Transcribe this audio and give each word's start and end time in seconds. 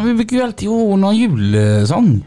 Fan, 0.00 0.08
vi 0.08 0.14
brukar 0.14 0.36
ju 0.36 0.42
alltid 0.42 0.68
ha 0.68 0.96
någon 0.96 1.16
julsång. 1.16 2.24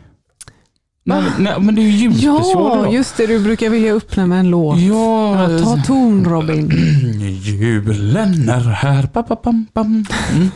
Nej, 1.05 1.23
nej, 1.39 1.53
men 1.59 1.75
det 1.75 1.81
är 1.81 1.83
ju 1.83 1.89
julspecial 1.91 2.85
Ja, 2.85 2.91
just 2.91 3.17
det. 3.17 3.27
Du 3.27 3.39
brukar 3.43 3.69
vilja 3.69 3.93
öppna 3.93 4.25
med 4.27 4.39
en 4.39 4.49
låt. 4.49 4.79
Ja, 4.79 5.51
Ja, 5.51 5.59
ta 5.59 5.77
ton 5.77 6.25
Robin. 6.25 6.71
Julen 7.43 8.49
är 8.49 8.59
här. 8.69 9.03
Pa, 9.07 9.23
pa, 9.23 9.35
pam, 9.35 9.65
pam. 9.73 10.05
Mm. 10.35 10.49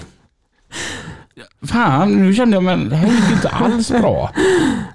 Fan, 1.66 2.12
nu 2.12 2.34
kände 2.34 2.56
jag 2.56 2.64
men 2.64 2.90
det 2.90 2.96
här 2.96 3.08
gick 3.08 3.32
inte 3.32 3.50
alls 3.50 3.92
bra. 3.92 4.32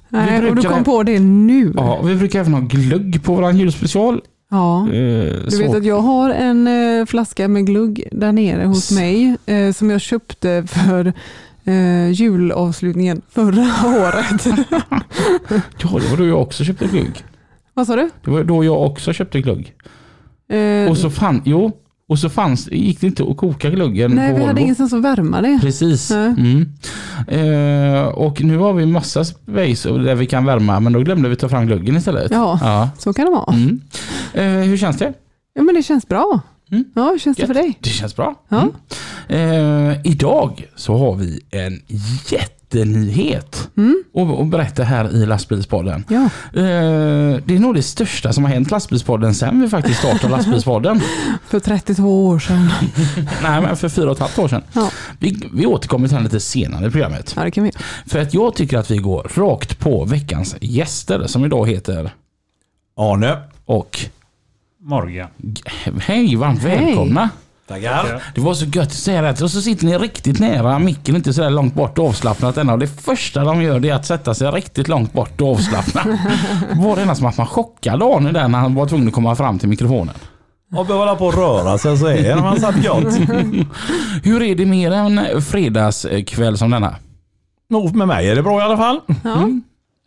Nej, 0.09 0.37
och 0.39 0.45
du 0.45 0.51
brukar- 0.53 0.69
kom 0.70 0.84
på 0.84 1.03
det 1.03 1.19
nu. 1.20 1.73
Ja, 1.77 2.03
vi 2.03 2.15
brukar 2.15 2.41
även 2.41 2.55
ha 2.55 2.61
glögg 2.61 3.23
på 3.25 3.34
våran 3.34 3.59
julspecial. 3.59 4.20
Ja. 4.51 4.87
Eh, 4.89 4.93
Du 5.45 5.51
så- 5.51 5.59
vet 5.59 5.75
att 5.75 5.84
jag 5.84 6.01
har 6.01 6.31
en 6.31 6.67
eh, 6.69 7.07
flaska 7.07 7.48
med 7.48 7.67
glugg 7.67 8.03
där 8.12 8.33
nere 8.33 8.65
hos 8.65 8.91
mig 8.93 9.37
eh, 9.47 9.73
som 9.73 9.91
jag 9.91 10.00
köpte 10.00 10.65
för 10.67 11.12
eh, 11.65 12.11
julavslutningen 12.11 13.23
förra 13.31 13.67
året. 14.07 14.47
Ja, 15.83 15.89
det 16.01 16.11
var 16.11 16.17
då 16.17 16.27
jag 16.27 16.43
också 16.43 16.65
köpte 16.65 16.87
glögg. 16.87 17.25
Vad 17.75 17.87
sa 17.87 17.97
du? 17.97 18.11
Det 18.25 18.31
var 18.31 18.45
då 18.45 18.65
jag 18.65 18.83
också 18.83 19.13
köpte 19.13 19.41
glögg. 19.41 19.75
Eh, 20.49 20.91
Och 20.91 20.99
så 20.99 21.11
fann, 21.11 21.43
jo, 21.45 21.73
och 22.09 22.19
så 22.19 22.29
fanns, 22.31 22.69
gick 22.73 23.01
det 23.01 23.07
inte 23.07 23.23
att 23.23 23.37
koka 23.37 23.71
glöggen 23.71 24.11
nej, 24.11 24.33
på 24.33 24.39
vi 24.39 24.45
hade 24.45 24.61
ingenstans 24.61 24.93
att 24.93 25.03
värma 25.03 25.41
det. 25.41 25.59
Precis. 25.63 26.11
Mm. 26.11 26.67
Eh, 27.29 28.05
och 28.09 28.43
nu 28.43 28.57
har 28.59 28.73
vi 28.73 28.87
massa 28.87 29.25
space 29.25 29.91
där 29.91 30.15
vi 30.15 30.27
kan 30.27 30.45
värma, 30.45 30.81
men 30.81 30.93
då 30.93 31.01
glömde 31.01 31.29
vi 31.29 31.37
ta 31.37 31.49
fram 31.49 31.67
glöggen 31.67 31.97
istället. 31.97 32.31
Ja, 32.33 32.59
Ja. 32.63 32.91
så 32.99 33.13
kan 33.13 33.25
det 33.25 33.31
vara. 33.31 33.55
Mm. 33.55 33.81
Eh, 34.35 34.69
hur 34.69 34.77
känns 34.77 34.97
det? 34.99 35.13
Ja, 35.55 35.63
men 35.63 35.75
det 35.75 35.83
känns 35.83 36.09
bra. 36.09 36.41
Mm. 36.71 36.85
Ja, 36.95 37.11
hur 37.11 37.19
känns 37.19 37.37
det 37.37 37.47
för 37.47 37.55
dig? 37.55 37.79
Det 37.81 37.89
känns 37.91 38.17
bra. 38.17 38.35
Ja. 38.49 38.69
Eh, 39.28 40.06
idag 40.06 40.67
så 40.77 40.97
har 40.98 41.15
vi 41.15 41.41
en 41.51 41.83
jättenyhet 42.31 43.69
Mm. 43.77 44.05
att 44.15 44.41
att 44.41 44.47
berätta 44.47 44.84
här 44.84 45.15
i 45.15 45.27
lastbilspodden. 45.27 46.05
Ja. 46.09 46.23
Eh, 46.61 47.37
det 47.45 47.55
är 47.55 47.59
nog 47.59 47.75
det 47.75 47.83
största 47.83 48.33
som 48.33 48.45
har 48.45 48.50
hänt 48.53 48.70
lastbilspodden 48.70 49.34
sen 49.34 49.61
vi 49.61 49.69
faktiskt 49.69 49.98
startade 49.98 50.28
lastbilspodden. 50.37 51.00
För 51.48 51.61
32 51.61 52.27
år 52.27 52.39
sedan. 52.39 52.70
Nej, 53.43 53.61
men 53.62 53.77
för 53.77 53.89
fyra 53.89 54.06
och 54.06 54.12
ett 54.12 54.19
halvt 54.19 54.39
år 54.39 54.48
sedan. 54.48 54.62
Ja. 54.73 54.91
Vi, 55.19 55.48
vi 55.55 55.67
återkommer 55.67 56.09
till 56.09 56.15
den 56.15 56.25
lite 56.25 56.41
senare 56.41 56.87
i 56.87 56.91
programmet. 56.91 57.33
Ja, 57.37 57.45
det 57.45 57.50
kan 57.50 57.65
vi. 57.65 57.73
För 58.06 58.19
att 58.19 58.34
jag 58.34 58.55
tycker 58.55 58.78
att 58.78 58.91
vi 58.91 58.97
går 58.97 59.31
rakt 59.34 59.78
på 59.78 60.05
veckans 60.05 60.56
gäster 60.61 61.27
som 61.27 61.45
idag 61.45 61.69
heter 61.69 62.11
Arne. 62.97 63.37
och 63.65 63.98
Morgan. 64.81 65.28
hej, 66.00 66.37
varmt 66.37 66.62
Hej. 66.62 66.95
Tackar. 67.73 68.23
Det 68.34 68.41
var 68.41 68.55
så 68.55 68.65
gött 68.65 68.87
att 68.87 68.92
säga 68.92 69.23
det. 69.23 69.42
Och 69.42 69.51
så 69.51 69.61
sitter 69.61 69.87
ni 69.87 69.98
riktigt 69.98 70.41
nära 70.41 70.78
micken, 70.78 71.17
inte 71.17 71.33
så 71.33 71.42
där 71.42 71.51
långt 71.51 71.75
bort 71.75 71.98
och 71.98 72.09
avslappnat 72.09 72.56
än. 72.56 72.70
Och 72.70 72.78
det 72.78 72.87
första 72.87 73.45
de 73.45 73.62
gör 73.62 73.81
det 73.81 73.88
är 73.88 73.94
att 73.94 74.06
sätta 74.06 74.34
sig 74.34 74.50
riktigt 74.50 74.88
långt 74.88 75.12
bort 75.12 75.41
och 75.41 75.50
avslappna. 75.50 76.03
Det 76.75 76.81
var 76.83 76.97
det 76.97 77.03
enda 77.03 77.15
som 77.15 77.27
att 77.27 77.37
man 77.37 77.47
chockade 77.47 78.05
Arne 78.05 78.33
där 78.33 78.49
när 78.49 78.59
han 78.59 78.75
var 78.75 78.87
tvungen 78.87 79.09
att 79.09 79.15
komma 79.15 79.37
fram 79.37 79.59
till 79.59 79.69
mikrofonen. 79.69 80.15
Och 80.77 80.87
behöver 80.87 81.06
hålla 81.06 81.19
på 81.19 81.27
och 81.27 81.34
röra 81.34 81.78
sig 81.78 81.99
så 81.99 82.06
är 82.06 82.37
man 82.37 82.60
satt 82.60 82.83
gott. 82.83 83.15
Hur 84.25 84.43
är 84.43 84.54
det 84.54 84.66
med 84.66 84.93
en 84.93 85.43
fredagskväll 85.43 86.59
som 86.59 86.71
denna? 86.71 86.97
Nog 87.71 87.94
med 87.94 88.09
mig 88.09 88.31
är 88.31 88.37
det 88.37 88.43
bra 88.43 88.60
i 88.60 88.62
alla 88.62 88.77
fall. 88.77 89.00
Ja. 89.25 89.37
Mm. 89.37 89.62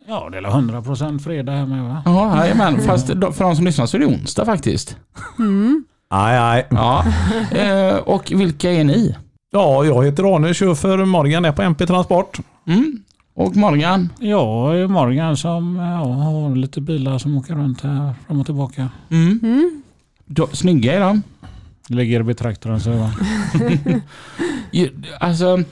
Ja, 0.08 0.28
det 0.32 0.38
är 0.38 0.42
100% 0.42 1.18
fredag 1.18 1.52
här 1.52 1.66
med 1.66 1.84
va? 1.84 2.02
Ja, 2.04 2.36
jajamän. 2.36 2.80
Fast 2.80 3.06
för 3.06 3.44
de 3.44 3.56
som 3.56 3.64
lyssnar 3.64 3.86
så 3.86 3.96
är 3.96 4.00
det 4.00 4.06
onsdag 4.06 4.44
faktiskt. 4.44 4.96
Mm. 5.38 5.84
Aj, 6.08 6.36
aj. 6.36 6.66
Ja. 6.70 7.04
Eh, 7.50 7.96
och 7.96 8.32
vilka 8.36 8.72
är 8.72 8.84
ni? 8.84 9.16
Ja, 9.50 9.84
jag 9.84 10.04
heter 10.04 10.36
Arne, 10.36 10.54
kör 10.54 10.74
för 10.74 11.04
Morgan 11.04 11.44
är 11.44 11.52
på 11.52 11.62
MP 11.62 11.86
Transport. 11.86 12.38
Mm. 12.66 13.02
Och 13.34 13.56
Morgan? 13.56 14.12
Jag 14.18 14.78
är 14.80 14.86
Morgan 14.86 15.36
som 15.36 15.76
ja, 15.76 16.12
har 16.12 16.56
lite 16.56 16.80
bilar 16.80 17.18
som 17.18 17.36
åker 17.36 17.54
runt 17.54 17.80
här 17.80 18.14
fram 18.26 18.40
och 18.40 18.46
tillbaka. 18.46 18.88
Mm. 19.10 19.40
Mm. 19.42 19.82
Då, 20.24 20.46
snygga 20.52 20.94
är 20.94 21.00
de. 21.00 21.22
Ligger 21.88 22.20
i 22.20 22.22
betraktaren 22.22 22.80
så 22.80 22.90
va? 22.90 23.12
Alltså, 25.20 25.62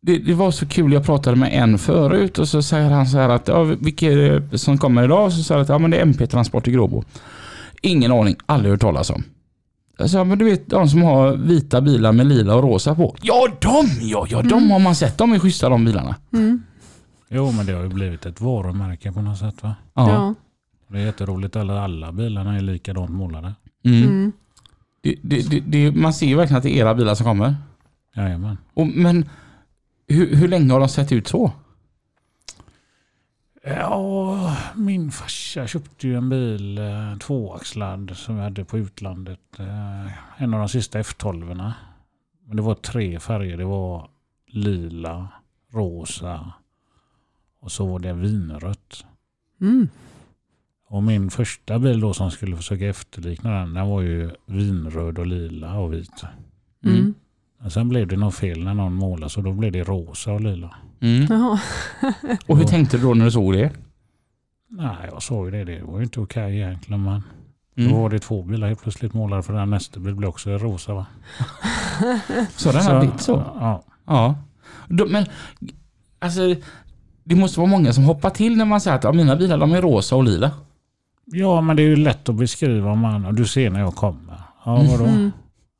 det, 0.00 0.18
det 0.18 0.34
var 0.34 0.50
så 0.50 0.66
kul, 0.66 0.92
jag 0.92 1.04
pratade 1.04 1.36
med 1.36 1.50
en 1.52 1.78
förut 1.78 2.38
och 2.38 2.48
så 2.48 2.62
säger 2.62 2.90
han 2.90 3.06
så 3.06 3.18
här 3.18 3.28
att 3.28 3.48
ja, 3.48 3.62
vilka 3.62 4.12
är 4.12 4.16
det 4.50 4.58
som 4.58 4.78
kommer 4.78 5.04
idag? 5.04 5.32
Så 5.32 5.42
säger 5.42 5.56
han 5.56 5.62
att 5.62 5.68
ja, 5.68 5.78
men 5.78 5.90
det 5.90 5.96
är 5.96 6.02
MP 6.02 6.26
Transport 6.26 6.68
i 6.68 6.70
Gråbo. 6.70 7.04
Ingen 7.82 8.12
aning, 8.12 8.36
aldrig 8.46 8.72
hört 8.72 8.80
talas 8.80 9.10
om. 9.10 9.24
Jag 9.96 10.10
sa, 10.10 10.24
men 10.24 10.38
du 10.38 10.44
vet 10.44 10.70
de 10.70 10.88
som 10.88 11.02
har 11.02 11.36
vita 11.36 11.80
bilar 11.80 12.12
med 12.12 12.26
lila 12.26 12.54
och 12.54 12.62
rosa 12.62 12.94
på? 12.94 13.16
Ja, 13.22 13.48
de 13.60 13.86
ja, 14.00 14.26
ja, 14.30 14.42
de 14.42 14.70
har 14.70 14.78
man 14.78 14.94
sett. 14.94 15.18
De 15.18 15.32
är 15.32 15.38
schyssta 15.38 15.68
de 15.68 15.84
bilarna. 15.84 16.16
Mm. 16.32 16.62
Jo, 17.28 17.52
men 17.52 17.66
det 17.66 17.72
har 17.72 17.82
ju 17.82 17.88
blivit 17.88 18.26
ett 18.26 18.40
varumärke 18.40 19.12
på 19.12 19.22
något 19.22 19.38
sätt 19.38 19.62
va? 19.62 19.74
Ja. 19.94 20.10
Ja. 20.10 20.34
Det 20.88 20.98
är 20.98 21.04
jätteroligt. 21.04 21.56
Alla, 21.56 21.84
alla 21.84 22.12
bilarna 22.12 22.56
är 22.56 22.60
likadant 22.60 23.10
målade. 23.10 23.54
Mm. 23.84 24.02
Mm. 24.02 24.32
Det, 25.00 25.16
det, 25.22 25.50
det, 25.50 25.60
det, 25.60 25.92
man 25.92 26.12
ser 26.12 26.26
ju 26.26 26.36
verkligen 26.36 26.56
att 26.56 26.62
det 26.62 26.76
är 26.76 26.80
era 26.80 26.94
bilar 26.94 27.14
som 27.14 27.26
kommer. 27.26 27.56
Jajamän. 28.16 28.58
Och, 28.74 28.86
men 28.86 29.28
hur, 30.08 30.36
hur 30.36 30.48
länge 30.48 30.72
har 30.72 30.80
de 30.80 30.88
sett 30.88 31.12
ut 31.12 31.28
så? 31.28 31.52
Ja, 33.66 34.56
min 34.74 35.10
farsa 35.10 35.66
köpte 35.66 36.08
ju 36.08 36.16
en 36.16 36.28
bil, 36.28 36.78
eh, 36.78 37.18
tvåaxlad, 37.18 38.16
som 38.16 38.36
vi 38.36 38.42
hade 38.42 38.64
på 38.64 38.78
utlandet. 38.78 39.58
Eh, 39.58 40.42
en 40.42 40.54
av 40.54 40.60
de 40.60 40.68
sista 40.68 40.98
F12. 41.02 41.72
Men 42.46 42.56
det 42.56 42.62
var 42.62 42.74
tre 42.74 43.20
färger. 43.20 43.56
Det 43.56 43.64
var 43.64 44.08
lila, 44.46 45.28
rosa 45.72 46.52
och 47.60 47.72
så 47.72 47.86
var 47.86 47.98
det 47.98 48.12
vinrött. 48.12 49.04
Mm. 49.60 49.88
Och 50.86 51.02
min 51.02 51.30
första 51.30 51.78
bil 51.78 52.00
då 52.00 52.14
som 52.14 52.30
skulle 52.30 52.56
försöka 52.56 52.86
efterlikna 52.86 53.50
den, 53.50 53.74
den 53.74 53.88
var 53.88 54.02
ju 54.02 54.30
vinröd 54.46 55.18
och 55.18 55.26
lila 55.26 55.78
och 55.78 55.92
vit. 55.92 56.24
Mm. 56.84 57.14
Men 57.60 57.70
sen 57.70 57.88
blev 57.88 58.06
det 58.08 58.16
något 58.16 58.34
fel 58.34 58.64
när 58.64 58.74
någon 58.74 58.94
målade 58.94 59.30
så 59.30 59.40
då 59.40 59.52
blev 59.52 59.72
det 59.72 59.82
rosa 59.84 60.32
och 60.32 60.40
lila. 60.40 60.74
Mm. 61.00 61.26
Jaha. 61.30 61.60
Och 62.46 62.56
hur 62.56 62.64
Ja. 62.64 62.68
tänkte 62.68 62.96
du 62.96 63.02
då 63.02 63.14
när 63.14 63.24
du 63.24 63.30
såg 63.30 63.52
det? 63.52 63.70
Nej, 64.68 64.96
jag 65.12 65.22
såg 65.22 65.44
ju 65.46 65.50
det. 65.50 65.64
Det 65.64 65.82
var 65.84 65.98
ju 65.98 66.04
inte 66.04 66.20
okej 66.20 66.56
egentligen. 66.56 67.02
Men 67.04 67.22
Mm. 67.76 67.92
då 67.92 67.98
var 68.02 68.10
det 68.10 68.18
två 68.18 68.42
bilar 68.42 68.66
helt 68.68 68.82
plötsligt 68.82 69.14
målade 69.14 69.42
för 69.42 69.52
den 69.52 69.70
nästa 69.70 70.00
bil 70.00 70.14
blev 70.14 70.28
också 70.30 70.50
rosa 70.50 70.94
va? 70.94 71.06
Så 72.56 72.72
den 72.72 72.82
har 72.82 73.00
blivit 73.00 73.20
så? 73.20 73.32
Ja. 73.60 73.82
Ja. 74.06 74.34
Då, 74.88 75.06
men 75.06 75.26
alltså, 76.18 76.40
det 77.24 77.34
måste 77.34 77.60
vara 77.60 77.70
många 77.70 77.92
som 77.92 78.04
hoppar 78.04 78.30
till 78.30 78.56
när 78.56 78.64
man 78.64 78.80
säger 78.80 78.96
att 78.96 79.04
ja, 79.04 79.12
mina 79.12 79.36
bilar 79.36 79.58
de 79.58 79.72
är 79.72 79.82
rosa 79.82 80.16
och 80.16 80.24
lila. 80.24 80.50
ja, 81.24 81.60
men 81.60 81.76
det 81.76 81.82
är 81.82 81.86
ju 81.86 81.96
lätt 81.96 82.28
att 82.28 82.34
beskriva 82.34 82.90
om 82.90 82.98
man... 82.98 83.34
Du 83.34 83.46
ser 83.46 83.70
när 83.70 83.80
jag 83.80 83.94
kommer. 83.94 84.40
Ja, 84.64 84.74
vadå? 84.90 85.04
Mm. 85.04 85.30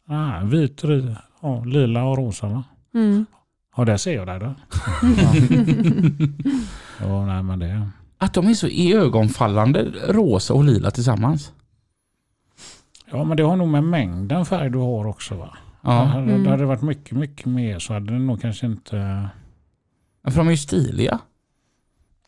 Ah, 0.09 0.45
vit, 0.45 0.85
ja, 1.45 1.65
lila 1.65 2.05
och 2.05 2.17
rosa 2.19 2.47
va? 2.49 2.65
Mm. 2.95 3.27
Ja, 3.77 3.85
där 3.85 3.97
ser 3.97 4.15
jag 4.15 4.27
dig 4.27 4.41
då. 4.41 4.55
Ja, 7.01 7.27
nej 7.27 7.43
men 7.43 7.59
det... 7.59 7.89
Att 8.19 8.35
de 8.35 8.47
är 8.49 8.55
så 8.55 8.69
iögonfallande 8.69 9.83
rosa 10.09 10.55
och 10.55 10.65
lila 10.65 10.91
tillsammans. 10.91 11.53
Ja, 13.11 13.25
men 13.25 13.37
det 13.37 13.43
har 13.43 13.57
nog 13.57 13.69
med 13.69 13.85
mängden 13.85 14.45
färg 14.47 14.71
du 14.71 14.79
har 14.79 15.07
också 15.07 15.35
va? 15.35 15.57
Ja, 15.81 15.91
Hade, 16.05 16.23
Mm. 16.23 16.45
Det 16.45 16.51
hade 16.51 16.65
varit 16.65 16.83
mycket, 16.83 17.17
mycket 17.19 17.47
mer 17.47 17.79
så 17.79 17.93
hade 17.93 18.13
det 18.13 18.19
nog 18.19 18.41
kanske 18.41 18.67
inte... 18.67 19.29
för 20.25 20.37
de 20.37 20.47
är 20.47 20.51
ju 20.51 20.57
stiliga. 20.57 21.19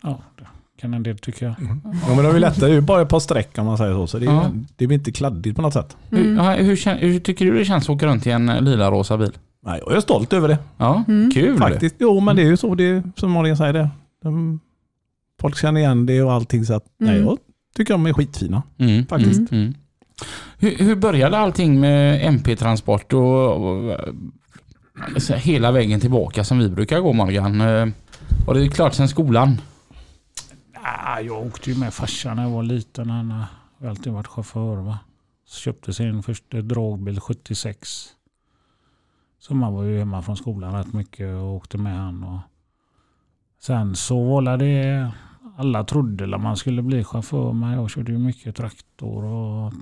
Ja, 0.03 0.19
det 0.39 0.47
kan 0.81 0.95
en 0.95 1.03
del 1.03 1.19
tycka. 1.19 1.45
Ja, 2.09 2.15
men 2.15 2.25
de 2.25 2.37
är 2.37 2.39
lätta, 2.41 2.61
det 2.61 2.67
är 2.67 2.75
ju 2.75 2.81
bara 2.81 3.03
ett 3.03 3.09
par 3.09 3.21
streck 3.21 3.59
om 3.59 3.67
man 3.67 3.79
säger 3.79 3.93
så. 3.95 4.07
Så 4.07 4.19
det, 4.19 4.27
är, 4.27 4.31
Ja. 4.31 4.51
det 4.77 4.87
blir 4.87 4.99
inte 4.99 5.13
kladdigt 5.13 5.57
på 5.57 5.63
något 5.63 5.73
sätt. 5.73 5.97
Hur, 6.11 6.27
Mm. 6.27 6.65
hur, 6.67 6.77
kän- 6.77 6.99
hur 6.99 7.21
tycker 7.21 7.45
du 7.45 7.59
det 7.59 7.65
känns 7.65 7.85
att 7.85 7.91
åka 7.91 8.07
runt 8.07 8.27
i 8.27 8.31
en 8.31 8.49
eh, 8.49 8.61
lila-rosa 8.61 9.17
bil? 9.19 9.33
Nej, 9.67 9.81
jag 9.87 9.97
är 9.97 10.01
stolt 10.01 10.33
över 10.33 10.49
det. 10.49 10.59
Ja, 10.77 11.05
Mm. 11.09 11.31
kul. 11.35 11.59
Faktiskt. 11.59 11.95
Jo, 11.99 12.21
men 12.21 12.37
det 12.37 12.43
är 12.43 12.47
ju 12.47 12.57
så 12.57 12.75
det 12.75 12.85
är, 12.85 13.03
som 13.17 13.31
Malin 13.33 13.57
säger 13.57 13.73
det. 13.73 13.89
De, 14.23 14.61
folk 15.41 15.59
känner 15.59 15.81
igen 15.81 16.07
det 16.07 16.23
och 16.23 16.33
allting 16.33 16.65
så 16.65 16.75
att 16.75 16.85
nej, 16.99 17.15
Mm. 17.15 17.27
jag 17.27 17.39
tycker 17.77 17.95
de 17.95 18.07
är 18.07 18.13
skitfina. 18.13 18.63
Mm, 18.79 19.07
Faktiskt. 19.07 19.53
Mm, 19.53 19.63
mm. 19.63 19.75
Hur, 20.59 20.71
hur 20.85 20.97
började 20.97 21.39
allting 21.39 21.81
med 21.81 22.27
MP-transport 22.27 23.13
och, 23.13 23.57
och 23.67 23.97
så 25.17 25.33
här, 25.33 25.41
hela 25.41 25.71
vägen 25.73 26.01
tillbaka 26.01 26.45
som 26.45 26.59
vi 26.59 26.69
brukar 26.69 27.01
gå 27.01 27.13
Morgan? 27.13 27.61
Eh, 27.61 27.87
Var 28.47 28.55
det 28.55 28.69
klart 28.69 28.95
sen 28.95 29.09
skolan? 29.09 29.61
Ah, 30.89 31.21
jag 31.21 31.47
åkte 31.47 31.71
ju 31.71 31.79
med 31.79 31.95
farsan 31.95 32.37
när 32.37 32.43
jag 32.43 32.51
var 32.51 32.63
liten. 32.63 33.11
Han 33.11 33.31
har 33.31 33.89
alltid 33.89 34.13
varit 34.13 34.27
chaufför. 34.27 34.77
Va? 34.77 34.99
Så 35.45 35.61
köpte 35.61 35.93
sin 35.93 36.23
första 36.23 36.63
dragbil 36.63 37.21
76. 37.21 38.09
Så 39.39 39.55
man 39.55 39.75
var 39.75 39.83
ju 39.83 39.99
hemma 39.99 40.23
från 40.23 40.37
skolan 40.37 40.75
rätt 40.75 40.93
mycket 40.93 41.35
och 41.35 41.55
åkte 41.55 41.79
med 41.79 41.97
han. 41.99 42.25
Och 42.25 42.39
sen 43.59 43.97
så 43.97 44.25
var 44.25 44.57
det... 44.57 45.11
Alla 45.59 45.85
trodde 45.85 46.35
att 46.35 46.43
man 46.43 46.57
skulle 46.57 46.83
bli 46.83 47.05
chaufför 47.05 47.53
men 47.53 47.73
jag 47.73 47.91
körde 47.91 48.13
ju 48.13 48.19
mycket 48.19 48.57
traktor 48.57 49.25
och 49.25 49.73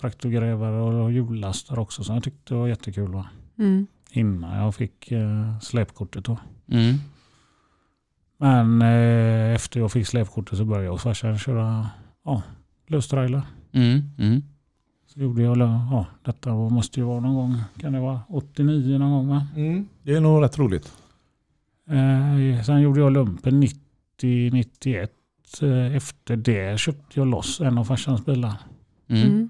traktorgrävare 0.00 0.80
och 0.80 1.12
hjullastare 1.12 1.80
också. 1.80 2.04
Så 2.04 2.12
jag 2.12 2.22
tyckte 2.22 2.54
det 2.54 2.60
var 2.60 2.68
jättekul. 2.68 3.12
Va? 3.12 3.26
Mm. 3.58 3.86
Innan 4.10 4.58
jag 4.58 4.74
fick 4.74 5.12
eh, 5.12 5.58
släpkortet 5.60 6.24
då. 6.24 6.38
Mm. 6.68 6.96
Men 8.36 8.82
eh, 8.82 9.54
efter 9.54 9.80
jag 9.80 9.92
fick 9.92 10.06
släpkortet 10.06 10.58
så 10.58 10.64
började 10.64 10.84
jag 10.84 10.94
och 10.94 11.00
farsan 11.00 11.38
köra 11.38 11.90
ja, 12.24 12.42
löstrailer. 12.86 13.42
Mm. 13.72 14.02
Mm. 14.18 14.42
Så 15.06 15.20
gjorde 15.20 15.42
jag, 15.42 15.58
ja, 15.58 16.06
detta 16.24 16.54
måste 16.54 17.00
ju 17.00 17.06
vara 17.06 17.20
någon 17.20 17.34
gång, 17.34 17.62
kan 17.78 17.92
det 17.92 18.00
vara 18.00 18.20
89 18.28 18.98
någon 18.98 19.10
gång 19.10 19.28
va? 19.28 19.46
Mm. 19.56 19.88
Det 20.02 20.14
är 20.14 20.20
nog 20.20 20.42
rätt 20.42 20.58
roligt. 20.58 20.92
Eh, 21.88 22.62
sen 22.62 22.80
gjorde 22.80 23.00
jag 23.00 23.12
lumpen 23.12 23.60
90, 23.60 24.50
91. 24.52 25.12
Eh, 25.62 25.96
efter 25.96 26.36
det 26.36 26.80
köpte 26.80 27.20
jag 27.20 27.26
loss 27.26 27.60
en 27.60 27.78
av 27.78 27.84
farsans 27.84 28.24
bilar. 28.24 28.54
Mm. 29.08 29.22
Mm. 29.22 29.48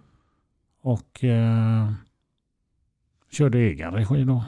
Och 0.82 1.24
eh, 1.24 1.92
körde 3.32 3.58
egen 3.58 3.92
regi 3.92 4.24
då. 4.24 4.44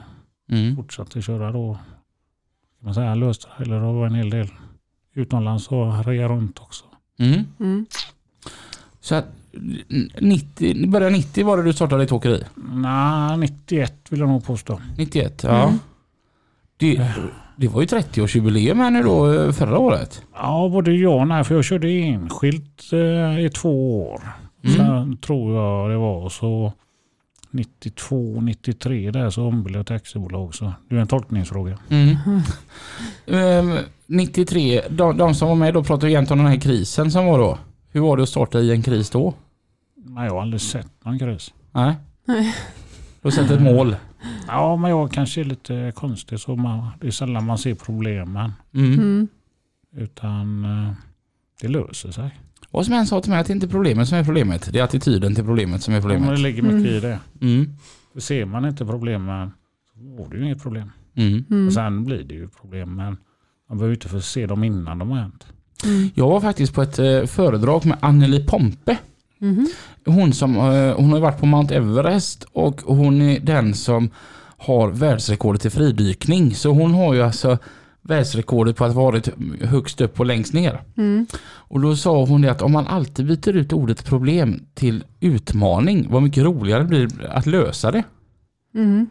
Mm. 0.50 0.76
Fortsatte 0.76 1.22
köra 1.22 1.52
då, 1.52 1.78
kan 2.88 2.94
man 2.94 2.94
säga, 2.94 3.14
löstrailer 3.14 3.82
och 3.82 4.06
en 4.06 4.14
hel 4.14 4.30
del 4.30 4.48
utomlands 5.14 5.68
och 5.68 6.04
reja 6.06 6.28
runt 6.28 6.58
också. 6.58 6.84
Mm. 7.18 7.44
Mm. 7.60 7.86
Så 9.00 9.14
att 9.14 9.26
90, 10.20 10.90
början 10.90 11.12
90 11.12 11.46
var 11.46 11.56
det 11.56 11.62
du 11.62 11.72
startade 11.72 12.02
ditt 12.02 12.12
åkeri? 12.12 12.44
Nej, 12.54 13.36
91 13.38 13.94
vill 14.10 14.20
jag 14.20 14.28
nog 14.28 14.46
påstå. 14.46 14.80
91? 14.96 15.42
Ja. 15.42 15.62
Mm. 15.62 15.78
Det, 16.76 17.12
det 17.56 17.68
var 17.68 17.80
ju 17.80 17.86
30-årsjubileum 17.86 18.76
här 18.76 18.90
nu 18.90 19.02
då 19.02 19.32
eh, 19.32 19.52
förra 19.52 19.78
året. 19.78 20.22
Ja, 20.34 20.68
både 20.72 20.92
ja 20.92 21.10
och 21.10 21.28
nej. 21.28 21.44
För 21.44 21.54
jag 21.54 21.64
körde 21.64 21.88
enskilt 21.88 22.92
eh, 22.92 23.44
i 23.44 23.50
två 23.54 24.02
år. 24.02 24.22
Mm. 24.64 24.76
Sen 24.76 25.16
tror 25.16 25.54
jag 25.54 25.90
det 25.90 25.96
var 25.96 26.28
så 26.28 26.72
92, 27.50 28.40
93 28.40 29.10
där 29.10 29.30
så 29.30 29.44
ombildade 29.44 29.78
jag 29.78 29.86
till 29.86 29.96
aktiebolag. 29.96 30.54
Så 30.54 30.72
det 30.88 30.96
är 30.96 31.00
en 31.00 31.06
tolkningsfråga. 31.06 31.78
Mm. 31.88 32.16
Ehm, 33.26 33.78
93, 34.06 34.82
de, 34.90 35.16
de 35.16 35.34
som 35.34 35.48
var 35.48 35.54
med 35.54 35.74
då 35.74 35.84
pratade 35.84 36.12
egentligen 36.12 36.40
om 36.40 36.44
den 36.44 36.52
här 36.52 36.60
krisen 36.60 37.10
som 37.10 37.26
var 37.26 37.38
då. 37.38 37.58
Hur 37.90 38.00
var 38.00 38.16
det 38.16 38.22
att 38.22 38.28
starta 38.28 38.60
i 38.60 38.70
en 38.70 38.82
kris 38.82 39.10
då? 39.10 39.34
Men 39.96 40.24
jag 40.24 40.32
har 40.32 40.42
aldrig 40.42 40.60
sett 40.60 41.04
någon 41.04 41.18
kris. 41.18 41.54
Nej. 41.72 41.94
Nej. 42.24 42.54
Du 43.22 43.26
har 43.26 43.30
sett 43.30 43.50
ett 43.50 43.62
mål. 43.62 43.96
Ja, 44.46 44.76
men 44.76 44.90
jag 44.90 45.12
kanske 45.12 45.40
är 45.40 45.44
lite 45.44 45.92
konstig. 45.94 46.40
Så 46.40 46.56
man, 46.56 46.88
det 47.00 47.06
är 47.06 47.10
sällan 47.10 47.44
man 47.44 47.58
ser 47.58 47.74
problemen. 47.74 48.52
Mm. 48.74 48.92
Mm. 48.92 49.28
Utan 49.96 50.64
eh, 50.64 50.92
det 51.60 51.68
löser 51.68 52.10
sig. 52.10 52.38
Och 52.70 52.84
som 52.84 52.94
en 52.94 53.06
sa 53.06 53.20
till 53.20 53.30
mig 53.30 53.40
att 53.40 53.46
det 53.46 53.52
inte 53.52 53.66
är 53.66 53.70
problemet 53.70 54.08
som 54.08 54.18
är 54.18 54.24
problemet. 54.24 54.68
Det 54.72 54.78
är 54.78 54.82
attityden 54.84 55.34
till 55.34 55.44
problemet 55.44 55.82
som 55.82 55.94
är 55.94 55.98
Ja, 55.98 56.02
men 56.06 56.10
det 56.12 56.18
problemet. 56.18 56.40
ligger 56.40 56.62
mycket 56.62 56.78
Mm. 56.80 56.94
i 56.96 57.00
det. 57.00 57.18
Mm. 57.40 57.72
För 58.12 58.20
ser 58.20 58.44
man 58.44 58.64
inte 58.64 58.84
problemen 58.86 59.50
så 59.92 60.16
får 60.16 60.30
det 60.30 60.36
ju 60.38 60.44
inget 60.44 60.62
problem. 60.62 60.90
Mm. 61.16 61.44
Mm. 61.50 61.66
Och 61.66 61.72
sen 61.72 62.04
blir 62.04 62.22
det 62.24 62.34
ju 62.34 62.48
problem. 62.48 62.94
Men 62.96 63.16
man 63.68 63.78
behöver 63.78 63.94
inte 63.94 64.08
få 64.08 64.20
se 64.20 64.46
dem 64.46 64.64
innan 64.64 64.98
de 64.98 65.10
har 65.10 65.18
hänt. 65.18 65.46
Mm. 65.84 66.10
Jag 66.14 66.28
var 66.28 66.40
faktiskt 66.40 66.74
på 66.74 66.82
ett 66.82 66.98
eh, 66.98 67.24
föredrag 67.24 67.86
med 67.86 67.96
Anneli 68.00 68.46
Pompe. 68.46 68.96
Mhm. 69.38 69.68
Hon, 70.06 70.32
som, 70.32 70.56
eh, 70.56 70.96
hon 70.96 71.08
har 71.10 71.16
ju 71.16 71.22
varit 71.22 71.38
på 71.40 71.46
Mount 71.46 71.74
Everest 71.74 72.44
och 72.52 72.80
hon 72.86 73.22
är 73.22 73.40
den 73.40 73.74
som 73.74 74.10
har 74.56 74.88
världsrekordet 74.90 75.64
i 75.64 75.70
fridykning. 75.70 76.54
Så 76.54 76.70
hon 76.72 76.94
har 76.94 77.14
ju 77.14 77.22
alltså 77.22 77.58
världsrekordet 78.02 78.76
på 78.76 78.84
att 78.84 78.94
varit 78.94 79.28
högst 79.60 80.00
upp 80.00 80.20
och 80.20 80.26
längst 80.26 80.52
ner. 80.52 80.82
Mm. 80.96 81.26
Och 81.44 81.80
då 81.80 81.96
sa 81.96 82.24
hon 82.24 82.42
det 82.42 82.50
att 82.50 82.62
om 82.62 82.72
man 82.72 82.86
alltid 82.86 83.26
byter 83.26 83.56
ut 83.56 83.72
ordet 83.72 84.04
problem 84.04 84.60
till 84.74 85.04
utmaning, 85.20 86.06
vad 86.10 86.22
mycket 86.22 86.44
roligare 86.44 86.82
det 86.82 86.88
blir 86.88 87.26
att 87.26 87.46
lösa 87.46 87.90
det. 87.90 88.02
Mm. 88.74 89.06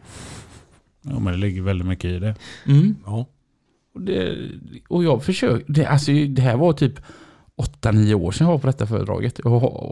Ja, 1.02 1.18
men 1.18 1.32
det 1.32 1.38
ligger 1.38 1.62
väldigt 1.62 1.86
mycket 1.86 2.04
i 2.04 2.18
det. 2.18 2.34
Mm. 2.66 2.96
Ja. 3.06 3.26
Och, 3.94 4.00
det, 4.00 4.36
och 4.88 5.04
jag 5.04 5.24
försökte, 5.24 5.72
det, 5.72 5.86
alltså, 5.86 6.12
det 6.12 6.42
här 6.42 6.56
var 6.56 6.72
typ 6.72 7.00
8-9 7.82 8.14
år 8.14 8.32
sedan 8.32 8.46
jag 8.46 8.52
var 8.52 8.58
på 8.58 8.66
detta 8.66 8.86
föredraget 8.86 9.38
och 9.38 9.50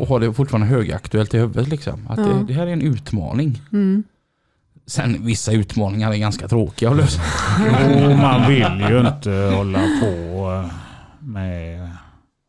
har 0.08 0.20
det 0.20 0.32
fortfarande 0.32 0.66
högaktuellt 0.66 1.34
i 1.34 1.38
huvudet 1.38 1.68
liksom. 1.68 2.06
Att 2.08 2.18
Ja. 2.18 2.24
det, 2.24 2.44
det 2.46 2.52
här 2.52 2.66
är 2.66 2.72
en 2.72 2.82
utmaning. 2.82 3.62
Mm. 3.72 4.04
Sen 4.86 5.26
vissa 5.26 5.52
utmaningar 5.52 6.12
är 6.12 6.16
ganska 6.16 6.48
tråkiga 6.48 6.90
att 6.90 6.96
lösa. 6.96 7.22
Jo, 7.60 8.16
man 8.16 8.48
vill 8.48 8.86
ju 8.90 9.08
inte 9.08 9.30
hålla 9.56 9.78
på 10.00 10.52
eh, 10.52 10.72
med 11.18 11.90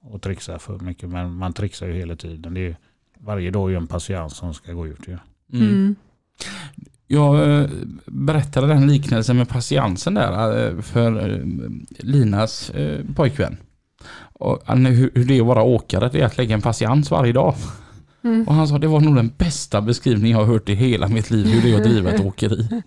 och 0.04 0.22
trixa 0.22 0.60
för 0.60 0.80
mycket. 0.80 1.10
Men 1.10 1.34
man 1.34 1.54
trixar 1.54 1.88
ju 1.88 1.94
hela 1.94 2.16
tiden. 2.16 2.54
Det 2.54 2.68
är, 2.68 2.78
varje 3.20 3.52
dag 3.52 3.68
är 3.68 3.72
ju 3.72 3.78
en 3.78 3.88
patient 3.88 4.32
som 4.32 4.54
ska 4.54 4.74
gå 4.74 4.88
ut. 4.88 5.08
Ju. 5.08 5.18
Mm. 5.54 5.68
Mm. 5.68 5.96
Jag 7.08 7.60
eh, 7.60 7.70
berättade 8.06 8.68
den 8.68 8.88
liknelsen 8.88 9.38
med 9.38 9.50
patiensen 9.50 10.14
där 10.14 10.68
eh, 10.68 10.82
för 10.82 11.42
Linas 11.90 12.72
pojkvän. 13.16 13.58
Och 14.20 14.78
hur 14.78 15.26
det 15.26 15.38
är 15.38 15.42
att 15.42 15.48
vara 15.48 15.64
åkare, 15.64 16.10
det 16.10 16.22
är 16.22 16.26
att 16.26 16.38
lägga 16.38 16.56
en 16.56 16.62
patiens 16.62 17.12
varje 17.12 17.34
dag. 17.34 17.56
Mm. 18.28 18.48
Och 18.48 18.54
han 18.54 18.68
sa 18.68 18.78
det 18.78 18.88
var 18.88 19.00
nog 19.00 19.16
den 19.16 19.32
bästa 19.38 19.82
beskrivning 19.82 20.32
jag 20.32 20.38
har 20.38 20.46
hört 20.46 20.70
i 20.70 20.76
hela 20.76 21.08
mitt 21.08 21.32
liv 21.32 21.46
hur 21.46 21.62
det 21.62 21.74
är 21.74 21.78
att 21.78 21.84
driva 21.84 22.10
ett 22.12 22.26
åkeri. 22.26 22.68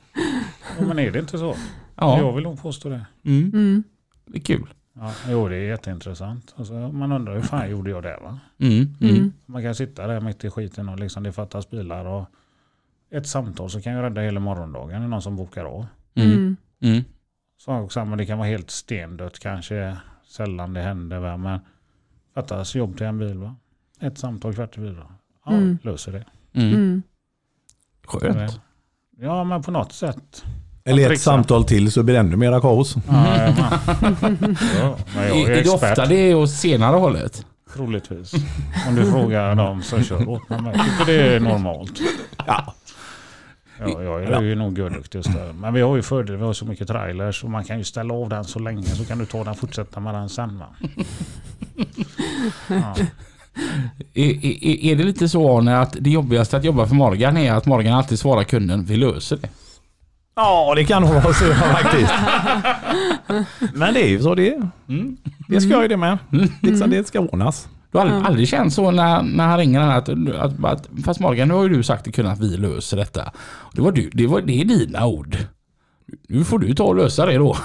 Ja, 0.78 0.86
men 0.86 0.98
är 0.98 1.10
det 1.10 1.18
inte 1.18 1.38
så? 1.38 1.54
Jag 1.96 2.18
Ja, 2.20 2.30
vill 2.32 2.44
nog 2.44 2.62
påstå 2.62 2.88
det. 2.88 3.06
mm, 3.24 3.50
Mm. 3.54 3.82
det 4.26 4.38
är 4.38 4.42
kul. 4.42 4.66
Ja, 4.94 5.12
jo, 5.28 5.48
det 5.48 5.56
är 5.56 5.60
jätteintressant. 5.68 6.54
Alltså, 6.56 6.72
man 6.74 7.12
undrar 7.12 7.34
hur 7.34 7.42
fan 7.42 7.70
gjorde 7.70 7.90
jag 7.90 8.02
det? 8.02 8.18
Va? 8.22 8.38
Mm, 8.58 8.74
mm, 9.00 9.14
Mm. 9.16 9.32
Man 9.46 9.62
kan 9.62 9.74
sitta 9.74 10.06
där 10.06 10.20
mitt 10.20 10.44
i 10.44 10.50
skiten 10.50 10.88
och 10.88 10.98
liksom 11.00 11.22
det 11.22 11.32
fattas 11.32 11.70
bilar. 11.70 12.04
Och 12.04 12.24
ett 13.10 13.26
samtal 13.26 13.70
så 13.70 13.80
kan 13.80 13.94
ju 13.94 14.02
rädda 14.02 14.20
hela 14.20 14.40
morgondagen. 14.40 14.88
Det 15.00 15.06
är 15.06 15.08
någon 15.08 15.22
som 15.22 15.36
bokar 15.36 15.64
av. 15.64 15.86
mm, 16.14 16.32
Mm. 16.32 16.56
mm. 16.82 17.04
Sak 17.58 17.92
samma, 17.92 18.16
det 18.16 18.26
kan 18.26 18.38
vara 18.38 18.48
helt 18.48 18.70
stendött 18.70 19.38
kanske. 19.38 19.96
Sällan 20.28 20.72
det 20.74 20.80
händer. 20.80 21.18
Va? 21.18 21.36
Men 21.36 21.60
fattas 22.34 22.74
jobb 22.74 22.96
till 22.96 23.06
en 23.06 23.18
bil. 23.18 23.38
Va? 23.38 23.56
Ett 24.00 24.18
samtal 24.18 24.54
kvart 24.54 24.76
i 24.76 24.80
fyra. 24.80 25.06
Ja, 25.46 25.52
Mm. 25.52 25.78
löser 25.82 26.12
det. 26.12 26.24
Mm. 26.60 26.74
Mm. 26.74 27.02
Skönt. 28.06 28.60
Ja, 29.20 29.44
men 29.44 29.62
på 29.62 29.70
något 29.70 29.92
sätt. 29.92 30.44
Eller 30.84 31.10
ett 31.10 31.20
samtal 31.20 31.64
till 31.64 31.92
så 31.92 32.02
blir 32.02 32.14
det 32.14 32.20
ännu 32.20 32.36
mera 32.36 32.60
kaos. 32.60 32.96
Ja, 33.08 33.36
ja, 34.80 34.96
Är, 35.16 35.50
är 35.50 35.64
det 35.64 35.70
ofta 35.70 36.06
det 36.06 36.14
är 36.14 36.34
åt 36.34 36.50
senare 36.50 36.96
hållet? 36.96 37.46
Troligtvis. 37.74 38.32
Om 38.88 38.94
du 38.94 39.10
frågar 39.10 39.54
dem 39.54 39.82
som 39.82 40.02
kör 40.04 40.28
åt 40.28 40.48
mig. 40.48 40.60
Jag 40.76 40.84
tycker 40.84 41.06
det 41.06 41.34
är 41.34 41.40
normalt. 41.40 41.92
Ja. 42.46 42.74
Ja, 43.78 44.02
jag 44.02 44.22
är 44.22 44.40
ju 44.42 44.54
nog 44.54 44.78
görduktig 44.78 45.18
och 45.18 45.24
större. 45.24 45.52
Men 45.52 45.74
vi 45.74 45.80
har 45.80 45.96
ju 45.96 46.02
fördel, 46.02 46.36
vi 46.36 46.42
har 46.44 46.52
så 46.52 46.64
mycket 46.64 46.88
trailers 46.88 47.44
och 47.44 47.50
man 47.50 47.64
kan 47.64 47.78
ju 47.78 47.84
ställa 47.84 48.14
av 48.14 48.28
den 48.28 48.44
så 48.44 48.58
länge 48.58 48.82
så 48.82 49.04
kan 49.04 49.18
du 49.18 49.26
ta 49.26 49.38
den 49.38 49.48
och 49.48 49.58
fortsätta 49.58 50.00
med 50.00 50.14
den 50.14 50.28
sen. 50.28 50.58
Va? 50.58 50.66
Ja. 52.68 52.94
Är, 54.14 54.46
är, 54.46 54.84
är 54.84 54.96
det 54.96 55.04
lite 55.04 55.28
så 55.28 55.58
Arne 55.58 55.78
att 55.78 55.96
det 56.00 56.10
jobbigaste 56.10 56.56
att 56.56 56.64
jobba 56.64 56.86
för 56.86 56.94
Morgan 56.94 57.36
är 57.36 57.52
att 57.52 57.66
Morgan 57.66 57.94
alltid 57.94 58.18
svarar 58.18 58.44
kunden 58.44 58.84
vi 58.84 58.96
löser 58.96 59.36
det? 59.36 59.48
Ja, 60.36 60.72
det 60.76 60.84
kan 60.84 61.02
nog 61.02 61.10
vara 61.10 61.34
så 61.34 61.54
faktiskt. 61.54 62.12
Men 63.74 63.94
det 63.94 64.04
är 64.04 64.08
ju 64.08 64.22
så 64.22 64.34
det 64.34 64.48
är. 64.48 64.68
Mm. 64.88 65.16
Det 65.48 65.60
ska 65.60 65.82
ju 65.82 65.88
det 65.88 65.96
med. 65.96 66.18
Liksom 66.62 66.90
det 66.90 67.06
ska 67.06 67.20
ordnas. 67.20 67.68
Du 67.92 67.98
har 67.98 68.04
aldrig, 68.04 68.26
aldrig 68.26 68.48
känt 68.48 68.72
så 68.72 68.90
när, 68.90 69.22
när 69.22 69.46
han 69.46 69.58
ringer 69.58 69.80
att, 69.80 70.08
att, 70.08 70.64
att 70.64 70.88
fast 71.04 71.20
Morgan 71.20 71.48
nu 71.48 71.54
har 71.54 71.62
ju 71.62 71.68
du 71.68 71.82
sagt 71.82 72.04
till 72.04 72.12
kunden 72.12 72.32
att 72.32 72.40
vi 72.40 72.56
löser 72.56 72.96
detta. 72.96 73.32
Det, 73.72 73.82
var 73.82 73.92
du, 73.92 74.10
det, 74.12 74.26
var, 74.26 74.40
det 74.40 74.60
är 74.60 74.64
dina 74.64 75.06
ord. 75.06 75.36
Nu 76.28 76.44
får 76.44 76.58
du 76.58 76.74
ta 76.74 76.84
och 76.84 76.96
lösa 76.96 77.26
det 77.26 77.36
då. 77.36 77.56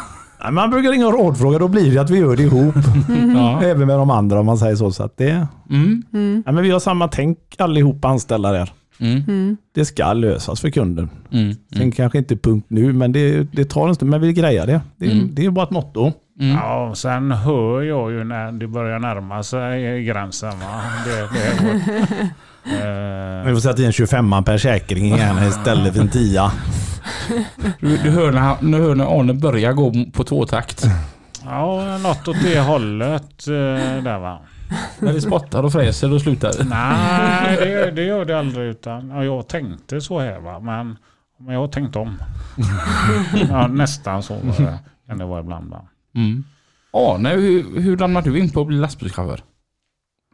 Nej, 0.44 0.52
Man 0.52 0.70
brukar 0.70 0.92
ringa 0.92 1.08
och 1.08 1.14
rådfråga, 1.14 1.60
då 1.60 1.68
blir 1.68 1.92
det 1.94 1.98
att 2.02 2.10
vi 2.10 2.18
gör 2.20 2.36
det 2.36 2.44
ihop. 2.44 2.76
Ja. 3.36 3.62
Även 3.64 3.88
med 3.88 3.98
de 3.98 4.10
andra 4.10 4.40
om 4.40 4.46
man 4.46 4.58
säger 4.58 4.76
så. 4.76 4.92
så 4.92 5.04
att 5.04 5.18
det, 5.18 5.48
Mm. 5.70 6.04
Mm. 6.14 6.44
ja, 6.46 6.52
men 6.52 6.64
vi 6.64 6.70
har 6.72 6.80
samma 6.80 7.08
tänk 7.08 7.38
allihop 7.58 8.06
anställda 8.06 8.52
där. 8.52 8.72
Mm. 9.00 9.24
Mm. 9.28 9.58
Det 9.76 9.86
ska 9.86 10.14
lösas 10.14 10.62
för 10.62 10.70
kunden. 10.70 11.10
Mm. 11.32 11.56
Sen 11.78 11.92
kanske 11.92 12.18
inte 12.18 12.38
punkt 12.38 12.66
nu, 12.70 12.94
men 12.94 13.12
det, 13.12 13.44
det 13.44 13.66
tar 13.66 13.88
en 13.88 13.96
stund. 13.96 14.12
Men 14.12 14.22
vi 14.22 14.34
grejar 14.34 14.68
det. 14.68 14.82
Det, 14.98 15.12
Mm. 15.12 15.30
det 15.36 15.46
är 15.46 15.50
bara 15.52 15.66
ett 15.66 15.72
motto. 15.72 16.12
Mm. 16.40 16.52
ja, 16.56 16.92
sen 16.96 17.32
hör 17.32 17.82
jag 17.82 18.12
ju 18.12 18.24
när 18.24 18.52
det 18.52 18.68
börjar 18.68 19.00
närma 19.00 19.44
sig 19.44 20.04
gränsen. 20.04 20.50
Va? 20.50 20.82
Det, 21.06 21.20
det, 21.40 22.30
Vi 23.46 23.54
får 23.54 23.60
sätta 23.60 23.82
in 23.84 23.92
25 23.92 24.44
per 24.46 24.58
säkring 24.58 25.08
gärna 25.18 25.48
istället 25.48 25.94
för 25.94 26.02
en 26.02 26.10
10. 26.10 26.52
Du, 27.80 27.98
du 27.98 28.10
hör, 28.10 28.32
när, 28.32 28.40
han- 28.42 28.72
du 28.72 28.78
hör 28.78 28.96
när 28.96 29.20
Arne 29.20 29.34
börjar 29.34 29.74
gå 29.74 29.94
på 30.14 30.24
tvåtakt. 30.24 30.84
Ja, 31.44 31.98
något 31.98 32.28
åt 32.28 32.44
det 32.44 32.60
hållet 32.60 33.48
eh, 33.48 34.04
där 34.04 34.20
va. 34.20 34.40
När 35.00 35.14
det 35.14 35.22
spottar 35.22 35.64
och 35.64 35.72
fräser 35.72 36.14
och 36.14 36.22
slutar. 36.22 36.52
Nej, 36.70 37.58
det, 37.58 37.92
det 37.92 38.04
gör 38.04 38.26
det 38.26 38.40
aldrig. 38.40 38.68
Utan, 38.68 39.10
ja, 39.10 39.24
jag 39.24 39.48
tänkte 39.48 40.02
så 40.02 40.20
här 40.20 40.40
va. 40.40 40.60
Men, 40.60 40.98
men 41.40 41.54
jag 41.54 41.62
har 41.62 41.68
tänkt 41.68 41.96
om. 41.96 42.18
Ja, 43.50 43.68
nästan 43.68 44.24
så 44.24 44.34
var 44.34 44.66
det, 44.66 44.80
kan 45.08 45.18
det 45.18 45.26
vara 45.26 45.40
ibland. 45.40 45.70
Va? 45.72 45.82
Mm. 46.16 46.44
Arne, 46.94 47.30
hur, 47.30 47.82
hur 47.82 47.98
ramlade 47.98 48.30
du 48.30 48.40
in 48.40 48.50
på 48.50 48.62
att 48.62 48.68
bli 48.68 48.78
lastbilschaufför? 48.78 49.40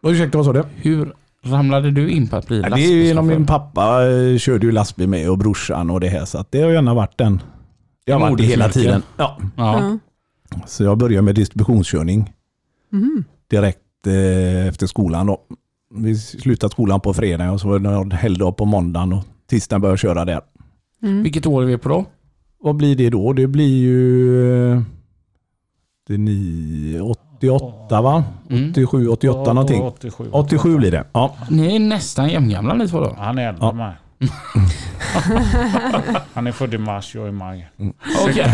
Ursäkta, 0.03 0.38
vad 0.38 0.45
sa 0.45 0.53
du? 0.53 0.63
Hur 0.75 1.13
ramlade 1.43 1.91
du 1.91 2.10
in 2.10 2.27
på 2.27 2.36
att 2.36 2.48
bli 2.48 2.62
Ja, 2.62 2.69
det 2.69 2.75
är 2.75 2.77
ju 2.91 3.03
genom 3.05 3.27
lastbilschaufför? 3.27 3.38
min 3.39 3.45
pappa 3.48 4.10
eh, 4.12 4.38
körde 4.38 4.65
ju 4.65 4.71
lastbil 4.71 5.07
med 5.10 5.29
och 5.29 5.38
brorsan 5.38 5.89
och 5.89 6.00
det 6.00 6.07
här. 6.10 6.25
Så 6.25 6.38
att 6.38 6.51
det 6.51 6.62
har 6.62 6.69
gärna 6.71 6.93
varit 6.93 7.17
den. 7.17 7.41
Det 8.05 8.12
har 8.12 8.19
varit 8.19 8.38
det 8.38 8.43
hela 8.43 8.69
tiden. 8.69 9.01
Ja. 9.17 9.38
Ja. 9.57 9.98
Så 10.67 10.83
jag 10.83 10.98
började 10.98 11.21
med 11.21 11.36
distributionskörning 11.36 12.33
Mhm. 12.91 13.24
direkt 13.50 14.07
eh, 14.07 14.67
efter 14.67 14.88
skolan. 14.88 15.27
Då. 15.27 15.41
Vi 15.95 16.15
slutade 16.17 16.71
skolan 16.71 17.00
på 17.00 17.13
fredag 17.13 17.51
och 17.51 17.62
så 17.62 17.67
var 17.67 17.79
det 17.79 17.89
en 17.89 18.12
helgdag 18.12 18.57
på 18.57 18.65
måndagen 18.65 19.13
och 19.13 19.24
tisdagen 19.50 19.81
började 19.81 19.91
jag 19.93 20.00
köra 20.00 20.25
där. 20.25 20.41
Mm. 21.03 21.24
Vilket 21.24 21.45
år 21.45 21.62
är 21.62 21.65
vi 21.65 21.77
på 21.77 21.89
då? 21.89 22.05
Vad 22.60 22.75
blir 22.75 22.95
det 22.95 23.10
då? 23.10 23.33
Det 23.33 23.48
blir 23.48 23.77
ju 23.77 24.71
eh, 24.74 24.81
det 26.07 26.13
är 26.13 26.17
ni, 26.17 27.00
88 27.50 28.01
va? 28.01 28.24
Mm. 28.50 28.69
87, 28.71 29.07
88 29.07 29.53
någonting. 29.53 29.81
87. 29.81 30.29
87 30.31 30.77
blir 30.77 30.91
det. 30.91 31.03
Ja. 31.13 31.36
Ni 31.50 31.75
är 31.75 31.79
nästan 31.79 32.29
jämngamla 32.29 32.74
ni 32.74 32.88
två 32.88 33.00
då. 33.00 33.15
Han 33.19 33.38
är 33.38 33.48
äldre 33.50 33.60
Ja. 33.65 33.69
än 33.71 33.77
mig. 33.77 33.93
Han 36.33 36.48
är 36.48 36.51
född 36.51 36.74
i 36.74 36.77
mars, 36.77 37.15
jag 37.15 37.27
i 37.29 37.31
maj. 37.31 37.69
Okej. 38.24 38.51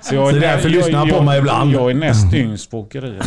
Så, 0.00 0.14
jag 0.14 0.30
Så 0.30 0.36
därför 0.38 0.68
jag, 0.68 0.76
lyssnar 0.76 0.98
han 0.98 1.08
på 1.08 1.14
jag, 1.14 1.24
mig 1.24 1.38
ibland. 1.38 1.72
Jag 1.72 1.90
är 1.90 1.94
näst 1.94 2.34
yngst 2.34 2.70
på 2.70 2.80
åkeriet. 2.80 3.26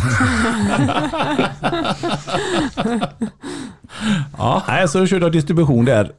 Ja. 4.38 4.62
Nej, 4.68 4.88
så 4.88 5.06
körde 5.06 5.24
jag 5.24 5.32
distribution 5.32 5.84
där 5.84 6.10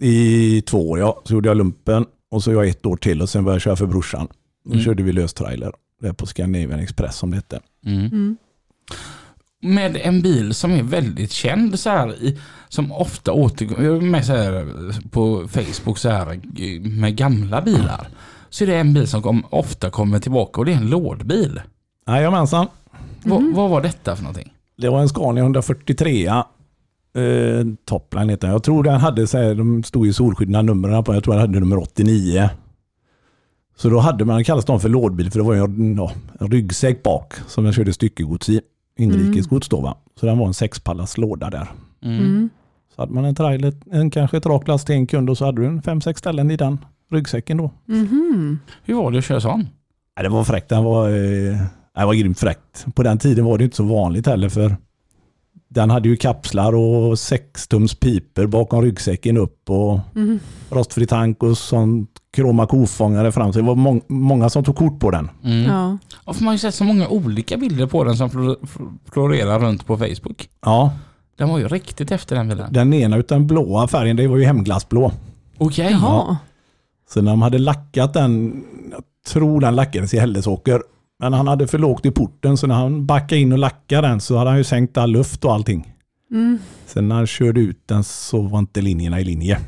i 0.00 0.62
två 0.62 0.90
år. 0.90 0.98
Ja. 0.98 1.22
Så 1.24 1.34
gjorde 1.34 1.48
jag 1.48 1.56
lumpen 1.56 2.04
och 2.30 2.42
så 2.42 2.52
jag 2.52 2.68
ett 2.68 2.86
år 2.86 2.96
till 2.96 3.22
och 3.22 3.28
sen 3.28 3.44
började 3.44 3.54
jag 3.56 3.62
köra 3.62 3.76
för 3.76 3.86
brorsan. 3.86 4.28
Då 4.64 4.72
Mm. 4.72 4.84
körde 4.84 5.02
vi 5.02 5.12
löstrailer. 5.12 5.72
Där 6.00 6.12
på 6.12 6.26
Scandinavian 6.26 6.80
Express 6.80 7.16
som 7.16 7.30
det 7.30 7.36
hette. 7.36 7.60
Mm. 7.86 8.06
Mm. 8.06 8.36
Med 9.62 9.96
en 9.96 10.22
bil 10.22 10.54
som 10.54 10.72
är 10.72 10.82
väldigt 10.82 11.32
känd 11.32 11.78
så 11.78 11.90
här, 11.90 12.22
i, 12.22 12.38
som 12.68 12.92
ofta 12.92 13.32
återgår, 13.32 13.84
jag 13.84 13.96
är 13.96 14.00
med 14.00 14.26
så 14.26 14.32
här 14.32 14.66
på 15.10 15.48
Facebook 15.48 15.98
så 15.98 16.08
här 16.08 16.40
med 16.88 17.16
gamla 17.16 17.62
bilar. 17.62 18.08
Så 18.50 18.64
är 18.64 18.68
det 18.68 18.76
en 18.76 18.94
bil 18.94 19.08
som 19.08 19.22
kom, 19.22 19.44
ofta 19.50 19.90
kommer 19.90 20.18
tillbaka 20.18 20.60
och 20.60 20.64
det 20.64 20.72
är 20.72 20.76
en 20.76 20.90
lådbil. 20.90 21.60
Jajamensan. 22.06 22.66
Vad, 23.22 23.54
vad 23.54 23.70
var 23.70 23.82
detta 23.82 24.16
för 24.16 24.22
någonting? 24.22 24.52
Det 24.76 24.88
var 24.88 25.00
en 25.00 25.08
Scania 25.08 25.42
143. 25.42 26.26
Eh, 26.26 26.42
Topline 27.84 28.28
heter 28.28 28.46
den. 28.46 28.52
Jag 28.52 28.62
tror 28.62 28.82
den 28.82 29.00
hade, 29.00 29.26
så 29.26 29.38
här, 29.38 29.54
de 29.54 29.82
stod 29.82 30.06
i 30.06 30.12
solskyddarna 30.12 30.62
numren 30.62 31.04
på, 31.04 31.14
jag 31.14 31.24
tror 31.24 31.34
den 31.34 31.40
hade 31.40 31.60
nummer 31.60 31.78
89. 31.78 32.50
Så 33.76 33.88
då 33.88 33.98
hade 33.98 34.24
man, 34.24 34.44
kallades 34.44 34.64
de 34.64 34.80
för 34.80 34.88
lådbil 34.88 35.30
för 35.30 35.38
det 35.38 35.44
var 35.44 35.54
ju 35.54 35.60
en, 35.60 35.96
ja, 35.96 36.12
en 36.40 36.50
ryggsäck 36.50 37.02
bak 37.02 37.34
som 37.46 37.64
jag 37.64 37.74
körde 37.74 37.92
styckegods 37.92 38.48
i. 38.48 38.60
Inrikesgods 38.98 39.68
då 39.68 39.80
va. 39.80 39.96
Så 40.20 40.26
den 40.26 40.38
var 40.38 40.46
en 40.46 40.54
sexpallas 40.54 41.18
låda 41.18 41.50
där. 41.50 41.68
Mm. 42.02 42.18
Mm. 42.18 42.50
Så 42.96 43.02
hade 43.02 43.12
man 43.12 43.24
en 43.24 43.34
trailer, 43.34 43.74
en, 43.92 44.10
kanske 44.10 44.36
ett 44.36 44.46
rak 44.46 44.68
last 44.68 44.86
till 44.86 44.94
en 44.94 45.06
kund 45.06 45.30
och 45.30 45.38
så 45.38 45.44
hade 45.44 45.62
du 45.62 45.66
en 45.66 45.82
fem, 45.82 46.00
sex 46.00 46.18
ställen 46.18 46.50
i 46.50 46.56
den 46.56 46.84
ryggsäcken 47.12 47.56
då. 47.56 47.70
Mhm. 47.84 48.58
Hur 48.84 48.94
var 48.94 49.10
det 49.10 49.18
att 49.18 49.24
köra 49.24 49.40
sån? 49.40 49.60
Nej, 50.16 50.22
det 50.22 50.28
var 50.28 50.44
fräckt. 50.44 50.68
Den 50.68 50.84
var, 50.84 51.08
eh, 51.08 51.56
det 51.96 52.04
var 52.04 52.14
grymt 52.14 52.38
fräckt. 52.38 52.86
På 52.94 53.02
den 53.02 53.18
tiden 53.18 53.44
var 53.44 53.58
det 53.58 53.64
inte 53.64 53.76
så 53.76 53.84
vanligt 53.84 54.26
heller 54.26 54.48
för 54.48 54.76
den 55.68 55.90
hade 55.90 56.08
ju 56.08 56.16
kapslar 56.16 56.72
och 56.74 57.18
6 57.18 57.68
tums 57.68 57.94
piper 57.94 58.46
bakom 58.46 58.82
ryggsäcken 58.82 59.36
upp 59.36 59.70
och 59.70 59.98
Mhm. 60.12 60.38
rostfri 60.70 61.06
tank 61.06 61.42
och 61.42 61.58
sånt 61.58 62.10
kroma 62.32 62.66
kofångare 62.66 63.32
fram. 63.32 63.52
Så 63.52 63.58
det 63.58 63.64
var 63.64 63.74
mång- 63.74 64.02
många 64.08 64.48
som 64.50 64.64
tog 64.64 64.76
kort 64.76 65.00
på 65.00 65.10
den. 65.10 65.30
Mm. 65.44 65.62
Ja. 65.64 65.98
Och 66.24 66.36
för 66.36 66.42
man 66.42 66.46
har 66.48 66.54
ju 66.54 66.58
sett 66.58 66.74
så 66.74 66.84
många 66.84 67.08
olika 67.08 67.56
bilder 67.56 67.86
på 67.86 68.04
den 68.04 68.16
som 68.16 68.30
flo- 68.30 68.56
fl- 68.62 68.98
florerar 69.12 69.60
runt 69.60 69.86
på 69.86 69.96
Facebook. 69.98 70.48
Ja, 70.64 70.92
Den 71.38 71.48
var 71.48 71.58
ju 71.58 71.68
riktigt 71.68 72.10
efter 72.10 72.36
den 72.36 72.48
bilen. 72.48 72.72
den 72.72 72.94
ena 72.94 73.16
utan 73.16 73.46
blåa 73.46 73.88
färgen, 73.88 74.16
det 74.16 74.28
var 74.28 74.36
ju 74.36 74.44
hemglassblå. 74.44 75.12
Okej. 75.58 75.88
Jaha. 75.92 76.36
Så 77.10 77.22
när 77.22 77.30
de 77.30 77.42
hade 77.42 77.58
lackat 77.58 78.14
den, 78.14 78.64
jag 78.90 79.02
tror 79.32 79.60
den 79.60 79.74
lackades 79.74 80.14
i 80.14 80.18
Hällesåker, 80.18 80.82
men 81.18 81.32
han 81.32 81.48
hade 81.48 81.66
för 81.66 81.78
lågt 81.78 82.06
i 82.06 82.10
porten 82.10 82.56
så 82.56 82.66
när 82.66 82.74
han 82.74 83.06
backade 83.06 83.40
in 83.40 83.52
och 83.52 83.58
lackade 83.58 84.08
den 84.08 84.20
så 84.20 84.36
hade 84.36 84.50
han 84.50 84.58
ju 84.58 84.64
sänkt 84.64 84.98
all 84.98 85.10
luft 85.10 85.44
och 85.44 85.52
allting. 85.52 85.92
Mm. 86.30 86.58
Sen 86.86 87.08
när 87.08 87.16
han 87.16 87.26
körde 87.26 87.60
ut 87.60 87.82
den 87.88 88.04
så 88.04 88.40
var 88.42 88.58
inte 88.58 88.80
linjerna 88.80 89.20
i 89.20 89.24
linje. 89.24 89.58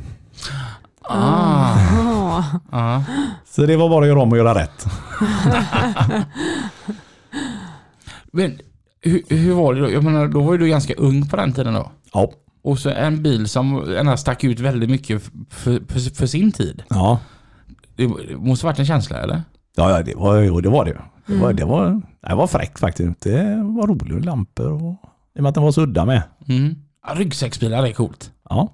Ah. 1.02 1.78
Ja. 1.80 2.44
Ah. 2.70 3.00
Så 3.44 3.66
det 3.66 3.76
var 3.76 3.88
bara 3.88 4.02
att 4.04 4.08
göra 4.08 4.20
om 4.20 4.32
och 4.32 4.38
göra 4.38 4.54
rätt. 4.54 4.86
Men 8.32 8.58
hur, 9.00 9.22
hur 9.28 9.54
var 9.54 9.74
det 9.74 9.80
då? 9.80 9.90
Jag 9.90 10.04
menar, 10.04 10.28
då 10.28 10.40
var 10.42 10.52
ju 10.52 10.58
du 10.58 10.68
ganska 10.68 10.94
ung 10.94 11.28
på 11.28 11.36
den 11.36 11.52
tiden 11.52 11.74
då. 11.74 11.90
Ja, 12.12 12.30
Och 12.62 12.78
så 12.78 12.90
en 12.90 13.22
bil 13.22 13.48
som 13.48 13.92
ändå 13.98 14.16
stack 14.16 14.44
ut 14.44 14.60
väldigt 14.60 14.90
mycket 14.90 15.22
för, 15.50 15.80
för, 15.88 16.14
för 16.14 16.26
sin 16.26 16.52
tid. 16.52 16.82
ja. 16.88 17.18
Det 17.96 18.08
måste 18.36 18.66
varit 18.66 18.78
en 18.78 18.86
känsla 18.86 19.18
eller? 19.18 19.42
Ja, 19.76 19.90
ja 19.90 20.02
det, 20.02 20.14
var, 20.16 20.36
jo, 20.36 20.60
det 20.60 20.68
var 20.68 20.84
det. 20.84 20.96
Det 21.28 21.34
var, 21.34 21.44
Mm. 21.50 21.56
det 21.56 21.64
var, 21.64 22.02
det 22.28 22.34
var 22.34 22.46
fräckt 22.46 22.78
faktiskt. 22.80 23.20
Det 23.20 23.56
var 23.76 23.86
roligt. 23.86 24.24
Lampor 24.24 24.66
och 24.72 24.92
i 25.34 25.38
och 25.38 25.42
med 25.42 25.48
att 25.48 25.54
den 25.54 25.64
var 25.64 25.72
så 25.72 25.82
udda 25.82 26.04
med. 26.04 26.22
Mm. 26.48 26.74
Ja, 27.06 27.14
ryggsäcksbilar 27.16 27.86
är 27.86 27.92
coolt. 27.92 28.32
Ja, 28.50 28.72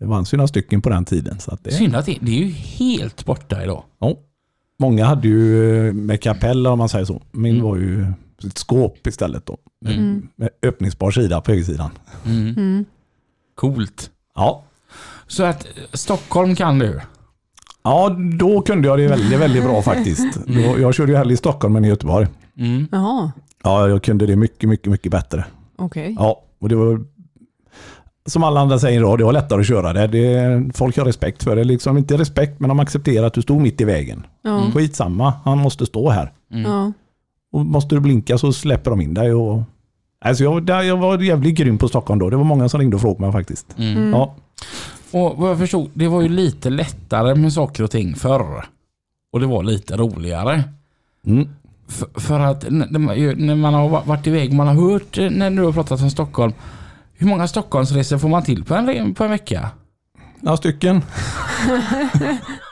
det 0.00 0.06
fanns 0.06 0.32
ju 0.34 0.36
några 0.36 0.48
stycken 0.48 0.82
på 0.82 0.88
den 0.88 1.04
tiden. 1.04 1.40
Så 1.40 1.54
att 1.54 1.64
det, 1.64 1.72
Synd 1.72 1.96
att 1.96 2.06
det, 2.06 2.18
det 2.20 2.30
är 2.32 2.44
ju 2.44 2.50
helt 2.52 3.24
borta 3.24 3.62
idag. 3.64 3.82
ja. 3.98 4.14
Många 4.78 5.04
hade 5.04 5.28
ju 5.28 5.88
eh, 5.88 5.92
med 5.94 6.20
kapell 6.22 6.66
om 6.66 6.78
man 6.78 6.88
säger 6.88 7.04
så. 7.04 7.22
Min 7.32 7.54
Mm. 7.54 7.64
var 7.66 7.76
ju 7.76 8.06
ett 8.46 8.58
skåp 8.58 9.06
istället 9.06 9.46
då. 9.46 9.58
Med, 9.80 9.94
Mm. 9.98 10.28
med 10.36 10.48
öppningsbar 10.62 11.10
sida 11.10 11.40
på 11.40 11.50
högersidan. 11.50 11.90
Mm. 12.26 12.48
Mm. 12.48 12.84
Coolt. 13.54 14.10
Ja. 14.34 14.62
Så 15.26 15.42
att 15.44 15.64
eh, 15.64 15.70
Stockholm 15.92 16.54
kan 16.56 16.78
du? 16.78 17.00
Ja, 17.82 18.16
då 18.38 18.62
kunde 18.62 18.88
jag 18.88 18.98
det 18.98 19.08
väldigt, 19.08 19.40
väldigt 19.40 19.64
bra 19.64 19.82
faktiskt. 19.82 20.36
Mm. 20.48 20.62
Då, 20.62 20.80
jag 20.80 20.94
körde 20.94 21.12
ju 21.12 21.18
hellre 21.18 21.34
i 21.34 21.36
Stockholm 21.36 21.76
än 21.76 21.84
i 21.84 21.88
Göteborg. 21.88 22.26
Mm. 22.58 22.88
Jaha. 22.92 23.32
Ja, 23.64 23.88
jag 23.88 24.02
kunde 24.02 24.26
det 24.26 24.36
mycket, 24.36 24.68
mycket, 24.68 24.86
mycket 24.86 25.12
bättre. 25.12 25.44
Okej. 25.78 26.16
Ja, 26.18 26.42
och 26.60 26.68
det 26.68 26.74
var 26.74 27.00
som 28.26 28.44
alla 28.44 28.60
andra 28.60 28.78
säger 28.78 29.00
idag, 29.00 29.18
det 29.18 29.24
var 29.24 29.32
lättare 29.32 29.60
att 29.60 29.66
köra 29.66 29.92
det. 29.92 30.06
det. 30.06 30.70
Folk 30.74 30.98
har 30.98 31.04
respekt 31.04 31.42
för 31.42 31.56
det. 31.56 31.64
Liksom 31.64 31.98
inte 31.98 32.16
respekt, 32.16 32.60
men 32.60 32.68
de 32.68 32.80
accepterar 32.80 33.26
att 33.26 33.34
du 33.34 33.42
stod 33.42 33.60
mitt 33.60 33.80
i 33.80 33.84
vägen. 33.84 34.26
Ja. 34.42 34.60
Mm. 34.60 34.72
Skitsamma, 34.72 35.32
han 35.44 35.58
måste 35.58 35.86
stå 35.86 36.10
här. 36.10 36.32
Mm. 36.52 36.72
Ja. 36.72 36.92
Och 37.52 37.66
måste 37.66 37.94
du 37.94 38.00
blinka 38.00 38.38
så 38.38 38.52
släpper 38.52 38.90
de 38.90 39.00
in 39.00 39.14
dig. 39.14 39.34
Och... 39.34 39.62
Alltså 40.24 40.44
jag, 40.44 40.66
där, 40.66 40.82
jag 40.82 40.96
var 40.96 41.18
jävligt 41.18 41.54
grym 41.54 41.78
på 41.78 41.88
Stockholm 41.88 42.18
då. 42.20 42.30
Det 42.30 42.36
var 42.36 42.44
många 42.44 42.68
som 42.68 42.80
ringde 42.80 42.96
och 42.96 43.02
frågade 43.02 43.20
mig 43.20 43.32
faktiskt. 43.32 43.78
Mm. 43.78 43.96
Mm. 43.96 44.10
Ja, 44.10 44.34
Och 45.12 45.36
vad 45.36 45.50
jag 45.50 45.58
förstod, 45.58 45.90
det 45.94 46.08
var 46.08 46.22
ju 46.22 46.28
lite 46.28 46.70
lättare 46.70 47.34
med 47.34 47.52
saker 47.52 47.84
och 47.84 47.90
ting 47.90 48.14
förr. 48.14 48.64
Och 49.32 49.40
det 49.40 49.46
var 49.46 49.62
lite 49.62 49.96
roligare. 49.96 50.64
mm. 51.26 51.48
För, 51.88 52.20
för 52.20 52.40
att 52.40 52.66
när 52.70 53.54
man, 53.54 53.74
har 53.74 53.88
va- 53.88 54.02
varit 54.06 54.26
iväg, 54.26 54.52
man 54.52 54.66
har 54.66 54.74
hört 54.92 55.18
eh, 55.18 55.30
när 55.30 55.50
du 55.50 55.62
har 55.62 55.72
pratat 55.72 56.02
om 56.02 56.10
Stockholm. 56.10 56.52
Hur 57.14 57.26
många 57.26 57.48
Stockholmsresor 57.48 58.18
får 58.18 58.28
man 58.28 58.42
till 58.42 58.64
på 58.64 58.74
en, 58.74 59.14
på 59.14 59.24
en 59.24 59.30
vecka? 59.30 59.70
några 60.40 60.56
stycken. 60.56 61.02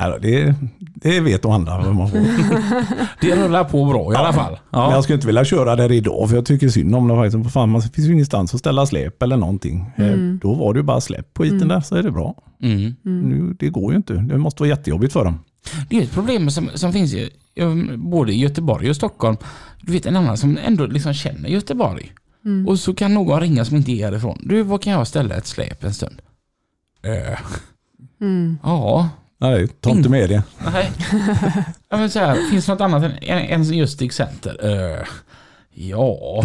Nej, 0.00 0.10
då, 0.10 0.18
det, 0.18 0.54
det 0.94 1.20
vet 1.20 1.42
de 1.42 1.52
andra 1.52 1.78
vad 1.78 1.94
man 1.94 2.10
får. 2.10 2.18
Det 3.20 3.36
rullar 3.44 3.64
på 3.64 3.84
bra 3.84 4.12
i 4.12 4.16
alla 4.16 4.32
fall. 4.32 4.58
Men 4.70 4.80
Ja. 4.80 4.92
jag 4.92 5.02
skulle 5.04 5.14
inte 5.14 5.26
vilja 5.26 5.44
köra 5.44 5.76
där 5.76 5.92
idag 5.92 6.28
för 6.28 6.36
jag 6.36 6.46
tycker 6.46 6.68
synd 6.68 6.94
om 6.94 7.08
det. 7.08 7.16
Faktiskt. 7.16 7.52
Fan, 7.52 7.68
man 7.68 7.82
finns 7.82 8.08
ju 8.08 8.12
ingenstans 8.12 8.54
att 8.54 8.60
ställa 8.60 8.86
släp 8.86 9.22
eller 9.22 9.36
någonting. 9.36 9.92
Eh, 9.96 10.06
Mm. 10.06 10.38
Då 10.42 10.54
var 10.54 10.74
det 10.74 10.78
ju 10.78 10.82
bara 10.84 11.00
släpp 11.00 11.34
på 11.34 11.44
iten 11.46 11.56
Mm. 11.56 11.68
där 11.68 11.80
så 11.80 11.96
är 11.96 12.02
det 12.02 12.10
bra. 12.10 12.34
Mm. 12.62 12.94
Mm. 13.04 13.20
Nu, 13.20 13.56
det 13.58 13.68
går 13.68 13.92
ju 13.92 13.96
inte. 13.96 14.14
Det 14.14 14.38
måste 14.38 14.62
vara 14.62 14.68
jättejobbigt 14.68 15.12
för 15.12 15.24
dem. 15.24 15.38
Det 15.90 15.98
är 15.98 16.02
ett 16.02 16.12
problem 16.12 16.50
som, 16.50 16.68
som 16.74 16.92
finns 16.92 17.14
i, 17.14 17.30
eh, 17.54 17.74
både 17.96 18.32
i 18.32 18.38
Göteborg 18.38 18.90
och 18.90 18.96
Stockholm. 18.96 19.36
Du 19.82 19.92
vet 19.92 20.06
en 20.06 20.16
annan 20.16 20.36
som 20.36 20.58
ändå 20.66 20.86
liksom 20.86 21.14
känner 21.14 21.48
Göteborg. 21.48 22.12
Mm. 22.44 22.68
Och 22.68 22.78
så 22.78 22.94
kan 22.94 23.14
någon 23.14 23.40
ringa 23.40 23.64
som 23.64 23.76
inte 23.76 23.92
är 23.92 24.04
härifrån. 24.04 24.38
Du, 24.42 24.62
vad 24.62 24.82
kan 24.82 24.92
jag 24.92 25.06
ställa 25.06 25.34
ett 25.34 25.46
släp 25.46 25.84
en 25.84 25.94
stund? 25.94 26.20
Mm. 28.20 28.58
ja, 28.62 29.08
Nej, 29.38 29.68
ta 29.68 29.90
inte 29.90 30.08
med 30.08 30.28
det. 30.28 30.42
nej. 30.72 30.92
ja, 31.88 31.96
men 31.96 32.10
så 32.10 32.18
här, 32.18 32.50
finns 32.50 32.66
det 32.66 32.72
något 32.72 32.80
annat 32.80 33.02
än, 33.02 33.12
än 33.22 33.64
just 33.64 33.92
Stig 33.92 34.12
Center? 34.12 34.56
Eh, 34.62 35.06
Ja, 35.78 36.44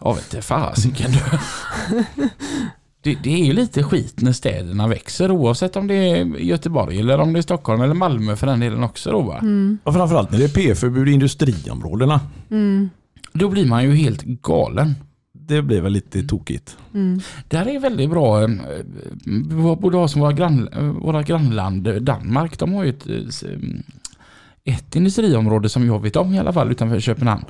jag 0.00 0.14
vet 0.14 0.34
inte 0.34 0.42
fasiken 0.42 1.10
du. 1.12 1.38
Det, 3.00 3.14
det 3.22 3.34
är 3.34 3.44
ju 3.44 3.52
lite 3.52 3.82
skit 3.82 4.20
när 4.20 4.32
städerna 4.32 4.88
växer 4.88 5.30
oavsett 5.30 5.76
om 5.76 5.86
det 5.86 5.94
är 5.94 6.24
Göteborg 6.24 7.00
eller 7.00 7.20
om 7.20 7.32
det 7.32 7.38
är 7.38 7.42
Stockholm 7.42 7.82
eller 7.82 7.94
Malmö 7.94 8.36
för 8.36 8.46
den 8.46 8.60
delen 8.60 8.84
också 8.84 9.10
då 9.10 9.22
va. 9.22 9.38
Mm. 9.38 9.78
Och 9.84 9.94
framförallt 9.94 10.30
när 10.30 10.38
det 10.38 10.44
är 10.44 10.48
p-förbud 10.48 11.08
i 11.08 11.12
industriområdena. 11.12 12.20
Mm. 12.50 12.90
Då 13.32 13.48
blir 13.48 13.66
man 13.66 13.84
ju 13.84 13.94
helt 13.94 14.22
galen. 14.22 14.94
Det 15.46 15.62
blir 15.62 15.80
väl 15.80 15.92
lite 15.92 16.22
tokigt. 16.22 16.76
Mm. 16.94 17.20
Där 17.48 17.68
är 17.68 17.80
väldigt 17.80 18.10
bra, 18.10 18.42
eh, 18.42 18.48
vi 19.24 19.76
borde 19.80 19.96
ha 19.96 20.08
som 20.08 20.20
våra, 20.20 20.32
grann, 20.32 20.68
eh, 20.68 20.82
våra 20.82 21.22
grannland 21.22 21.86
eh, 21.86 21.94
Danmark, 21.94 22.58
de 22.58 22.72
har 22.72 22.84
ju 22.84 22.90
ett, 22.90 23.06
eh, 23.06 23.50
mm, 23.50 23.82
ett 24.64 24.96
industriområde 24.96 25.68
som 25.68 25.86
jag 25.86 26.02
vet 26.02 26.16
om 26.16 26.34
i 26.34 26.38
alla 26.38 26.52
fall 26.52 26.70
utanför 26.70 27.00
Köpenhamn. 27.00 27.44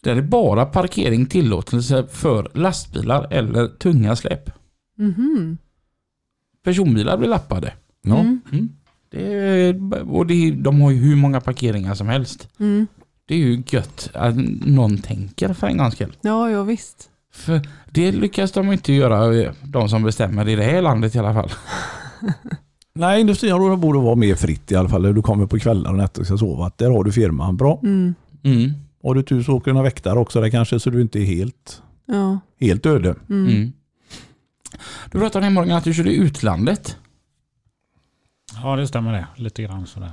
Där 0.00 0.16
är 0.16 0.22
bara 0.22 0.64
parkering 0.64 1.26
tillåtelse 1.26 2.06
för 2.10 2.50
lastbilar 2.54 3.28
eller 3.30 3.68
tunga 3.68 4.16
släp. 4.16 4.50
Mhm. 4.98 5.58
Personbilar 6.64 7.18
blir 7.18 7.28
lappade. 7.28 7.72
Ja. 8.02 8.20
Mm. 8.20 8.40
Mm. 8.52 8.68
Det 9.10 9.34
är, 9.34 10.10
och 10.10 10.26
det 10.26 10.50
de 10.50 10.80
har 10.80 10.90
ju 10.90 10.96
hur 10.96 11.16
många 11.16 11.40
parkeringar 11.40 11.94
som 11.94 12.08
helst. 12.08 12.48
Mm. 12.58 12.86
Det 13.26 13.34
är 13.34 13.38
ju 13.38 13.62
gött 13.66 14.10
att 14.14 14.34
någon 14.66 14.98
tänker 14.98 15.52
för 15.52 15.66
en 15.66 15.76
gångs 15.76 15.94
skull. 15.94 16.16
Ja, 16.20 16.50
ja 16.50 16.62
visst. 16.62 17.10
För 17.34 17.60
det 17.90 18.12
lyckas 18.12 18.52
de 18.52 18.72
inte 18.72 18.92
göra, 18.92 19.34
eh, 19.42 19.52
de 19.62 19.88
som 19.88 20.02
bestämmer 20.02 20.48
i 20.48 20.54
det 20.56 20.62
här 20.62 20.82
landet 20.82 21.14
i 21.14 21.18
alla 21.18 21.34
fall. 21.34 21.50
Nej, 22.94 23.20
industriområden 23.20 23.80
borde 23.80 23.98
vara 23.98 24.14
mer 24.14 24.34
fritt 24.34 24.72
i 24.72 24.76
alla 24.76 24.88
fall. 24.88 25.14
Du 25.14 25.22
kommer 25.22 25.46
på 25.46 25.58
kvällar 25.58 25.90
och 25.90 25.96
nätter 25.96 26.20
och 26.20 26.26
ska 26.26 26.36
sova. 26.38 26.66
Att 26.66 26.78
där 26.78 26.90
har 26.90 27.04
du 27.04 27.12
firman. 27.12 27.56
Bra. 27.56 27.80
Mm. 27.82 28.14
Mm. 28.44 28.70
Har 29.02 29.14
du 29.14 29.22
tur 29.22 29.42
så 29.42 29.52
åker 29.52 29.66
du 29.66 29.72
några 29.72 29.84
väktare 29.84 30.18
också 30.18 30.40
där 30.40 30.50
kanske 30.50 30.80
så 30.80 30.90
du 30.90 31.00
inte 31.02 31.18
är 31.18 31.24
helt, 31.24 31.82
Ja. 32.06 32.38
helt 32.60 32.86
öde. 32.86 33.14
Mm. 33.30 33.46
Mm. 33.56 33.72
Du 35.12 35.18
pratade 35.18 35.46
om 35.46 35.54
Morgan 35.54 35.76
att 35.78 35.84
du 35.84 35.94
körde 35.94 36.14
utlandet. 36.14 36.96
Ja, 38.62 38.76
det 38.76 38.86
stämmer 38.88 39.12
det. 39.12 39.26
Lite 39.36 39.62
grann 39.62 39.86
sådär. 39.86 40.10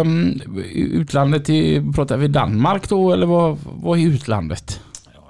Mm, 0.00 0.40
utlandet, 0.74 1.50
i, 1.50 1.92
pratar 1.94 2.16
vi 2.16 2.28
Danmark 2.28 2.88
då 2.88 3.12
eller 3.12 3.26
vad, 3.26 3.58
vad 3.64 3.98
är 3.98 4.02
utlandet? 4.06 4.80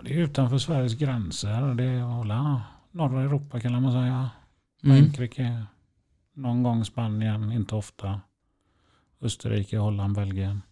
Det 0.04 0.14
är 0.14 0.18
utanför 0.18 0.58
Sveriges 0.58 0.94
gränser. 0.94 1.74
Det 1.74 1.84
är 1.84 2.20
alla 2.20 2.62
norra 2.90 3.22
Europa 3.22 3.60
kan 3.60 3.82
man 3.82 3.92
säga. 3.92 4.30
Mm. 4.84 4.96
Frankrike, 4.96 5.64
någon 6.34 6.62
gång 6.62 6.84
Spanien, 6.84 7.52
inte 7.52 7.74
ofta. 7.74 8.20
Österrike, 9.20 9.78
Holland, 9.78 10.14
Belgien, 10.14 10.62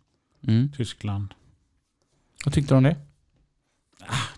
Mm. 0.43 0.73
Tyskland. 0.77 1.35
Vad 2.45 2.55
tyckte 2.55 2.75
du 2.75 2.79
om 2.79 2.83
det? 2.85 2.97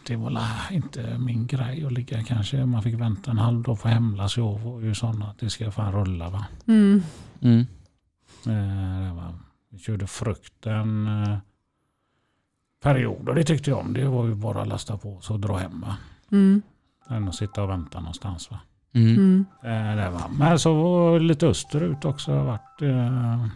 Det 0.06 0.16
var 0.16 0.42
inte 0.70 1.18
min 1.18 1.46
grej 1.46 1.84
att 1.84 1.92
ligga 1.92 2.24
kanske. 2.24 2.66
Man 2.66 2.82
fick 2.82 2.94
vänta 2.94 3.30
en 3.30 3.38
halv 3.38 3.62
dag 3.62 3.80
på 3.80 3.88
hemlas. 3.88 4.36
Jag 4.36 4.58
var 4.58 4.80
ju 4.80 4.94
sån 4.94 5.22
att 5.22 5.38
det 5.38 5.50
ska 5.50 5.70
fan 5.70 5.92
rulla 5.92 6.30
va. 6.30 6.46
Mm. 6.66 7.02
Mm. 7.40 7.60
Eh, 8.46 9.08
det 9.08 9.14
var, 9.14 9.34
vi 9.68 9.78
körde 9.78 10.06
frukten 10.06 11.06
eh, 11.06 11.38
period 12.82 13.28
och 13.28 13.34
det 13.34 13.44
tyckte 13.44 13.70
jag 13.70 13.78
om. 13.78 13.92
Det 13.92 14.04
var 14.04 14.26
ju 14.26 14.34
bara 14.34 14.62
att 14.62 14.68
lasta 14.68 14.96
på 14.96 15.20
och 15.30 15.40
dra 15.40 15.56
hem 15.56 15.80
va. 15.80 15.96
Mm. 16.32 16.62
Än 17.10 17.28
att 17.28 17.34
sitta 17.34 17.62
och 17.62 17.70
vänta 17.70 18.00
någonstans 18.00 18.50
va. 18.50 18.60
Mm. 18.94 19.16
Mm. 19.16 19.44
Eh, 19.62 20.04
det 20.04 20.10
var. 20.10 20.28
Men 20.38 20.58
så 20.58 20.74
var 20.74 21.20
lite 21.20 21.46
österut 21.46 22.04
också. 22.04 22.30
Jag 22.30 22.38
har 22.38 22.44
varit 22.44 22.82
eh, 22.82 23.46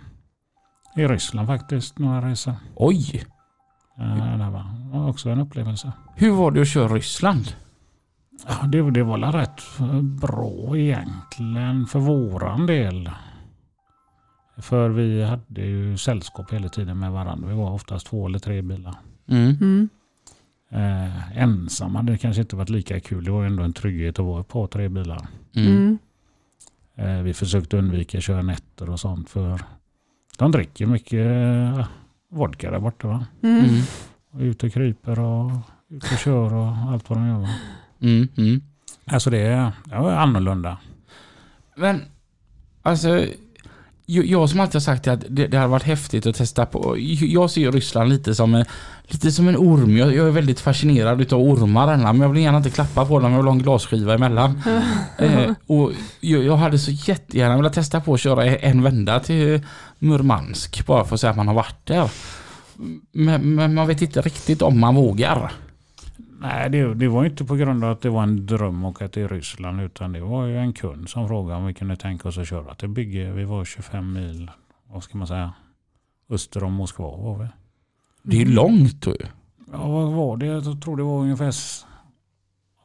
i 1.03 1.07
Ryssland 1.07 1.47
faktiskt 1.47 1.99
några 1.99 2.31
resor. 2.31 2.55
Oj! 2.75 3.25
Eh, 3.99 4.39
det 4.39 4.51
var 4.51 4.65
det 4.93 4.99
var 4.99 5.09
också 5.09 5.31
en 5.31 5.41
upplevelse. 5.41 5.93
Hur 6.15 6.31
var 6.31 6.51
det 6.51 6.61
att 6.61 6.69
köra 6.69 6.89
Ryssland? 6.89 7.55
Ja, 8.49 8.67
det, 8.67 8.91
det 8.91 9.03
var 9.03 9.19
rätt 9.19 9.63
bra 10.03 10.77
egentligen 10.77 11.87
för 11.87 11.99
våran 11.99 12.67
del. 12.67 13.11
För 14.57 14.91
vi 14.91 15.23
hade 15.23 15.61
ju 15.61 15.97
sällskap 15.97 16.53
hela 16.53 16.69
tiden 16.69 16.99
med 16.99 17.13
varandra. 17.13 17.49
Vi 17.49 17.55
var 17.55 17.71
oftast 17.71 18.07
två 18.07 18.27
eller 18.27 18.39
tre 18.39 18.63
bilar. 18.63 18.95
Mm. 19.27 19.57
Mm. 19.61 19.89
Eh, 20.71 21.39
ensamma 21.43 21.99
hade 21.99 22.13
det 22.13 22.19
kanske 22.19 22.43
inte 22.43 22.57
varit 22.57 22.71
lika 22.71 23.01
kul. 23.01 23.25
Det 23.25 23.31
var 23.31 23.45
ändå 23.45 23.63
en 23.63 23.73
trygghet 23.73 24.19
att 24.19 24.25
vara 24.25 24.41
ett 24.41 24.49
par 24.49 24.67
tre 24.67 24.89
bilar. 24.89 25.27
Mm. 25.57 25.69
Mm. 25.77 25.99
Eh, 26.97 27.23
vi 27.23 27.35
försökte 27.35 27.77
undvika 27.77 28.19
att 28.19 28.25
köra 28.25 28.43
nätter 28.43 28.91
och 28.91 29.01
sånt 29.01 29.31
för 29.31 29.61
de 30.39 30.53
dricker 30.53 30.87
mycket 30.87 31.27
eh, 31.27 31.87
vodka 32.31 32.71
där 32.71 32.81
borta. 32.81 33.09
Va? 33.09 33.27
Mm. 33.43 33.65
Mm. 33.65 33.81
Och 34.31 34.41
ute 34.41 34.67
och 34.67 34.73
kryper 34.73 35.19
och 35.19 35.51
ute 35.89 36.07
och 36.15 36.19
kör 36.19 36.55
och 36.55 36.67
allt 36.77 37.11
vad 37.11 37.19
de 37.19 37.29
gör. 37.29 37.39
Va? 37.39 37.51
Mm. 38.01 38.29
Mm. 38.37 38.61
Alltså 39.05 39.31
det, 39.31 39.39
är- 39.39 39.73
det 39.85 39.97
var 39.99 40.13
annorlunda. 40.13 40.79
Men 41.77 42.01
alltså, 42.83 43.27
jag, 44.07 44.25
jag 44.27 44.51
som 44.51 44.61
alltid 44.61 44.75
har 44.75 44.81
sagt 44.81 45.07
att 45.09 45.25
det, 45.29 45.47
det 45.47 45.57
hade 45.57 45.69
varit 45.71 45.83
häftigt 45.83 46.27
att 46.27 46.35
testa 46.37 46.67
på. 46.67 46.95
Jag 47.21 47.51
ser 47.51 47.73
Ryssland 47.73 48.11
lite 48.11 48.35
som 48.35 48.55
en, 48.55 48.65
lite 49.09 49.33
som 49.33 49.49
en 49.49 49.57
orm. 49.57 49.97
Jag, 49.97 50.15
jag 50.15 50.27
är 50.27 50.31
väldigt 50.31 50.61
fascinerad 50.61 51.21
utav 51.21 51.41
ormar 51.41 51.93
ända, 51.93 52.13
men 52.13 52.23
jag 52.23 52.29
vill 52.29 52.43
gärna 52.43 52.59
inte 52.59 52.71
klappa 52.71 53.07
på 53.07 53.21
dem. 53.21 53.33
Jag 53.33 53.39
vill 53.39 53.47
ha 53.47 53.53
en 53.53 53.63
glasskiva 53.63 54.15
emellan. 54.15 54.63
eh, 55.19 55.51
och 55.67 55.93
jag, 56.21 56.45
jag 56.45 56.57
hade 56.57 56.79
så 56.79 56.91
jättegärna 56.91 57.57
velat 57.57 57.73
testa 57.73 58.01
på 58.01 58.15
att 58.15 58.21
köra 58.21 58.45
en 58.45 58.83
vända 58.83 59.21
till 59.21 59.63
Murmansk 59.99 60.87
bara 60.87 61.05
för 61.05 61.15
att 61.15 61.21
säga 61.21 61.31
att 61.31 61.37
man 61.37 61.49
har 61.49 61.55
varit 61.55 61.87
där. 61.87 62.11
Men, 63.13 63.55
men 63.55 63.75
man 63.75 63.87
vet 63.87 64.03
inte 64.03 64.21
riktigt 64.21 64.63
om 64.63 64.81
man 64.81 64.95
vågar. 64.95 65.53
Nej, 66.41 66.71
det, 66.71 66.95
det 66.95 67.09
var 67.09 67.25
inte 67.25 67.45
på 67.45 67.55
grund 67.55 67.85
av 67.85 67.91
att 67.91 68.01
det 68.01 68.11
var 68.11 68.23
en 68.23 68.47
dröm 68.47 68.85
att 68.85 68.91
åka 68.91 69.09
till 69.09 69.29
Ryssland 69.29 69.81
utan 69.81 70.13
det 70.13 70.21
var 70.21 70.47
ju 70.47 70.59
en 70.59 70.73
kund 70.73 71.09
som 71.09 71.29
frågade 71.29 71.61
om 71.61 71.67
vi 71.67 71.75
kunde 71.75 71.97
tänka 71.97 72.29
oss 72.29 72.39
att 72.39 72.49
köra 72.49 72.75
till 72.75 72.89
bygge. 72.89 73.33
Vi 73.33 73.45
var 73.45 73.65
25 73.65 74.13
mil, 74.13 74.51
vad 74.87 75.03
ska 75.03 75.19
man 75.19 75.27
säga, 75.27 75.53
öster 76.31 76.65
om 76.65 76.73
Moskva 76.73 77.17
var 77.17 77.39
vi. 77.39 77.64
Det 78.25 78.37
är 78.37 78.41
ju 78.41 78.53
långt. 78.53 79.03
då 79.03 79.11
ju. 79.11 79.27
Ja, 79.73 79.89
vad 79.89 80.13
var 80.13 80.37
det? 80.37 80.47
Jag 80.47 80.83
tror 80.83 80.97
det 80.97 81.03
var 81.03 81.21
ungefär 81.21 81.55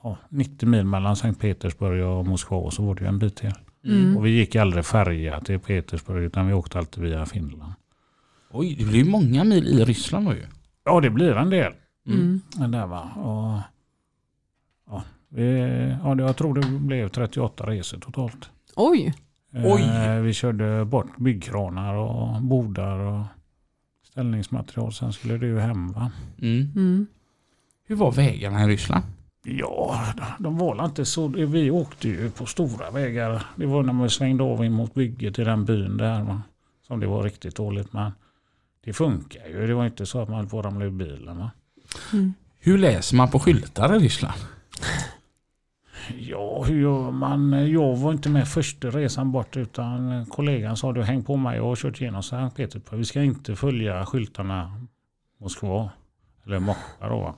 ja, 0.04 0.18
90 0.30 0.70
mil 0.70 0.86
mellan 0.86 1.16
Sankt 1.16 1.42
Petersburg 1.42 2.06
och 2.06 2.26
Moskva 2.26 2.58
och 2.58 2.74
så 2.74 2.86
var 2.86 2.96
det 2.96 3.02
ju 3.02 3.08
en 3.08 3.20
bit 3.20 3.36
till. 3.36 3.54
Mm. 3.86 4.18
Och 4.18 4.26
vi 4.26 4.30
gick 4.30 4.56
aldrig 4.56 4.86
färja 4.86 5.42
till 5.42 5.60
Petersburg 5.60 6.24
utan 6.24 6.48
vi 6.48 6.54
åkte 6.54 6.78
alltid 6.78 7.04
via 7.04 7.26
Finland. 7.26 7.74
Oj, 8.52 8.76
det 8.80 8.86
blir 8.86 9.04
ju 9.04 9.12
många 9.12 9.44
mil 9.44 9.68
i 9.68 9.86
Ryssland 9.86 10.26
då 10.26 10.34
ju. 10.34 10.46
Ja, 10.86 11.00
det 11.00 11.10
blir 11.10 11.36
en 11.36 11.50
del. 11.50 11.74
Mm. 12.08 12.42
Men 12.58 12.72
där 12.72 12.88
va. 12.88 13.02
Och, 13.02 13.62
ja, 14.94 15.04
vi, 15.30 15.60
ja, 16.04 16.16
jag 16.18 16.38
tror 16.38 16.54
det 16.54 16.68
blev 16.68 17.10
38 17.10 17.66
resor 17.66 17.98
totalt. 17.98 18.50
Oj. 18.76 19.14
Oj. 19.54 19.82
Eh, 19.82 20.16
vi 20.16 20.34
körde 20.34 20.86
bort 20.86 21.18
byggkranar 21.18 21.96
och 21.96 22.42
bordar 22.42 23.00
och 23.00 23.26
ställningsmaterial. 24.12 24.94
Sen 24.94 25.14
skulle 25.14 25.38
det 25.38 25.46
ju 25.46 25.60
hem 25.60 25.92
va. 25.92 26.12
Mm. 26.42 26.72
Mm. 26.76 27.08
Hur 27.88 27.96
var 27.96 28.12
vägarna 28.12 28.64
i 28.64 28.68
Ryssland? 28.68 29.04
Ja, 29.44 30.06
de 30.40 30.58
var 30.58 30.86
inte 30.86 31.06
så... 31.06 31.28
Vi 31.28 31.72
åkte 31.72 32.08
ju 32.08 32.32
på 32.32 32.46
stora 32.46 32.92
vägar. 32.92 33.46
Det 33.56 33.66
var 33.66 33.84
när 33.84 33.94
man 33.94 34.10
svängde 34.10 34.44
av 34.44 34.66
in 34.66 34.72
mot 34.72 34.94
bygget 34.94 35.40
i 35.40 35.44
den 35.44 35.66
byn 35.66 35.98
där. 35.98 36.24
Va? 36.24 36.42
Som 36.88 37.00
det 37.00 37.08
var 37.08 37.24
riktigt 37.24 37.56
dåligt. 37.56 37.94
Men 37.94 38.12
det 38.84 38.94
funkar 38.94 39.48
ju. 39.48 39.68
Det 39.68 39.74
var 39.74 39.86
inte 39.86 40.06
så 40.06 40.22
att 40.22 40.30
man 40.30 40.38
höll 40.38 40.50
på 40.50 40.60
att 40.60 40.66
ramla 40.66 40.86
ur 40.86 40.90
bilen. 40.90 41.38
Va? 41.38 41.52
Mm. 42.14 42.34
Hur 42.60 42.78
läser 42.78 43.16
man 43.16 43.30
på 43.30 43.40
skyltar 43.40 43.96
i 43.96 44.00
Ryssland? 44.00 44.42
Ja, 46.18 46.64
hur 46.64 46.82
gör 46.82 47.12
man? 47.12 47.72
Jag 47.72 47.96
var 47.96 48.12
inte 48.12 48.30
med 48.30 48.48
första 48.48 48.90
resan 48.90 49.32
bort 49.32 49.58
utan 49.58 50.26
kollegan 50.26 50.78
sa 50.78 50.94
du 50.94 51.04
häng 51.04 51.24
på 51.24 51.38
mig. 51.38 51.58
Jag 51.58 51.64
har 51.64 51.76
kört 51.76 52.02
igenom 52.02 52.24
Sankt 52.24 52.58
Petersburg. 52.58 52.98
Vi 52.98 53.06
ska 53.06 53.24
inte 53.24 53.56
följa 53.56 54.06
skyltarna 54.06 54.88
Moskva. 55.40 55.90
Eller 56.46 56.60
Moskva 56.60 57.10
då. 57.10 57.20
va? 57.20 57.36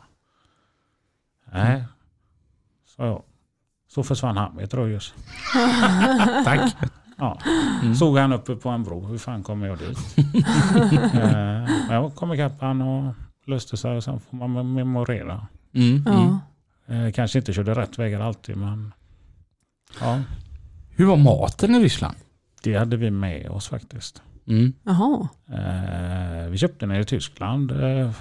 Nej, 1.54 1.84
sa 2.86 3.06
jag. 3.06 3.24
Så 3.88 4.04
försvann 4.04 4.38
han 4.38 4.56
med 4.56 4.64
ett. 4.64 4.72
Tack. 6.46 6.76
Ja. 7.18 7.38
Mm. 7.82 7.96
Såg 7.96 8.18
han 8.18 8.34
uppe 8.34 8.56
på 8.56 8.70
en 8.70 8.84
bro. 8.84 9.06
Hur 9.06 9.18
fan 9.18 9.44
kommer 9.44 9.68
jag 9.68 9.78
dit? 9.78 10.18
eh, 11.14 11.22
men 11.88 11.90
jag 11.90 12.16
kom 12.16 12.34
ikapp 12.34 12.62
han 12.62 12.82
och 12.82 13.14
löste 13.46 13.78
sig. 13.78 13.98
Och 13.98 14.04
sen 14.04 14.20
får 14.20 14.38
man 14.38 14.74
memorera. 14.74 15.48
Mm. 15.74 16.08
Mm. 16.08 16.38
Eh, 16.92 17.12
kanske 17.12 17.40
inte 17.40 17.54
körde 17.54 17.74
rätt 17.74 18.00
vägar 18.00 18.20
alltid 18.20 18.58
men 18.58 18.94
ja, 20.00 20.22
Hur 20.90 21.06
var 21.06 21.18
maten 21.18 21.76
i 21.76 21.80
Ryssland? 21.80 22.16
det 22.64 22.76
hade 22.76 22.98
vi 22.98 23.12
med 23.12 23.50
oss 23.50 23.68
faktiskt. 23.68 24.22
Mm. 24.48 24.74
Jaha. 24.84 25.28
Eh, 25.50 26.50
vi 26.50 26.58
köpte 26.58 26.86
den 26.86 26.96
i 27.02 27.06
Tyskland. 27.06 27.72
Eh, 27.72 28.12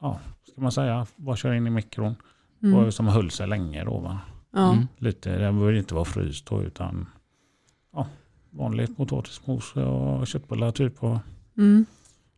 ja, 0.00 0.20
ska 0.52 0.60
man 0.60 0.72
säga. 0.72 1.06
Bara 1.16 1.36
köra 1.36 1.56
in 1.56 1.66
i 1.66 1.70
mikron. 1.70 2.14
Mm. 2.62 2.74
Och 2.78 2.94
som 2.94 3.06
höll 3.06 3.30
sig 3.30 3.46
länge 3.46 3.84
då. 3.84 3.98
Va? 3.98 4.20
Ja. 4.52 4.72
Mm. 4.72 4.86
Lite, 4.98 5.38
den 5.38 5.54
behöver 5.58 5.78
inte 5.78 5.94
vara 5.94 6.04
fryst 6.04 6.46
då 6.46 6.62
utan 6.62 7.06
ja, 7.92 8.06
vanligt 8.50 8.96
potatismos 8.96 9.76
och 9.76 10.26
köttbullar 10.26 10.70
typ. 10.70 11.02
Och 11.02 11.18
Mm. 11.58 11.86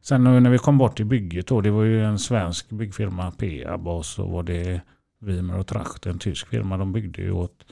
Sen 0.02 0.24
när 0.24 0.50
vi 0.50 0.58
kom 0.58 0.78
bort 0.78 0.96
till 0.96 1.06
bygget 1.06 1.46
då, 1.46 1.60
det 1.60 1.70
var 1.70 1.82
ju 1.82 2.04
en 2.04 2.18
svensk 2.18 2.70
byggfirma, 2.70 3.30
Peab, 3.30 3.88
och 3.88 4.06
så 4.06 4.26
var 4.26 4.42
det 4.42 4.80
Wiemer 5.24 5.58
och 5.58 5.66
Tracht, 5.66 6.06
en 6.06 6.18
tysk 6.18 6.46
firma. 6.46 6.76
De 6.76 6.92
byggde 6.92 7.22
ju 7.22 7.30
åt 7.30 7.64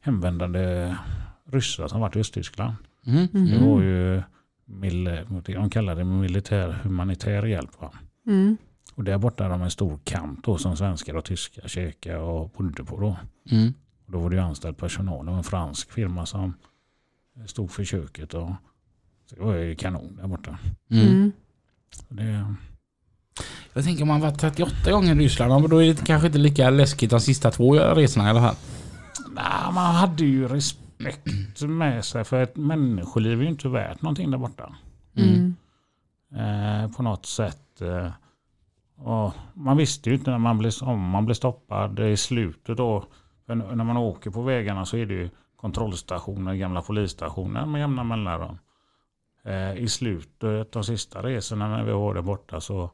hemvändande 0.00 0.96
ryssar 1.44 1.88
som 1.88 2.00
varit 2.00 2.16
i 2.16 2.20
Östtyskland. 2.20 2.74
Mm. 3.06 3.28
Mm. 3.34 3.46
Det 3.50 3.58
var 3.66 3.82
ju, 3.82 4.22
mil- 4.64 5.42
de 5.46 5.70
kallar 5.70 5.96
det 5.96 6.04
militär 6.04 6.72
humanitär 6.82 7.46
hjälp. 7.46 7.80
Va? 7.80 7.92
Mm. 8.26 8.56
Och 8.94 9.04
där 9.04 9.18
borta 9.18 9.44
hade 9.44 9.54
de 9.54 9.62
en 9.62 9.70
stor 9.70 9.98
kamp 10.04 10.44
då 10.44 10.58
som 10.58 10.76
svenskar 10.76 11.14
och 11.16 11.24
tyskar 11.24 11.68
käkade 11.68 12.18
och 12.18 12.50
bodde 12.50 12.84
på 12.84 13.00
då. 13.00 13.16
Mm. 13.50 13.72
Och 14.06 14.12
då 14.12 14.18
var 14.20 14.30
det 14.30 14.36
ju 14.36 14.42
anställd 14.42 14.76
personal. 14.76 15.24
Det 15.26 15.30
var 15.30 15.38
en 15.38 15.44
fransk 15.44 15.92
firma 15.92 16.26
som 16.26 16.54
stod 17.46 17.70
för 17.70 17.84
köket. 17.84 18.34
Och, 18.34 18.50
så 19.26 19.34
det 19.34 19.40
var 19.42 19.54
ju 19.54 19.74
kanon 19.74 20.16
där 20.16 20.26
borta. 20.28 20.58
Mm. 20.90 21.06
Mm. 21.06 21.32
Och 22.08 22.16
Det, 22.16 22.54
Jag 23.72 23.84
tänker 23.84 24.02
om 24.02 24.08
man 24.08 24.20
varit 24.20 24.38
38 24.38 24.92
gånger 24.92 25.14
i 25.14 25.18
Ryssland, 25.18 25.70
då 25.70 25.82
är 25.82 25.94
det 25.94 26.06
kanske 26.06 26.26
inte 26.26 26.38
lika 26.38 26.70
läskigt 26.70 27.10
de 27.10 27.20
sista 27.20 27.50
två 27.50 27.74
resorna 27.74 28.26
i 28.26 28.30
alla 28.30 28.40
fall. 28.40 28.56
nej, 29.34 29.74
man 29.74 29.94
hade 29.94 30.24
ju 30.24 30.48
respekt 30.48 31.62
med 31.62 32.04
sig 32.04 32.24
för 32.24 32.42
ett 32.42 32.56
människoliv 32.56 33.38
är 33.38 33.42
ju 33.42 33.48
inte 33.48 33.68
värt 33.68 34.02
någonting 34.02 34.30
där 34.30 34.38
borta. 34.38 34.74
Mm. 35.16 35.54
Eh, 36.34 36.90
på 36.90 37.02
något 37.02 37.26
sätt. 37.26 37.80
Eh, 37.80 38.10
och 38.96 39.32
man 39.54 39.76
visste 39.76 40.10
ju 40.10 40.16
inte 40.16 40.30
när 40.30 40.38
man 40.38 40.58
blev, 40.58 40.72
om 40.82 41.00
man 41.00 41.24
blev 41.24 41.34
stoppad 41.34 42.00
i 42.00 42.16
slutet 42.16 42.76
då. 42.76 43.04
För 43.46 43.54
när 43.54 43.84
man 43.84 43.96
åker 43.96 44.30
på 44.30 44.42
vägarna 44.42 44.84
så 44.84 44.96
är 44.96 45.06
det 45.06 45.14
ju 45.14 45.30
kontrollstationer, 45.56 46.54
gamla 46.54 46.82
polisstationer 46.82 47.66
med 47.66 47.80
jämna 47.80 48.04
mellanrum. 48.04 48.58
Eh, 49.44 49.74
I 49.74 49.88
slutet 49.88 50.72
de 50.72 50.84
sista 50.84 51.22
resorna 51.22 51.68
när 51.68 51.84
vi 51.84 51.92
var 51.92 52.14
där 52.14 52.22
borta 52.22 52.60
så 52.60 52.90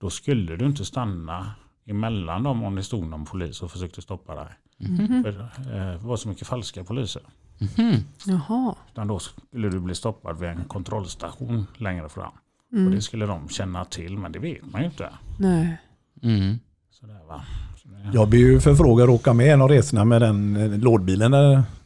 då 0.00 0.10
skulle 0.10 0.56
du 0.56 0.66
inte 0.66 0.84
stanna 0.84 1.54
emellan 1.86 2.42
dem 2.42 2.62
om 2.64 2.74
det 2.74 2.82
stod 2.82 3.06
någon 3.06 3.24
polis 3.24 3.62
och 3.62 3.70
försökte 3.70 4.02
stoppa 4.02 4.34
dig. 4.34 4.48
Mhm. 4.78 5.22
För, 5.22 5.40
eh, 5.40 6.00
det 6.00 6.06
var 6.06 6.16
så 6.16 6.28
mycket 6.28 6.46
falska 6.48 6.84
poliser. 6.84 7.22
Mhm. 7.58 7.94
Jaha. 8.26 8.74
Utan 8.92 9.08
då 9.08 9.18
skulle 9.18 9.68
du 9.68 9.80
bli 9.80 9.94
stoppad 9.94 10.38
vid 10.40 10.48
en 10.48 10.64
kontrollstation 10.64 11.66
längre 11.76 12.08
fram. 12.08 12.32
Och 12.72 12.78
Mm. 12.78 12.94
det 12.94 13.00
skulle 13.00 13.26
de 13.26 13.48
känna 13.48 13.84
till, 13.84 14.18
men 14.18 14.32
det 14.32 14.38
vet 14.38 14.72
man 14.72 14.80
ju 14.80 14.86
inte. 14.86 15.08
Nej. 15.38 15.76
Mm. 16.22 16.58
Sådär, 16.90 17.20
va? 17.28 17.42
Så 17.76 17.88
det, 17.88 18.10
Jag 18.12 18.28
blev 18.28 18.40
ju 18.42 18.60
förfrågad 18.60 19.08
att 19.08 19.14
åka 19.14 19.32
med 19.32 19.52
en 19.54 19.62
av 19.62 19.68
resorna 19.68 20.04
med 20.04 20.22
den 20.22 20.56
eh, 20.56 20.78
lådbilen 20.78 21.30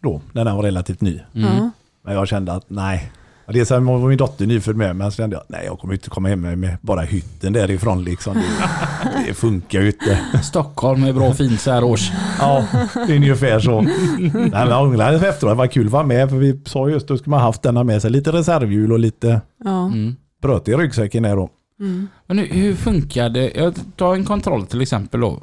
då, 0.01 0.21
när 0.33 0.45
den 0.45 0.57
var 0.57 0.63
relativt 0.63 1.01
ny. 1.01 1.21
Mm. 1.35 1.71
Men 2.03 2.15
jag 2.15 2.29
kände 2.29 2.53
att 2.53 2.71
nej. 2.71 3.13
Dels 3.53 3.71
var 3.71 4.09
min 4.09 4.19
dotter 4.19 4.47
nyfödd 4.47 4.77
med 4.77 4.97
men 4.97 5.11
så 5.11 5.17
kände 5.17 5.37
jag 5.37 5.45
nej 5.49 5.63
jag 5.67 5.79
kommer 5.79 5.95
inte 5.95 6.11
komma 6.11 6.29
hem 6.29 6.41
med, 6.41 6.59
med 6.59 6.77
bara 6.81 7.01
hytten 7.01 7.53
därifrån 7.53 8.05
liksom. 8.05 8.35
Det, 8.35 9.25
det 9.27 9.35
funkar 9.35 9.81
ju 9.81 9.87
inte. 9.87 10.19
Stockholm 10.43 11.05
är 11.05 11.13
bra 11.13 11.35
fint 11.35 11.61
så 11.61 11.71
här 11.71 11.85
års. 11.85 12.11
Ja, 12.39 12.65
det 12.95 13.13
är 13.13 13.17
ungefär 13.17 13.61
så. 13.61 13.81
Nej, 13.81 14.31
men 14.51 14.69
jag 14.69 14.83
ångrade 14.83 15.29
efteråt, 15.29 15.51
det 15.53 15.55
var 15.55 15.67
kul 15.67 15.87
att 15.87 15.93
vara 15.93 16.07
med 16.07 16.31
för 16.31 16.37
vi 16.37 16.61
sa 16.65 16.89
just 16.89 17.09
då 17.09 17.17
skulle 17.19 17.31
man 17.31 17.41
haft 17.41 17.63
denna 17.63 17.85
med 17.85 18.03
sig 18.03 18.11
lite 18.11 18.33
reservhjul 18.33 18.93
och 18.93 18.99
lite 18.99 19.41
Ja. 19.65 19.87
Mm. 19.87 20.17
bröt 20.43 20.69
i 20.69 20.75
ryggsäcken 20.75 21.23
där 21.23 21.37
då. 21.37 21.51
Mm. 21.81 22.09
Men 22.27 22.39
hur, 22.39 22.47
hur 22.47 22.75
funkar 22.75 23.29
det? 23.29 23.53
Jag 23.55 23.75
tar 23.97 24.15
en 24.15 24.25
kontroll 24.25 24.67
till 24.67 24.81
exempel 24.81 25.21
då. 25.21 25.43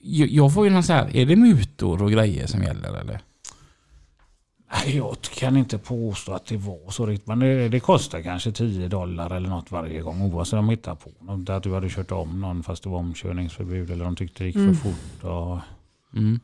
Jag, 0.00 0.28
jag 0.28 0.54
får 0.54 0.64
ju 0.66 0.72
någon 0.72 0.82
så 0.82 0.92
här, 0.92 1.16
är 1.16 1.26
det 1.26 1.36
mutor 1.36 2.02
och 2.02 2.10
grejer 2.12 2.46
som 2.46 2.62
gäller 2.62 3.00
eller? 3.00 3.20
Nej, 4.72 4.96
jag 4.96 5.16
kan 5.20 5.56
inte 5.56 5.78
påstå 5.78 6.32
att 6.32 6.46
det 6.46 6.56
var 6.56 6.90
så 6.90 7.06
riktigt. 7.06 7.26
Men 7.28 7.38
det, 7.38 7.68
det 7.68 7.80
kostar 7.80 8.22
kanske 8.22 8.52
10 8.52 8.88
dollar 8.88 9.30
eller 9.30 9.48
något 9.48 9.70
varje 9.70 10.00
gång 10.00 10.22
oavsett 10.22 10.52
om 10.58 10.66
de 10.66 10.70
hittar 10.70 10.94
på 10.94 11.10
något. 11.20 11.48
Att 11.48 11.62
du 11.62 11.74
hade 11.74 11.88
kört 11.88 12.10
om 12.12 12.40
någon 12.40 12.62
fast 12.62 12.82
det 12.82 12.88
var 12.88 12.98
omkörningsförbud 12.98 13.90
eller 13.90 14.04
de 14.04 14.16
tyckte 14.16 14.42
det 14.44 14.46
gick 14.46 14.56
Mm. 14.56 14.74
för 14.74 14.90
fort. 14.90 15.24
Och, 15.24 15.58
Mm. 16.18 16.40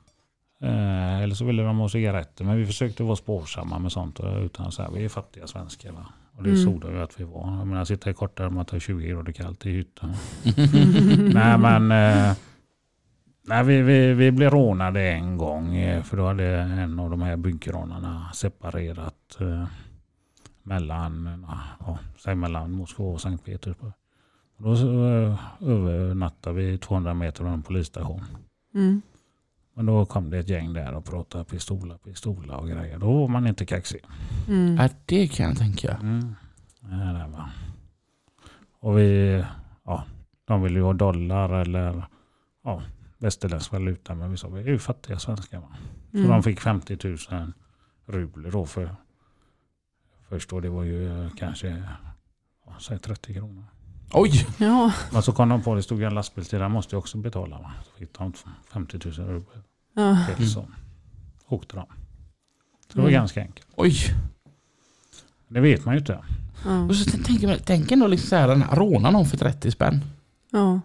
eh, 0.63 1.23
eller 1.23 1.35
så 1.35 1.45
ville 1.45 1.63
de 1.63 1.79
ha 1.79 1.89
cigaretter. 1.89 2.45
Men 2.45 2.57
vi 2.57 2.67
försökte 2.67 3.03
vara 3.03 3.17
sparsamma 3.17 3.79
med 3.79 3.93
sånt. 3.93 4.19
och 4.21 4.43
Utan 4.43 4.73
så 4.73 4.83
här, 4.83 4.91
vi 4.91 5.05
är 5.05 5.09
fattiga 5.09 5.47
svenskar. 5.47 5.93
Va? 5.93 6.07
Och 6.37 6.43
det 6.43 6.51
Mm. 6.51 6.65
såg 6.65 6.85
ju 6.93 7.03
att 7.03 7.21
vi 7.21 7.25
var. 7.25 7.57
Jag 7.59 7.67
menar 7.67 7.85
sitta 7.85 8.11
i 8.11 8.15
kortärmat 8.15 8.73
och 8.73 8.81
20 8.81 9.09
grader 9.09 9.33
kallt 9.33 9.67
i 9.67 9.71
hytten. 9.71 10.15
Nej 11.35 11.59
men 11.59 11.91
eh, 11.93 12.33
nej, 13.47 13.65
vi, 13.65 13.83
vi, 13.83 14.15
vi 14.15 14.31
blev 14.31 14.51
rånade 14.51 15.01
en 15.01 15.37
gång 15.37 15.77
eh, 15.77 16.03
för 16.03 16.17
då 16.17 16.27
hade 16.27 16.47
en 16.59 16.99
av 16.99 17.11
de 17.11 17.23
här 17.23 17.37
byggrånarna 17.37 18.31
separerat 18.35 19.37
eh, 19.41 19.67
mellan, 20.63 21.45
ja, 21.87 21.99
säg 22.19 22.35
mellan 22.35 22.73
Moskva 22.73 23.05
och 23.05 23.21
Sankt 23.21 23.45
Petersburg. 23.45 23.93
Då 24.59 24.73
eh, 24.73 25.39
övernattade 25.61 26.57
vi 26.57 26.79
200 26.79 27.15
meter 27.15 27.39
från 27.39 27.53
en 27.53 27.63
polisstation. 27.63 28.25
Mm. 28.75 29.03
Men 29.75 29.87
då 29.87 30.07
kom 30.07 30.31
det 30.31 30.39
ett 30.39 30.49
gäng 30.49 30.73
där 30.73 30.95
och 30.95 31.05
pratade 31.05 31.45
pistola, 31.45 31.99
pistola 31.99 32.57
och 32.57 32.69
grejer. 32.69 32.99
Då 32.99 33.13
var 33.13 33.29
man 33.29 33.47
inte 33.47 33.67
kaxig. 33.67 34.01
Mm. 34.49 34.77
Ja, 34.77 34.89
det 35.07 35.29
kan 35.29 35.47
jag 35.47 35.59
tänka. 35.59 35.93
Mm. 35.93 36.35
Ja, 36.81 36.97
det 36.97 37.27
var. 37.33 37.51
Och 38.81 38.99
vi, 38.99 39.45
ja, 39.85 40.05
de 40.45 40.63
ville 40.63 40.79
ju 40.79 40.85
ha 40.85 40.93
dollar 40.93 41.53
eller 41.53 42.05
ja, 42.65 42.83
västerländsk 43.25 43.73
valuta. 43.73 44.15
Men 44.15 44.31
vi 44.31 44.37
sa 44.37 44.49
vi 44.49 44.61
är 44.61 44.67
ju 44.69 44.79
fattiga 44.79 45.19
svenskar. 45.19 45.59
Va? 45.61 45.77
Så 46.11 46.17
Mm. 46.19 46.31
de 46.31 46.43
fick 46.43 46.61
50 46.61 46.99
000 47.31 47.53
rubler 48.07 48.51
då 48.51 48.67
för 48.67 48.97
först 50.29 50.51
då. 50.51 50.61
Det 50.61 50.69
var 50.69 50.83
ju 50.83 51.25
eh, 51.25 51.31
kanske 51.37 51.83
säg 52.81 52.99
30 52.99 53.35
kronor. 53.35 53.65
Oj! 54.13 54.47
Ja. 54.59 54.93
Men 55.13 55.23
så 55.23 55.33
kom 55.33 55.49
de 55.49 55.63
på 55.63 55.75
det 55.75 55.83
stod 55.83 56.03
en 56.03 56.15
lastbil 56.15 56.45
till. 56.45 56.59
Den 56.59 56.71
måste 56.73 56.95
jag 56.95 56.99
också 56.99 57.19
betala. 57.19 57.59
Va? 57.59 57.73
Så 57.85 57.91
fick 57.99 58.19
de 58.19 58.33
50 58.73 58.99
000 59.05 59.29
rubler. 59.29 59.63
Ja. 59.95 60.19
Till 60.37 60.51
så 60.51 60.69
åkte 61.49 61.77
de. 61.77 61.87
Så 62.89 62.93
det 62.93 63.01
var 63.01 63.09
Mm. 63.09 63.13
ganska 63.21 63.41
enkelt. 63.41 63.67
Oj! 63.77 63.95
Det 65.49 65.61
vet 65.61 65.85
man 65.85 65.95
ju 65.95 65.99
inte. 66.01 66.25
Ja. 66.65 66.83
Och 66.85 66.97
så 66.97 67.11
tänker 67.19 67.59
tänk 67.65 67.91
ändå 67.93 68.07
liksom 68.07 68.29
så 68.29 68.37
här, 68.37 68.49
den 68.49 68.63
här, 68.63 68.77
råna 68.77 69.11
någon 69.11 69.27
för 69.27 69.37
30 69.37 69.71
spänn. 69.71 70.01
Ja. 70.51 70.81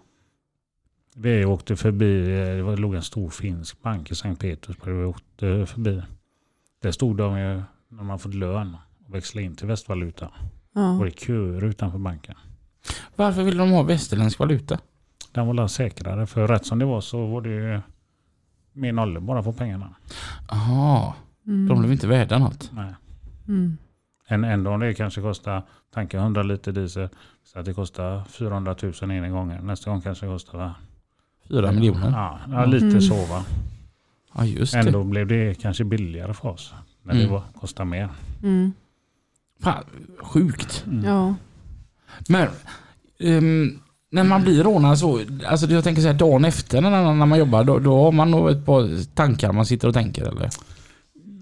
Vi 1.22 1.44
åkte 1.44 1.76
förbi, 1.76 2.20
eh, 2.20 2.56
det 2.56 2.62
var- 2.62 2.76
låg 2.76 2.94
en 2.94 3.02
stor 3.02 3.30
finsk 3.30 3.82
bank 3.82 4.10
i 4.10 4.14
Sankt 4.14 4.40
Petersburg. 4.40 4.94
Vi 4.96 5.04
åkte 5.04 5.66
förbi. 5.66 6.02
Där 6.82 6.90
stod 6.92 7.16
de 7.16 7.38
ju 7.38 7.62
när 7.88 8.02
man 8.04 8.18
fått 8.18 8.34
lön 8.34 8.76
och 9.06 9.14
växla 9.14 9.40
in 9.40 9.56
till 9.56 9.66
västvaluta. 9.66 10.30
Ja. 10.74 10.98
Och 10.98 11.04
det 11.04 11.18
köer 11.20 11.64
utanför 11.64 11.98
banken. 11.98 12.34
Varför 13.16 13.42
vill 13.42 13.56
de 13.58 13.70
ha 13.70 13.82
västerländsk 13.82 14.38
valuta? 14.38 14.78
Den 15.32 15.46
var 15.56 15.68
säkrare. 15.68 16.26
För 16.26 16.48
rätt 16.48 16.66
som 16.66 16.78
det 16.78 16.84
var 16.84 17.00
så 17.00 17.26
var 17.26 17.40
det 17.40 17.48
ju 17.50 17.80
mer 18.72 18.92
nollor 18.92 19.20
bara 19.20 19.42
på 19.42 19.52
pengarna. 19.52 19.94
Jaha, 20.50 21.14
Mm. 21.46 21.68
de 21.68 21.78
blev 21.80 21.92
inte 21.92 22.06
värda 22.06 22.38
något. 22.38 22.70
Nej. 22.74 22.94
Mm. 23.48 23.76
En, 24.26 24.44
ändå 24.44 24.70
om 24.70 24.80
det 24.80 24.94
kanske 24.94 25.20
kostar, 25.20 25.62
tanka 25.94 26.18
100 26.20 26.42
liter 26.42 26.72
diesel, 26.72 27.08
så 27.44 27.58
att 27.58 27.64
det 27.64 27.74
kostar 27.74 28.24
400 28.24 28.76
000 29.02 29.10
ena 29.10 29.28
gången. 29.28 29.66
Nästa 29.66 29.90
gång 29.90 30.00
kanske 30.00 30.26
det 30.26 30.32
kostar? 30.32 30.74
Fyra 31.50 31.72
miljoner. 31.72 32.10
Ja, 32.10 32.38
ja 32.50 32.64
lite 32.64 32.86
Mm. 32.86 33.00
så 33.00 33.14
va. 33.14 33.44
Ja, 34.34 34.44
just 34.44 34.72
det. 34.72 34.78
Ändå 34.78 35.04
blev 35.04 35.26
det 35.26 35.54
kanske 35.62 35.84
billigare 35.84 36.34
för 36.34 36.48
oss. 36.48 36.72
När 37.02 37.14
det 37.14 37.20
Mm. 37.20 37.32
var, 37.32 37.42
kostar 37.60 37.84
mer. 37.84 38.08
Mm. 38.42 38.72
Fan, 39.60 39.84
sjukt. 40.22 40.84
Mm. 40.86 41.04
Ja. 41.04 41.34
Men 42.28 42.48
ehm, 43.18 43.78
när 44.10 44.24
man 44.24 44.42
blir 44.42 44.62
rånad 44.64 44.98
så, 44.98 45.20
alltså 45.46 45.66
jag 45.66 45.84
tänker 45.84 46.02
så 46.02 46.08
här 46.08 46.14
dagen 46.14 46.44
efter 46.44 46.80
när, 46.80 46.90
när 47.14 47.26
man 47.26 47.38
jobbar, 47.38 47.64
då, 47.64 47.78
då 47.78 48.04
har 48.04 48.12
man 48.12 48.30
nog 48.30 48.50
ett 48.50 48.66
par 48.66 49.14
tankar 49.14 49.52
man 49.52 49.66
sitter 49.66 49.88
och 49.88 49.94
tänker 49.94 50.22
eller? 50.22 50.50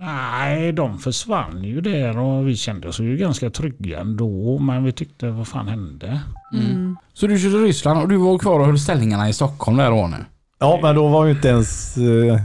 Nej, 0.00 0.72
de 0.72 0.98
försvann 0.98 1.64
ju 1.64 1.80
där 1.80 2.18
och 2.18 2.48
vi 2.48 2.56
kände 2.56 2.88
oss 2.88 3.00
ju 3.00 3.16
ganska 3.16 3.50
trygga 3.50 4.00
ändå. 4.00 4.58
Men 4.58 4.84
vi 4.84 4.92
tyckte, 4.92 5.30
vad 5.30 5.48
fan 5.48 5.68
hände? 5.68 6.20
Mm. 6.52 6.96
Så 7.12 7.26
du 7.26 7.38
körde 7.38 7.56
Ryssland 7.56 8.02
och 8.02 8.08
du 8.08 8.16
var 8.16 8.38
kvar 8.38 8.60
och 8.60 8.66
höll 8.66 8.78
ställningarna 8.78 9.28
i 9.28 9.32
Stockholm 9.32 9.76
där 9.76 9.90
då 9.90 10.06
nu? 10.06 10.16
Ja, 10.58 10.78
men 10.82 10.94
då 10.94 11.08
var 11.08 11.26
jag 11.26 11.36
inte 11.36 11.48
ens 11.48 11.96
eh, 11.96 12.40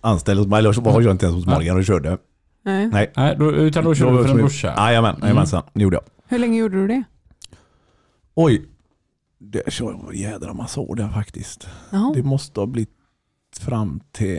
anställd 0.00 0.38
hos 0.38 0.48
mig. 0.48 0.58
Eller 0.58 0.80
var 0.80 1.00
jag 1.00 1.10
inte 1.10 1.26
ens 1.26 1.36
hos 1.36 1.46
Morgan 1.46 1.76
och 1.76 1.84
körde. 1.84 2.18
Nej. 2.62 2.86
Nej. 2.86 3.12
Nej, 3.16 3.36
då, 3.38 3.52
utan 3.52 3.84
då 3.84 3.94
körde 3.94 4.18
du 4.18 4.22
för 4.22 4.30
en 4.30 4.36
brorsa? 4.36 4.74
Jajamän, 4.76 5.16
jajamensan. 5.22 5.62
Det 5.72 5.82
gjorde 5.82 5.96
jag. 5.96 6.04
Hur 6.28 6.38
länge 6.38 6.58
gjorde 6.58 6.76
du 6.76 6.86
det? 6.86 7.02
Oj. 8.34 8.66
Det 9.38 9.72
kör 9.72 9.92
jag 9.92 10.14
jädra 10.14 10.54
massa 10.54 10.80
år 10.80 10.96
där 10.96 11.08
faktiskt. 11.08 11.68
Jaha. 11.90 12.12
Det 12.14 12.22
måste 12.22 12.60
ha 12.60 12.66
blivit 12.66 12.90
fram 13.60 14.00
till 14.12 14.38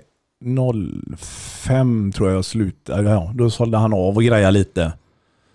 05 1.17 2.11
tror 2.11 2.29
jag 2.29 2.37
jag 2.37 2.45
slutade. 2.45 3.09
Ja, 3.09 3.31
då 3.35 3.49
sålde 3.49 3.77
han 3.77 3.93
av 3.93 4.15
och 4.15 4.23
grejade 4.23 4.51
lite. 4.51 4.93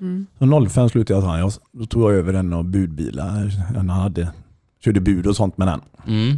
Mm. 0.01 0.27
Så 0.39 0.69
05 0.69 0.89
slutade 0.89 1.27
jag. 1.27 1.39
Jag- 1.41 1.53
Då 1.73 1.87
tog 1.87 2.03
jag 2.03 2.13
över 2.15 2.35
en 2.35 2.53
av 2.53 2.65
budbilar. 2.65 3.53
Han 3.77 3.91
hade, 3.91 4.29
körde 4.85 5.01
bud 5.01 5.27
och 5.27 5.37
sånt 5.37 5.59
med 5.59 5.69
den. 5.69 5.81
Mm. 6.07 6.37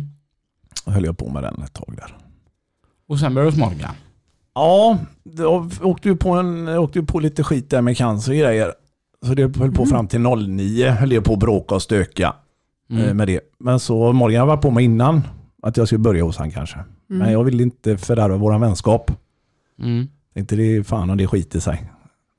Och 0.87 0.93
höll 0.93 1.05
jag 1.05 1.19
på 1.19 1.29
med 1.31 1.43
den 1.43 1.63
ett 1.63 1.73
tag 1.73 1.95
där. 1.97 2.17
Och 3.09 3.19
sen 3.19 3.35
började 3.35 3.57
du 3.57 3.61
Morgan? 3.61 3.95
Ja, 4.55 4.99
jag 5.37 5.71
åkte 5.83 6.09
ju 6.09 6.17
på, 6.17 6.31
en, 6.31 6.69
åkte 6.69 7.03
på 7.03 7.21
lite 7.21 7.45
skit 7.45 7.71
där 7.71 7.83
med 7.83 7.97
cancer 7.97 8.33
och 8.33 8.39
grejer. 8.39 8.73
Så 9.27 9.35
det 9.35 9.43
höll 9.43 9.73
på 9.73 9.83
Mhm. 9.83 9.87
fram 9.91 10.07
till 10.09 10.21
09, 10.21 10.91
höll 10.91 11.13
jag 11.13 11.25
på 11.25 11.33
att 11.33 11.39
bråka 11.39 11.75
och 11.75 11.83
stöka 11.83 12.35
eh, 12.91 12.99
Mm. 13.01 13.17
med 13.17 13.29
det. 13.29 13.41
Men 13.59 13.81
så 13.81 14.13
Morgan 14.13 14.47
varit 14.49 14.61
på 14.63 14.71
mig 14.71 14.85
innan 14.85 15.23
att 15.63 15.77
jag 15.77 15.87
skulle 15.89 15.99
börja 15.99 16.25
hos 16.25 16.37
han 16.37 16.51
kanske. 16.51 16.79
Mm. 17.11 17.23
Men 17.23 17.33
jag 17.33 17.45
ville 17.45 17.63
inte 17.63 17.99
fördärva 17.99 18.37
våran 18.37 18.61
vänskap. 18.61 19.11
Mm. 19.79 20.09
Tänkte 20.35 20.57
det 20.57 20.77
är 20.77 20.83
fan 20.83 21.11
om 21.11 21.17
det 21.17 21.27
skiter 21.27 21.61
sig. 21.61 21.93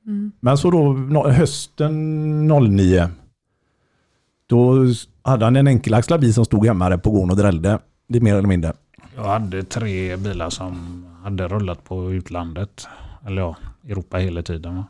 Mm. 0.06 0.32
Men 0.40 0.58
så 0.58 0.72
då 0.72 0.94
hösten 1.30 2.48
09. 2.48 3.10
Då 4.48 4.86
hade 5.22 5.46
han 5.46 5.56
en 5.56 5.68
enkelaxlad 5.68 6.22
bil 6.22 6.34
som 6.34 6.46
stod 6.46 6.66
hemma 6.66 6.98
på 6.98 7.12
gården 7.12 7.32
och 7.32 7.38
drällde. 7.38 7.80
Det 8.08 8.18
är 8.18 8.22
mer 8.22 8.36
eller 8.36 8.48
mindre. 8.48 8.74
Jag 9.16 9.24
hade 9.24 9.64
tre 9.64 10.18
bilar 10.18 10.50
som 10.50 11.06
hade 11.24 11.48
rullat 11.48 11.84
på 11.84 12.12
utlandet. 12.12 12.88
Eller 13.26 13.42
ja, 13.42 13.56
Europa 13.88 14.18
hela 14.18 14.42
tiden. 14.44 14.76
Va? 14.76 14.86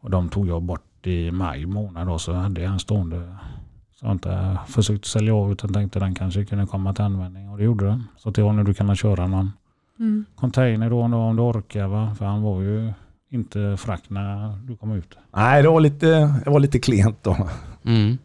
Och 0.00 0.10
de 0.10 0.28
tog 0.28 0.48
jag 0.48 0.62
bort 0.62 1.06
i 1.06 1.30
maj 1.30 1.66
månad. 1.66 2.06
Då, 2.06 2.18
så 2.18 2.32
hade 2.32 2.60
jag 2.60 2.72
en 2.72 2.78
stående. 2.78 3.36
Så 4.02 4.06
jag 4.08 4.14
inte 4.14 4.58
försökt 4.68 5.04
sälja 5.04 5.34
av 5.34 5.52
utan 5.52 5.72
tänkte 5.72 5.98
den 5.98 6.14
kanske 6.14 6.44
kunde 6.44 6.66
komma 6.66 6.94
till 6.94 7.04
användning. 7.04 7.50
Och 7.50 7.58
det 7.58 7.64
gjorde 7.64 7.86
den. 7.86 8.04
Så 8.16 8.32
till 8.32 8.44
honom 8.44 8.64
du 8.64 8.74
kan 8.74 8.96
köra 8.96 9.26
någon 9.26 9.52
Mm. 9.98 10.24
container 10.36 10.90
då 10.90 11.00
om 11.02 11.36
du 11.36 11.42
orkar. 11.42 11.86
Va? 11.86 12.14
För 12.18 12.24
han 12.24 12.42
var 12.42 12.60
ju 12.62 12.92
inte 13.30 13.76
frack 13.78 14.02
när 14.08 14.56
du 14.66 14.76
kom 14.76 14.92
ut. 14.92 15.18
Nej, 15.36 15.62
det 15.62 15.68
var 15.68 15.80
lite, 15.80 16.06
det 16.44 16.50
var 16.50 16.60
lite 16.60 16.78
klent 16.78 17.18
då. 17.22 17.36
Mm. 17.84 18.18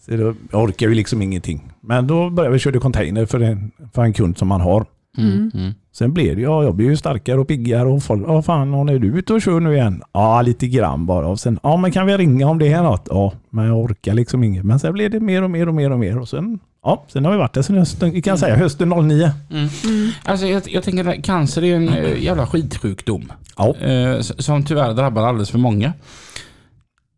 Så 0.00 0.16
då, 0.16 0.34
jag 0.50 0.62
orkar 0.62 0.88
ju 0.88 0.94
liksom 0.94 1.22
ingenting. 1.22 1.72
Men 1.80 2.06
då 2.06 2.30
började 2.30 2.52
vi 2.52 2.58
köra 2.58 2.80
container 2.80 3.26
för 3.26 3.40
en, 3.40 3.70
för 3.92 4.02
en 4.02 4.12
kund 4.12 4.38
som 4.38 4.48
man 4.48 4.60
har. 4.60 4.86
Mm. 5.16 5.32
Mm. 5.32 5.50
Mm. 5.54 5.74
Sen 5.92 6.12
blev 6.12 6.36
det, 6.36 6.42
ja 6.42 6.64
jag 6.64 6.74
blev 6.74 6.90
ju 6.90 6.96
starkare 6.96 7.40
och 7.40 7.48
piggare 7.48 7.88
och 7.88 8.02
folk, 8.02 8.24
ja 8.26 8.42
fan, 8.42 8.88
är 8.88 8.98
du 8.98 9.18
ute 9.18 9.32
och 9.32 9.42
kör 9.42 9.60
nu 9.60 9.74
igen? 9.74 10.02
Ja, 10.12 10.42
lite 10.42 10.66
grann 10.66 11.06
bara. 11.06 11.28
Och 11.28 11.40
sen, 11.40 11.58
ja 11.62 11.76
men 11.76 11.92
kan 11.92 12.06
vi 12.06 12.16
ringa 12.16 12.46
om 12.48 12.58
det 12.58 12.72
är 12.72 12.82
något? 12.82 13.06
Ja, 13.10 13.32
men 13.50 13.66
jag 13.66 13.78
orkar 13.78 14.14
liksom 14.14 14.44
inget. 14.44 14.64
Men 14.64 14.78
sen 14.78 14.92
blev 14.92 15.10
det 15.10 15.20
mer 15.20 15.42
och 15.42 15.50
mer 15.50 15.68
och 15.68 15.74
mer 15.74 15.90
och 15.90 15.98
mer. 15.98 16.18
Och 16.18 16.28
sen, 16.28 16.58
ja, 16.82 17.04
sen 17.08 17.24
har 17.24 17.32
vi 17.32 17.38
varit 17.38 17.52
där 17.52 17.62
sen 17.62 17.78
hösten, 17.78 18.10
vi 18.10 18.22
kan 18.22 18.38
säga 18.38 18.56
hösten 18.56 18.88
09. 18.88 19.30
Mm. 19.50 19.68
Mm. 19.84 20.10
Alltså 20.24 20.46
jag, 20.46 20.62
jag 20.66 20.84
tänker 20.84 21.08
att 21.08 21.24
cancer 21.24 21.64
är 21.64 21.76
en 21.76 21.88
eh, 21.88 22.22
jävla 22.22 22.46
skitsjukdom. 22.46 23.32
Ja. 23.56 23.76
Eh, 23.76 24.20
som 24.20 24.64
tyvärr 24.64 24.94
drabbar 24.94 25.22
alldeles 25.22 25.50
för 25.50 25.58
många. 25.58 25.92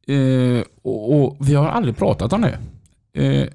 Eh, 0.07 0.65
och, 0.83 1.23
och 1.23 1.37
vi 1.41 1.55
har 1.55 1.69
aldrig 1.69 1.97
pratat 1.97 2.33
om 2.33 2.41
det. 2.41 2.59
Eh, 3.23 3.49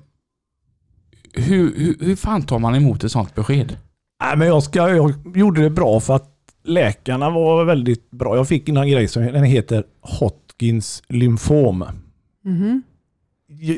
hur, 1.33 1.73
hur, 1.77 1.95
hur 1.99 2.15
fan 2.15 2.41
tar 2.41 2.59
man 2.59 2.75
emot 2.75 3.03
ett 3.03 3.11
sånt 3.11 3.35
besked? 3.35 3.77
Nej, 4.21 4.37
men 4.37 4.47
jag, 4.47 4.63
ska, 4.63 4.89
jag 4.89 5.13
gjorde 5.35 5.61
det 5.61 5.69
bra 5.69 5.99
för 5.99 6.15
att 6.15 6.29
läkarna 6.63 7.29
var 7.29 7.65
väldigt 7.65 8.11
bra. 8.11 8.35
Jag 8.35 8.47
fick 8.47 8.69
en 8.69 8.75
grej 8.75 9.07
som 9.07 9.23
den 9.23 9.43
heter 9.43 9.83
Hodgkins 10.01 11.03
lymfom. 11.07 11.85
Mhm. 12.43 12.83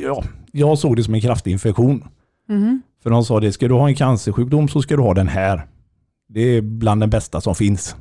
Ja, 0.03 0.23
jag 0.51 0.77
såg 0.79 0.95
det 0.95 1.03
som 1.03 1.13
en 1.13 1.21
kraftig 1.21 1.51
infektion. 1.51 2.07
Mhm. 2.49 2.81
För 3.03 3.09
de 3.09 3.25
sa 3.25 3.39
det, 3.39 3.51
ska 3.51 3.67
du 3.67 3.73
ha 3.73 3.87
en 3.87 3.95
cancersjukdom 3.95 4.67
så 4.67 4.81
ska 4.81 4.95
du 4.95 5.01
ha 5.01 5.13
den 5.13 5.27
här. 5.27 5.67
Det 6.29 6.41
är 6.41 6.61
bland 6.61 7.01
den 7.01 7.09
bästa 7.09 7.41
som 7.41 7.55
finns. 7.55 7.95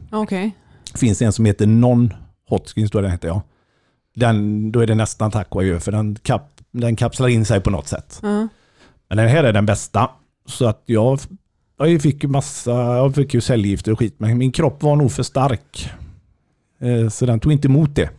Det 0.93 0.99
finns 0.99 1.23
en 1.23 1.33
som 1.33 1.45
heter 1.45 1.67
non-Hodgkins, 1.67 2.91
då 2.91 3.01
den 3.01 3.11
heter 3.11 3.29
jag. 3.29 3.41
Den, 4.15 4.73
då 4.73 4.81
är 4.81 4.87
det 4.87 4.95
nästan 4.95 5.31
tack 5.31 5.55
och 5.55 5.61
adjö, 5.61 5.81
för 5.81 5.93
den, 5.93 6.17
kap, 6.23 6.61
den 6.71 6.97
kapslar 6.97 7.29
in 7.29 7.45
sig 7.45 7.61
på 7.61 7.71
något 7.71 7.89
sätt. 7.89 8.19
Ja. 8.23 8.49
Men 9.09 9.19
den 9.19 9.29
här 9.29 9.45
är 9.45 9.53
den 9.53 9.67
bästa. 9.67 10.11
Så 10.47 10.67
att 10.67 10.83
jag, 10.87 11.21
jag 11.88 12.03
fick 12.03 12.23
ju 12.23 12.29
massa, 12.29 12.71
jag 12.71 13.14
fick 13.14 13.35
ju 13.35 13.40
cellgifter 13.40 13.92
och 13.92 13.99
skit, 13.99 14.14
men 14.18 14.38
min 14.38 14.53
kropp 14.53 14.83
var 14.83 14.97
nog 14.97 15.12
för 15.12 15.23
stark. 15.23 15.90
Eh, 16.81 17.09
Så 17.09 17.27
den 17.27 17.40
tog 17.40 17.53
inte 17.53 17.68
emot 17.68 17.95
det. 17.95 18.11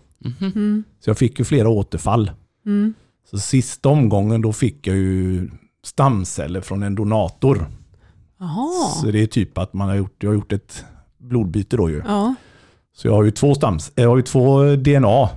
Mm. 0.41 0.83
Så 0.99 1.09
jag 1.09 1.17
fick 1.17 1.39
ju 1.39 1.45
flera 1.45 1.69
återfall. 1.69 2.31
Mm. 2.65 2.93
Så 3.31 3.37
sista 3.37 3.89
omgången 3.89 4.41
då 4.41 4.53
fick 4.53 4.87
jag 4.87 4.95
ju 4.95 5.49
stamceller 5.85 6.61
från 6.61 6.83
en 6.83 6.95
donator. 6.95 7.65
Jaha. 8.39 8.89
Så 9.01 9.11
det 9.11 9.19
är 9.21 9.27
typ 9.27 9.57
att 9.57 9.73
man 9.73 9.89
har 9.89 9.95
gjort, 9.95 10.15
jag 10.23 10.29
har 10.29 10.35
gjort 10.35 10.51
ett 10.53 10.85
blodbyte 11.17 11.77
då 11.77 11.89
ju. 11.89 12.01
Ja. 12.07 12.35
Så 12.95 13.07
jag 13.07 13.13
har 13.13 13.23
ju 13.23 13.31
två 13.31 13.55
stams, 13.55 13.91
jag 13.95 14.09
har 14.09 14.17
ju 14.17 14.23
två 14.23 14.75
DNA. 14.75 15.29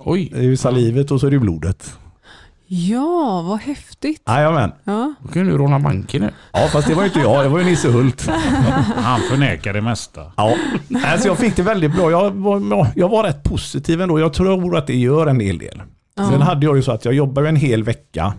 Oj. 0.00 0.28
Det 0.32 0.38
är 0.38 0.42
ju 0.42 0.56
salivet 0.56 1.10
och 1.10 1.20
så 1.20 1.26
är 1.26 1.30
det 1.30 1.38
blodet. 1.38 1.98
Ja, 2.88 3.42
vad 3.48 3.58
häftigt. 3.60 4.22
Jajamän. 4.26 4.72
Ja. 4.84 5.14
Då 5.22 5.28
kan 5.28 5.46
du 5.46 5.58
råna 5.58 5.78
banken 5.80 6.22
nu. 6.22 6.30
Ja 6.52 6.68
fast 6.72 6.88
det 6.88 6.94
var 6.94 7.02
ju 7.02 7.08
inte 7.08 7.20
jag, 7.20 7.44
det 7.44 7.48
var 7.48 7.58
ju 7.58 7.64
Nisse 7.64 7.88
Hult. 7.90 8.26
Han 8.96 9.20
förnekar 9.20 9.72
det 9.72 9.80
mesta. 9.80 10.32
Ja, 10.36 10.54
alltså 11.04 11.28
jag 11.28 11.38
fick 11.38 11.56
det 11.56 11.62
väldigt 11.62 11.96
bra. 11.96 12.10
Jag 12.10 12.30
var, 12.30 12.86
jag 12.96 13.08
var 13.08 13.22
rätt 13.24 13.42
positiv 13.42 14.00
ändå. 14.00 14.20
Jag 14.20 14.32
tror 14.32 14.76
att 14.76 14.86
det 14.86 14.96
gör 14.96 15.26
en 15.26 15.40
hel 15.40 15.58
del. 15.58 15.82
Ja. 16.16 16.30
Sen 16.30 16.42
hade 16.42 16.66
jag 16.66 16.76
ju 16.76 16.82
så 16.82 16.92
att 16.92 17.04
jag 17.04 17.14
jobbade 17.14 17.48
en 17.48 17.56
hel 17.56 17.82
vecka. 17.84 18.34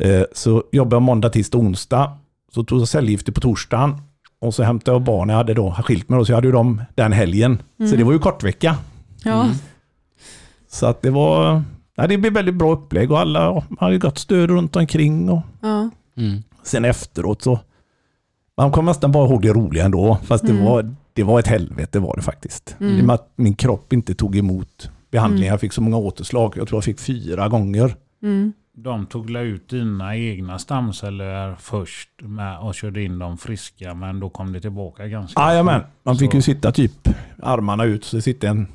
Eh, 0.00 0.22
Så 0.32 0.62
jobbade 0.72 0.96
jag 0.96 1.02
måndag, 1.02 1.28
tisdag, 1.30 1.58
onsdag. 1.58 2.12
Så 2.54 2.64
tog 2.64 2.80
jag 2.80 2.88
cellgifter 2.88 3.32
på 3.32 3.40
torsdagen. 3.40 3.96
Och 4.40 4.54
så 4.54 4.62
hämtade 4.62 4.94
jag 4.94 5.02
barnen. 5.02 5.28
Jag 5.28 5.36
hade 5.36 5.54
då 5.54 5.72
skilt 5.84 6.08
mig 6.08 6.18
då, 6.18 6.24
så 6.24 6.32
jag 6.32 6.36
hade 6.36 6.48
ju 6.48 6.52
dem 6.52 6.82
den 6.94 7.12
helgen. 7.12 7.62
Så 7.78 7.84
Mm. 7.84 7.96
det 7.98 8.04
var 8.04 8.12
ju 8.12 8.18
kortvecka. 8.18 8.76
Ja. 9.24 9.42
Mm. 9.42 9.54
Så 10.70 10.86
att 10.86 11.02
det 11.02 11.10
var... 11.10 11.62
Ja, 12.00 12.06
det 12.06 12.18
blev 12.18 12.32
väldigt 12.32 12.54
bra 12.54 12.72
upplägg 12.72 13.10
och 13.10 13.18
alla 13.20 13.62
hade 13.80 13.98
gott 13.98 14.18
stöd 14.18 14.50
runt 14.50 14.76
omkring. 14.76 15.28
Och 15.30 15.40
Ja. 15.60 15.90
Mm. 16.16 16.42
sen 16.62 16.84
efteråt 16.84 17.42
så... 17.42 17.60
Man 18.56 18.72
kommer 18.72 18.90
nästan 18.90 19.12
bara 19.12 19.28
ihåg 19.28 19.42
det 19.42 19.52
roliga 19.52 19.84
ändå. 19.84 20.18
Fast 20.24 20.46
det, 20.46 20.52
Mm. 20.52 20.64
var, 20.64 20.94
det 21.12 21.22
var 21.22 21.38
ett 21.40 21.46
helvete 21.46 21.98
var 21.98 22.16
det 22.16 22.22
faktiskt. 22.22 22.76
Mm. 22.80 22.98
I 22.98 23.00
och 23.02 23.04
med 23.06 23.14
att 23.14 23.32
min 23.36 23.54
kropp 23.54 23.92
inte 23.92 24.14
tog 24.14 24.36
emot 24.36 24.90
behandlingen. 25.10 25.44
Mm. 25.44 25.52
Jag 25.52 25.60
fick 25.60 25.72
så 25.72 25.80
många 25.82 25.96
återslag. 25.96 26.54
Jag 26.56 26.68
tror 26.68 26.76
jag 26.76 26.84
fick 26.84 27.00
fyra 27.00 27.48
gånger. 27.48 27.94
Mm. 28.22 28.52
De 28.76 29.06
tog 29.06 29.30
la 29.30 29.40
ut 29.40 29.68
dina 29.68 30.16
egna 30.16 30.58
stamceller 30.58 31.54
först 31.60 32.08
med 32.22 32.58
och 32.58 32.74
körde 32.74 33.02
in 33.02 33.18
dem 33.18 33.38
friska 33.38 33.94
men 33.94 34.20
då 34.20 34.28
kom 34.30 34.52
det 34.52 34.60
tillbaka 34.60 35.06
ganska 35.06 35.40
Jajamän, 35.40 35.80
man 36.02 36.16
fick 36.16 36.30
Så- 36.30 36.36
ju 36.36 36.42
sitta 36.42 36.72
typ 36.72 37.08
armarna 37.42 37.84
ut. 37.84 38.04
Så 38.04 38.20
sitter 38.20 38.48
en, 38.48 38.66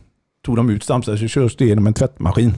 tog 0.45 0.55
de 0.55 0.69
ut 0.69 0.83
stamceller 0.83 1.17
så 1.17 1.27
körs 1.27 1.55
det 1.55 1.65
genom 1.65 1.87
en 1.87 1.93
tvättmaskin. 1.93 2.53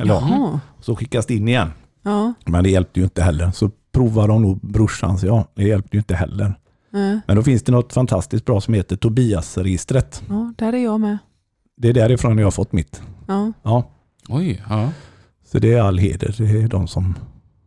Eller 0.00 0.14
ja, 0.14 0.28
Jaha. 0.30 0.60
så 0.80 0.96
skickas 0.96 1.26
det 1.26 1.34
in 1.34 1.48
igen. 1.48 1.70
Ja. 2.02 2.34
Men 2.46 2.64
det 2.64 2.70
hjälpte 2.70 3.00
ju 3.00 3.04
inte 3.04 3.22
heller. 3.22 3.50
Så 3.50 3.70
provade 3.92 4.28
de 4.28 4.42
nog 4.42 4.60
brorsan, 4.60 5.18
så 5.18 5.26
ja, 5.26 5.44
det 5.54 5.62
hjälpte 5.64 5.96
ju 5.96 5.98
inte 5.98 6.14
heller. 6.14 6.54
Nej. 6.90 7.20
Men 7.26 7.36
då 7.36 7.42
finns 7.42 7.62
det 7.62 7.72
något 7.72 7.92
fantastiskt 7.92 8.44
bra 8.44 8.60
som 8.60 8.74
heter 8.74 8.96
Tobias-registret. 8.96 10.22
Ja, 10.28 10.52
där 10.58 10.72
är 10.72 10.84
jag 10.84 11.00
med. 11.00 11.18
Det 11.76 11.88
är 11.88 11.92
därifrån 11.94 12.38
jag 12.38 12.46
har 12.46 12.50
fått 12.50 12.72
mitt. 12.72 13.02
Ja. 13.26 13.52
Ja, 13.62 13.90
Oj, 14.28 14.62
ja. 14.68 14.90
så 15.46 15.58
det 15.58 15.72
är 15.74 15.82
all 15.82 15.98
heder. 15.98 16.34
Det 16.38 16.62
är 16.62 16.68
de 16.68 16.88
som, 16.88 17.14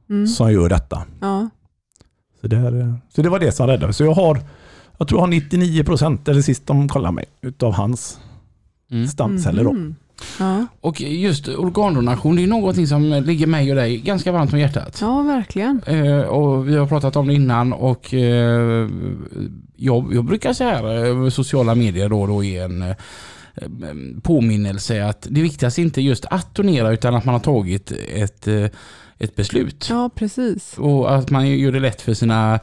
Mm. 0.10 0.28
som 0.28 0.54
gör 0.54 0.70
detta. 0.70 1.04
Ja. 1.22 1.50
Så 2.42 2.48
det, 2.48 2.58
är, 2.58 2.96
så 3.10 3.22
det 3.22 3.30
var 3.30 3.40
det 3.40 3.52
som 3.52 3.68
räddade 3.68 3.86
mig. 3.88 3.94
Så 3.94 4.04
jag 4.04 4.14
har, 4.14 4.40
jag 4.98 5.08
tror 5.08 5.20
jag 5.20 5.24
har 5.24 5.28
99 5.32 5.84
procent, 5.84 6.28
eller 6.28 6.42
sist 6.42 6.68
de 6.68 6.90
kollade 6.90 7.14
mig, 7.14 7.26
utav 7.42 7.74
hans 7.74 8.20
Mm. 8.92 9.08
stamceller. 9.08 9.64
Då. 9.64 9.74
Mhm. 9.74 9.96
Ja. 10.40 10.66
Och 10.82 11.02
just 11.02 11.48
organdonation, 11.48 12.36
det 12.36 12.44
är 12.44 12.48
någonting 12.48 12.88
som 12.88 13.24
ligger 13.26 13.48
mig 13.48 13.70
och 13.70 13.76
dig 13.76 13.98
ganska 13.98 14.32
varmt 14.32 14.54
om 14.54 14.60
hjärtat. 14.60 14.98
ja, 15.02 15.22
verkligen. 15.22 15.82
Eh, 15.88 16.20
och 16.20 16.68
vi 16.68 16.76
har 16.76 16.88
pratat 16.88 17.16
om 17.16 17.28
det 17.28 17.34
innan 17.34 17.74
och 17.74 18.14
eh, 18.14 18.90
jag, 19.76 20.14
jag 20.14 20.26
brukar 20.26 20.54
säga 20.54 20.70
här, 20.70 21.06
eh, 21.06 21.30
sociala 21.30 21.76
medier 21.76 22.10
då 22.10 22.22
och 22.22 22.28
då 22.28 22.44
är 22.44 22.64
en 22.64 22.82
eh, 22.82 22.96
påminnelse 24.24 25.06
att 25.06 25.28
det 25.30 25.42
viktigaste 25.42 25.82
är 25.82 25.84
inte 25.84 26.02
just 26.02 26.26
att 26.26 26.56
donera 26.56 26.92
utan 26.94 27.16
att 27.16 27.26
man 27.26 27.34
har 27.34 27.40
tagit 27.40 27.92
ett, 28.14 28.48
eh, 28.48 28.66
ett 29.18 29.36
beslut. 29.36 29.88
Ja, 29.90 30.10
precis. 30.16 30.78
Och 30.78 31.16
att 31.16 31.30
man 31.30 31.50
gör 31.50 31.72
det 31.72 31.80
lätt 31.80 32.02
för 32.02 32.14
sina 32.14 32.60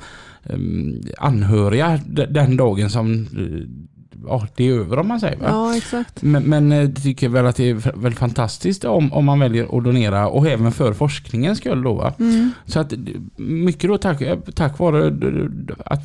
anhöriga 1.18 2.00
den 2.06 2.56
dagen 2.56 2.90
som 2.90 3.12
eh, 3.22 3.90
ja, 4.26 4.46
det 4.54 4.68
är 4.68 4.72
över 4.72 4.98
om 4.98 5.08
man 5.08 5.20
säger. 5.20 5.36
Va? 5.36 5.46
Ja, 5.48 5.76
exakt. 5.76 6.22
Men, 6.22 6.42
men 6.42 6.72
eh, 6.72 6.88
det 6.88 7.00
tycker 7.00 7.26
jag 7.26 7.32
väl 7.32 7.46
att 7.46 7.56
det 7.56 7.70
är 7.70 8.00
väl 8.00 8.14
fantastiskt 8.14 8.84
om, 8.84 9.12
om 9.12 9.24
man 9.24 9.40
väljer 9.40 9.78
att 9.78 9.84
donera 9.84 10.28
och 10.28 10.46
även 10.46 10.72
för 10.72 10.92
forskningens 10.92 11.58
skull 11.58 11.82
då 11.82 11.94
va. 11.94 12.12
Mm. 12.18 12.50
Så 12.66 12.80
att 12.80 12.92
eh, 12.92 12.98
mycket 13.36 13.90
då 13.90 13.98
tack, 13.98 14.20
eh, 14.20 14.38
tack 14.54 14.78
vare 14.78 15.06
eh, 15.06 15.84
att 15.86 16.02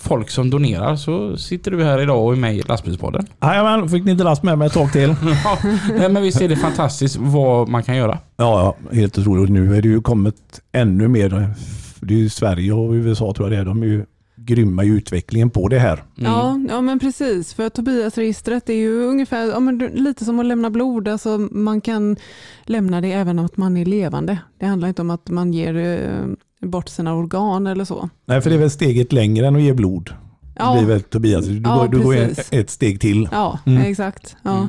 folk 0.00 0.30
som 0.30 0.50
donerar 0.50 0.96
så 0.96 1.36
sitter 1.36 1.70
du 1.70 1.84
här 1.84 2.02
idag 2.02 2.24
och 2.24 2.32
är 2.32 2.36
med 2.36 2.56
i 2.56 2.62
lastbilspodden. 2.62 3.26
Jajamän, 3.42 3.88
fick 3.88 4.04
ni 4.04 4.10
inte 4.10 4.24
last 4.24 4.42
med 4.42 4.58
mig 4.58 4.66
ett 4.66 4.72
tag 4.72 4.92
till. 4.92 5.14
ja, 6.00 6.08
men 6.08 6.22
visst 6.22 6.40
är 6.40 6.48
det 6.48 6.56
fantastiskt 6.56 7.16
vad 7.16 7.68
man 7.68 7.82
kan 7.82 7.96
göra. 7.96 8.18
Ja, 8.36 8.76
ja, 8.90 8.96
helt 8.96 9.18
otroligt. 9.18 9.50
Nu 9.50 9.76
är 9.76 9.82
det 9.82 9.88
ju 9.88 10.00
kommit 10.00 10.60
ännu 10.72 11.08
mer. 11.08 11.54
Det 12.00 12.14
är 12.14 12.18
ju 12.18 12.28
Sverige 12.28 12.72
och 12.72 12.92
USA 12.92 13.32
tror 13.36 13.48
jag 13.48 13.58
det 13.58 13.60
är. 13.60 13.64
De 13.64 13.82
är 13.82 13.86
ju 13.86 14.04
grymma 14.44 14.84
i 14.84 14.88
utvecklingen 14.88 15.50
på 15.50 15.68
det 15.68 15.78
här. 15.78 15.92
Mm. 16.18 16.32
Ja, 16.32 16.60
ja, 16.68 16.80
men 16.80 16.98
precis. 16.98 17.54
För 17.54 17.68
Tobias-registret 17.68 18.68
är 18.68 18.74
ju 18.74 19.02
ungefär 19.04 19.46
ja, 19.46 19.60
men 19.60 19.78
lite 19.78 20.24
som 20.24 20.40
att 20.40 20.46
lämna 20.46 20.70
blod. 20.70 21.08
Alltså 21.08 21.38
man 21.50 21.80
kan 21.80 22.16
lämna 22.64 23.00
det 23.00 23.12
även 23.12 23.38
om 23.38 23.44
att 23.44 23.56
man 23.56 23.76
är 23.76 23.84
levande. 23.84 24.38
Det 24.58 24.66
handlar 24.66 24.88
inte 24.88 25.02
om 25.02 25.10
att 25.10 25.30
man 25.30 25.52
ger 25.52 25.76
eh, 25.76 26.68
bort 26.68 26.88
sina 26.88 27.14
organ 27.14 27.66
eller 27.66 27.84
så. 27.84 28.08
Nej, 28.26 28.40
för 28.40 28.50
det 28.50 28.56
är 28.56 28.60
väl 28.60 28.70
steget 28.70 29.12
längre 29.12 29.46
än 29.46 29.56
att 29.56 29.62
ge 29.62 29.72
blod. 29.72 30.04
Det 30.40 30.50
Ja, 30.64 30.76
blir 30.78 30.88
väl 30.88 31.02
Tobias. 31.02 31.46
Du, 31.46 31.60
Ja, 31.64 31.76
går, 31.76 31.88
du 31.88 32.02
går 32.04 32.14
ett 32.50 32.70
steg 32.70 33.00
till. 33.00 33.28
ja 33.32 33.58
Mm. 33.66 33.82
exakt. 33.82 34.36
Ja. 34.42 34.56
Mm. 34.58 34.68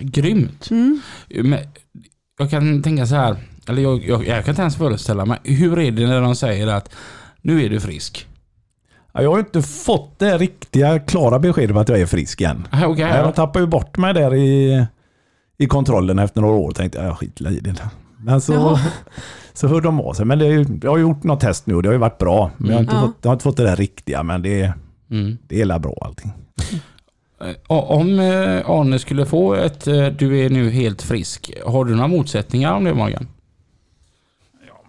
Grymt. 0.00 0.70
Mm. 0.70 1.00
Men 1.42 1.58
jag 2.38 2.50
kan 2.50 2.82
tänka 2.82 3.06
så 3.06 3.14
här, 3.14 3.36
eller 3.68 3.82
jag, 3.82 4.04
jag, 4.08 4.26
jag 4.26 4.44
kan 4.44 4.52
inte 4.52 4.62
ens 4.62 4.76
föreställa 4.76 5.24
mig, 5.24 5.38
hur 5.44 5.78
är 5.78 5.90
det 5.90 6.06
när 6.06 6.20
de 6.20 6.36
säger 6.36 6.66
att 6.66 6.94
nu 7.42 7.64
är 7.64 7.70
du 7.70 7.80
frisk? 7.80 8.26
Ja, 9.12 9.22
Jag 9.22 9.30
har 9.30 9.38
inte 9.38 9.62
fått 9.62 10.18
det 10.18 10.38
riktiga 10.38 10.98
klara 10.98 11.38
beskedet 11.38 11.70
om 11.70 11.76
att 11.76 11.88
jag 11.88 12.00
är 12.00 12.06
frisk 12.06 12.40
än. 12.40 12.68
Ah, 12.70 12.86
okay, 12.86 13.16
Jag 13.16 13.34
tappade 13.34 13.64
ju 13.64 13.66
bort 13.66 13.96
mig 13.98 14.14
där 14.14 14.34
i, 14.34 14.86
i 15.58 15.66
kontrollen 15.66 16.18
efter 16.18 16.40
några 16.40 16.54
år. 16.56 16.72
Tänkte 16.72 16.98
jag, 16.98 17.18
skit 17.18 17.40
i 17.40 17.60
det. 17.60 17.74
Men 18.24 18.40
så, 18.40 18.52
Jaha. 18.52 18.78
så 19.52 19.68
hörde 19.68 19.80
de 19.86 20.00
av 20.00 20.12
sig. 20.12 20.26
Men 20.26 20.38
det 20.38 20.46
är, 20.46 20.66
jag 20.82 20.90
har 20.90 20.98
gjort 20.98 21.22
något 21.24 21.40
test 21.40 21.66
nu 21.66 21.74
och 21.74 21.82
det 21.82 21.88
har 21.88 21.92
ju 21.94 21.98
varit 21.98 22.18
bra. 22.18 22.50
Men 22.56 22.68
jag 22.70 22.76
har 22.76 22.80
inte, 22.82 22.94
Mm. 22.96 23.06
fått, 23.06 23.16
jag 23.22 23.28
har 23.28 23.32
inte 23.34 23.42
fått 23.42 23.56
det 23.56 23.64
där 23.64 23.76
riktiga. 23.76 24.22
Men 24.22 24.42
det, 24.42 24.72
Mm. 25.10 25.38
det 25.48 25.60
är 25.60 25.64
la 25.64 25.78
bra 25.78 25.94
allting. 26.00 26.32
Eh, 27.40 27.54
Om 27.66 28.18
eh, 28.20 28.70
Arne 28.70 28.98
skulle 28.98 29.26
få 29.26 29.54
ett 29.54 29.86
eh, 29.86 30.06
du 30.06 30.40
är 30.40 30.50
nu 30.50 30.70
helt 30.70 31.02
frisk, 31.02 31.52
har 31.66 31.84
du 31.84 31.94
några 31.94 32.08
motsättningar 32.08 32.72
om 32.74 32.84
det 32.84 32.94
Morgan? 32.94 33.26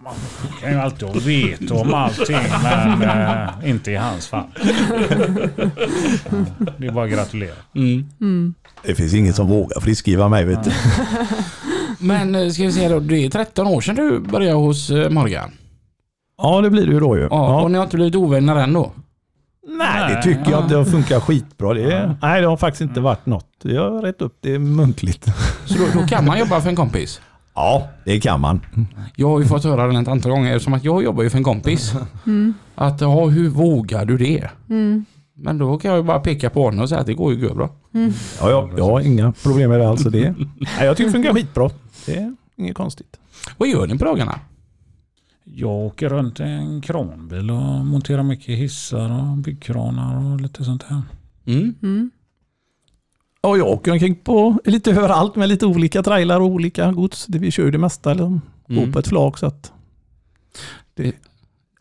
Man 0.04 0.14
kan 0.60 0.70
ju 0.72 0.78
alltid 0.78 1.08
ha 1.08 1.14
veto 1.14 1.74
om 1.74 1.94
allting 1.94 2.36
men 2.98 3.02
eh, 3.02 3.70
inte 3.70 3.90
i 3.90 3.96
hans 3.96 4.26
fall. 4.28 4.44
Det 6.78 6.86
är 6.86 6.92
bara 6.92 7.04
att 7.04 7.10
gratulera. 7.10 7.54
Mm. 7.74 8.08
Mm. 8.20 8.54
Det 8.82 8.94
finns 8.94 9.14
ingen 9.14 9.32
som 9.34 9.46
vågar 9.48 9.80
friskskriva 9.80 10.28
mig 10.28 10.44
vet 10.44 10.64
du. 10.64 10.70
Men 11.98 12.34
eh, 12.34 12.48
ska 12.48 12.62
vi 12.62 12.72
se 12.72 12.88
då, 12.88 13.00
det 13.00 13.16
är 13.24 13.30
13 13.30 13.66
år 13.66 13.80
sedan 13.80 13.94
du 13.94 14.18
började 14.20 14.56
hos 14.56 14.90
eh, 14.90 15.10
Morgan. 15.10 15.50
Ja 16.42 16.60
det 16.60 16.70
blir 16.70 16.86
det 16.86 16.92
ju 16.92 17.00
då 17.00 17.16
ju. 17.16 17.22
Ja, 17.22 17.28
Ja. 17.30 17.62
Och 17.62 17.70
ni 17.70 17.76
har 17.78 17.84
inte 17.84 17.96
blivit 17.96 18.14
ovänner 18.16 18.56
än 18.56 18.72
då? 18.72 18.92
Nej 19.78 20.14
det 20.14 20.22
tycker 20.22 20.50
jag 20.50 20.62
att 20.62 20.68
det 20.68 20.76
har 20.76 20.84
funkat 20.84 21.22
skitbra. 21.22 21.74
Det, 21.74 21.92
är, 21.92 22.16
nej 22.22 22.40
det 22.40 22.46
har 22.46 22.56
faktiskt 22.56 22.80
inte 22.80 23.00
varit 23.00 23.26
något. 23.26 23.50
Jag 23.62 23.90
har 23.90 24.02
rätt 24.02 24.22
upp 24.22 24.36
det 24.40 24.58
muntligt. 24.58 25.24
Så 25.64 25.74
då, 25.78 26.00
då 26.00 26.06
kan 26.06 26.24
man 26.24 26.38
jobba 26.38 26.60
för 26.60 26.68
en 26.68 26.76
kompis? 26.76 27.20
Ja 27.54 27.88
det 28.04 28.20
kan 28.20 28.40
man. 28.40 28.60
Jag 29.16 29.28
har 29.28 29.40
ju 29.40 29.46
fått 29.46 29.64
höra 29.64 29.86
det 29.86 30.00
ett 30.00 30.08
antal 30.08 30.32
gånger 30.32 30.52
eftersom 30.52 30.74
att 30.74 30.84
jag 30.84 31.04
jobbar 31.04 31.22
ju 31.22 31.30
för 31.30 31.38
en 31.38 31.44
kompis. 31.44 31.94
Mm. 32.26 32.54
Att 32.74 33.00
ja, 33.00 33.26
hur 33.26 33.48
vågar 33.48 34.04
du 34.04 34.18
det? 34.18 34.50
Mm. 34.70 35.04
Men 35.36 35.58
då 35.58 35.78
kan 35.78 35.90
jag 35.90 35.98
ju 35.98 36.04
bara 36.04 36.20
peka 36.20 36.50
på 36.50 36.64
honom 36.64 36.80
och 36.80 36.88
säga 36.88 37.00
att 37.00 37.06
det 37.06 37.14
går 37.14 37.34
ju 37.34 37.54
bra. 37.54 37.70
Mm. 37.94 38.12
Ja, 38.40 38.50
jag, 38.50 38.78
jag 38.78 38.84
har 38.84 39.00
inga 39.00 39.32
problem 39.32 39.70
med 39.70 39.80
det 39.80 39.88
alls. 39.88 40.02
Det, 40.02 40.34
nej, 40.58 40.86
jag 40.86 40.96
tycker 40.96 41.08
det 41.08 41.12
funkar 41.12 41.34
skitbra. 41.34 41.70
Det 42.06 42.16
är 42.16 42.36
inget 42.56 42.76
konstigt. 42.76 43.20
Vad 43.56 43.68
gör 43.68 43.86
ni 43.86 43.98
på 43.98 44.04
dagarna? 44.04 44.40
Jag 45.44 45.70
åker 45.70 46.08
runt 46.08 46.40
i 46.40 46.42
en 46.42 46.80
kranbil 46.80 47.50
och 47.50 47.86
monterar 47.86 48.22
mycket 48.22 48.58
hissar 48.58 49.10
och 49.10 49.36
byggkranar 49.36 50.32
och 50.32 50.40
lite 50.40 50.64
sånt 50.64 50.82
här. 50.82 51.02
Mm. 51.46 52.10
Ja, 53.44 53.56
jag 53.56 53.66
åker 53.66 53.92
omkring 53.92 54.14
på 54.14 54.58
lite 54.64 54.90
överallt 54.90 55.36
med 55.36 55.48
lite 55.48 55.66
olika 55.66 56.02
trailar 56.02 56.40
och 56.40 56.46
olika 56.46 56.92
gods. 56.92 57.26
Det- 57.26 57.38
Vi 57.38 57.50
kör 57.50 57.64
ju 57.64 57.70
det 57.70 57.78
mesta 57.78 58.10
liksom, 58.12 58.40
Mm. 58.68 58.92
på 58.92 58.98
ett 58.98 59.08
flak. 59.08 59.38
Så 59.38 59.46
att, 59.46 59.72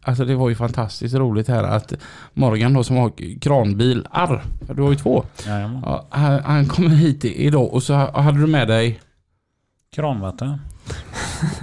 Alltså 0.05 0.25
det 0.25 0.35
var 0.35 0.49
ju 0.49 0.55
fantastiskt 0.55 1.15
roligt 1.15 1.47
här 1.47 1.63
att 1.63 1.93
Morgan 2.33 2.73
då 2.73 2.83
som 2.83 2.95
har 2.95 3.39
kranbilar, 3.39 4.43
du 4.75 4.81
har 4.81 4.89
ju 4.89 4.95
två. 4.95 5.23
Ja, 5.47 6.05
han, 6.09 6.39
han 6.43 6.65
kom 6.67 6.91
hit 6.91 7.25
idag 7.25 7.73
och 7.73 7.83
så 7.83 7.93
hade 7.93 8.39
du 8.41 8.47
med 8.47 8.67
dig, 8.67 8.99
Kranvatten. 9.95 10.57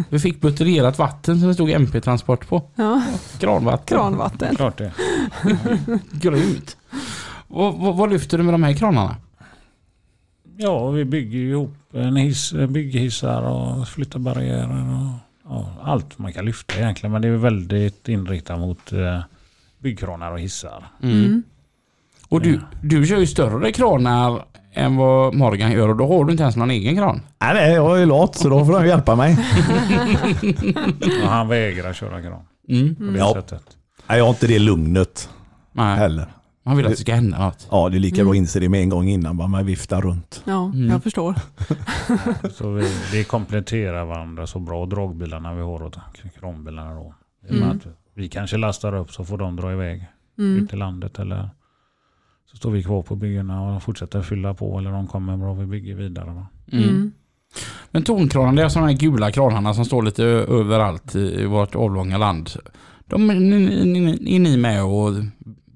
vi 0.09 0.19
fick 0.19 0.41
buteljerat 0.41 0.99
vatten 0.99 1.39
som 1.39 1.49
det 1.49 1.55
stod 1.55 1.71
MP-transport 1.71 2.49
på. 2.49 2.63
Ja, 2.75 3.03
Kranvatten. 3.39 3.99
kranvatten. 3.99 4.57
Klart 4.57 4.79
det. 4.79 4.93
Grymt. 6.13 6.77
Och, 7.49 7.75
vad, 7.79 7.97
vad 7.97 8.11
lyfter 8.11 8.39
du 8.39 8.45
med 8.45 8.55
de 8.55 8.63
här 8.63 8.73
kranarna? 8.73 9.17
Ja, 10.63 10.91
vi 10.91 11.05
bygger 11.05 11.39
ju 11.39 11.51
ihop 11.51 11.75
en 11.93 12.17
hiss, 12.17 12.53
bygghissar 12.69 13.43
och 13.43 13.89
flyttar 13.89 14.19
barriärer 14.19 14.95
och 14.95 15.19
ja, 15.49 15.73
allt 15.83 16.19
man 16.19 16.33
kan 16.33 16.45
lyfta 16.45 16.75
egentligen. 16.75 17.13
Men 17.13 17.23
det 17.23 17.29
är 17.29 17.33
väldigt 17.33 18.09
inriktat 18.09 18.59
mot 18.59 18.93
eh, 18.93 19.21
byggkranar 19.79 20.33
och 20.33 20.41
hissar. 20.41 20.85
Mm. 21.03 21.43
Och 22.29 22.41
du, 22.41 22.61
du 22.83 23.07
kör 23.07 23.19
ju 23.19 23.27
större 23.27 23.73
kranar 23.73 24.45
än 24.73 24.97
vad 24.97 25.35
Morgan 25.35 25.73
gör 25.73 25.89
och 25.89 25.97
då 25.97 26.07
har 26.09 26.25
du 26.25 26.31
inte 26.33 26.43
ens 26.43 26.57
någon 26.57 26.71
egen 26.71 26.97
kran. 26.97 27.21
nej, 27.41 27.55
nej, 27.55 27.73
jag 27.73 28.03
är 28.03 28.07
lat 28.07 28.35
så 28.37 28.49
då 28.49 28.65
får 28.65 28.73
de 28.73 28.87
hjälpa 28.87 29.17
mig. 29.17 29.33
Och 31.25 31.29
han 31.31 31.49
vägrar 31.49 31.93
köra 31.93 32.23
kran 32.23 32.43
Mm. 32.69 32.95
på 32.97 33.03
det 33.03 33.19
Ja. 33.19 33.33
sättet. 33.35 33.63
Nej, 34.09 34.19
jag 34.19 34.25
har 34.25 34.31
inte 34.31 34.47
det 34.47 34.59
lugnet 34.59 35.29
Nej, 35.73 35.97
heller. 35.99 36.27
Man 36.63 36.77
vill 36.77 36.87
att 36.87 36.93
det 36.93 36.97
ska 36.97 37.15
hända 37.15 37.39
något. 37.47 37.69
Ja, 37.71 37.89
det 37.89 37.97
är 37.97 38.01
lika 38.01 38.23
bra 38.25 38.31
att 38.33 38.37
inse 38.37 38.61
det 38.61 38.69
med 38.69 38.81
en 38.81 38.89
gång 38.89 39.09
innan. 39.09 39.37
Bara 39.37 39.49
man 39.49 39.67
viftar 39.67 40.01
runt. 40.01 40.43
Ja, 40.45 40.65
Mm. 40.65 40.89
jag 40.91 41.03
förstår. 41.03 41.35
Så 42.51 42.71
vi, 42.73 42.85
vi 43.13 43.25
kompletterar 43.25 44.05
varandra 44.05 44.47
så 44.47 44.59
bra. 44.59 44.87
Dragbilarna 44.87 45.55
vi 45.55 45.63
har 45.63 45.83
och 45.83 45.95
kranbilarna 46.41 46.95
då. 46.95 47.15
Med 47.43 47.57
Mm. 47.63 47.71
att 47.71 47.87
vi 48.15 48.29
kanske 48.29 48.57
lastar 48.57 48.95
upp 48.95 49.11
så 49.13 49.25
får 49.25 49.39
de 49.39 49.57
dra 49.57 49.73
iväg 49.73 50.07
Mm. 50.39 50.65
ut 50.65 50.73
i 50.73 50.77
landet 50.77 51.19
eller 51.19 51.51
så 52.51 52.57
står 52.57 52.71
vi 52.71 52.83
kvar 52.83 53.03
på 53.03 53.17
byggena 53.17 53.63
och 53.77 53.83
fortsätter 53.83 54.23
fylla 54.23 54.55
på 54.55 54.79
eller 54.79 54.93
de 54.93 55.07
kommer 55.07 55.37
bra 55.37 55.55
vi 55.55 55.67
bygger 55.67 55.95
vidare. 55.95 56.31
Va? 56.31 56.47
Mm. 56.73 56.85
Mm. 56.89 57.13
Men 57.91 58.03
tonkranar, 58.03 58.53
det 58.53 58.63
är 58.63 58.69
sådana 58.69 58.89
här 58.91 58.97
gula 58.99 59.31
kranarna 59.33 59.75
som 59.75 59.85
står 59.85 60.03
lite 60.03 60.25
ö- 60.25 60.45
överallt 60.61 61.15
i 61.15 61.45
vårt 61.47 61.75
avlånga 61.75 62.19
land. 62.19 62.51
De 63.07 63.31
är 63.31 63.35
ni, 63.35 63.85
ni, 63.85 64.35
är 64.37 64.41
ni 64.41 64.57
med 64.57 64.85
och 64.85 65.13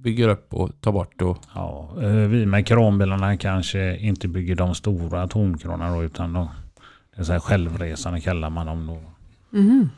bygger 0.04 0.28
upp 0.28 0.54
och 0.54 0.70
tar 0.80 0.92
bort 0.92 1.22
och... 1.22 1.38
Ja, 1.54 1.94
eh, 2.02 2.08
vi 2.10 2.46
med 2.46 2.66
kranbilarna 2.66 3.36
kanske 3.36 3.96
inte 3.96 4.28
bygger 4.28 4.54
de 4.56 4.74
stora 4.74 5.28
tomkranar 5.28 5.94
då, 5.96 6.02
utan 6.04 6.32
de, 6.32 6.48
det 7.14 7.20
är 7.20 7.24
så 7.24 7.32
här 7.32 7.40
självresande 7.40 8.20
kallar 8.20 8.50
man 8.50 8.66
dem 8.66 8.86
då. 8.86 9.00
Mhm. 9.58 9.90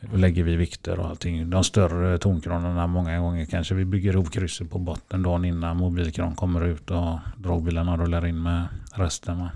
Då 0.00 0.16
lägger 0.16 0.42
vi 0.44 0.56
vikter 0.56 1.00
och 1.00 1.06
allting. 1.08 1.50
De 1.50 1.64
större 1.64 2.18
tomkranarna 2.18 2.86
många 2.86 3.18
gånger 3.18 3.44
kanske 3.44 3.74
vi 3.74 3.84
bygger 3.84 4.12
ihop 4.12 4.32
krysset 4.32 4.70
på 4.70 4.78
botten 4.78 5.22
dagen 5.22 5.44
innan 5.44 5.76
mobilkran 5.76 6.34
kommer 6.34 6.64
ut 6.64 6.90
och 6.90 7.18
dragbilarna 7.36 7.96
rullar 7.96 8.26
in 8.26 8.42
med 8.42 8.64
resten. 8.94 9.48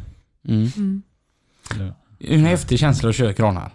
Mm. 0.48 0.68
Mm. 0.76 1.02
Det- 1.78 1.92
Det 2.18 2.34
är 2.34 2.38
en 2.38 2.44
häftig 2.44 2.78
känsla 2.78 3.08
att 3.08 3.14
köra 3.16 3.32
kranar. 3.32 3.70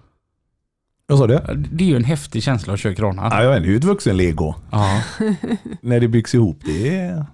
Vad 1.08 1.20
sa 1.20 1.28
du? 1.28 1.40
Det 1.72 1.84
är 1.84 1.88
ju 1.88 1.96
en 1.96 2.04
häftig 2.04 2.44
känsla 2.44 2.74
att 2.74 2.80
köra 2.80 2.94
kranar. 2.96 3.30
Ja, 3.32 3.44
jag 3.44 3.52
vet, 3.52 3.62
det 3.64 3.68
är 3.68 3.72
ju 3.72 3.78
ett 3.78 3.84
vuxen-lego. 3.84 4.54
Ja. 4.72 5.02
När 5.82 6.00
det 6.00 6.08
byggs 6.08 6.36
ihop. 6.36 6.60
Det 6.66 6.96
är, 6.98 7.26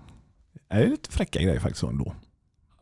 det 0.70 0.76
är 0.76 0.88
lite 0.88 1.12
fräcka 1.12 1.40
grejer 1.42 1.60
faktiskt 1.60 1.84
ändå. 1.84 2.14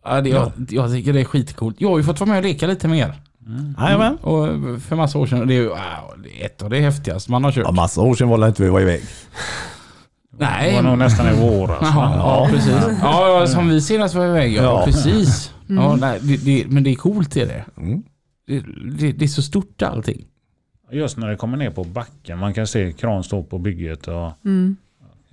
Ja, 0.04 0.22
det, 0.22 0.30
jag, 0.30 0.52
jag 0.70 0.92
tycker 0.92 1.14
det 1.14 1.20
är 1.20 1.26
skitcoolt. 1.26 1.76
Jag 1.82 1.90
har 1.90 1.98
ju 1.98 2.04
fått 2.04 2.20
vara 2.20 2.30
med 2.30 2.38
och 2.38 2.44
leka 2.44 2.68
lite 2.68 2.88
mer. 2.88 3.14
Mm. 3.48 3.76
Jajamän. 3.80 4.16
Och 4.18 4.48
för 4.82 4.96
massa 4.96 5.18
år 5.20 5.26
sedan. 5.26 5.48
Det 5.48 5.54
är 5.54 5.62
ju 5.62 5.68
wow, 5.68 6.26
ett 6.42 6.62
av 6.62 6.70
det 6.70 6.80
häftigaste 6.80 7.32
man 7.32 7.44
har 7.44 7.52
kört. 7.52 7.64
Ja, 7.66 7.72
massa 7.72 8.02
år 8.02 8.16
sedan 8.16 8.30
var 8.30 8.38
det 8.38 8.48
inte 8.48 8.64
vi 8.64 8.70
var 8.70 8.82
iväg. 8.82 9.02
Nej. 10.40 10.70
Det 10.70 10.76
var 10.76 10.84
nog 10.90 10.98
nästan 10.98 11.28
i 11.36 11.40
våras. 11.40 11.82
Va? 11.82 12.14
ja, 12.18 12.48
precis. 12.52 12.76
Ja, 13.02 13.40
ja, 13.40 13.48
som 13.48 13.70
vi 13.70 13.82
senast 13.82 14.16
var 14.16 14.26
iväg. 14.26 14.54
Ja, 14.54 14.64
Ja. 14.64 14.82
precis. 14.86 15.52
Ja, 15.68 15.86
Mm. 15.94 16.00
nej, 16.00 16.20
det, 16.22 16.38
det, 16.38 16.66
men 16.68 16.84
det 16.84 16.90
är 16.90 16.96
coolt 16.96 17.38
är 17.38 17.46
det. 17.46 17.66
Mm. 17.78 18.04
Det, 18.48 18.60
det. 19.00 19.12
det 19.12 19.26
är 19.26 19.30
så 19.30 19.42
stort 19.42 19.82
allting. 19.82 20.26
Just 20.92 21.18
när 21.18 21.28
det 21.28 21.36
kommer 21.36 21.58
ner 21.58 21.70
på 21.70 21.84
backen. 21.84 22.40
Man 22.40 22.54
kan 22.54 22.68
se 22.68 22.92
kran 22.94 23.24
stå 23.24 23.44
på 23.44 23.58
bygget. 23.58 24.08
Och, 24.08 24.32
Mm. 24.46 24.76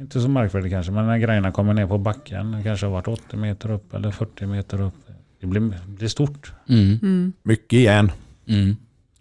inte 0.00 0.20
så 0.20 0.28
märkvärdigt 0.28 0.72
kanske, 0.72 0.92
men 0.92 1.06
när 1.06 1.18
grejerna 1.18 1.52
kommer 1.52 1.74
ner 1.74 1.86
på 1.86 1.98
backen. 1.98 2.52
Det 2.52 2.62
kanske 2.62 2.86
har 2.86 2.92
varit 2.92 3.08
80 3.08 3.36
meter 3.36 3.70
upp 3.70 3.94
eller 3.94 4.10
40 4.10 4.46
meter 4.46 4.80
upp. 4.80 4.94
Det 5.40 5.46
blir, 5.46 5.60
det 5.60 5.78
blir 5.86 6.08
stort. 6.08 6.52
Mm. 6.68 6.98
Mm. 7.02 7.32
Mycket 7.42 7.72
igen. 7.72 8.12
Mm. 8.46 8.76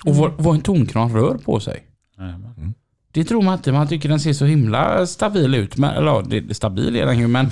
Och 0.06 0.16
vad, 0.16 0.32
vad 0.38 0.56
en 0.56 0.62
tonkran 0.62 1.14
rör 1.14 1.38
på 1.38 1.60
sig. 1.60 1.84
Jajamän. 2.18 2.74
Det 3.12 3.24
tror 3.24 3.42
man 3.42 3.54
inte. 3.54 3.72
Man 3.72 3.88
tycker 3.88 4.10
den 4.10 4.20
ser 4.20 4.34
så 4.34 4.46
himla 4.46 5.08
stabil 5.08 5.56
ut. 5.56 5.78
Men, 5.78 5.90
eller 5.96 6.08
ja, 6.08 6.24
det, 6.28 6.54
stabil 6.54 6.96
är 6.96 7.06
den 7.06 7.20
ju 7.20 7.28
men 7.28 7.48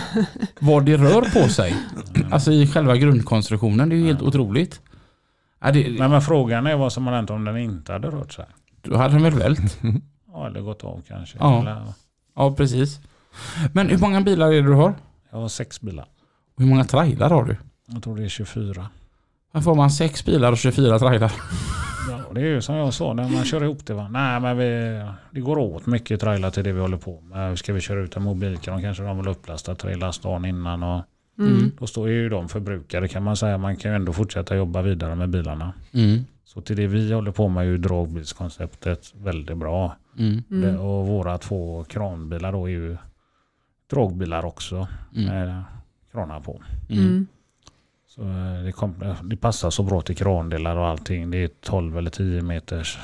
vad 0.60 0.86
det 0.86 0.96
rör 0.96 1.42
på 1.42 1.48
sig. 1.48 1.76
Alltså 2.30 2.52
i 2.52 2.66
själva 2.66 2.96
grundkonstruktionen. 2.96 3.88
Det 3.88 3.94
är 3.94 3.98
ju 3.98 4.06
helt 4.06 4.22
otroligt. 4.22 4.80
Ja, 5.60 5.72
det, 5.72 5.98
Nej, 5.98 6.08
men 6.08 6.22
frågan 6.22 6.66
är 6.66 6.76
vad 6.76 6.92
som 6.92 7.06
hade 7.06 7.16
hänt 7.16 7.30
om 7.30 7.44
den 7.44 7.56
inte 7.56 7.92
hade 7.92 8.08
rört 8.10 8.32
sig. 8.32 8.44
då 8.82 8.96
hade 8.96 9.14
den 9.14 9.22
väl 9.22 9.34
vält. 9.34 9.78
Ja, 10.32 10.46
eller 10.46 10.60
gått 10.60 10.84
av 10.84 11.02
kanske. 11.08 11.38
Ja. 11.40 11.60
Eller, 11.60 11.82
Ja, 12.36 12.52
precis. 12.54 13.00
Men 13.72 13.88
hur 13.88 13.98
många 13.98 14.20
bilar 14.20 14.46
är 14.46 14.52
det 14.52 14.62
du 14.62 14.72
har? 14.72 14.94
jag 15.30 15.38
har 15.38 15.48
sex 15.48 15.80
bilar. 15.80 16.06
Och 16.56 16.62
hur 16.62 16.66
många 16.66 16.84
trailar 16.84 17.30
har 17.30 17.44
du? 17.44 17.56
Jag 17.86 18.02
tror 18.02 18.16
det 18.16 18.24
är 18.24 18.28
24. 18.28 18.88
Varför 19.52 19.64
får 19.64 19.74
man 19.74 19.90
sex 19.90 20.24
bilar 20.24 20.52
och 20.52 20.58
24 20.58 20.98
trailar? 20.98 21.32
Ja, 22.10 22.32
det 22.34 22.40
är 22.40 22.44
ju 22.44 22.62
som 22.62 22.74
jag 22.74 22.94
sa 22.94 23.12
när 23.12 23.28
man 23.28 23.44
kör 23.44 23.64
ihop 23.64 23.86
det. 23.86 23.94
Va? 23.94 24.08
Nej, 24.08 24.40
men 24.40 24.56
vi, 24.58 25.02
det 25.30 25.40
går 25.40 25.58
åt 25.58 25.86
mycket 25.86 26.20
trailar 26.20 26.50
till 26.50 26.64
det 26.64 26.72
vi 26.72 26.80
håller 26.80 26.96
på 26.96 27.20
med. 27.20 27.58
Ska 27.58 27.72
vi 27.72 27.80
köra 27.80 28.00
ut 28.00 28.16
en 28.16 28.22
mobilkran 28.22 28.82
kanske 28.82 29.02
de 29.02 29.16
vill 29.18 29.28
upplasta 29.28 29.76
last 29.96 30.22
dagen 30.22 30.44
innan. 30.44 30.82
Och 30.82 31.04
Mm. 31.38 31.70
då 31.78 31.86
står 31.86 32.08
ju 32.08 32.28
de 32.28 32.48
förbrukade 32.48 33.08
kan 33.08 33.22
man 33.22 33.36
säga. 33.36 33.58
Man 33.58 33.76
kan 33.76 33.90
ju 33.90 33.96
ändå 33.96 34.12
fortsätta 34.12 34.56
jobba 34.56 34.82
vidare 34.82 35.14
med 35.14 35.28
bilarna. 35.30 35.72
Mm. 35.92 36.24
Så 36.44 36.60
till 36.60 36.76
det 36.76 36.86
vi 36.86 37.12
håller 37.12 37.30
på 37.30 37.48
med 37.48 37.60
är 37.62 37.66
ju 37.66 37.78
dragbilskonceptet 37.78 39.14
väldigt 39.22 39.56
bra. 39.56 39.96
Mm. 40.18 40.42
Det, 40.48 40.68
Mm. 40.68 40.80
och 40.80 41.06
våra 41.06 41.38
två 41.38 41.84
kranbilar 41.84 42.52
då 42.52 42.64
är 42.66 42.70
ju 42.70 42.96
dragbilar 43.90 44.44
också 44.44 44.88
Mm. 45.16 45.28
med 45.34 45.62
kranar 46.12 46.40
på. 46.40 46.62
Mm. 46.88 47.26
Så 48.08 48.22
eh, 48.22 48.64
det, 48.64 48.72
kom, 48.72 48.94
det 49.22 49.36
passar 49.36 49.70
så 49.70 49.82
bra 49.82 50.00
till 50.00 50.16
krandelar 50.16 50.76
och 50.76 50.86
allting. 50.86 51.30
Det 51.30 51.38
är 51.38 51.48
12 51.60 51.98
eller 51.98 52.10
10 52.10 52.42
meters 52.42 52.98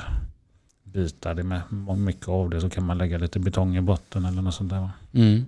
bitar. 0.83 1.33
Det 1.33 1.41
är 1.41 1.43
med 1.43 1.97
mycket 1.97 2.27
av 2.27 2.49
det 2.49 2.61
så 2.61 2.69
kan 2.69 2.85
man 2.85 2.97
lägga 2.97 3.17
lite 3.17 3.39
betong 3.39 3.77
i 3.77 3.81
botten 3.81 4.25
eller 4.25 4.41
något 4.41 4.53
sånt 4.53 4.69
där. 4.69 4.89
Mm. 5.13 5.45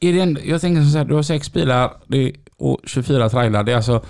Är 0.00 0.12
det 0.12 0.20
en, 0.20 0.38
jag 0.44 0.60
tänker 0.60 0.82
så 0.82 0.98
här, 0.98 1.04
du 1.04 1.14
har 1.14 1.22
sex 1.22 1.52
bilar 1.52 1.92
det, 2.06 2.32
och 2.56 2.80
24 2.84 3.28
trailar. 3.28 3.64
Det 3.64 3.72
är 3.72 3.76
alltså 3.76 4.04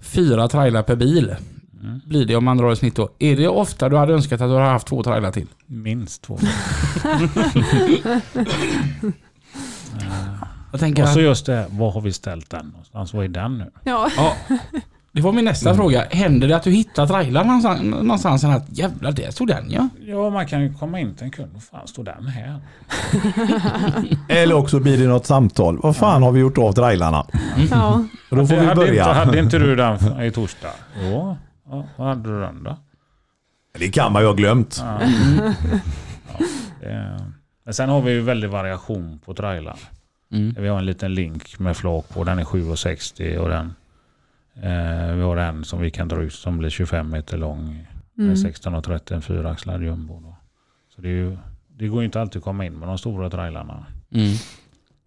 fyra 0.00 0.48
trailar 0.48 0.82
per 0.82 0.96
bil. 0.96 1.34
Mm. 1.82 2.00
Blir 2.06 2.24
det 2.24 2.36
om 2.36 2.44
man 2.44 2.56
drar 2.56 2.72
i 2.72 2.76
snitt 2.76 2.96
då. 2.96 3.10
Är 3.18 3.36
det 3.36 3.48
ofta 3.48 3.88
du 3.88 3.96
hade 3.96 4.12
önskat 4.12 4.40
att 4.40 4.48
du 4.48 4.54
hade 4.54 4.66
haft 4.66 4.86
två 4.86 5.02
trailar 5.02 5.32
till? 5.32 5.46
Minst 5.66 6.22
två. 6.22 6.38
Jag 10.74 10.80
tänker 10.80 11.02
och 11.02 11.08
så 11.08 11.20
just 11.20 11.46
det, 11.46 11.66
var 11.70 11.90
har 11.90 12.00
vi 12.00 12.12
ställt 12.12 12.50
den 12.50 12.66
någonstans? 12.66 13.14
Vad 13.14 13.24
är 13.24 13.28
den 13.28 13.58
nu? 13.58 13.70
Ja. 13.84 14.10
ja, 14.16 14.36
Det 15.14 15.20
var 15.20 15.32
min 15.32 15.44
nästa 15.44 15.74
fråga. 15.74 16.04
Händer 16.10 16.48
det 16.48 16.56
att 16.56 16.62
du 16.62 16.70
hittar 16.70 17.06
trailern 17.06 17.46
någonstans, 17.46 17.82
någonstans 17.82 18.44
att 18.44 18.78
jävlar 18.78 19.12
där 19.12 19.30
stod 19.30 19.48
den 19.48 19.70
ja? 19.70 19.88
Ja, 20.06 20.30
man 20.30 20.46
kan 20.46 20.62
ju 20.62 20.74
komma 20.74 21.00
in 21.00 21.14
till 21.14 21.24
en 21.24 21.30
kund. 21.30 21.50
Vad 21.52 21.62
fan 21.62 21.88
står 21.88 22.04
den 22.04 22.26
här? 22.26 22.60
Eller 24.42 24.54
också 24.54 24.80
blir 24.80 24.98
det 24.98 25.08
något 25.08 25.26
samtal. 25.26 25.78
Vad 25.82 25.96
fan 25.96 26.22
har 26.22 26.32
vi 26.32 26.40
gjort 26.40 26.58
av 26.58 26.72
trailarna? 26.72 27.26
Ja. 27.70 28.04
Och 28.30 28.36
då 28.36 28.46
får 28.46 28.56
vi 28.56 28.66
hade, 28.66 28.74
börja. 28.74 28.92
Inte, 28.92 29.18
hade 29.18 29.38
inte 29.38 29.58
du 29.58 29.76
den 29.76 30.22
i 30.22 30.30
torsdag? 30.30 30.72
Jo. 31.02 31.36
Ja, 31.70 31.84
vad 31.96 32.08
hade 32.08 32.28
du 32.28 32.40
den 32.40 32.62
då? 32.64 32.78
Det 33.78 33.88
kan 33.88 34.12
man 34.12 34.22
ju 34.22 34.28
ha 34.28 34.34
glömt. 34.34 34.82
Ja. 34.84 35.00
Ja, 36.82 37.18
men 37.64 37.74
sen 37.74 37.88
har 37.88 38.00
vi 38.00 38.12
ju 38.12 38.20
väldigt 38.20 38.50
variation 38.50 39.20
på 39.24 39.34
trailern. 39.34 39.76
Mm. 40.32 40.54
Vi 40.58 40.68
har 40.68 40.78
en 40.78 40.86
liten 40.86 41.14
link 41.14 41.58
med 41.58 41.76
flak 41.76 42.08
på. 42.08 42.24
Den 42.24 42.38
är 42.38 42.44
7,60 42.44 43.36
och 43.36 43.48
den 43.48 43.74
eh, 44.56 45.14
vi 45.14 45.22
har 45.22 45.36
en 45.36 45.64
som 45.64 45.80
vi 45.80 45.90
kan 45.90 46.08
dra 46.08 46.22
ut 46.22 46.32
som 46.32 46.58
blir 46.58 46.70
25 46.70 47.10
meter 47.10 47.38
lång. 47.38 47.86
Mm. 48.18 48.28
Med 48.28 48.36
16,30 48.36 49.14
en 49.14 49.22
fyraxlad 49.22 49.82
jumbo. 49.82 50.20
Då. 50.20 50.36
Så 50.94 51.00
det, 51.02 51.08
är 51.08 51.12
ju, 51.12 51.36
det 51.68 51.88
går 51.88 52.00
ju 52.00 52.06
inte 52.06 52.20
alltid 52.20 52.38
att 52.38 52.44
komma 52.44 52.64
in 52.64 52.72
med 52.72 52.88
de 52.88 52.98
stora 52.98 53.30
trailarna. 53.30 53.86
Mm. 54.10 54.34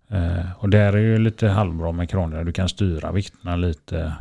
Eh, 0.09 0.45
och 0.57 0.69
där 0.69 0.93
är 0.93 0.97
ju 0.97 1.17
lite 1.17 1.47
halvbra 1.47 1.91
med 1.91 2.09
kranen. 2.09 2.45
Du 2.45 2.51
kan 2.51 2.69
styra 2.69 3.11
vikterna 3.11 3.55
lite. 3.55 4.13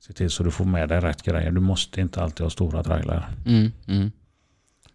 Se 0.00 0.12
till 0.12 0.30
så 0.30 0.42
du 0.42 0.50
får 0.50 0.64
med 0.64 0.88
dig 0.88 1.00
rätt 1.00 1.22
grejer. 1.22 1.50
Du 1.50 1.60
måste 1.60 2.00
inte 2.00 2.22
alltid 2.22 2.44
ha 2.44 2.50
stora 2.50 2.82
trailar. 2.82 3.28
Mm. 3.46 3.72
Mm. 3.86 4.10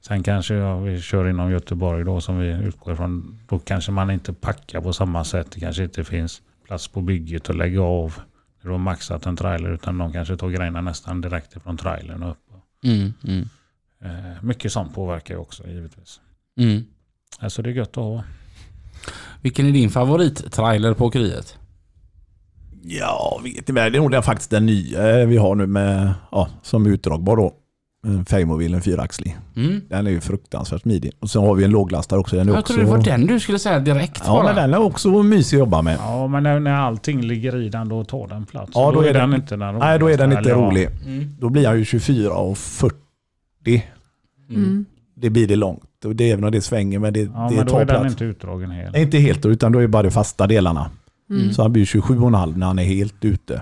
Sen 0.01 0.23
kanske 0.23 0.53
ja, 0.53 0.79
vi 0.79 1.01
kör 1.01 1.29
inom 1.29 1.51
Göteborg 1.51 2.03
då 2.03 2.21
som 2.21 2.39
vi 2.39 2.47
utgår 2.49 2.93
ifrån. 2.93 3.39
Då 3.47 3.59
kanske 3.59 3.91
man 3.91 4.11
inte 4.11 4.33
packar 4.33 4.81
på 4.81 4.93
samma 4.93 5.23
sätt. 5.23 5.51
Det 5.51 5.59
kanske 5.59 5.83
inte 5.83 6.03
finns 6.03 6.41
plats 6.67 6.87
på 6.87 7.01
bygget 7.01 7.49
att 7.49 7.55
lägga 7.55 7.81
av. 7.81 8.21
Du 8.61 8.69
har 8.69 8.77
maxat 8.77 9.25
en 9.25 9.35
trailer 9.35 9.73
utan 9.73 9.97
de 9.97 10.13
kanske 10.13 10.37
tar 10.37 10.49
grejerna 10.49 10.81
nästan 10.81 11.21
direkt 11.21 11.55
ifrån 11.55 11.77
trailern 11.77 12.23
och 12.23 12.31
upp. 12.31 12.37
Mm. 12.83 13.13
Mm. 13.23 13.49
Eh, 14.01 14.43
mycket 14.43 14.71
sånt 14.71 14.95
påverkar 14.95 15.33
ju 15.33 15.39
också 15.39 15.67
givetvis. 15.67 16.19
Mm. 16.59 16.83
Alltså 17.39 17.61
det 17.61 17.69
är 17.69 17.73
gött 17.73 17.89
att 17.89 17.95
ha. 17.95 18.23
Vilken 19.41 19.65
är 19.65 19.71
din 19.71 19.89
favorittrailer 19.89 20.93
på 20.93 21.05
åkeriet? 21.05 21.57
Ja, 22.83 23.41
vet 23.43 23.69
inte. 23.69 23.89
Det 23.89 23.97
är 23.97 24.09
nog 24.09 24.23
faktiskt 24.23 24.49
den 24.49 24.65
nya 24.65 25.25
vi 25.25 25.37
har 25.37 25.55
nu 25.55 25.67
med, 25.67 26.13
ja, 26.31 26.49
som 26.61 26.85
är 26.85 26.89
utdragbar 26.89 27.35
då. 27.35 27.53
En 28.07 28.25
Fermobil, 28.25 28.73
en 28.73 28.81
fyraxlig. 28.81 29.37
Mm. 29.55 29.81
Den 29.89 30.07
är 30.07 30.11
ju 30.11 30.21
fruktansvärt 30.21 30.81
smidig. 30.81 31.11
Och 31.19 31.29
sen 31.29 31.41
har 31.41 31.55
vi 31.55 31.63
en 31.63 31.71
låglastare 31.71 32.19
också. 32.19 32.35
Den 32.35 32.49
är 32.49 32.53
Jag 32.53 32.59
också... 32.59 32.73
trodde 32.73 32.89
det 32.91 32.97
var 32.97 33.03
den 33.03 33.25
du 33.25 33.39
skulle 33.39 33.59
säga 33.59 33.79
direkt 33.79 34.21
Ja, 34.25 34.31
bara. 34.31 34.43
men 34.43 34.55
den 34.55 34.73
är 34.73 34.77
också 34.85 35.23
mysig 35.23 35.57
att 35.57 35.59
jobba 35.59 35.81
med. 35.81 35.97
Ja 35.99 36.27
men 36.27 36.43
när, 36.43 36.59
när 36.59 36.71
allting 36.73 37.21
ligger 37.21 37.61
i 37.61 37.69
den 37.69 37.89
då 37.89 38.03
tar 38.03 38.27
den 38.27 38.45
plats. 38.45 38.71
Ja, 38.75 38.91
då 38.91 39.01
är 39.01 39.13
den- 39.13 39.33
inte 39.33 39.55
den 39.55 39.75
Nej, 39.75 39.99
då 39.99 40.07
är 40.07 40.17
den 40.17 40.31
inte 40.31 40.53
rolig. 40.53 40.89
Mm. 41.05 41.35
Då 41.39 41.49
blir 41.49 41.67
han 41.67 41.77
ju 41.77 41.85
24 41.85 42.33
och 42.33 42.57
40. 42.57 42.95
Mm. 44.49 44.85
Det 45.15 45.29
blir 45.29 45.47
det 45.47 45.55
långt. 45.55 46.05
Och 46.05 46.15
det 46.15 46.29
är 46.29 46.33
även 46.33 46.43
om 46.45 46.51
det 46.51 46.61
svänger, 46.61 46.99
men 46.99 47.13
det, 47.13 47.19
Ja 47.19 47.25
det 47.49 47.55
men 47.55 47.65
då 47.65 47.71
tar 47.71 47.81
är 47.81 47.85
den 47.85 48.07
inte 48.07 48.23
utdragen 48.23 48.71
helt. 48.71 48.93
Nej, 48.93 49.01
inte 49.01 49.17
helt 49.17 49.41
då, 49.43 49.49
utan 49.49 49.71
då 49.71 49.79
är 49.79 49.81
det 49.81 49.87
bara 49.87 50.03
de 50.03 50.11
fasta 50.11 50.47
delarna. 50.47 50.89
Mm. 51.29 51.53
Så 51.53 51.61
han 51.61 51.73
blir 51.73 51.85
27,5 51.85 52.57
när 52.57 52.67
han 52.67 52.79
är 52.79 52.83
helt 52.83 53.25
ute. 53.25 53.61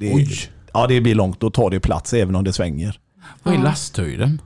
Det 0.00 0.10
är, 0.12 0.16
Oj. 0.16 0.28
Ja, 0.72 0.86
det 0.86 1.00
blir 1.00 1.14
långt. 1.14 1.40
Då 1.40 1.50
tar 1.50 1.70
det 1.70 1.80
plats 1.80 2.14
även 2.14 2.34
om 2.36 2.44
det 2.44 2.52
svänger. 2.52 2.98
Vad 3.42 3.54
är 3.54 3.58
Ja. 3.58 3.64
lasthöjden? 3.64 4.40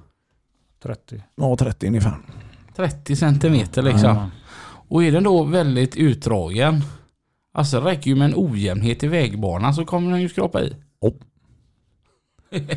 30. 0.83 1.23
Ja, 1.37 1.57
30 1.57 1.87
ungefär. 1.87 2.17
30 2.77 3.17
centimeter 3.17 3.83
liksom. 3.83 4.17
Ja. 4.17 4.31
Och 4.89 5.05
är 5.05 5.13
den 5.13 5.23
då 5.25 5.43
väldigt 5.45 5.97
utdragen, 5.97 6.81
alltså 7.55 7.81
det 7.81 7.87
räcker 7.91 8.11
ju 8.11 8.17
med 8.17 8.25
en 8.25 8.35
ojämnhet 8.37 9.03
i 9.03 9.07
vägbanan 9.09 9.75
så 9.75 9.85
kommer 9.85 10.11
den 10.11 10.21
ju 10.23 10.29
skrapa 10.29 10.63
i. 10.63 10.77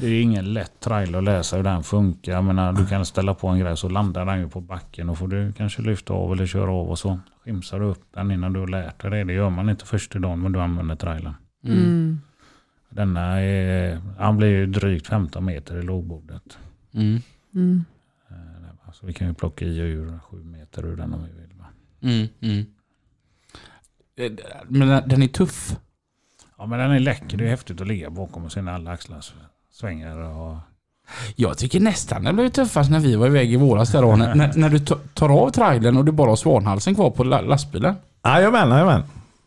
Det 0.00 0.06
är 0.06 0.22
ingen 0.22 0.52
lätt 0.52 0.80
trailer 0.80 1.18
att 1.18 1.24
läsa 1.24 1.56
hur 1.56 1.62
den 1.64 1.82
funkar. 1.82 2.32
Jag 2.32 2.44
menar, 2.44 2.72
du 2.72 2.86
kan 2.86 3.06
ställa 3.06 3.34
på 3.34 3.48
en 3.48 3.58
grej 3.58 3.76
så 3.76 3.88
landar 3.88 4.26
den 4.26 4.38
ju 4.40 4.48
på 4.48 4.60
backen 4.60 5.08
och 5.10 5.18
får 5.18 5.28
du 5.28 5.52
kanske 5.52 5.82
lyfta 5.82 6.12
av 6.14 6.32
eller 6.32 6.46
köra 6.46 6.70
av 6.70 6.88
och 6.90 6.98
så 6.98 7.20
skimsar 7.44 7.80
du 7.80 7.86
upp 7.86 8.02
den 8.14 8.30
innan 8.30 8.52
du 8.52 8.60
har 8.60 8.66
lärt 8.68 9.02
dig 9.02 9.10
det. 9.10 9.24
Det 9.24 9.32
gör 9.32 9.50
man 9.50 9.68
inte 9.70 9.86
första 9.86 10.18
dagen 10.18 10.40
men 10.40 10.52
du 10.52 10.60
använder 10.60 10.96
trailern. 10.96 11.34
Mm. 11.64 12.20
Denna 12.94 13.40
är, 13.40 14.00
han 14.18 14.36
blir 14.36 14.48
ju 14.48 14.66
drygt 14.66 15.06
15 15.06 15.44
meter 15.44 15.78
i 15.78 15.82
lågbordet. 15.82 16.58
Mm. 16.94 17.20
Mm. 17.54 17.84
Eh, 18.30 18.92
Så 18.92 19.06
vi 19.06 19.12
kan 19.12 19.28
ju 19.28 19.34
plocka 19.34 19.64
i 19.64 19.80
och 19.80 19.84
ur 19.84 20.18
7 20.18 20.44
meter 20.44 20.86
ur 20.86 20.96
den 20.96 21.14
om 21.14 21.20
vi 21.24 21.30
vill. 21.40 21.50
Mm. 22.02 22.28
Mm. 22.40 22.66
Eh, 24.16 24.32
Men 24.68 24.88
den- 24.88 25.08
den 25.08 25.22
är 25.22 25.26
tuff. 25.28 25.76
Ja 26.58 26.66
men 26.66 26.78
den 26.78 26.90
är 26.90 26.98
läcker. 26.98 27.36
Det 27.36 27.44
är 27.44 27.48
häftigt 27.48 27.80
att 27.80 27.86
ligga 27.86 28.10
bakom 28.10 28.44
och 28.44 28.52
se 28.52 28.62
när 28.62 28.72
alla 28.72 28.90
axlar 28.90 29.24
svänger. 29.72 30.16
Och, 30.16 30.56
Jag 31.36 31.58
tycker 31.58 31.80
nästan 31.80 32.24
det 32.24 32.32
blev 32.32 32.48
tuffast 32.48 32.90
när 32.90 33.00
vi 33.00 33.16
var 33.16 33.26
iväg 33.26 33.52
i 33.52 33.56
våras 33.56 33.92
där 33.92 34.02
då, 34.02 34.16
när, 34.34 34.52
när, 34.56 34.68
du 34.68 34.78
ta- 34.78 34.98
tar 35.14 35.28
av 35.42 35.50
trailern 35.50 35.96
och 35.96 36.04
du 36.04 36.12
bara 36.12 36.28
har 36.30 36.36
svanhalsen 36.36 36.94
kvar 36.94 37.10
på 37.10 37.24
la- 37.24 37.40
lastbilen. 37.40 37.94
Jajamän, 38.24 38.68
jajamän. 38.70 39.02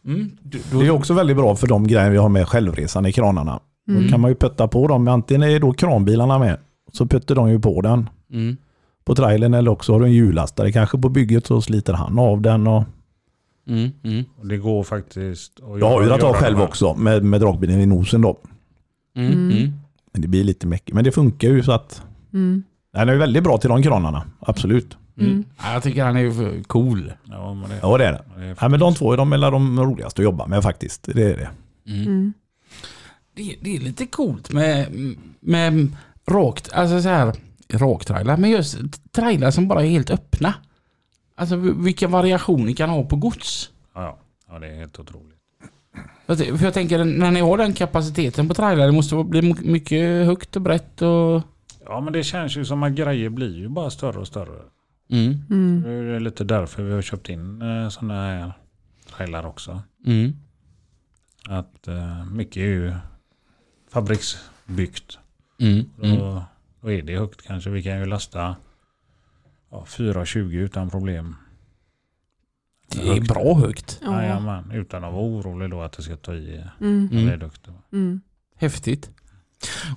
Mm. 0.05 0.31
Du, 0.43 0.59
Det 0.71 0.85
är 0.85 0.89
också 0.91 1.13
väldigt 1.13 1.37
bra 1.37 1.55
för 1.55 1.67
de 1.67 1.87
grejer 1.87 2.09
vi 2.11 2.17
har 2.17 2.29
med 2.29 2.47
självresan 2.47 3.05
i 3.05 3.11
kranarna. 3.11 3.59
Mm. 3.89 4.03
Då 4.03 4.09
kan 4.09 4.21
man 4.21 4.31
ju 4.31 4.35
putta 4.35 4.67
på 4.67 4.87
dem. 4.87 5.07
Antingen 5.07 5.43
är 5.43 5.59
då 5.59 5.73
kranbilarna 5.73 6.39
med. 6.39 6.57
Så 6.93 7.05
puttar 7.07 7.35
de 7.35 7.49
ju 7.49 7.59
på 7.59 7.81
den 7.81 8.09
mm. 8.33 8.57
på 9.05 9.15
trailern 9.15 9.53
eller 9.53 9.71
också 9.71 9.93
har 9.93 9.99
du 9.99 10.05
en 10.05 10.11
hjullastare 10.13 10.71
kanske 10.71 10.97
på 10.97 11.09
bygget 11.09 11.45
så 11.47 11.61
sliter 11.61 11.93
han 11.93 12.19
av 12.19 12.41
den. 12.41 12.67
Och 12.67 12.83
Mm. 13.69 13.91
Mm. 14.03 14.23
det 14.43 14.57
går 14.57 14.83
faktiskt 14.83 15.59
att 15.59 15.79
jag 15.79 15.89
har 15.89 16.01
ju 16.01 16.07
dragit 16.07 16.23
av 16.23 16.33
själv 16.33 16.61
också 16.61 16.93
med, 16.95 17.23
med 17.23 17.41
dragbilen 17.41 17.79
i 17.81 17.85
nosen 17.85 18.21
då. 18.21 18.37
Mm. 19.15 19.31
Mm. 19.33 19.51
Mm. 19.57 19.71
Men 20.13 20.21
det 20.21 20.27
blir 20.27 20.43
lite 20.43 20.67
mäckigt. 20.67 20.95
Men 20.95 21.03
det 21.03 21.11
funkar 21.11 21.47
ju 21.47 21.63
så 21.63 21.71
att 21.71 22.01
Mm. 22.33 22.63
den 22.93 23.09
är 23.09 23.13
ju 23.13 23.19
väldigt 23.19 23.43
bra 23.43 23.57
till 23.57 23.69
de 23.69 23.83
kranarna. 23.83 24.23
Absolut. 24.39 24.97
Mm. 25.20 25.43
Ja, 25.57 25.74
Jag 25.74 25.84
tycker 25.84 26.03
han 26.05 26.18
är 26.18 26.22
ju 26.22 26.63
cool. 26.63 27.13
Ja, 27.24 27.53
men 27.53 27.70
det, 27.70 27.80
Ja 27.82 27.97
det 27.97 28.05
är 28.05 28.11
det. 28.11 28.24
det 28.38 28.45
är 28.45 28.57
Ja, 28.61 28.70
men 28.70 28.80
de 28.80 28.95
två 28.95 29.13
är 29.13 29.18
de, 29.18 29.34
är 29.34 29.51
de 29.51 29.80
roligaste 29.80 30.22
att 30.22 30.24
jobba 30.24 30.47
med 30.47 30.63
faktiskt. 30.63 31.03
Det 31.13 31.24
är 31.34 31.38
det. 31.38 31.49
Mm. 31.91 32.07
Mm. 32.07 32.34
Det, 33.36 33.55
det 33.61 33.76
är 33.76 33.80
lite 33.80 34.05
coolt 34.05 34.51
med, 34.51 34.88
med 35.39 35.95
rakt, 36.28 36.74
alltså 36.74 37.01
så 37.01 37.09
här, 37.09 37.34
raktrailar, 37.74 38.38
men 38.38 38.49
just 38.49 38.78
trailar 39.11 39.51
som 39.51 39.68
bara 39.68 39.84
är 39.86 39.89
helt 39.89 40.09
öppna. 40.09 40.53
Alltså 41.36 41.55
vilka 41.55 42.07
variationer 42.07 42.65
ni 42.65 42.74
kan 42.74 42.89
ha 42.89 43.03
på 43.03 43.15
gods. 43.15 43.70
Ja, 43.95 44.01
ja. 44.01 44.18
ja, 44.49 44.59
det 44.59 44.68
är 44.68 44.76
helt 44.80 44.99
otroligt. 44.99 45.38
För 46.26 46.34
att- 46.34 46.39
För 46.59 46.63
jag 46.65 46.74
tänker 46.74 47.05
när 47.05 47.32
ni 47.32 47.39
har 47.39 47.57
den 47.57 47.74
kapaciteten 47.74 48.47
på 48.47 48.53
trailar, 48.53 48.86
det 48.86 48.91
måste 48.91 49.24
bli 49.24 49.41
mycket 49.61 50.26
högt 50.26 50.55
och 50.55 50.61
brett 50.61 51.01
och... 51.01 51.41
Ja, 51.86 52.01
men 52.01 52.13
det 52.13 52.24
känns 52.24 52.57
ju 52.57 52.65
som 52.65 52.84
att 52.84 52.91
grejer 52.91 53.30
blir 53.30 53.57
ju 53.57 53.70
bara 53.70 53.89
större 53.89 54.20
och 54.20 54.28
större. 54.28 54.59
Mm. 55.10 55.41
Mm. 55.49 55.82
Det 55.82 55.89
är 55.89 56.20
lite 56.20 56.43
därför 56.43 56.84
vi 56.84 56.93
har 56.93 57.01
köpt 57.01 57.30
in 57.30 57.62
eh, 57.62 57.89
sådana 57.89 58.14
här 58.14 58.53
trailar 59.16 59.45
också. 59.45 59.82
Mm. 60.05 60.34
Att 61.49 61.88
eh, 61.88 62.26
mycket 62.26 62.58
är 62.58 62.68
ju 62.68 62.93
fabriksbyggt. 63.89 65.20
Mm. 65.60 65.86
Mm. 66.03 66.20
Då, 66.20 66.43
då 66.82 66.91
är 66.91 67.01
det 67.01 67.18
högt 67.18 67.41
kanske. 67.41 67.70
Vi 67.70 67.84
kan 67.84 67.99
ju 67.99 68.05
lasta 68.05 68.55
ja, 69.72 69.86
4,20 69.88 70.60
utan 70.60 70.89
problem. 70.89 71.36
Det 72.89 73.18
är 73.18 73.22
bra 73.22 73.53
högt. 73.53 73.99
Ja. 74.03 74.22
Jajamän, 74.22 74.72
utan 74.72 75.03
att 75.03 75.14
vara 75.14 75.24
orolig 75.24 75.70
då 75.70 75.82
att 75.82 75.91
det 75.91 76.03
ska 76.03 76.16
ta 76.16 76.34
i 76.34 76.64
Mm. 76.82 77.10
Mm. 77.91 78.22
Häftigt. 78.55 79.12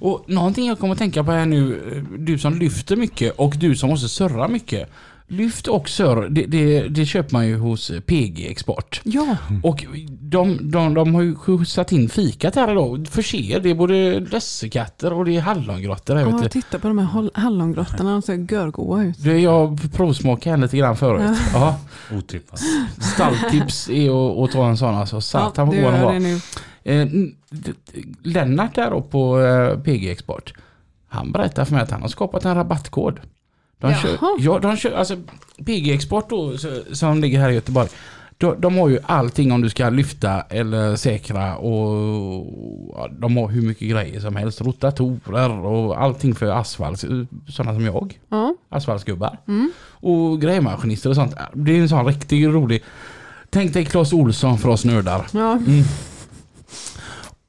Och 0.01 0.25
någonting 0.27 0.67
jag 0.67 0.79
kommer 0.79 0.93
att 0.93 0.99
tänka 0.99 1.25
på 1.25 1.33
här 1.33 1.47
nu, 1.47 1.81
du 2.19 2.39
som 2.39 2.55
lyfter 2.59 2.97
mycket 2.97 3.35
och 3.37 3.55
du 3.59 3.77
som 3.77 3.91
måste 3.91 4.09
surra 4.09 4.49
mycket. 4.49 4.91
Lyft 5.33 5.67
och 5.67 5.89
surr, 5.89 6.29
det, 6.31 6.47
det, 6.47 6.89
det 6.89 7.07
köper 7.07 7.33
man 7.33 7.47
ju 7.47 7.59
hos 7.59 7.93
PG 8.07 8.47
Export. 8.51 9.01
Ja, 9.05 9.37
Och 9.63 9.85
de, 10.21 10.71
de, 10.71 10.95
de 10.95 11.15
har 11.15 11.23
ju 11.23 11.35
skjutsat 11.35 11.93
in 11.93 12.09
fikat 12.09 12.55
här 12.55 12.71
idag. 12.73 13.07
Förser, 13.11 13.61
det 13.61 13.71
är 13.71 13.75
både 13.75 14.21
lössekatter 14.21 15.13
och 15.13 15.25
det 15.25 15.37
är 15.37 15.41
hallongrottor. 15.41 16.15
vet 16.15 16.27
ja 16.31 16.39
du. 16.43 16.49
titta 16.49 16.79
på 16.79 16.89
de 16.89 16.99
här 16.99 17.07
hall- 17.07 17.31
hallongrottorna, 17.35 18.11
de 18.13 18.23
ser 18.23 18.53
görgoa 18.53 19.03
ut. 19.05 19.25
Det 19.25 19.39
jag 19.39 19.93
provsmakade 19.93 20.55
en 20.55 20.61
lite 20.61 20.77
grann 20.77 20.97
förut. 20.97 21.39
Ja. 21.55 21.77
Otippat. 22.19 22.61
Stalltips 23.15 23.89
är 23.91 24.11
att, 24.33 24.39
att 24.39 24.53
ta 24.53 24.69
en 24.69 24.77
sån 24.77 24.95
alltså. 24.95 25.21
Satan 25.21 25.53
ja, 25.73 25.85
vad 25.85 25.93
det 25.95 26.01
god 26.01 26.13
den 26.15 26.33
var. 26.33 26.41
Eh, 26.85 27.09
Lennart 28.23 28.75
där 28.75 28.91
då 28.91 29.03
på 29.03 29.41
eh, 29.41 29.79
PG 29.79 30.11
Export. 30.11 30.53
Han 31.09 31.33
berättar 31.33 31.65
för 31.65 31.75
mig 31.75 31.83
att 31.83 31.91
han 31.91 32.03
har 32.03 32.09
skapat 32.09 32.45
en 32.45 32.55
rabattkod. 32.55 33.21
De 33.79 33.95
kör, 33.95 34.19
ja, 34.39 34.59
de 34.59 34.77
kör, 34.77 34.93
alltså 34.93 35.17
PG 35.67 35.91
Export 35.95 36.31
då, 36.31 36.55
som 36.93 37.21
ligger 37.21 37.41
här 37.41 37.51
i 37.51 37.55
Göteborg. 37.55 37.89
De, 38.39 38.61
de 38.61 38.79
har 38.79 38.89
ju 38.89 38.99
allting 39.07 39.53
om 39.53 39.63
du 39.63 39.69
ska 39.69 39.91
lyfta 39.91 40.41
eller 40.41 40.97
säkra 40.97 41.57
och 41.57 42.47
ja, 42.97 43.09
de 43.19 43.37
har 43.37 43.49
hur 43.49 43.63
mycket 43.63 43.91
grejer 43.91 44.21
som 44.21 44.37
helst. 44.37 44.61
Rotatorer 44.61 45.51
och 45.51 46.03
allting 46.03 46.35
för 46.35 46.47
asfalt. 46.47 47.05
Sådana 47.49 47.75
som 47.75 47.85
jag. 47.85 48.19
Ja. 48.29 48.55
Asfaltsgubbar. 48.69 49.39
Mm. 49.49 49.73
Och 49.91 50.41
grävmaskinister 50.41 51.11
och 51.11 51.17
sånt. 51.17 51.35
Det 51.53 51.77
är 51.77 51.81
en 51.81 51.89
sån 51.89 52.07
riktigt 52.07 52.49
rolig. 52.49 52.83
Tänk 53.51 53.73
dig 53.73 53.85
Clas 53.85 54.13
Olsson 54.13 54.59
för 54.59 54.69
oss 54.69 54.85
nördar. 54.85 55.27
Ja. 55.33 55.53
Mm. 55.53 55.85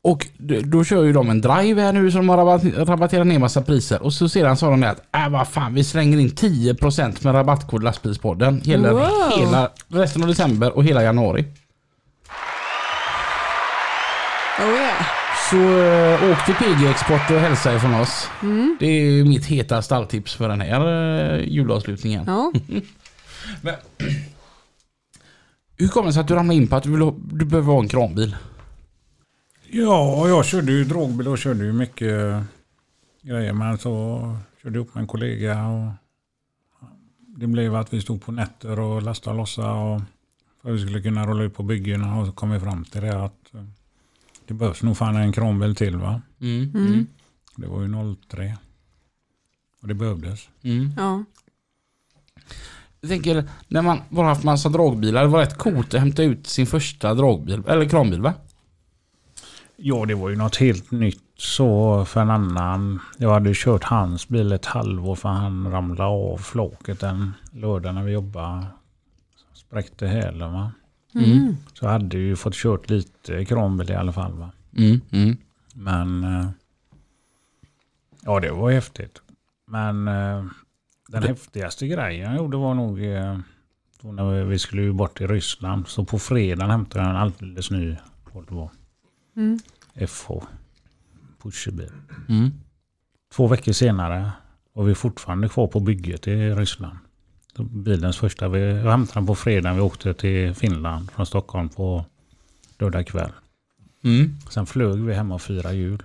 Och 0.03 0.27
då 0.63 0.83
kör 0.83 1.03
ju 1.03 1.13
de 1.13 1.29
en 1.29 1.41
drive 1.41 1.81
här 1.81 1.93
nu 1.93 2.11
som 2.11 2.29
har 2.29 2.37
rabatt- 2.37 2.85
rabatterat 2.85 3.27
ner 3.27 3.39
massa 3.39 3.61
priser. 3.61 4.01
Och 4.03 4.13
så 4.13 4.29
sedan 4.29 4.57
sa 4.57 4.69
de 4.69 4.83
att 4.83 5.01
äh, 5.15 5.29
vad 5.29 5.47
fan 5.47 5.73
vi 5.73 5.83
slänger 5.83 6.19
in 6.19 6.29
10% 6.29 7.23
med 7.25 7.33
rabattkod 7.35 7.83
lastbilspodden. 7.83 8.61
Gäller 8.63 8.91
Wow. 8.93 9.39
hela 9.39 9.69
resten 9.87 10.21
av 10.21 10.27
december 10.27 10.71
och 10.77 10.83
hela 10.83 11.03
januari. 11.03 11.45
Oh 14.59 14.67
yeah. 14.67 15.05
Så 15.49 15.57
äh, 15.57 16.31
åk 16.31 16.45
till 16.45 16.55
PG 16.55 16.89
Export 16.89 17.31
och 17.31 17.39
hälsa 17.39 17.75
ifrån 17.75 17.93
oss. 17.93 18.27
Mm. 18.41 18.77
Det 18.79 18.85
är 18.85 19.23
mitt 19.23 19.45
heta 19.45 19.81
stalltips 19.81 20.35
för 20.35 20.49
den 20.49 20.61
här 20.61 21.33
äh, 21.33 21.39
julavslutningen. 21.47 22.23
Ja. 22.27 22.51
Men, 23.61 23.75
hur 25.77 25.87
kommer 25.87 26.07
det 26.07 26.13
sig 26.13 26.21
att 26.21 26.27
du 26.27 26.33
ramlade 26.35 26.57
in 26.57 26.67
på 26.67 26.75
att 26.75 26.83
du, 26.83 26.91
vill 26.91 27.11
du 27.31 27.45
behöver 27.45 27.73
ha 27.73 27.79
en 27.79 27.87
kranbil? 27.87 28.35
Ja, 29.73 30.27
jag 30.27 30.45
körde 30.45 30.71
ju 30.71 30.83
dragbil 30.83 31.27
och 31.27 31.37
körde 31.37 31.63
ju 31.63 31.73
mycket 31.73 32.43
grejer. 33.21 33.53
Men 33.53 33.77
så 33.77 34.19
körde 34.63 34.77
jag 34.77 34.85
upp 34.87 34.95
med 34.95 35.01
en 35.01 35.07
kollega 35.07 35.65
och 35.67 35.91
det 37.17 37.47
blev 37.47 37.75
att 37.75 37.93
vi 37.93 38.01
stod 38.01 38.21
på 38.21 38.31
nätter 38.31 38.79
och 38.79 39.01
lastade 39.01 39.33
och 39.33 39.37
lossade. 39.37 39.71
Och 39.71 40.01
för 40.61 40.69
att 40.69 40.75
vi 40.75 40.81
skulle 40.81 41.01
kunna 41.01 41.27
rulla 41.27 41.43
ut 41.43 41.53
på 41.53 41.63
byggena 41.63 42.19
och 42.19 42.25
så 42.25 42.31
kom 42.31 42.51
vi 42.51 42.59
fram 42.59 42.85
till 42.85 43.01
det 43.01 43.23
att 43.25 43.53
eh, 43.53 43.63
det 44.45 44.53
behövs 44.53 44.83
nog 44.83 44.97
fan 44.97 45.15
en 45.15 45.33
kranbil 45.33 45.75
till 45.75 45.97
va. 45.97 46.21
Mm. 46.41 46.71
Mm. 46.75 47.07
Det 47.55 47.67
var 47.67 47.81
ju 47.81 48.15
03. 48.27 48.57
Och 49.81 49.87
det 49.87 49.93
behövdes. 49.93 50.49
Mm. 50.61 50.89
ja. 50.97 51.23
Jag 53.01 53.09
tänker, 53.09 53.49
när 53.67 53.81
man 53.81 53.99
bara 54.09 54.27
haft 54.27 54.43
massa 54.43 54.69
dragbilar, 54.69 55.21
det 55.21 55.27
var 55.27 55.39
rätt 55.39 55.57
coolt 55.57 55.93
att 55.93 55.99
hämta 55.99 56.23
ut 56.23 56.47
sin 56.47 56.67
första 56.67 57.13
dragbil, 57.13 57.63
eller 57.67 57.89
kranbil 57.89 58.21
va? 58.21 58.33
Ja, 59.83 60.05
det 60.05 60.15
var 60.15 60.29
ju 60.29 60.35
något 60.35 60.55
helt 60.55 60.91
nytt 60.91 61.23
så 61.37 62.05
för 62.05 62.21
en 62.21 62.29
annan. 62.29 62.99
Jag 63.17 63.33
hade 63.33 63.49
ju 63.49 63.55
kört 63.57 63.83
hans 63.83 64.27
bil 64.27 64.51
ett 64.51 64.65
halvår 64.65 65.15
för 65.15 65.29
han 65.29 65.71
ramlade 65.71 66.09
av 66.09 66.37
flaket 66.37 67.03
en 67.03 67.33
lördag 67.51 67.95
när 67.95 68.03
vi 68.03 68.11
jobbade. 68.11 68.65
Spräckte 69.53 70.07
hälen 70.07 70.53
va. 70.53 70.71
Mm. 71.15 71.55
Så 71.73 71.85
jag 71.85 71.91
hade 71.91 72.17
ju 72.17 72.35
fått 72.35 72.53
kört 72.55 72.89
lite 72.89 73.45
kranbil 73.45 73.91
i 73.91 73.95
alla 73.95 74.11
fall 74.13 74.33
va. 74.33 74.51
Mm. 74.77 75.01
Mm. 75.11 75.37
Men 75.75 76.23
eh, 76.23 76.49
ja, 78.21 78.39
det 78.39 78.51
var 78.51 78.71
häftigt. 78.71 79.21
Men 79.67 80.07
eh, 80.07 80.43
den 81.07 81.21
Det- 81.21 81.27
häftigaste 81.27 81.87
grejen 81.87 82.31
jag 82.31 82.37
gjorde 82.37 82.57
var 82.57 82.73
nog 82.73 83.03
eh, 83.05 83.37
då 84.01 84.11
när 84.11 84.43
vi- 84.43 84.59
skulle 84.59 84.81
ju 84.81 84.93
bort 84.93 85.17
till 85.17 85.27
Ryssland. 85.27 85.87
Så 85.87 86.05
på 86.05 86.19
fredagen 86.19 86.69
hämtade 86.71 87.03
jag 87.05 87.09
en 87.09 87.21
alldeles 87.21 87.71
ny 87.71 87.95
Volvo 88.33 88.69
Mm. 89.35 89.59
FH 90.07 90.29
pusherbil. 91.43 91.91
Mm. 92.29 92.51
Två 93.35 93.47
veckor 93.47 93.71
senare 93.71 94.31
var 94.73 94.83
vi 94.83 94.95
fortfarande 94.95 95.49
kvar 95.49 95.67
på 95.67 95.79
bygget 95.79 96.27
i 96.27 96.49
Ryssland. 96.49 96.97
Så 97.55 97.63
Bilens 97.63 98.17
första, 98.17 98.47
vi 98.47 98.73
hämtade 98.73 99.13
den 99.19 99.25
på 99.25 99.35
fredagen. 99.35 99.75
Vi 99.75 99.81
åkte 99.81 100.13
till 100.13 100.53
Finland 100.53 101.11
från 101.11 101.25
Stockholm 101.25 101.69
på 101.69 102.05
lördag 102.79 103.07
kväll. 103.07 103.31
Mm. 104.03 104.37
Sen 104.49 104.65
flög 104.65 104.99
vi 104.99 105.13
hem 105.13 105.31
och 105.31 105.41
fyra 105.41 105.73
hjul. 105.73 106.03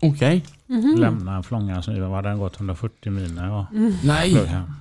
Okej. 0.00 0.44
Mhm. 0.66 0.94
Lämnade 0.98 1.42
Flångan 1.42 1.82
sniven. 1.82 2.10
Hade 2.12 2.28
den 2.28 2.38
gått 2.38 2.56
140 2.56 3.10
mil 3.12 3.34
när 3.34 3.46
jag 3.48 3.66
Mm. 3.72 3.92
flög 3.92 4.04
Nej, 4.04 4.46
hem. 4.46 4.72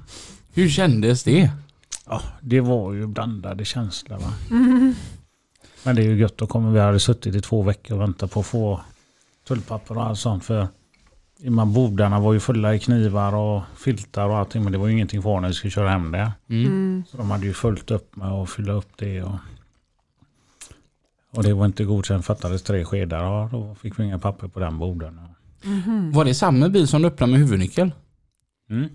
hur 0.53 0.69
kändes 0.69 1.23
det? 1.23 1.51
Ja, 2.05 2.21
det 2.41 2.59
var 2.61 2.93
ju 2.93 3.07
blandade 3.07 3.65
känslor. 3.65 4.17
Va? 4.17 4.33
Mm. 4.51 4.95
Men 5.83 5.95
det 5.95 6.01
är 6.01 6.05
ju 6.05 6.17
gött 6.17 6.41
att 6.41 6.49
komma. 6.49 6.71
Vi 6.71 6.79
hade 6.79 6.99
suttit 6.99 7.35
i 7.35 7.41
två 7.41 7.61
veckor 7.61 7.95
och 7.95 8.01
väntat 8.01 8.31
på 8.31 8.39
att 8.39 8.45
få 8.45 8.81
tullpapper 9.47 9.97
och 9.97 10.03
allt 10.03 10.19
sånt. 10.19 10.45
För 10.45 10.67
de 11.37 11.57
här 11.57 11.65
bordarna 11.65 12.19
var 12.19 12.33
ju 12.33 12.39
fulla 12.39 12.75
i 12.75 12.79
knivar 12.79 13.35
och 13.35 13.61
filtar 13.77 14.29
och 14.29 14.37
allting. 14.37 14.63
Men 14.63 14.71
det 14.71 14.77
var 14.77 14.87
ju 14.87 14.93
ingenting 14.93 15.21
kvar 15.21 15.41
när 15.41 15.47
vi 15.47 15.53
skulle 15.53 15.71
köra 15.71 15.89
hem 15.89 16.11
det. 16.11 16.31
Mm. 16.49 16.65
Mm. 16.65 17.03
Så 17.11 17.17
de 17.17 17.31
hade 17.31 17.45
ju 17.45 17.53
följt 17.53 17.91
upp 17.91 18.15
med 18.15 18.31
att 18.31 18.49
fylla 18.49 18.73
upp 18.73 18.89
det. 18.95 19.23
Och, 19.23 19.35
och 21.31 21.43
det 21.43 21.53
var 21.53 21.65
inte 21.65 21.83
godkänt. 21.83 22.25
Fattades 22.25 22.63
tre 22.63 22.85
skedar. 22.85 23.23
Och 23.23 23.49
då 23.49 23.75
fick 23.75 23.99
vi 23.99 24.03
inga 24.03 24.19
papper 24.19 24.47
på 24.47 24.59
den 24.59 24.77
borden. 24.77 25.19
Mhm. 25.63 26.11
Var 26.11 26.25
det 26.25 26.33
samma 26.33 26.69
bil 26.69 26.87
som 26.87 27.01
du 27.01 27.07
öppnade 27.07 27.31
med 27.31 27.39
huvudnyckel? 27.39 27.91
Mm. 28.69 28.89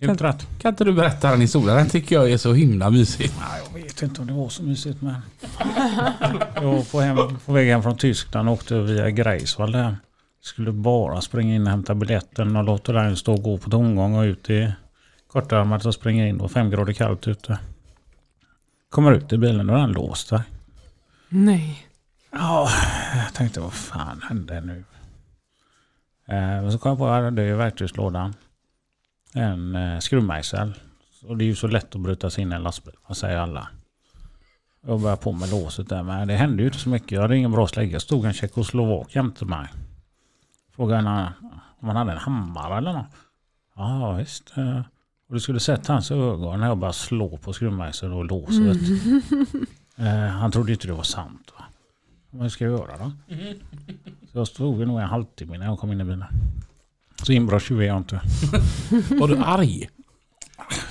Helt 0.00 0.20
rätt. 0.20 0.46
Kan 0.58 0.68
inte 0.68 0.84
du 0.84 0.92
berätta 0.92 1.30
den 1.30 1.40
historien? 1.40 1.76
Den 1.76 1.88
tycker 1.88 2.16
jag 2.16 2.30
är 2.30 2.36
så 2.36 2.52
himla 2.52 2.90
mysig. 2.90 3.30
Nej, 3.40 3.62
jag 3.66 3.82
vet 3.82 4.02
inte 4.02 4.20
om 4.20 4.26
det 4.26 4.32
var 4.32 4.48
så 4.48 4.62
mysigt 4.62 5.02
men... 5.02 5.14
jag 6.54 6.62
var 6.62 6.90
på, 6.90 7.00
hem, 7.00 7.16
på 7.46 7.52
väg 7.52 7.68
hem 7.68 7.82
från 7.82 7.96
Tyskland 7.96 8.48
och 8.48 8.54
åkte 8.54 8.80
via 8.80 9.10
Greifswald 9.10 9.72
där. 9.72 9.96
Skulle 10.40 10.72
bara 10.72 11.20
springa 11.20 11.54
in 11.54 11.62
och 11.62 11.70
hämta 11.70 11.94
biljetten 11.94 12.56
och 12.56 12.64
låta 12.64 12.92
den 12.92 13.16
stå 13.16 13.32
och 13.32 13.42
gå 13.42 13.58
på 13.58 13.70
tomgång 13.70 14.14
och 14.14 14.22
ut 14.22 14.50
i 14.50 14.72
kortärmat 15.26 15.86
och 15.86 15.94
springa 15.94 16.28
in. 16.28 16.38
Var 16.38 16.48
fem 16.48 16.70
grader 16.70 16.92
kallt 16.92 17.28
ute. 17.28 17.58
Kommer 18.90 19.12
ut 19.12 19.32
i 19.32 19.38
bilen 19.38 19.70
och 19.70 19.78
den 19.78 19.92
låst 19.92 20.30
där. 20.30 20.42
Nej. 21.28 21.86
Ja, 22.32 22.68
jag 23.24 23.34
tänkte 23.34 23.60
vad 23.60 23.72
fan 23.72 24.22
hände 24.28 24.60
nu? 24.60 24.84
Eh, 26.34 26.70
så 26.70 26.78
kom 26.78 26.90
jag 26.90 26.98
på 26.98 27.08
att 27.08 27.36
det 27.36 27.42
är 27.42 27.46
i 27.46 27.52
verktygslådan. 27.52 28.34
En 29.34 29.74
eh, 29.76 29.98
skruvmejsel. 29.98 30.74
Och 31.26 31.36
det 31.36 31.44
är 31.44 31.46
ju 31.46 31.54
så 31.54 31.66
lätt 31.66 31.94
att 31.94 32.00
bryta 32.00 32.30
sig 32.30 32.42
in 32.42 32.52
i 32.52 32.54
en 32.54 32.62
lastbil. 32.62 32.94
Vad 33.06 33.16
säger 33.16 33.36
alla? 33.38 33.68
Jag 34.86 35.00
började 35.00 35.22
på 35.22 35.32
med 35.32 35.50
låset 35.50 35.88
där. 35.88 36.02
Men 36.02 36.28
det 36.28 36.34
hände 36.36 36.62
ju 36.62 36.66
inte 36.68 36.78
så 36.80 36.88
mycket. 36.88 37.10
Jag 37.12 37.22
hade 37.22 37.36
ingen 37.36 37.52
bra 37.52 37.66
slägga. 37.68 38.00
Stod 38.00 38.24
en 38.24 38.32
tjeckoslovak 38.32 39.14
jämte 39.16 39.44
mig. 39.44 39.66
Frågade 40.76 41.32
om 41.80 41.88
han 41.88 41.96
hade 41.96 42.12
en 42.12 42.18
hammare 42.18 42.78
eller 42.78 42.92
något. 42.92 43.06
Ja 43.76 44.12
visst. 44.12 44.52
eh. 44.56 44.80
Och 45.28 45.34
du 45.34 45.40
skulle 45.40 45.60
sett 45.60 45.86
hans 45.86 46.10
ögon 46.10 46.60
när 46.60 46.66
jag 46.66 46.78
började 46.78 46.94
slå 46.98 47.36
på 47.36 47.52
skruvmejseln 47.52 48.12
och 48.12 48.24
låset. 48.24 48.76
Eh, 49.96 50.06
han 50.28 50.50
trodde 50.52 50.72
inte 50.72 50.86
det 50.86 50.92
var 50.92 51.02
sant. 51.02 51.52
Va? 51.58 51.64
Vad 52.30 52.52
ska 52.52 52.64
jag 52.64 52.78
göra 52.78 52.98
då? 52.98 53.12
Så 54.32 54.38
jag 54.38 54.46
stod 54.48 54.86
nog 54.86 55.00
en 55.00 55.08
halvtimme 55.08 55.58
när 55.58 55.66
jag 55.66 55.78
kom 55.78 55.92
in 55.92 56.00
i 56.00 56.04
bilen. 56.04 56.24
Så 57.22 57.32
inbrottstjuv 57.32 57.80
är 57.82 57.86
jag 57.86 57.96
inte. 57.96 58.20
Var 59.20 59.28
du 59.28 59.36
arg? 59.44 59.88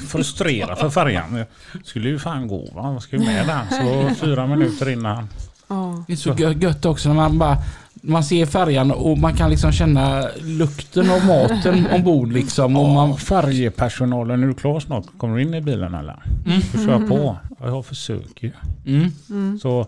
Frustrerad 0.07 0.77
för 0.77 0.89
färjan. 0.89 1.35
Jag 1.35 1.45
skulle 1.83 2.09
ju 2.09 2.19
fan 2.19 2.47
gå 2.47 2.57
va. 2.75 2.91
Vad 2.91 3.03
ska 3.03 3.15
jag 3.15 3.25
med 3.25 3.47
den? 3.47 3.65
Så 3.69 4.15
fyra 4.25 4.47
minuter 4.47 4.89
innan. 4.89 5.27
Ja. 5.67 6.03
Det 6.07 6.13
är 6.13 6.17
så 6.17 6.31
gö- 6.33 6.63
gött 6.63 6.85
också 6.85 7.09
när 7.09 7.15
man 7.15 7.37
bara 7.37 7.57
man 8.01 8.23
ser 8.23 8.45
färjan 8.45 8.91
och 8.91 9.17
man 9.17 9.33
kan 9.33 9.49
liksom 9.49 9.71
känna 9.71 10.27
lukten 10.41 11.11
av 11.11 11.25
maten 11.25 11.87
ombord 11.91 12.31
liksom. 12.31 12.77
Och 12.77 12.89
man, 12.89 13.17
färjepersonalen, 13.17 14.43
är 14.43 14.47
du 14.47 14.53
klar 14.53 14.79
snart? 14.79 15.05
Kommer 15.17 15.35
du 15.35 15.41
in 15.41 15.53
i 15.53 15.61
bilen 15.61 15.93
eller? 15.93 16.23
Mm. 16.45 16.59
Du 16.73 16.85
kör 16.85 17.07
på. 17.07 17.37
Ja, 17.59 17.67
Jag 17.67 17.85
försöker 17.85 18.47
ju. 18.47 18.51
mm. 18.95 19.11
Mm. 19.29 19.59
Så 19.59 19.87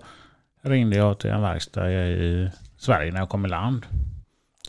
ringde 0.63 0.97
jag 0.97 1.19
till 1.19 1.29
en 1.29 1.41
verkstad 1.41 1.91
i 1.91 2.49
Sverige 2.77 3.11
när 3.11 3.19
jag 3.19 3.29
kom 3.29 3.45
i 3.45 3.49
land. 3.49 3.85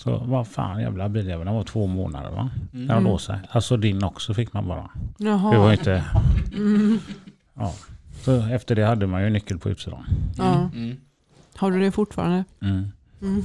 Så 0.02 0.18
vad 0.26 0.48
fan 0.48 0.80
jävla 0.80 1.08
biljäveln, 1.08 1.46
den 1.46 1.54
var 1.54 1.64
två 1.64 1.86
månader 1.86 2.30
va? 2.30 2.50
Mm. 2.72 2.86
När 2.86 2.94
de 2.94 3.04
låg 3.04 3.20
sig. 3.20 3.38
Alltså 3.50 3.76
din 3.76 4.04
också 4.04 4.34
fick 4.34 4.52
man 4.52 4.68
bara. 4.68 4.90
Jaha. 5.18 5.52
Det 5.52 5.58
var 5.58 5.72
inte... 5.72 6.04
Mm. 6.52 6.98
Ja. 7.54 7.74
Så 8.22 8.42
efter 8.46 8.74
det 8.74 8.84
hade 8.84 9.06
man 9.06 9.22
ju 9.22 9.30
nyckel 9.30 9.58
på 9.58 9.70
utsidan. 9.70 10.04
Ja. 10.36 10.70
Mm. 10.74 10.96
Har 11.56 11.70
du 11.70 11.80
det 11.80 11.90
fortfarande? 11.90 12.44
Mm. 12.60 12.92
Mm. 13.22 13.44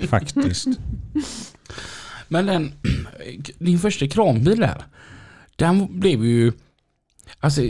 Faktiskt. 0.08 0.66
Men 2.28 2.46
den, 2.46 2.72
din 3.58 3.78
första 3.78 4.08
kranbil 4.08 4.60
där. 4.60 4.84
Den 5.56 6.00
blev 6.00 6.24
ju... 6.24 6.52
Alltså... 7.40 7.62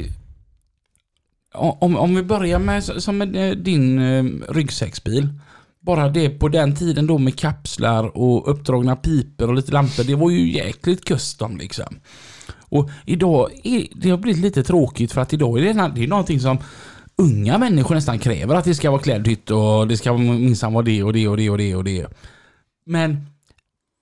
Om, 1.55 1.97
om 1.97 2.15
vi 2.15 2.23
börjar 2.23 2.59
med 2.59 2.85
som 2.85 3.19
med 3.19 3.37
eh, 3.37 3.57
din 3.57 3.99
eh, 3.99 4.25
ryggsäcksbil. 4.49 5.29
Bara 5.87 6.09
det 6.09 6.31
på 6.31 6.49
den 6.49 6.75
tiden 6.75 7.07
då 7.07 7.19
med 7.19 7.39
kapslar 7.39 8.17
och 8.17 8.51
uppdragna 8.51 8.97
piper 8.97 9.49
och 9.49 9.55
lite 9.55 9.73
lampor. 9.73 10.05
Det 10.05 10.15
var 10.15 10.31
ju 10.31 10.53
jäkligt 10.53 11.05
custom 11.05 11.57
liksom. 11.57 11.99
Och 12.69 12.91
idag 13.05 13.51
är 13.65 13.87
det 13.95 14.11
har 14.11 14.19
blivit 14.19 14.43
lite 14.43 14.63
tråkigt 14.63 15.13
för 15.13 15.21
att 15.21 15.33
idag 15.33 15.59
är 15.59 15.63
det, 15.63 15.93
det 15.95 16.05
är 16.05 16.09
någonting 16.09 16.41
som 16.41 16.59
unga 17.17 17.59
människor 17.59 17.95
nästan 17.95 18.19
kräver 18.19 18.55
att 18.55 18.65
det 18.65 18.75
ska 18.75 18.91
vara 18.91 19.03
klädhytt 19.03 19.51
och 19.51 19.89
det 19.89 19.97
ska 19.97 20.17
minsann 20.17 20.73
vara 20.73 20.85
det 20.85 21.03
och 21.03 21.13
det 21.13 21.29
och 21.29 21.37
det 21.37 21.51
och 21.51 21.59
det 21.59 21.75
och 21.75 21.85
det. 21.85 22.07
Men 22.87 23.27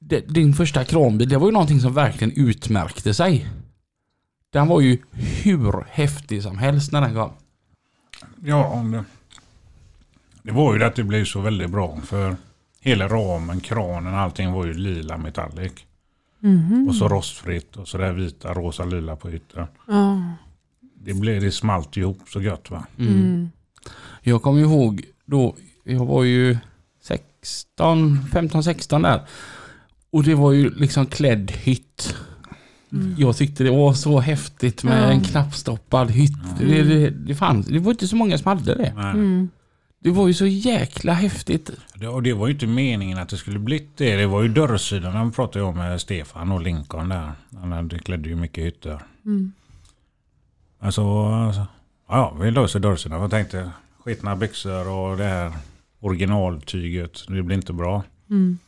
det, 0.01 0.21
din 0.21 0.55
första 0.55 0.85
kranbil, 0.85 1.29
det 1.29 1.39
var 1.39 1.47
ju 1.47 1.53
någonting 1.53 1.81
som 1.81 1.95
verkligen 1.95 2.33
utmärkte 2.37 3.15
sig. 3.15 3.49
Den 4.53 4.69
var 4.69 4.81
ju 4.81 4.99
hur 5.13 5.85
häftig 5.89 6.43
som 6.43 6.59
helst 6.59 6.93
när 6.93 7.01
den 7.01 7.15
kom. 7.15 7.33
Ja, 8.45 8.85
det, 8.93 9.05
det 10.45 10.53
var 10.53 10.73
ju 10.73 10.79
det 10.79 10.87
att 10.87 10.95
det 10.97 11.05
blev 11.05 11.25
så 11.25 11.41
väldigt 11.41 11.71
bra. 11.71 11.99
För 12.05 12.37
hela 12.81 13.09
ramen, 13.09 13.61
kranen, 13.61 14.15
allting 14.15 14.53
var 14.53 14.67
ju 14.67 14.73
lila 14.75 15.19
metallic. 15.19 15.73
Mhm. 16.41 16.89
Och 16.89 16.95
så 16.95 17.09
rostfritt 17.09 17.77
och 17.77 17.89
så 17.89 17.99
där 17.99 18.13
vita, 18.13 18.55
rosa, 18.55 18.85
lila 18.85 19.17
på 19.17 19.31
ytan. 19.31 19.67
Ja. 19.89 20.23
Det, 21.01 21.15
blev, 21.15 21.41
det 21.41 21.51
smalt 21.51 21.97
ihop 21.97 22.19
så 22.29 22.41
gött 22.43 22.71
va. 22.71 22.85
Mm. 22.99 23.51
Jag 24.23 24.43
kommer 24.43 24.61
ihåg 24.61 25.03
då, 25.25 25.55
jag 25.85 26.07
var 26.07 26.25
ju 26.25 26.59
16, 27.03 28.19
15, 28.33 28.65
16 28.65 29.03
där. 29.03 29.21
Och 30.11 30.25
det 30.25 30.35
var 30.35 30.53
ju 30.53 30.71
liksom 30.71 31.07
klädd 31.07 31.51
hytt. 31.51 32.15
Mm. 32.93 33.15
Jag 33.19 33.37
tyckte 33.37 33.65
det 33.65 33.71
var 33.71 33.93
så 33.93 34.21
häftigt 34.21 34.85
med 34.85 35.03
Ja. 35.03 35.13
en 35.13 35.21
knappstoppad 35.21 36.11
hytt. 36.11 36.59
Det, 36.59 36.83
det, 36.83 37.11
det, 37.11 37.35
fanns, 37.35 37.67
det 37.67 37.79
var 37.79 37.91
inte 37.91 38.09
så 38.09 38.17
många 38.17 38.39
som 38.39 38.49
hade 38.49 38.75
det. 38.75 38.93
Det 40.05 40.11
var 40.11 40.27
ju 40.27 40.35
så 40.35 40.47
jäkla 40.47 41.13
häftigt. 41.13 41.71
Det, 41.95 42.09
och 42.09 42.23
det 42.23 42.33
var 42.33 42.47
ju 42.47 42.53
inte 42.53 42.67
meningen 42.67 43.19
att 43.19 43.29
det 43.29 43.37
skulle 43.37 43.59
bli 43.59 43.89
det. 43.97 44.17
Det 44.17 44.27
var 44.27 44.43
ju 44.43 44.49
dörrsidan. 44.49 45.13
Han 45.13 45.33
pratade 45.33 45.65
jag 45.65 45.77
med 45.77 46.01
Stefan 46.01 46.53
och 46.53 46.61
Lincoln 46.63 47.09
där. 47.09 47.33
Han 47.61 47.73
hade, 47.73 47.99
klädde 47.99 48.29
ju 48.29 48.37
mycket 48.37 48.65
hytter. 48.65 49.03
Mm. 49.25 49.53
Alltså, 50.81 51.25
alltså 51.27 51.67
ja, 52.09 52.37
vi 52.41 52.51
löser 52.51 52.81
dörrsidan. 52.81 53.21
Jag 53.21 53.31
tänkte 53.31 53.71
skitna 54.05 54.37
byxor 54.37 54.89
och 54.89 55.17
det 55.17 55.25
här 55.25 55.53
originaltyget. 56.01 57.25
Det 57.29 57.43
blir 57.43 57.57
inte 57.57 57.73
bra. 57.73 58.03
Mm. 58.31 58.59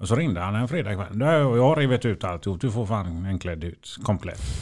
Och 0.00 0.08
så 0.08 0.16
ringde 0.16 0.40
han 0.40 0.54
en 0.54 0.68
fredagkväll. 0.68 1.18
"Du, 1.18 1.24
Jag 1.24 1.62
har 1.68 1.76
rivit 1.76 2.04
ut 2.04 2.24
alltihop. 2.24 2.60
Du 2.60 2.70
får 2.70 2.86
fan 2.86 3.26
en 3.26 3.38
klädd 3.38 3.64
ut 3.64 3.96
komplett. 4.02 4.60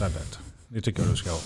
Det 0.67 0.81
tycker 0.81 1.01
jag 1.01 1.11
du 1.11 1.15
ska 1.17 1.29
ha. 1.29 1.39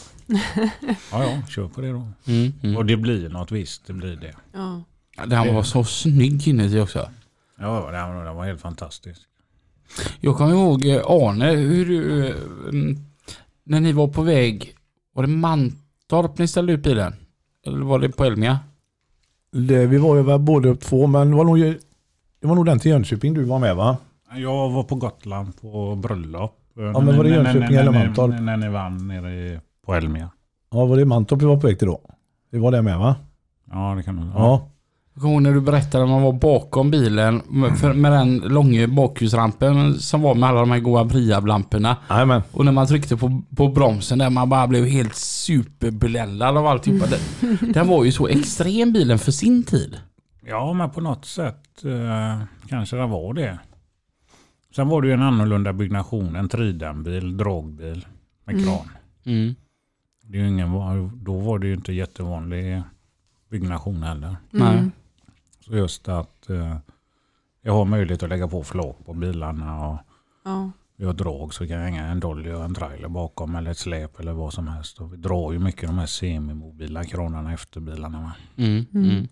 Ja, 1.12 1.24
ja, 1.24 1.42
kör 1.50 1.68
på 1.68 1.82
det 1.82 1.92
då. 1.92 2.08
Mm, 2.28 2.54
mm. 2.64 2.78
Och 2.78 2.86
det 2.86 2.98
blir 2.98 3.30
något 3.30 3.52
visst. 3.52 3.88
Det 3.88 3.94
blir 3.94 4.16
det. 4.16 4.36
Ja. 4.54 4.82
Den 5.28 5.56
var 5.56 5.64
så 5.64 5.84
snygg 5.84 6.48
inuti 6.48 6.80
också. 6.80 7.10
Ja, 7.60 7.90
den, 7.92 8.16
var- 8.16 8.26
den 8.26 8.36
var 8.36 8.46
helt 8.46 8.62
fantastisk. 8.62 9.22
Jag 10.20 10.38
kommer 10.38 10.52
ihåg 10.52 10.86
eh, 10.86 11.02
Arne, 11.06 11.52
hur 11.52 11.86
du, 11.86 12.28
eh, 12.28 12.36
mm, 12.70 12.98
när 13.64 13.80
ni 13.80 13.92
var 13.92 14.08
på 14.08 14.22
väg, 14.22 14.76
var 15.14 15.24
det 15.24 15.30
Mantorp 15.30 16.38
ni 16.38 16.48
ställde 16.48 16.74
ut 16.74 16.84
bilen? 16.84 17.14
Eller 17.66 17.78
var 17.78 18.00
det 18.00 18.10
på 18.10 18.26
Elmia? 18.26 18.60
Det, 19.52 19.86
vi 19.86 19.98
var 19.98 20.16
ju 20.16 20.38
både 20.38 20.70
upp 20.70 20.82
två, 20.82 21.08
men 21.08 21.30
det 21.32 21.36
var, 21.38 21.44
nog, 21.44 21.58
det 22.40 22.48
var 22.48 22.56
nog 22.56 22.66
den 22.66 22.80
till 22.80 22.92
Jönköping 22.92 23.34
du 23.34 23.44
var 23.44 23.60
med 23.60 23.76
va? 23.76 23.98
Jag 24.36 24.70
var 24.70 24.84
på 24.84 24.96
Gotland 24.96 25.62
på 25.62 25.96
bröllop. 25.96 26.58
Ja, 26.76 27.00
men 27.00 27.18
var 27.18 27.24
det 27.24 27.30
Jönköping 27.30 27.78
eller 27.78 27.92
Mantorp? 27.92 28.30
När, 28.32 28.42
när 28.42 28.58
ni 28.58 28.70
vann 28.70 29.08
nere 29.08 29.34
i, 29.34 29.60
på 29.92 29.96
Elmia. 29.96 30.30
Ja, 30.72 30.86
var 30.86 30.98
det 30.98 31.06
Mantorp 31.06 31.42
vi 31.42 31.46
var 31.46 31.58
på 31.58 31.68
väg 31.68 31.80
till 31.80 31.88
då? 31.88 32.02
Vi 32.52 32.60
var 32.60 32.72
där 32.72 32.82
med 32.82 33.00
va? 33.00 33.16
Ja, 33.72 33.94
det 33.98 34.04
kan 34.04 34.16
du. 34.16 34.28
Ja. 34.36 34.68
Jag 35.14 35.22
kommer 35.22 35.34
ihåg 35.34 35.42
när 35.44 35.54
du 35.54 35.62
berättade 35.62 36.04
att 36.04 36.10
man 36.10 36.22
var 36.22 36.34
bakom 36.34 36.92
bilen 36.92 37.42
med, 37.96 38.12
den 38.12 38.38
långa 38.38 38.88
bakhjulsrampen 38.88 39.94
som 40.00 40.22
var 40.22 40.36
med 40.36 40.50
alla 40.50 40.60
de 40.60 40.72
här 40.72 40.80
goa 40.80 41.04
Briab-lamporna. 41.04 41.96
Jajamän. 42.10 42.42
Och 42.52 42.66
när 42.66 42.72
man 42.72 42.88
tryckte 42.88 43.18
på, 43.18 43.42
på 43.56 43.68
bromsen 43.68 44.20
där 44.20 44.30
man 44.30 44.50
bara 44.50 44.68
blev 44.68 44.86
helt 44.86 45.16
superbländad 45.16 46.58
av 46.58 46.68
alltihopa. 46.68 47.06
Den, 47.42 47.72
den 47.72 47.88
var 47.88 48.04
ju 48.04 48.12
så 48.12 48.28
extrem 48.28 48.94
bilen 48.94 49.20
för 49.20 49.32
sin 49.32 49.64
tid. 49.64 49.98
Ja, 50.48 50.74
men 50.74 50.90
på 50.90 51.02
något 51.02 51.26
sätt 51.26 51.84
eh, 51.86 52.44
kanske 52.68 52.96
det 52.96 53.08
var 53.08 53.34
det. 53.34 53.60
Sen 54.76 54.88
var 54.88 55.02
det 55.02 55.08
ju 55.08 55.14
en 55.14 55.22
annorlunda 55.22 55.74
byggnation. 55.74 56.36
En 56.36 56.50
tridenbil, 56.50 57.38
dragbil 57.38 58.06
med 58.46 58.56
Mm. 58.56 58.66
kran. 58.66 58.90
Mm. 59.26 59.56
Det 60.32 60.40
är 60.40 60.44
ingen, 60.46 60.72
då 61.24 61.40
var 61.40 61.60
det 61.60 61.68
ju 61.68 61.74
inte 61.74 61.94
jättevanlig 61.94 62.82
byggnation 63.50 64.04
heller. 64.04 64.36
Mm. 64.54 64.92
Så 65.66 65.76
just 65.76 66.08
att 66.08 66.50
eh, 66.50 66.78
jag 67.62 67.74
har 67.74 67.86
möjlighet 67.86 68.24
att 68.24 68.30
lägga 68.30 68.48
på 68.48 68.64
flak 68.64 68.98
på 69.06 69.14
bilarna 69.14 69.88
och 69.88 69.98
Ja. 70.46 70.72
vi 70.96 71.06
har 71.06 71.14
drag 71.14 71.54
så 71.54 71.68
kan 71.68 71.76
jag 71.78 71.84
hänga 71.84 72.06
en 72.08 72.20
dolly 72.20 72.52
och 72.52 72.64
en 72.64 72.74
trailer 72.74 73.08
bakom 73.10 73.56
eller 73.56 73.72
ett 73.72 73.78
släp 73.78 74.20
eller 74.20 74.34
vad 74.34 74.54
som 74.54 74.68
helst. 74.68 75.00
Och 75.02 75.14
vi 75.14 75.18
drar 75.18 75.52
ju 75.54 75.60
mycket 75.60 75.88
de 75.90 75.98
här 75.98 76.06
semimobila 76.06 77.04
kranarna 77.04 77.54
efter 77.54 77.80
bilarna. 77.80 78.22
Va? 78.22 78.32
Mm. 78.58 78.86
Mm. 78.94 79.28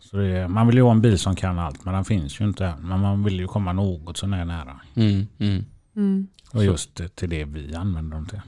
Så 0.00 0.16
det, 0.16 0.26
är- 0.28 0.48
man 0.48 0.66
vill 0.66 0.76
ju 0.76 0.82
ha 0.82 0.90
en 0.90 1.00
bil 1.02 1.18
som 1.18 1.36
kan 1.36 1.58
allt 1.58 1.84
men 1.84 1.94
den 1.94 2.04
finns 2.04 2.40
ju 2.40 2.44
inte 2.44 2.66
än. 2.66 2.88
Men 2.88 3.00
man 3.00 3.24
vill 3.24 3.40
ju 3.40 3.46
komma 3.46 3.72
något 3.72 4.16
så 4.16 4.26
nära. 4.26 4.80
Mm. 4.94 5.26
Mm. 5.38 5.64
Mm. 5.96 6.26
Och 6.54 6.64
just 6.64 7.00
till 7.16 7.30
det 7.30 7.44
vi 7.44 7.74
använder 7.74 8.16
dem 8.16 8.26
till. 8.26 8.40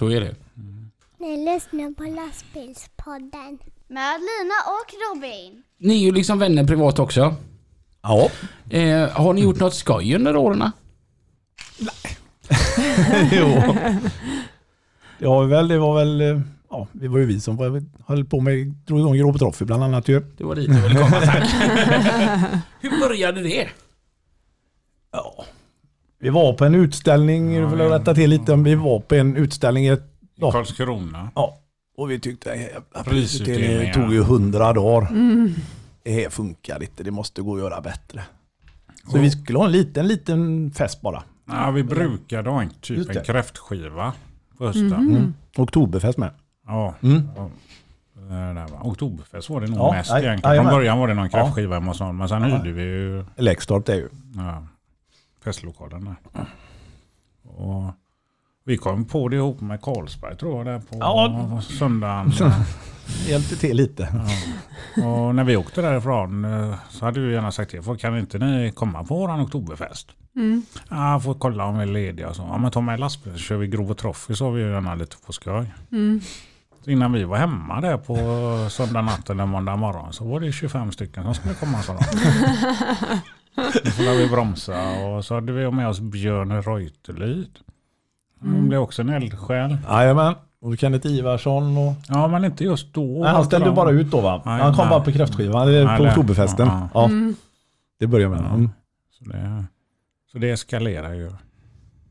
Mm. 0.00 0.10
Så 0.10 0.16
är 0.16 0.20
det. 0.20 0.34
Ni 1.18 1.44
lyssnar 1.54 1.94
på 1.94 2.02
lastbilspodden. 2.02 3.58
Med 3.88 4.20
Lina 4.20 4.54
och 4.66 5.16
Robin. 5.16 5.62
Ni 5.78 5.94
är 5.94 6.04
ju 6.04 6.12
liksom 6.12 6.38
vänner 6.38 6.64
privat 6.64 6.98
också. 6.98 7.34
Ja. 8.02 8.30
Eh, 8.70 9.08
har 9.08 9.32
ni 9.32 9.40
gjort 9.40 9.60
något 9.60 9.74
skoj 9.74 10.14
under 10.14 10.36
åren? 10.36 10.62
jo. 13.32 13.76
Det 15.18 15.26
var 15.26 15.44
väl, 15.44 15.68
det 15.68 15.78
var 15.78 15.98
väl, 15.98 16.20
eh, 16.20 16.40
ja, 16.70 16.86
det 16.92 17.08
var 17.08 17.18
ju 17.18 17.26
vi 17.26 17.40
som 17.40 17.56
var, 17.56 17.82
höll 18.06 18.24
på 18.24 18.40
med, 18.40 18.66
drog 18.66 19.00
igång 19.00 19.22
Robert 19.22 19.42
Roffe 19.42 19.64
bland 19.64 19.84
annat 19.84 20.08
ju. 20.08 20.20
Det 20.36 20.44
var 20.44 20.54
dit 20.54 20.68
jag 20.68 20.88
ville 20.88 21.00
komma 21.00 21.20
tack. 21.20 21.48
Hur 22.80 23.00
började 23.00 23.42
det? 23.42 23.68
Ja. 25.12 25.44
Vi 26.24 26.30
var 26.30 26.52
på 26.52 26.64
en 26.64 26.74
utställning, 26.74 27.54
Ja, 27.54 27.62
du 27.64 27.70
får 27.70 27.78
ja. 27.80 27.98
rätta 27.98 28.14
till 28.14 28.30
lite, 28.30 28.56
vi 28.56 28.74
var 28.74 29.00
på 29.00 29.14
en 29.14 29.36
utställning 29.36 29.84
i 29.84 29.88
ett, 29.88 30.00
I 30.00 30.26
Ja. 30.36 30.50
Karlskrona. 30.52 31.30
ja, 31.34 31.58
och 31.96 32.10
vi 32.10 32.20
tyckte 32.20 32.52
att 32.52 32.58
jävla 32.58 33.04
Prisutdelningar. 33.04 33.80
det 33.80 33.92
tog 33.94 34.12
ju 34.12 34.22
hundra 34.22 34.72
dagar. 34.72 35.10
Mm. 35.10 35.54
Det 36.02 36.10
här 36.12 36.28
funkar 36.30 36.82
inte, 36.82 37.02
det 37.02 37.10
måste 37.10 37.42
gå 37.42 37.54
att 37.54 37.60
göra 37.60 37.80
bättre. 37.80 38.22
Så 39.10 39.18
vi 39.18 39.30
skulle 39.30 39.58
ha 39.58 39.66
en 39.66 39.72
liten, 39.72 40.06
liten 40.08 40.70
fest 40.70 41.00
bara. 41.00 41.22
Ja, 41.48 41.70
vi 41.70 41.82
brukade 41.82 42.50
ha 42.50 42.62
en, 42.62 42.70
typ 42.80 43.16
en 43.16 43.24
kräftskiva 43.24 44.12
på 44.58 44.64
hösten. 44.66 44.92
Mm. 44.92 45.34
Oktoberfest 45.56 46.18
med. 46.18 46.30
Ja. 46.66 46.94
Mm. 47.02 47.22
ja. 47.36 47.50
Det 48.14 48.28
där 48.34 48.54
va. 48.68 48.80
Oktoberfest 48.82 49.50
var 49.50 49.60
det 49.60 49.66
nog 49.66 49.78
Ja, 49.78 49.92
mest 49.92 50.10
egentligen. 50.10 50.56
Från 50.64 50.74
början 50.74 50.98
var 50.98 51.08
det 51.08 51.14
någon 51.14 51.28
kräftskiva 51.30 51.74
hemma 51.74 51.90
hos 51.90 52.00
någon. 52.00 52.16
Men 52.16 52.28
sen 52.28 52.42
Ja. 52.42 52.48
hyrde 52.56 52.72
vi 52.72 52.82
ju 52.82 53.24
Läxtorp 53.36 53.86
det 53.86 53.92
är 53.92 53.96
ju. 53.96 54.08
ja, 54.36 54.66
festlokalen 55.44 56.04
där. 56.04 56.46
Och 57.42 57.92
vi 58.64 58.76
kom 58.76 59.04
på 59.04 59.28
det 59.28 59.36
ihop 59.36 59.60
med 59.60 59.82
Carlsberg 59.82 60.36
tror 60.36 60.56
jag 60.56 60.66
där 60.66 60.78
på 60.78 60.96
Ja. 61.00 61.60
söndagen. 61.78 62.32
Hjälpte 63.26 63.56
till 63.56 63.76
lite. 63.76 64.08
Ja. 64.96 65.06
Och 65.06 65.34
när 65.34 65.44
vi 65.44 65.56
åkte 65.56 65.82
därifrån 65.82 66.44
eh, 66.44 66.74
så 66.90 67.04
hade 67.04 67.20
vi 67.20 67.32
gärna 67.34 67.52
sagt 67.52 67.70
till 67.70 67.82
folk, 67.82 68.00
kan 68.00 68.18
inte 68.18 68.38
ni 68.38 68.72
komma 68.72 69.04
på 69.04 69.14
våran 69.14 69.40
oktoberfest? 69.40 70.08
Mm. 70.36 70.62
Ja, 70.90 71.20
får 71.20 71.34
kolla 71.34 71.64
om 71.64 71.76
vi 71.78 71.82
är 71.82 71.86
lediga 71.86 72.28
och 72.28 72.36
så. 72.36 72.42
Ja, 72.42 72.58
men 72.58 72.70
ta 72.70 72.80
med 72.80 73.00
lastbilen 73.00 73.38
så 73.38 73.44
kör 73.44 73.56
vi 73.56 73.66
Grov 73.66 73.90
och 73.90 73.98
Trophy 73.98 74.34
så 74.34 74.44
har 74.44 74.52
vi 74.52 74.62
gärna 74.62 74.94
lite 74.94 75.16
på 75.26 75.32
skoj. 75.32 75.74
Mm. 75.92 76.20
Innan 76.86 77.12
vi 77.12 77.24
var 77.24 77.36
hemma 77.36 77.80
där 77.80 77.96
på 77.96 78.16
söndag 78.70 79.02
natt 79.02 79.30
eller 79.30 79.46
måndag 79.46 79.76
morgon 79.76 80.12
så 80.12 80.24
var 80.24 80.40
det 80.40 80.52
25 80.52 80.92
stycken 80.92 81.24
som 81.24 81.34
skulle 81.34 81.54
komma. 81.54 81.82
Så 81.82 81.92
då. 83.56 83.90
Skulle 83.90 84.14
vi 84.16 84.28
bromsa 84.28 85.04
och 85.06 85.24
så 85.24 85.34
hade 85.34 85.52
vi 85.52 85.70
med 85.70 85.88
oss 85.88 86.00
Björn 86.00 86.62
Reuterlid. 86.62 87.58
Han 88.40 88.68
blev 88.68 88.80
också 88.80 89.02
en 89.02 89.08
eldsjäl. 89.08 89.76
Jajamän. 89.88 90.34
Och 90.60 90.78
Kenneth 90.78 91.06
Ivarsson 91.06 91.78
och... 91.78 91.92
Ja 92.08 92.28
men 92.28 92.44
inte 92.44 92.64
just 92.64 92.94
då. 92.94 93.20
Nej, 93.22 93.32
han 93.32 93.44
ställde 93.44 93.70
bara 93.70 93.90
ut 93.90 94.10
då 94.10 94.20
va? 94.20 94.42
Nej, 94.44 94.60
han 94.62 94.74
kom 94.74 94.84
nej. 94.84 94.90
bara 94.90 95.04
på 95.04 95.12
kräftskivan, 95.12 95.68
eller 95.68 95.84
Nej, 95.84 95.98
på 95.98 96.04
det- 96.04 96.10
oktoberfesten. 96.10 96.66
ja, 96.66 96.88
Ja, 96.94 97.04
Mm. 97.04 97.34
det 98.00 98.06
började 98.06 98.34
med. 98.34 98.44
Ja. 98.44 98.54
Mm. 98.54 98.70
Så 99.18 99.24
det, 99.24 99.64
så 100.32 100.38
det 100.38 100.50
eskalerar 100.50 101.12
ju. 101.14 101.30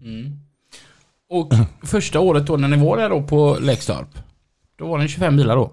Mm. 0.01 0.31
Och 1.29 1.53
första 1.83 2.19
året 2.19 2.47
då 2.47 2.57
när 2.57 2.67
ni 2.67 2.85
var 2.85 2.97
där 2.97 3.09
då 3.09 3.23
på 3.23 3.57
Läxtorp. 3.61 4.07
Då 4.75 4.87
var 4.87 4.99
det 4.99 5.07
25 5.07 5.37
bilar 5.37 5.55
då. 5.55 5.71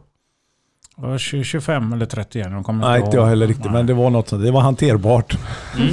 Det 1.00 1.06
var 1.06 1.18
20 1.18 1.44
25 1.44 1.92
eller 1.92 2.06
31. 2.06 2.46
Jag 2.50 2.64
kommer 2.64 2.88
Nej, 2.88 3.00
inte 3.00 3.16
jag 3.16 3.26
heller 3.26 3.46
riktigt, 3.46 3.64
Nej. 3.64 3.74
men 3.74 3.86
det 3.86 3.94
var 3.94 4.10
något 4.10 4.28
sånt. 4.28 4.42
Det 4.42 4.50
var 4.50 4.60
hanterbart. 4.60 5.38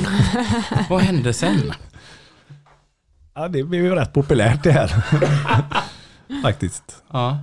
Vad 0.89 1.01
hände 1.01 1.34
sen? 1.34 1.72
Ja, 3.36 3.47
det 3.47 3.64
blev 3.64 3.84
ju 3.84 3.95
rätt 3.95 4.14
populärt 4.14 4.64
det 4.64 4.72
här. 4.72 4.88
Faktiskt. 6.43 7.03
Ja. 7.14 7.38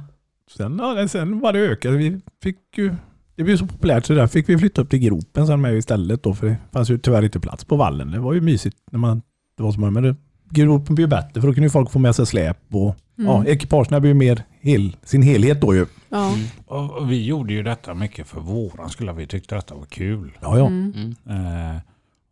Sen, 0.57 0.79
ja, 0.79 1.09
sen 1.09 1.41
var 1.41 1.53
det 1.53 1.59
ökade. 1.59 1.97
Vi 1.97 2.21
fick 2.43 2.59
ju, 2.77 2.95
det 3.37 3.45
blev 3.45 3.57
så 3.57 3.67
populärt 3.67 4.07
så 4.07 4.15
där 4.15 4.27
fick 4.27 4.49
vi 4.49 4.59
flytta 4.59 4.83
upp 4.83 4.91
till 4.91 4.99
gropen 4.99 5.47
sen 5.47 5.61
med 5.61 5.75
istället 5.75 6.23
då. 6.23 6.35
För 6.35 6.47
det 6.47 6.57
fanns 6.73 6.91
ju 6.91 6.99
tyvärr 6.99 7.23
inte 7.23 7.41
plats 7.41 7.65
på 7.65 7.77
vallen. 7.77 8.11
Det 8.11 8.19
var 8.19 8.33
ju 8.33 8.41
mysigt 8.41 8.77
när 8.93 8.99
man, 8.99 9.23
det 9.57 9.63
var 9.63 9.73
så 9.73 9.81
många. 9.81 9.91
Men 9.91 10.03
det, 10.03 10.17
gropen 10.51 10.95
blev 10.95 11.09
bättre 11.09 11.41
för 11.41 11.49
då 11.49 11.55
kunde 11.55 11.67
ju 11.67 11.71
folk 11.71 11.91
få 11.91 11.99
med 11.99 12.17
sig 12.17 12.27
släp 12.27 12.59
och 12.71 12.97
ja, 13.17 13.45
ekipagen 13.47 14.01
blev 14.01 14.07
ju 14.07 14.15
mer 14.15 14.43
hel, 14.61 14.97
sin 15.03 15.23
helhet 15.23 15.61
då 15.61 15.75
ju. 15.75 15.87
Ja. 16.09 16.35
Och 16.67 17.11
vi 17.11 17.25
gjorde 17.25 17.53
ju 17.53 17.63
detta 17.63 17.95
mycket 17.95 18.27
för 18.27 18.41
våran 18.41 18.91
skull. 18.91 19.11
Vi 19.13 19.27
tyckte 19.27 19.55
detta 19.55 19.75
var 19.75 19.85
kul. 19.87 20.39
Ja, 20.41 20.59
ja. 20.59 20.67
Mm. 20.67 21.15
Eh, 21.27 21.81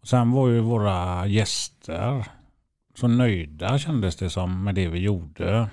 och 0.01 0.09
sen 0.09 0.31
var 0.31 0.49
ju 0.49 0.61
våra 0.61 1.27
gäster 1.27 2.27
så 2.95 3.09
nöjda 3.09 3.79
kändes 3.79 4.17
det 4.17 4.31
som 4.31 4.65
med 4.65 4.75
det 4.75 4.89
vi 4.89 4.99
gjorde. 4.99 5.69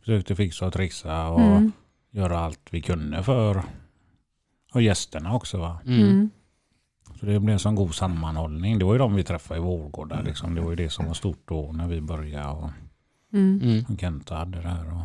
Försökte 0.00 0.36
fixa 0.36 0.66
och 0.66 0.72
trixa 0.72 1.28
och 1.28 1.40
Mm. 1.40 1.72
göra 2.10 2.38
allt 2.38 2.60
vi 2.70 2.80
kunde 2.82 3.22
för 3.22 3.62
och 4.74 4.82
gästerna 4.82 5.34
också. 5.34 5.58
Va? 5.58 5.78
Mm. 5.86 6.30
Så 7.20 7.26
det 7.26 7.40
blev 7.40 7.52
en 7.52 7.58
sån 7.58 7.74
god 7.74 7.94
sammanhållning. 7.94 8.78
Det 8.78 8.84
var 8.84 8.92
ju 8.92 8.98
de 8.98 9.14
vi 9.14 9.24
träffade 9.24 9.60
i 9.60 9.62
Vårgårda. 9.62 10.20
Liksom. 10.22 10.54
Det 10.54 10.60
var 10.60 10.70
ju 10.70 10.76
det 10.76 10.90
som 10.90 11.06
var 11.06 11.14
stort 11.14 11.42
då 11.48 11.72
när 11.72 11.88
vi 11.88 12.00
började. 12.00 12.48
Och 12.48 12.70
Mm. 13.32 13.60
Mm. 13.62 13.84
och 13.88 14.00
Kenta 14.00 14.34
hade 14.34 14.60
det 14.60 14.68
här. 14.68 14.92
Och 14.92 15.02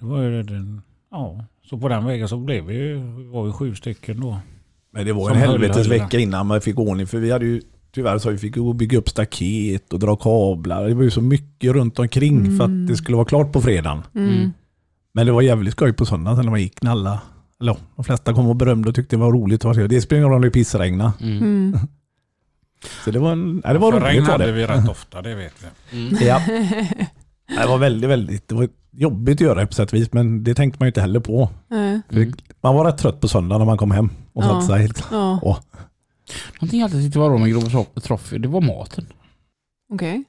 det 0.00 0.04
var 0.04 0.22
ju 0.22 0.42
den, 0.42 0.82
ja, 1.10 1.44
så 1.64 1.78
på 1.78 1.88
den 1.88 2.04
vägen 2.04 2.28
så 2.28 2.38
blev 2.38 2.64
vi 2.64 2.74
ju, 2.74 3.16
vi 3.16 3.24
var 3.24 3.46
ju 3.46 3.52
sju 3.52 3.74
stycken 3.74 4.20
då. 4.20 4.38
Men 4.92 5.06
det 5.06 5.12
var 5.12 5.28
Som 5.28 5.36
en 5.36 5.42
helvetes 5.42 5.88
vecka 5.88 6.18
innan 6.18 6.46
man 6.46 6.60
fick 6.60 6.78
ordning. 6.78 7.06
För 7.06 7.18
vi 7.18 7.30
hade 7.30 7.44
ju 7.46 7.62
tyvärr 7.94 8.18
så 8.18 8.30
vi 8.30 8.38
fick 8.38 8.54
gå 8.54 8.68
och 8.68 8.74
bygga 8.74 8.98
upp 8.98 9.08
staket 9.08 9.92
och 9.92 9.98
dra 9.98 10.16
kablar. 10.16 10.88
Det 10.88 10.94
var 10.94 11.02
ju 11.02 11.10
så 11.10 11.20
mycket 11.20 11.72
runt 11.72 11.98
omkring 11.98 12.58
för 12.58 12.64
att 12.64 12.88
det 12.88 12.96
skulle 12.96 13.16
vara 13.16 13.26
klart 13.26 13.52
på 13.52 13.60
fredagen. 13.60 14.02
Mm. 14.14 14.52
Men 15.14 15.26
det 15.26 15.32
var 15.32 15.42
jävligt 15.42 15.72
skoj 15.72 15.92
på 15.92 16.06
söndagen 16.06 16.36
sen 16.36 16.44
när 16.44 16.50
man 16.50 16.60
gick 16.60 16.82
när 16.82 16.90
alla, 16.90 17.20
eller 17.60 17.72
ja, 17.72 17.78
de 17.96 18.04
flesta 18.04 18.34
kom 18.34 18.46
och 18.46 18.56
berömde 18.56 18.88
och 18.88 18.94
tyckte 18.94 19.16
det 19.16 19.20
var 19.20 19.32
roligt. 19.32 19.64
att 19.64 19.76
vara 19.76 19.88
Det 19.88 20.00
spelar 20.00 20.18
ingen 20.18 20.28
roll 20.28 20.36
om 20.36 20.42
det 20.42 20.50
pissregna. 20.50 21.12
Mm. 21.20 21.78
Så 23.04 23.10
det 23.10 23.18
var, 23.18 23.32
en, 23.32 23.62
ja, 23.64 23.72
det 23.72 23.78
var 23.78 23.92
roligt 23.92 24.04
regn 24.04 24.24
hade 24.24 24.46
det. 24.46 24.52
vi 24.52 24.66
rätt 24.66 24.88
ofta, 24.88 25.22
det 25.22 25.34
vet 25.34 25.54
vi. 25.90 25.98
Mm. 25.98 26.16
Ja. 26.26 26.42
Det 27.60 27.66
var 27.66 27.78
väldigt, 27.78 28.10
väldigt, 28.10 28.48
det 28.48 28.54
var 28.54 28.68
jobbigt 28.90 29.36
att 29.36 29.40
göra 29.40 29.60
det 29.60 29.66
på 29.66 29.72
sätt 29.74 29.88
och 29.92 29.94
vis, 29.98 30.12
men 30.12 30.44
det 30.44 30.54
tänkte 30.54 30.76
man 30.80 30.86
ju 30.86 30.88
inte 30.88 31.00
heller 31.00 31.20
på. 31.20 31.48
Nej. 31.68 32.00
Mm. 32.12 32.32
Man 32.60 32.74
var 32.74 32.84
rätt 32.84 32.98
trött 32.98 33.20
på 33.20 33.28
söndag 33.28 33.58
när 33.58 33.64
man 33.64 33.78
kom 33.78 33.90
hem 33.90 34.10
och 34.32 34.44
Ja. 34.44 34.48
satte 34.48 34.66
sig. 34.66 34.90
Ja, 35.10 35.38
Åh, 35.42 35.58
Någonting 36.60 36.80
jag 36.80 36.86
alltid 36.86 37.02
tyckte 37.02 37.18
var 37.18 37.28
bra 37.30 37.38
med 37.38 37.50
Grov 37.50 37.60
Tro- 37.60 38.00
Trophy, 38.00 38.38
det 38.38 38.48
var 38.48 38.60
maten. 38.60 39.06
okej. 39.92 40.24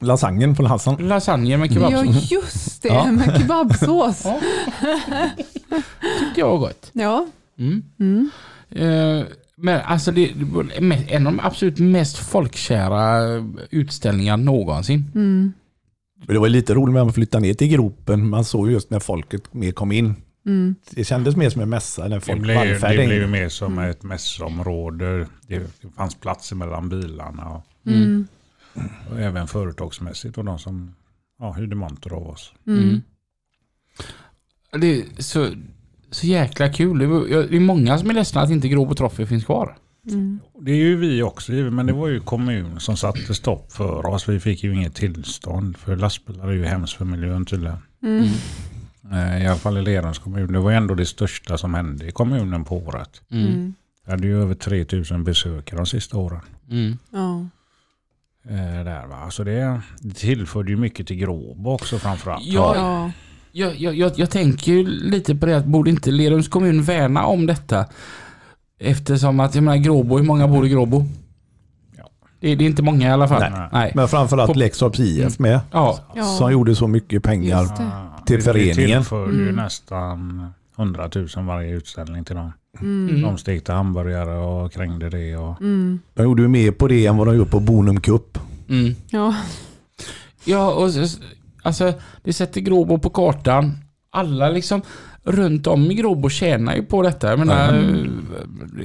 lasagnen 0.00 0.54
på 0.54 0.66
Hassan. 0.66 1.08
Lasagne 1.08 1.56
med 1.56 1.72
Ja, 1.72 1.90
kebabsås. 1.90 2.30
just 2.30 2.82
det. 2.82 2.88
Ja. 2.88 3.12
Med 3.12 3.40
kebabsås. 3.40 4.22
Ja. 4.24 4.40
tyckte 6.20 6.40
jag 6.40 6.48
var 6.50 6.58
gott. 6.58 6.90
Ja. 6.92 7.26
Mm. 7.58 7.82
Mm. 8.00 8.30
Eh, 8.70 9.26
men 9.58 9.80
alltså 9.80 10.12
det, 10.12 10.26
det 10.34 10.44
var 10.44 10.62
me- 10.64 11.04
en 11.08 11.26
av 11.26 11.32
de 11.32 11.40
absolut 11.40 11.78
mest 11.78 12.18
folkkära 12.18 13.20
utställningar 13.70 14.36
någonsin. 14.36 15.04
Mm. 15.14 15.52
Det 16.26 16.38
var 16.38 16.48
lite 16.48 16.74
roligt 16.74 16.92
med 16.94 17.02
att 17.02 17.14
flytta 17.14 17.38
ner 17.38 17.54
till 17.54 17.68
gropen. 17.68 18.28
Man 18.28 18.44
såg 18.44 18.70
just 18.70 18.90
när 18.90 19.00
folket 19.00 19.54
mer 19.54 19.72
kom 19.72 19.92
in. 19.92 20.14
Mm. 20.46 20.74
Det 20.90 21.04
kändes 21.04 21.36
mer 21.36 21.50
som 21.50 21.62
en 21.62 21.68
mässa 21.68 22.02
när 22.02 22.08
Det 22.16 22.20
folk 22.20 22.40
blev, 22.42 22.80
det 22.80 23.06
blev 23.06 23.28
mer 23.28 23.48
som 23.48 23.78
ett 23.78 24.02
mässområde. 24.02 25.18
Det, 25.46 25.58
det 25.82 25.88
fanns 25.96 26.14
platser 26.14 26.56
mellan 26.56 26.88
bilarna 26.88 27.48
och, 27.48 27.64
Mm. 27.86 28.26
och 29.10 29.20
även 29.20 29.46
företagsmässigt 29.48 30.38
och 30.38 30.44
de 30.44 30.58
som 30.58 30.94
ja, 31.38 31.52
hyrde 31.52 31.76
monter 31.76 32.12
av 32.12 32.26
oss. 32.28 32.52
Mm. 32.66 33.02
Det 34.72 34.86
är 35.00 35.22
så, 35.22 35.48
så 36.10 36.26
jäkla 36.26 36.68
kul. 36.68 36.98
Det 36.98 37.04
är 37.56 37.60
många 37.60 37.98
som 37.98 38.10
är 38.10 38.14
ledsna 38.14 38.40
att 38.40 38.50
inte 38.50 38.68
Grov 38.68 38.94
Trophy 38.94 39.26
finns 39.26 39.44
kvar. 39.44 39.76
Mm. 40.08 40.40
Det 40.60 40.70
är 40.70 40.76
ju 40.76 40.96
vi 40.96 41.22
också, 41.22 41.52
men 41.52 41.86
det 41.86 41.92
var 41.92 42.08
ju 42.08 42.20
kommun 42.20 42.80
som 42.80 42.96
satte 42.96 43.34
stopp 43.34 43.72
för 43.72 44.06
oss. 44.06 44.28
Vi 44.28 44.40
fick 44.40 44.64
ju 44.64 44.74
inget 44.74 44.94
tillstånd 44.94 45.76
för 45.76 45.96
lastbilar 45.96 46.48
är 46.48 46.52
ju 46.52 46.64
hemskt 46.64 46.96
för 46.96 47.04
miljön 47.04 47.44
tydligen. 47.44 47.78
Mm. 48.02 48.24
Eh, 49.12 49.42
I 49.42 49.46
alla 49.46 49.58
fall 49.58 49.78
i 49.78 49.82
Lerums 49.82 50.18
kommun. 50.18 50.52
Det 50.52 50.58
var 50.58 50.72
ändå 50.72 50.94
det 50.94 51.06
största 51.06 51.58
som 51.58 51.74
hände 51.74 52.06
i 52.06 52.10
kommunen 52.10 52.64
på 52.64 52.76
året. 52.76 53.22
Mm. 53.30 53.46
Mm. 53.46 53.74
Vi 54.04 54.10
hade 54.10 54.26
ju 54.26 54.42
över 54.42 54.54
3000 54.54 55.24
besökare 55.24 55.76
de 55.76 55.86
sista 55.86 56.16
åren. 56.16 56.40
Mm. 56.70 56.98
Ja. 57.12 57.46
Eh, 58.50 58.84
där 58.84 59.06
va. 59.06 59.30
Så 59.30 59.44
det, 59.44 59.80
det 60.00 60.14
tillförde 60.14 60.70
ju 60.70 60.76
mycket 60.76 61.06
till 61.06 61.16
Gråbo 61.16 61.70
också 61.70 61.98
framförallt. 61.98 62.44
Ja, 62.44 62.76
Ja. 62.76 63.12
Jag, 63.58 63.76
jag, 63.80 63.94
jag, 63.94 64.12
jag 64.16 64.30
tänker 64.30 64.72
ju 64.72 64.86
lite 64.86 65.34
på 65.34 65.46
det 65.46 65.56
att 65.56 65.64
borde 65.64 65.90
inte 65.90 66.10
Lerums 66.10 66.48
kommun 66.48 66.82
värna 66.82 67.26
om 67.26 67.46
detta? 67.46 67.86
Eftersom 68.80 69.40
att, 69.40 69.54
jag 69.54 69.64
menar 69.64 69.76
Gråbo, 69.76 70.16
hur 70.18 70.24
många 70.24 70.48
bor 70.48 70.66
i 70.66 70.68
Gråbo? 70.68 71.04
Det, 72.40 72.54
det 72.54 72.64
är 72.64 72.68
inte 72.68 72.82
många 72.82 73.08
i 73.08 73.10
alla 73.10 73.28
fall. 73.28 73.40
Nej. 73.50 73.68
Nej. 73.72 73.92
Men 73.94 74.08
framförallt 74.08 74.52
På- 74.52 74.58
Lekstorps 74.58 75.00
IF 75.00 75.38
med. 75.38 75.60
Ja. 75.72 75.98
Ja. 76.14 76.22
Som 76.24 76.52
gjorde 76.52 76.74
så 76.74 76.86
mycket 76.88 77.22
pengar. 77.22 77.66
Till 78.26 78.42
föreningen. 78.42 78.76
Det 78.76 78.86
tillförde 78.96 79.32
ju 79.32 79.42
Mm. 79.42 79.54
nästan 79.54 80.46
100 80.78 81.10
000 81.14 81.28
varje 81.46 81.70
utställning 81.74 82.24
till 82.24 82.36
dem. 82.36 82.52
Mm. 82.80 83.22
De 83.22 83.38
stekte 83.38 83.72
hamburgare 83.72 84.38
och 84.38 84.72
krängde 84.72 85.10
det. 85.10 85.36
Och, 85.36 85.60
Mm. 85.60 86.00
De 86.14 86.22
gjorde 86.22 86.42
ju 86.42 86.48
mer 86.48 86.70
på 86.70 86.88
det 86.88 87.06
än 87.06 87.16
vad 87.16 87.26
de 87.26 87.36
gjorde 87.36 87.50
på 87.50 87.60
Bonum 87.60 88.00
Cup. 88.00 88.38
Mm. 88.68 88.94
Ja. 89.10 89.34
Ja, 90.44 90.72
och 90.74 90.90
alltså 91.68 91.92
det 92.24 92.32
sätter 92.32 92.60
Gråbo 92.60 92.98
på 92.98 93.10
kartan. 93.10 93.78
Alla 94.10 94.48
liksom 94.48 94.82
runt 95.24 95.66
om 95.66 95.90
i 95.90 95.94
Gråbo 95.94 96.28
tjänar 96.28 96.74
ju 96.76 96.82
på 96.82 97.02
detta. 97.02 97.30
Jag 97.30 97.38
menar, 97.38 97.68
mm. 97.68 98.26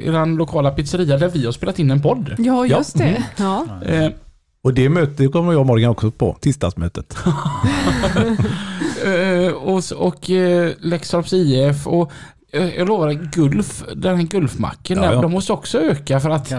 eran 0.03 0.35
lokala 0.35 0.71
pizzeria 0.71 1.17
där 1.17 1.29
vi 1.29 1.45
har 1.45 1.51
spelat 1.51 1.79
in 1.79 1.91
en 1.91 2.01
podd. 2.01 2.35
ja, 2.37 2.65
just 2.65 2.97
det. 2.97 3.23
Ja. 3.37 3.65
Eh, 3.85 4.09
Och 4.63 4.73
det 4.73 4.89
mötet 4.89 5.31
kommer 5.31 5.51
jag 5.51 5.59
och 5.61 5.67
Morgan 5.67 5.91
också 5.91 6.11
på. 6.11 6.37
Tisdagsmötet. 6.41 7.17
eh, 9.05 9.53
och 9.53 9.83
och 9.97 10.29
Lekstorps 10.79 11.33
IF 11.33 11.87
och 11.87 12.11
jag 12.53 12.87
lovar, 12.87 13.11
Gulf, 13.31 13.83
den 13.95 14.15
här 14.17 14.23
Gulfmacken, 14.23 14.97
Ja, 14.97 15.13
ja. 15.13 15.21
de 15.21 15.31
måste 15.31 15.53
också 15.53 15.79
öka 15.79 16.19
för 16.19 16.29
att 16.29 16.53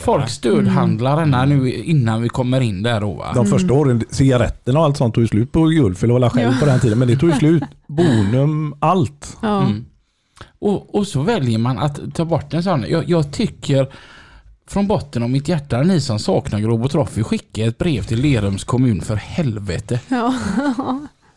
folk 0.00 0.28
stödhandlar 0.28 1.16
denna 1.20 1.44
nu 1.44 1.72
innan 1.72 2.22
vi 2.22 2.28
kommer 2.28 2.60
in 2.60 2.82
där 2.82 3.00
då 3.00 3.12
va? 3.14 3.32
De 3.34 3.46
första 3.46 3.74
åren, 3.74 4.02
cigaretterna 4.10 4.78
och 4.78 4.84
allt 4.84 4.96
sånt 4.96 5.14
tog 5.14 5.24
ju 5.24 5.28
slut 5.28 5.52
på 5.52 5.64
Gulf. 5.64 6.04
Eller 6.04 6.18
var 6.18 6.28
själv 6.30 6.52
Ja. 6.52 6.60
på 6.60 6.66
den 6.66 6.80
tiden. 6.80 6.98
Men 6.98 7.08
det 7.08 7.16
tog 7.16 7.30
ju 7.30 7.36
slut. 7.36 7.62
Bonum, 7.86 8.74
allt. 8.78 9.36
Ja. 9.42 9.62
Mm. 9.62 9.84
Och, 10.58 10.94
och 10.94 11.06
så 11.06 11.20
väljer 11.22 11.58
man 11.58 11.78
att 11.78 12.14
ta 12.14 12.24
bort 12.24 12.54
en 12.54 12.62
sån. 12.62 12.84
Jag, 12.88 13.08
jag 13.08 13.32
tycker 13.32 13.88
från 14.68 14.86
botten 14.86 15.22
av 15.22 15.30
mitt 15.30 15.48
hjärta, 15.48 15.82
ni 15.82 16.00
som 16.00 16.18
saknar 16.18 16.60
Gråbo 16.60 16.88
Trophy, 16.88 17.22
skicka 17.22 17.64
ett 17.64 17.78
brev 17.78 18.02
till 18.02 18.20
Lerums 18.20 18.64
kommun 18.64 19.00
för 19.00 19.16
helvete. 19.16 20.00
Ja. 20.08 20.34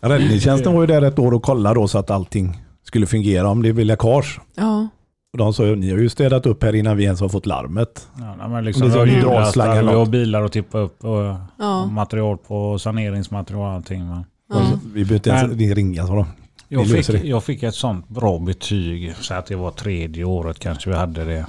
Räddningstjänsten 0.01 0.73
var 0.73 0.81
ju 0.81 0.87
där 0.87 1.01
ett 1.01 1.19
år 1.19 1.33
och 1.33 1.43
kollade 1.43 1.75
då 1.79 1.87
så 1.87 1.97
att 1.97 2.11
allting 2.11 2.62
skulle 2.93 3.05
fungera. 3.07 3.49
Om 3.49 3.61
det 3.63 3.73
blev 3.73 3.85
läckage. 3.85 4.39
Ja. 4.55 4.87
Och 5.33 5.37
de 5.37 5.53
sa 5.53 5.65
ju, 5.65 5.75
ni 5.75 5.91
har 5.91 5.97
ju 5.97 6.09
städat 6.09 6.45
upp 6.45 6.63
här 6.63 6.75
innan 6.75 6.97
vi 6.97 7.03
ens 7.03 7.19
har 7.21 7.29
fått 7.29 7.45
larmet. 7.45 8.07
Ja, 8.39 8.47
men 8.47 8.65
liksom, 8.65 8.83
Om 8.83 8.89
det 8.91 9.05
vi 9.05 9.19
har 9.19 9.75
har 9.75 9.81
något. 9.83 10.09
bilar 10.09 10.43
att 10.43 10.51
tippa 10.51 10.77
upp 10.77 11.03
och, 11.03 11.19
och 11.29 11.35
Ja. 11.59 11.85
material 11.85 12.37
på 12.37 12.79
saneringsmaterial 12.79 13.61
och 13.61 13.67
allting. 13.71 14.09
Va? 14.09 14.23
Ja. 14.49 14.55
Alltså, 14.55 14.79
vi 14.85 14.91
behöver 14.93 15.15
inte 15.15 15.29
ens 15.29 15.43
Men- 15.57 15.75
ringa 15.75 16.07
sa 16.07 16.15
de. 16.15 16.25
Jag, 16.67 16.87
fick, 16.89 17.23
jag 17.25 17.43
fick 17.43 17.63
ett 17.63 17.75
sånt 17.75 18.09
bra 18.09 18.39
betyg, 18.39 19.15
så 19.19 19.33
att 19.33 19.45
det 19.45 19.55
var 19.55 19.71
tredje 19.71 20.23
året 20.23 20.59
kanske 20.59 20.89
vi 20.89 20.95
hade 20.95 21.25
det. 21.25 21.45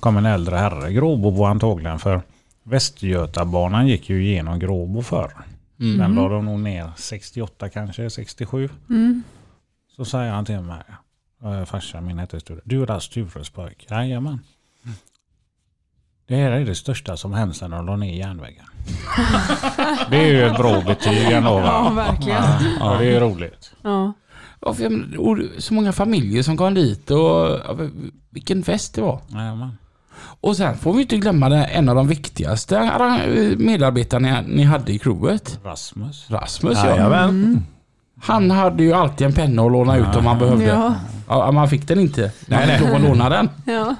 kom 0.00 0.16
en 0.16 0.26
äldre 0.26 0.56
herre, 0.56 0.92
Gråbo 0.92 1.44
antagligen, 1.44 1.98
för 1.98 2.20
Västgötabanan 2.64 3.86
gick 3.88 4.10
ju 4.10 4.24
igenom 4.26 4.58
Gråbo 4.58 5.02
förr. 5.02 5.30
Mm. 5.80 5.98
Den 5.98 6.14
la 6.14 6.28
de 6.28 6.44
nog 6.44 6.60
ner 6.60 6.90
68 6.96 7.68
kanske, 7.68 8.10
67. 8.10 8.68
Mm. 8.90 9.22
Så 9.96 10.04
säger 10.04 10.32
han 10.32 10.44
till 10.44 10.60
mig, 10.60 10.82
farsan 11.66 12.06
min 12.06 12.18
hette 12.18 12.40
Sture, 12.40 12.60
du 12.64 12.82
är 12.82 12.86
där 12.86 12.98
Stures 12.98 13.50
pojk? 13.50 13.86
Jajamän. 13.90 14.40
Det 16.28 16.36
här 16.36 16.50
är 16.50 16.64
det 16.64 16.74
största 16.74 17.16
som 17.16 17.32
hänt 17.32 17.56
sedan 17.56 17.70
de 17.70 17.86
la 17.86 17.96
ner 17.96 18.14
järnvägen. 18.18 18.64
det 20.10 20.16
är 20.16 20.26
ju 20.26 20.42
ett 20.46 20.56
bra 20.56 20.80
betyg 20.80 21.30
ändå 21.30 21.54
va? 21.54 21.66
Ja, 21.66 21.90
verkligen. 21.90 22.42
Ja, 22.80 22.96
det 22.98 23.16
är 23.16 23.20
roligt. 23.20 23.72
Ja. 23.82 24.12
För 24.60 25.60
så 25.60 25.74
många 25.74 25.92
familjer 25.92 26.42
som 26.42 26.56
kom 26.56 26.74
dit 26.74 27.10
och 27.10 27.60
vilken 28.30 28.62
fest 28.62 28.94
det 28.94 29.00
var. 29.02 29.20
Jajamän. 29.28 29.78
Och 30.40 30.56
sen 30.56 30.76
får 30.76 30.92
vi 30.92 31.02
inte 31.02 31.16
glömma 31.16 31.48
det, 31.48 31.64
en 31.64 31.88
av 31.88 31.94
de 31.94 32.08
viktigaste 32.08 32.80
medarbetarna 33.58 34.40
ni 34.40 34.62
hade 34.62 34.92
i 34.92 34.98
crewet. 34.98 35.60
Rasmus. 35.64 36.30
Rasmus 36.30 36.78
ja. 36.82 36.90
Jajamän. 36.90 37.28
Mm. 37.28 37.64
Han 38.20 38.50
hade 38.50 38.82
ju 38.82 38.92
alltid 38.92 39.26
en 39.26 39.32
penna 39.32 39.62
att 39.62 39.72
låna 39.72 39.96
ut 39.96 40.16
om 40.16 40.24
man 40.24 40.38
behövde. 40.38 40.64
Ja. 40.64 40.94
Ja, 41.28 41.52
man 41.52 41.68
fick 41.68 41.88
den 41.88 42.00
inte. 42.00 42.20
Man 42.22 42.30
Nej, 42.66 42.78
fick 42.78 42.86
lov 42.88 42.96
att 42.96 43.02
låna 43.02 43.28
den. 43.28 43.48
Ja. 43.64 43.94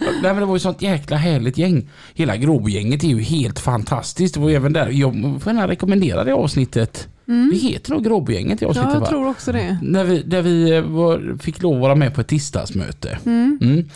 Nej, 0.00 0.10
men 0.22 0.36
det 0.36 0.44
var 0.44 0.54
ju 0.54 0.58
sånt 0.58 0.82
jäkla 0.82 1.16
härligt 1.16 1.58
gäng. 1.58 1.88
Hela 2.14 2.36
Gråbogänget 2.36 3.04
är 3.04 3.08
ju 3.08 3.20
helt 3.20 3.58
fantastiskt. 3.60 4.34
Det 4.34 4.40
var 4.40 4.48
ju 4.48 4.54
även 4.56 4.72
där, 4.72 4.88
jag 4.88 5.12
får 5.42 5.52
gärna 5.52 5.68
rekommendera 5.68 6.24
det 6.24 6.34
avsnittet. 6.34 7.08
Mm. 7.28 7.50
Det 7.52 7.56
heter 7.58 7.90
nog 7.92 8.04
Gråbogänget 8.04 8.62
i 8.62 8.64
Ja, 8.64 8.68
avsnittet 8.68 8.92
jag 8.92 9.00
va? 9.00 9.06
tror 9.06 9.28
också 9.28 9.52
det. 9.52 9.78
När 9.82 10.04
vi, 10.04 10.22
där 10.22 10.42
vi 10.42 10.76
eh, 10.76 10.82
var, 10.82 11.38
fick 11.38 11.62
lov 11.62 11.74
att 11.74 11.80
vara 11.80 11.94
med 11.94 12.14
på 12.14 12.20
ett 12.20 12.28
tisdagsmöte. 12.28 13.18
Mm. 13.26 13.58
Mm. 13.62 13.88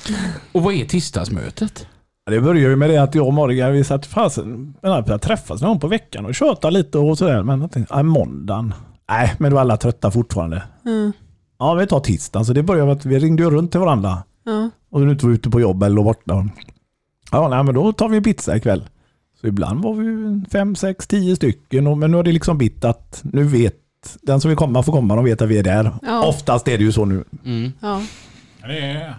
Och 0.52 0.62
vad 0.62 0.74
är 0.74 0.84
tisdagsmötet? 0.84 1.86
Ja, 2.26 2.32
Det 2.32 2.40
började 2.40 2.70
ju 2.70 2.76
med 2.76 2.90
det 2.90 2.98
att 3.02 3.14
jag 3.14 3.26
och 3.26 3.34
Morgan 3.34 3.72
vi 3.72 3.84
satt 3.84 4.06
fasen 4.06 4.74
med 4.82 4.92
att 5.10 5.22
träffas 5.22 5.62
någon 5.62 5.80
på 5.80 5.86
veckan 5.88 6.26
och 6.26 6.34
köta 6.34 6.70
lite 6.70 6.98
och 6.98 7.18
sådär. 7.18 7.42
Men 7.42 7.60
jag 7.60 7.72
tänkte, 7.72 7.94
ja, 7.94 8.02
måndagen. 8.02 8.74
Nej, 9.08 9.34
men 9.38 9.50
då 9.50 9.56
är 9.56 9.60
alla 9.60 9.76
trötta 9.76 10.10
fortfarande. 10.10 10.62
Mm. 10.84 11.12
Ja, 11.58 11.74
vi 11.74 11.86
tar 11.86 12.00
tisdagen. 12.00 12.44
Så 12.44 12.52
det 12.52 12.62
började 12.62 12.86
med 12.86 12.96
att 12.96 13.06
vi 13.06 13.18
ringde 13.18 13.44
runt 13.44 13.70
till 13.70 13.80
varandra. 13.80 14.22
Ja. 14.44 14.70
Och 14.90 15.00
du 15.00 15.10
inte 15.10 15.26
var 15.26 15.32
ute 15.32 15.50
på 15.50 15.60
jobb 15.60 15.82
eller 15.82 16.02
borta. 16.02 16.48
Ja, 17.32 17.48
nej, 17.48 17.64
men 17.64 17.74
då 17.74 17.92
tar 17.92 18.08
vi 18.08 18.20
pizza 18.20 18.56
ikväll. 18.56 18.88
Så 19.40 19.46
ibland 19.46 19.82
var 19.82 19.94
vi 19.94 20.40
fem, 20.50 20.76
sex, 20.76 21.06
tio 21.06 21.36
stycken. 21.36 21.86
Och, 21.86 21.98
men 21.98 22.10
nu 22.10 22.16
har 22.16 22.24
det 22.24 22.32
liksom 22.32 22.58
blivit 22.58 22.84
att 22.84 23.20
nu 23.24 23.44
vet 23.44 23.74
den 24.22 24.40
som 24.40 24.48
vill 24.48 24.58
komma 24.58 24.82
får 24.82 24.92
komma. 24.92 25.16
De 25.16 25.24
vet 25.24 25.42
att 25.42 25.48
vi 25.48 25.58
är 25.58 25.62
där. 25.62 25.94
Ja. 26.02 26.26
Oftast 26.26 26.68
är 26.68 26.78
det 26.78 26.84
ju 26.84 26.92
så 26.92 27.04
nu. 27.04 27.24
Mm. 27.44 27.72
Ja. 27.80 28.02
Det 28.60 28.78
är 28.78 29.14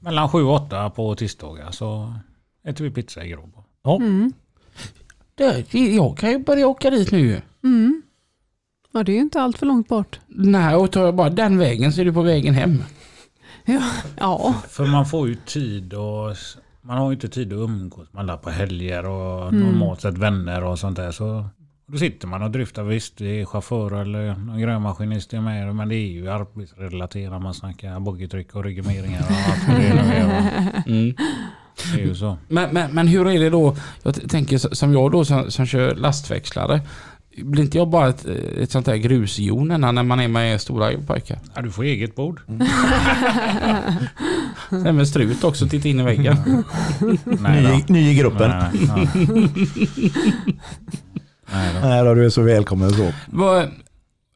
mellan 0.00 0.28
sju 0.28 0.42
och 0.42 0.54
åtta 0.54 0.90
på 0.90 1.14
tisdagar 1.14 1.70
så 1.70 2.14
äter 2.64 2.84
vi 2.84 2.90
pizza 2.90 3.24
i 3.24 3.28
Gråbo. 3.28 3.64
Mm. 3.84 4.32
Det, 5.34 5.74
jag 5.74 6.18
kan 6.18 6.30
ju 6.30 6.38
börja 6.38 6.66
åka 6.66 6.90
dit 6.90 7.12
nu. 7.12 7.42
Mm. 7.64 8.02
Ja, 8.96 9.04
det 9.04 9.12
är 9.12 9.14
ju 9.14 9.20
inte 9.20 9.40
allt 9.40 9.58
för 9.58 9.66
långt 9.66 9.88
bort. 9.88 10.20
Nej, 10.26 10.74
och 10.74 10.92
tar 10.92 11.04
jag 11.04 11.14
bara 11.14 11.30
den 11.30 11.58
vägen 11.58 11.92
så 11.92 12.00
är 12.00 12.04
du 12.04 12.12
på 12.12 12.22
vägen 12.22 12.54
hem. 12.54 12.82
Ja, 14.18 14.54
För 14.68 14.86
man 14.86 15.06
får 15.06 15.28
ju 15.28 15.34
tid 15.34 15.94
och 15.94 16.36
man 16.82 16.98
har 16.98 17.06
ju 17.10 17.14
inte 17.14 17.28
tid 17.28 17.52
att 17.52 17.56
umgås 17.58 18.08
med 18.12 18.20
alla 18.20 18.36
på 18.36 18.50
helger 18.50 19.06
och 19.06 19.48
Mm. 19.48 19.60
normalt 19.60 20.00
sett 20.00 20.18
vänner 20.18 20.64
och 20.64 20.78
sånt 20.78 20.96
där. 20.96 21.10
Så 21.12 21.48
då 21.86 21.98
sitter 21.98 22.28
man 22.28 22.42
och 22.42 22.50
dryftar. 22.50 22.82
Visst, 22.82 23.16
det 23.18 23.40
är 23.40 23.44
chaufför 23.44 24.00
eller 24.00 24.34
någon 24.34 24.60
grävmaskinist 24.60 25.32
är 25.34 25.40
med 25.40 25.74
men 25.74 25.88
det 25.88 25.94
är 25.96 26.06
ju 26.08 26.28
arbetsrelaterat. 26.30 27.42
Man 27.42 27.54
snackar 27.54 28.00
boggietryck 28.00 28.54
och 28.54 28.64
ryggmeringar 28.64 29.20
och 29.20 29.50
allt 29.52 29.66
det 29.80 29.86
är. 29.86 30.82
Mm. 30.86 31.14
Det 31.94 32.00
är 32.02 32.06
ju 32.06 32.14
så. 32.14 32.36
Men, 32.48 32.74
men, 32.74 32.94
men 32.94 33.08
hur 33.08 33.28
är 33.28 33.38
det 33.40 33.50
då? 33.50 33.76
Jag 34.02 34.30
tänker 34.30 34.58
som 34.58 34.92
jag 34.92 35.12
då 35.12 35.24
som, 35.24 35.50
som 35.50 35.66
kör 35.66 35.94
lastväxlare. 35.94 36.80
Blir 37.36 37.62
inte 37.62 37.78
jag 37.78 37.88
bara 37.88 38.08
ett, 38.08 38.24
ett 38.58 38.70
sånt 38.70 38.86
där 38.86 38.96
grusjon 38.96 39.68
när 39.68 40.02
man 40.02 40.20
är 40.20 40.28
med 40.28 40.60
stora 40.60 40.98
pojkar? 41.06 41.38
Ja, 41.54 41.62
du 41.62 41.70
får 41.70 41.84
eget 41.84 42.14
bord. 42.14 42.40
Nej 44.70 44.92
men 44.92 45.06
strut 45.06 45.44
också, 45.44 45.68
titta 45.68 45.88
in 45.88 46.00
i 46.00 46.02
väggen. 46.02 46.36
Nej 47.24 47.62
då. 47.62 47.68
Ny, 47.68 47.84
ny 47.88 48.10
i 48.10 48.14
gruppen. 48.14 48.50
Nej, 48.50 48.70
nej. 48.72 49.08
Nej 51.52 51.74
då. 51.74 51.80
Nej 51.88 52.04
då, 52.04 52.14
du 52.14 52.24
är 52.24 52.30
så 52.30 52.42
välkommen 52.42 52.90
så. 52.90 53.12
Vad, 53.26 53.68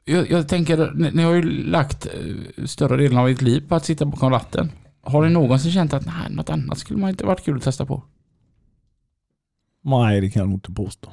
jag, 0.05 0.31
jag 0.31 0.49
tänker, 0.49 0.93
ni, 0.95 1.11
ni 1.11 1.23
har 1.23 1.33
ju 1.33 1.43
lagt 1.43 2.07
eh, 2.07 2.65
större 2.65 2.97
delen 2.97 3.19
av 3.19 3.29
ert 3.29 3.43
liv 3.43 3.69
på 3.69 3.75
att 3.75 3.85
sitta 3.85 4.05
bakom 4.05 4.31
ratten. 4.31 4.73
Har 5.03 5.25
ni 5.25 5.31
någonsin 5.31 5.73
känt 5.73 5.93
att 5.93 6.07
nej, 6.07 6.31
något 6.31 6.51
annat 6.51 6.79
skulle 6.79 7.01
man 7.01 7.11
inte 7.11 7.27
varit 7.27 7.45
kul 7.45 7.57
att 7.57 7.63
testa 7.63 7.87
på? 7.87 8.03
Nej, 9.85 10.21
det 10.21 10.31
kan 10.31 10.41
jag 10.41 10.49
nog 10.49 10.57
inte 10.57 10.73
påstå. 10.73 11.13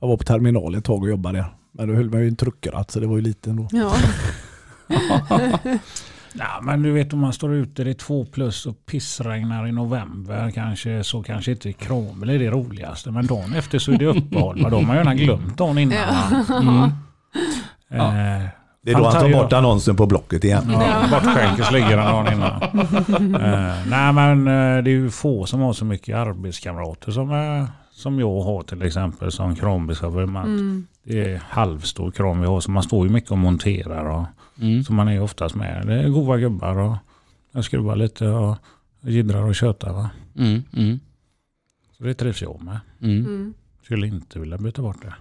Jag 0.00 0.08
var 0.08 0.16
på 0.16 0.24
terminal 0.24 0.74
ett 0.74 0.84
tag 0.84 1.02
och 1.02 1.08
jobbade 1.08 1.38
där. 1.38 1.46
Men 1.72 1.88
då 1.88 1.94
höll 1.94 2.10
man 2.10 2.20
ju 2.20 2.28
en 2.28 2.36
truckeratt 2.36 2.90
så 2.90 3.00
det 3.00 3.06
var 3.06 3.16
ju 3.16 3.22
lite 3.22 3.50
ändå. 3.50 3.68
ja. 3.72 3.92
Ja, 6.32 6.60
men 6.62 6.82
du 6.82 6.92
vet 6.92 7.12
om 7.12 7.18
man 7.18 7.32
står 7.32 7.54
ute, 7.54 7.84
det 7.84 7.90
är 7.90 7.94
två 7.94 8.24
plus 8.24 8.66
och 8.66 8.86
pissregnar 8.86 9.66
i 9.66 9.72
november 9.72 10.50
kanske 10.54 11.04
så 11.04 11.22
kanske 11.22 11.50
inte 11.50 11.72
Krångel 11.72 12.30
är 12.30 12.38
det 12.38 12.50
roligaste. 12.50 13.10
Men 13.10 13.26
dagen 13.26 13.54
efter 13.54 13.78
så 13.78 13.92
är 13.92 13.98
det 13.98 14.06
uppehåll. 14.06 14.62
Men 14.62 14.70
då 14.70 14.76
har 14.76 14.84
man 14.84 14.96
gärna 14.96 15.14
glömt 15.14 15.56
dagen 15.58 15.78
innan. 15.78 15.96
Ja. 16.48 16.56
Mm. 16.56 16.90
Eh, 17.92 18.46
Det 18.82 18.90
är 18.90 18.94
då 18.98 19.04
han 19.04 19.12
tar 19.12 19.32
bort 19.32 19.52
annonsen 19.52 19.96
på 19.96 20.06
Blocket 20.06 20.44
igen. 20.44 20.70
Ja, 20.72 21.04
bortskänkes 21.10 21.72
ligger 21.72 21.96
den 21.96 22.06
dagen 22.06 22.32
innan. 22.32 22.62
Eh, 23.42 23.74
nej 23.86 24.12
men 24.12 24.46
eh, 24.46 24.82
det 24.84 24.90
är 24.90 24.94
ju 24.94 25.10
få 25.10 25.46
som 25.46 25.60
har 25.60 25.72
så 25.72 25.84
mycket 25.84 26.16
arbetskamrater 26.16 27.12
som, 27.12 27.30
eh, 27.30 27.64
som 28.00 28.18
jag 28.20 28.40
har 28.40 28.62
till 28.62 28.82
exempel 28.82 29.32
som 29.32 29.56
kranbilschaufför. 29.56 30.26
Man- 30.26 30.44
Mm. 30.54 30.86
Det 31.02 31.32
är 31.34 31.38
halvstor 31.48 32.10
kran 32.10 32.40
vi 32.40 32.46
har 32.46 32.60
så 32.60 32.70
man 32.70 32.82
står 32.82 33.06
ju 33.06 33.12
mycket 33.12 33.30
och 33.30 33.38
monterar. 33.38 34.04
Och, 34.04 34.24
Mm. 34.60 34.84
så 34.84 34.92
man 34.92 35.08
är 35.08 35.20
oftast 35.22 35.54
med. 35.54 35.86
Det 35.86 35.94
är 35.94 36.08
goda 36.08 36.38
gubbar 36.38 36.76
och 36.78 36.96
jag 37.52 37.64
skruvar 37.64 37.96
lite 37.96 38.28
och 38.28 38.56
jiddrar 39.00 39.42
och 39.42 39.54
tjötar. 39.54 39.92
Va? 39.92 40.10
Mm. 40.38 40.62
Mm. 40.76 41.00
Så 41.98 42.04
det 42.04 42.14
trivs 42.14 42.42
jag 42.42 42.62
med. 42.62 42.80
Mm. 43.02 43.24
Mm. 43.26 43.54
Skulle 43.82 44.06
inte 44.06 44.38
vilja 44.40 44.58
byta 44.58 44.82
bort 44.82 45.02
det. 45.02 45.14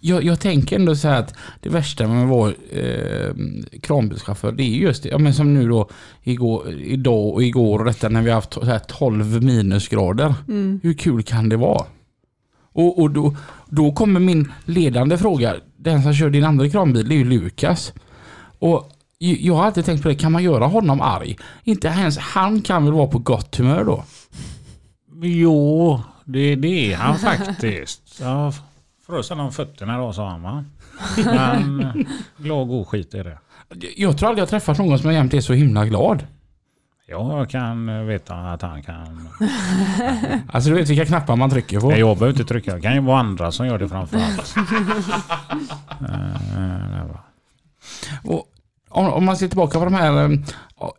Jag, 0.00 0.24
jag 0.24 0.40
tänker 0.40 0.76
ändå 0.76 0.96
så 0.96 1.08
här 1.08 1.18
att 1.18 1.34
det 1.60 1.68
värsta 1.68 2.08
med 2.08 2.22
att 2.22 2.28
vara 2.28 2.52
eh, 2.72 3.34
kranbilschaufför 3.82 4.52
det 4.52 4.62
är 4.62 4.76
just 4.76 5.02
det, 5.02 5.08
ja, 5.08 5.18
men 5.18 5.34
som 5.34 5.54
nu 5.54 5.68
då 5.68 5.88
igår, 6.22 6.70
idag 6.72 7.34
och 7.34 7.42
igår 7.42 7.78
och 7.78 7.84
detta 7.84 8.08
när 8.08 8.22
vi 8.22 8.30
har 8.30 8.34
haft 8.34 8.52
så 8.52 8.64
här 8.64 8.78
12 8.78 9.42
minusgrader. 9.42 10.34
Mm. 10.48 10.80
Hur 10.82 10.94
kul 10.94 11.22
kan 11.22 11.48
det 11.48 11.56
vara? 11.56 11.84
Och, 12.72 12.98
och 12.98 13.10
då, 13.10 13.36
då 13.68 13.92
kommer 13.92 14.20
min 14.20 14.52
ledande 14.64 15.18
fråga. 15.18 15.54
Den 15.76 16.02
som 16.02 16.14
kör 16.14 16.30
din 16.30 16.44
andra 16.44 16.68
kranbil 16.68 17.08
det 17.08 17.14
är 17.14 17.18
ju 17.18 17.24
Lukas. 17.24 17.92
Och 18.58 18.90
jag 19.18 19.54
har 19.54 19.64
alltid 19.64 19.84
tänkt 19.84 20.02
på 20.02 20.08
det, 20.08 20.14
kan 20.14 20.32
man 20.32 20.42
göra 20.42 20.66
honom 20.66 21.00
arg? 21.00 21.38
Inte 21.64 21.88
ens 21.88 22.18
han 22.18 22.62
kan 22.62 22.84
väl 22.84 22.94
vara 22.94 23.06
på 23.06 23.18
gott 23.18 23.56
humör 23.56 23.84
då? 23.84 24.04
Jo, 25.22 26.00
det, 26.24 26.54
det 26.54 26.92
är 26.92 26.96
han 26.96 27.18
faktiskt. 27.18 28.20
Frös 29.10 29.30
om 29.30 29.52
fötterna 29.52 29.98
då 29.98 30.12
sa 30.12 30.28
han 30.28 30.42
va. 30.42 30.64
Men 31.24 32.06
glad 32.36 32.58
och 32.60 32.68
god 32.68 32.86
skit 32.86 33.14
är 33.14 33.24
det. 33.24 33.38
Jag 33.96 34.18
tror 34.18 34.28
aldrig 34.28 34.42
jag 34.42 34.48
träffat 34.48 34.78
någon 34.78 34.98
som 34.98 35.12
jämt 35.12 35.34
är 35.34 35.40
så 35.40 35.52
himla 35.52 35.86
glad. 35.86 36.26
Jag 37.06 37.50
kan 37.50 38.06
veta 38.06 38.34
att 38.34 38.62
han 38.62 38.82
kan. 38.82 39.28
Alltså 40.52 40.70
du 40.70 40.76
vet 40.76 40.88
vilka 40.88 41.04
knappar 41.06 41.36
man 41.36 41.50
trycker 41.50 41.80
på. 41.80 41.92
Jag 41.92 42.18
behöver 42.18 42.38
inte 42.40 42.44
trycka. 42.44 42.74
Det 42.74 42.80
kan 42.80 42.94
ju 42.94 43.00
vara 43.00 43.18
andra 43.20 43.52
som 43.52 43.66
gör 43.66 43.78
det 43.78 43.88
framförallt. 43.88 44.54
Eh, 46.00 47.16
Och 48.24 48.46
om, 48.88 49.24
man 49.24 49.36
ser 49.36 49.48
tillbaka 49.48 49.78
på 49.78 49.84
de 49.84 49.94
här 49.94 50.24
eh, 50.24 50.38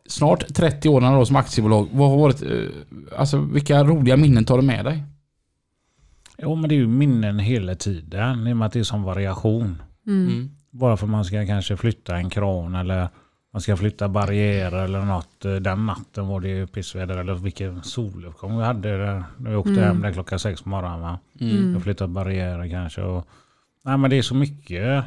snart 0.07 0.53
30 0.53 0.89
åren 0.89 1.13
då 1.13 1.25
som 1.25 1.35
aktiebolag. 1.35 1.87
Vad 1.91 2.09
har 2.09 2.17
varit, 2.17 2.41
eh, 2.41 3.19
alltså 3.19 3.37
vilka 3.37 3.83
roliga 3.83 4.17
minnen 4.17 4.45
tar 4.45 4.57
du 4.57 4.63
med 4.63 4.85
dig? 4.85 5.03
Jo 6.41 6.55
men 6.55 6.69
det 6.69 6.75
är 6.75 6.77
ju 6.77 6.87
minnen 6.87 7.39
hela 7.39 7.75
tiden 7.75 8.47
i 8.47 8.53
och 8.53 8.57
med 8.57 8.65
att 8.65 8.73
det 8.73 8.79
är 8.79 8.83
som 8.83 9.03
variation. 9.03 9.81
Mm. 10.07 10.49
Bara 10.71 10.97
för 10.97 11.05
att 11.05 11.11
man 11.11 11.25
ska 11.25 11.45
kanske 11.45 11.77
flytta 11.77 12.17
en 12.17 12.29
kran 12.29 12.75
eller 12.75 13.09
man 13.53 13.61
ska 13.61 13.77
flytta 13.77 14.09
barriärer 14.09 14.83
eller 14.83 15.01
något. 15.05 15.45
Eh, 15.45 15.55
Den 15.55 15.85
natten 15.85 16.27
var 16.27 16.39
det 16.41 16.49
ju 16.49 16.67
pissväder 16.67 17.17
eller 17.17 17.33
vilken 17.33 17.83
soluppgång 17.83 18.57
vi 18.57 18.63
hade 18.63 18.97
där, 18.97 19.23
när 19.37 19.49
vi 19.49 19.55
åkte 19.55 19.71
Mm. 19.71 19.83
hem 19.83 20.01
där 20.01 20.13
klockan 20.13 20.39
sex 20.39 20.61
på 20.61 20.69
morgonen. 20.69 21.01
Va? 21.01 21.19
Mm. 21.39 21.73
Jag 21.73 21.83
flyttat 21.83 22.09
barriärer 22.09 22.69
kanske. 22.69 23.01
Och, 23.01 23.27
nej 23.83 23.97
men 23.97 24.09
det 24.09 24.17
är 24.17 24.21
så 24.21 24.35
mycket. 24.35 25.03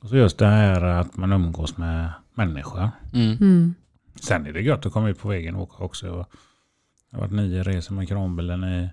Och 0.00 0.08
så 0.08 0.16
just 0.16 0.38
det 0.38 0.46
här 0.46 0.82
att 0.82 1.16
man 1.16 1.32
umgås 1.32 1.76
med 1.76 2.12
människor. 2.34 2.88
Mm. 3.14 3.36
Mm. 3.40 3.74
Sen 4.20 4.46
är 4.46 4.52
det 4.52 4.60
gött 4.60 4.86
att 4.86 4.92
komma 4.92 5.08
ut 5.08 5.18
på 5.18 5.28
vägen 5.28 5.54
och 5.54 5.62
åka 5.62 5.84
också. 5.84 6.06
Jag 6.06 7.18
har 7.18 7.20
varit 7.20 7.32
nio 7.32 7.62
resor 7.62 7.94
med 7.94 8.08
kranbilen 8.08 8.64
i 8.64 8.90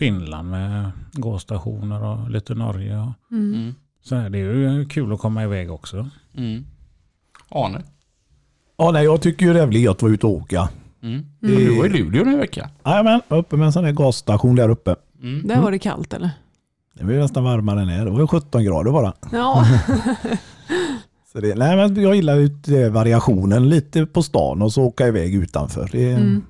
Finland 0.00 0.50
med 0.50 0.90
gasstationer 1.12 2.04
och 2.04 2.30
lite 2.30 2.54
Norge. 2.54 2.98
Och 2.98 3.12
Mm. 3.36 3.54
Mm. 3.54 3.74
så 4.02 4.14
här, 4.16 4.30
det 4.30 4.38
är 4.38 4.42
ju 4.54 4.84
kul 4.88 5.12
att 5.12 5.18
komma 5.20 5.44
iväg 5.44 5.70
också. 5.70 6.08
Mm. 6.36 6.64
Arne? 7.48 7.82
Ja, 8.76 8.90
nej, 8.90 9.04
jag 9.04 9.20
tycker 9.20 9.46
ju 9.46 9.52
det 9.52 9.60
är 9.60 9.70
gött 9.70 9.96
att 9.96 10.02
vara 10.02 10.12
ute 10.12 10.26
och 10.26 10.32
åka. 10.32 10.68
Mm. 11.02 11.26
Det- 11.40 11.46
Du 11.56 11.76
var 11.78 11.86
i 11.86 11.88
Luleå 11.88 12.24
nu 12.24 12.32
i 12.32 12.36
veckan. 12.36 12.68
Jajamän, 12.84 13.20
uppe 13.28 13.56
med 13.56 13.66
en 13.66 13.72
sån 13.72 13.84
här 13.84 13.92
gasstation 13.92 14.56
där 14.56 14.68
uppe. 14.68 14.96
Mm. 15.22 15.46
Där 15.48 15.60
var 15.60 15.70
det 15.70 15.78
kallt 15.78 16.12
eller? 16.14 16.30
Det 16.94 17.04
var 17.04 17.12
ju 17.12 17.18
nästan 17.18 17.44
varmare 17.44 17.80
än 17.82 17.88
här. 17.88 18.04
Det 18.04 18.10
var 18.10 18.20
ju 18.20 18.26
17 18.26 18.64
grader 18.64 18.92
bara. 18.92 19.12
Ja. 19.32 19.66
Så 21.32 21.40
det, 21.40 21.54
nej, 21.54 21.76
men 21.76 22.02
jag 22.02 22.14
gillar 22.16 22.36
ju 22.36 22.48
det, 22.48 22.88
variationen 22.88 23.68
lite 23.68 24.06
på 24.06 24.22
stan 24.22 24.62
och 24.62 24.72
så 24.72 24.82
åka 24.82 25.06
iväg 25.08 25.34
utanför. 25.34 25.88
Det, 25.92 26.12
Mm. 26.12 26.42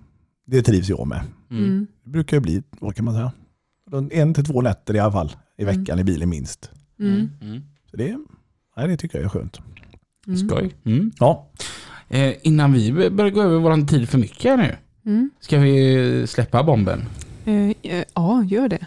Det 0.51 0.63
trivs 0.63 0.89
jag 0.89 1.07
med. 1.07 1.21
Mm. 1.51 1.65
Mm. 1.65 1.87
Det 2.05 2.11
brukar 2.11 2.37
ju 2.37 2.41
bli, 2.41 2.63
vad 2.81 2.97
kan 2.97 3.05
man 3.05 3.15
säga, 3.15 3.33
en 4.11 4.35
till 4.35 4.45
två 4.45 4.63
nätter 4.63 4.97
i 4.97 4.99
alla 4.99 5.13
fall 5.13 5.33
i 5.59 5.63
Mm. 5.63 5.77
veckan 5.81 5.99
i 5.99 6.05
bilen 6.05 6.29
minst. 6.29 6.71
Mm. 7.01 7.31
Mm. 7.41 7.63
Så 7.91 7.97
det, 7.97 8.19
nej, 8.77 8.89
det 8.89 8.97
tycker 8.97 9.19
jag 9.19 9.25
är 9.25 9.29
skönt. 9.29 9.59
Mm. 10.27 10.49
Skoj. 10.49 10.75
Mm. 10.85 11.13
Ja, 11.19 11.47
Eh, 12.13 12.35
innan 12.43 12.73
vi 12.73 13.11
börjar 13.11 13.31
gå 13.31 13.43
över 13.43 13.59
vår 13.59 13.87
tid 13.87 14.09
för 14.09 14.19
mycket 14.19 14.45
här 14.51 14.57
nu. 14.57 14.77
Mm. 15.13 15.31
Ska 15.41 15.59
vi 15.59 16.27
släppa 16.27 16.63
bomben? 16.63 17.05
Eh, 17.45 17.71
eh, 17.83 18.05
ja, 18.15 18.45
gör 18.45 18.69
det. 18.69 18.87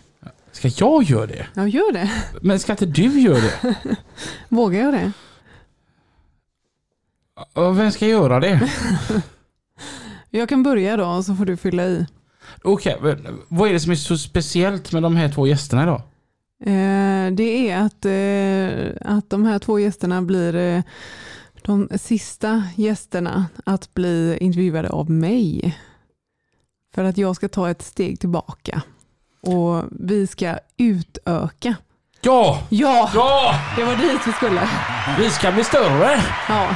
Ska 0.52 0.68
jag 0.68 1.04
göra 1.04 1.26
det? 1.28 1.48
Ja, 1.54 1.68
gör 1.68 1.94
det. 1.94 2.12
Men 2.42 2.60
ska 2.60 2.72
inte 2.74 2.86
du 2.86 3.20
göra 3.22 3.40
det? 3.40 3.76
Vågar 4.50 4.80
jag 4.80 4.94
det? 4.94 5.12
Vem 7.78 7.92
ska 7.92 8.08
göra 8.08 8.40
det? 8.40 8.70
Jag 10.36 10.50
kan 10.50 10.64
börja 10.64 10.98
då 10.98 11.24
så 11.24 11.36
får 11.36 11.46
du 11.46 11.58
fylla 11.58 11.84
i. 11.84 12.08
Okej, 12.64 12.98
men 13.02 13.42
vad 13.48 13.70
är 13.70 13.74
det 13.74 13.80
som 13.80 13.92
är 13.92 13.96
så 13.96 14.18
speciellt 14.18 14.92
med 14.92 15.04
de 15.04 15.16
här 15.16 15.30
två 15.30 15.48
gästerna 15.48 15.84
idag? 15.84 16.02
Eh, 16.66 17.32
det 17.34 17.70
är 17.70 17.78
att, 17.78 18.06
eh, 18.06 19.14
att 19.16 19.30
de 19.30 19.46
här 19.46 19.60
två 19.60 19.80
gästerna 19.80 20.22
blir 20.22 20.56
eh, 20.56 20.84
de 21.62 21.90
sista 21.98 22.64
gästerna 22.76 23.46
att 23.66 23.94
bli 23.94 24.38
intervjuade 24.42 24.90
av 24.90 25.10
mig. 25.10 25.78
För 26.96 27.04
att 27.04 27.18
jag 27.18 27.36
ska 27.36 27.48
ta 27.50 27.70
ett 27.70 27.82
steg 27.82 28.20
tillbaka 28.20 28.82
och 29.42 29.84
vi 29.92 30.28
ska 30.28 30.56
utöka. 30.78 31.76
Ja! 32.22 32.64
Ja, 32.70 33.12
Ja! 33.16 33.56
det 33.78 33.84
var 33.84 33.96
dit 33.96 34.22
vi 34.28 34.32
skulle. 34.32 34.70
Vi 35.20 35.30
ska 35.30 35.52
bli 35.52 35.64
större! 35.64 36.22
Ja, 36.50 36.70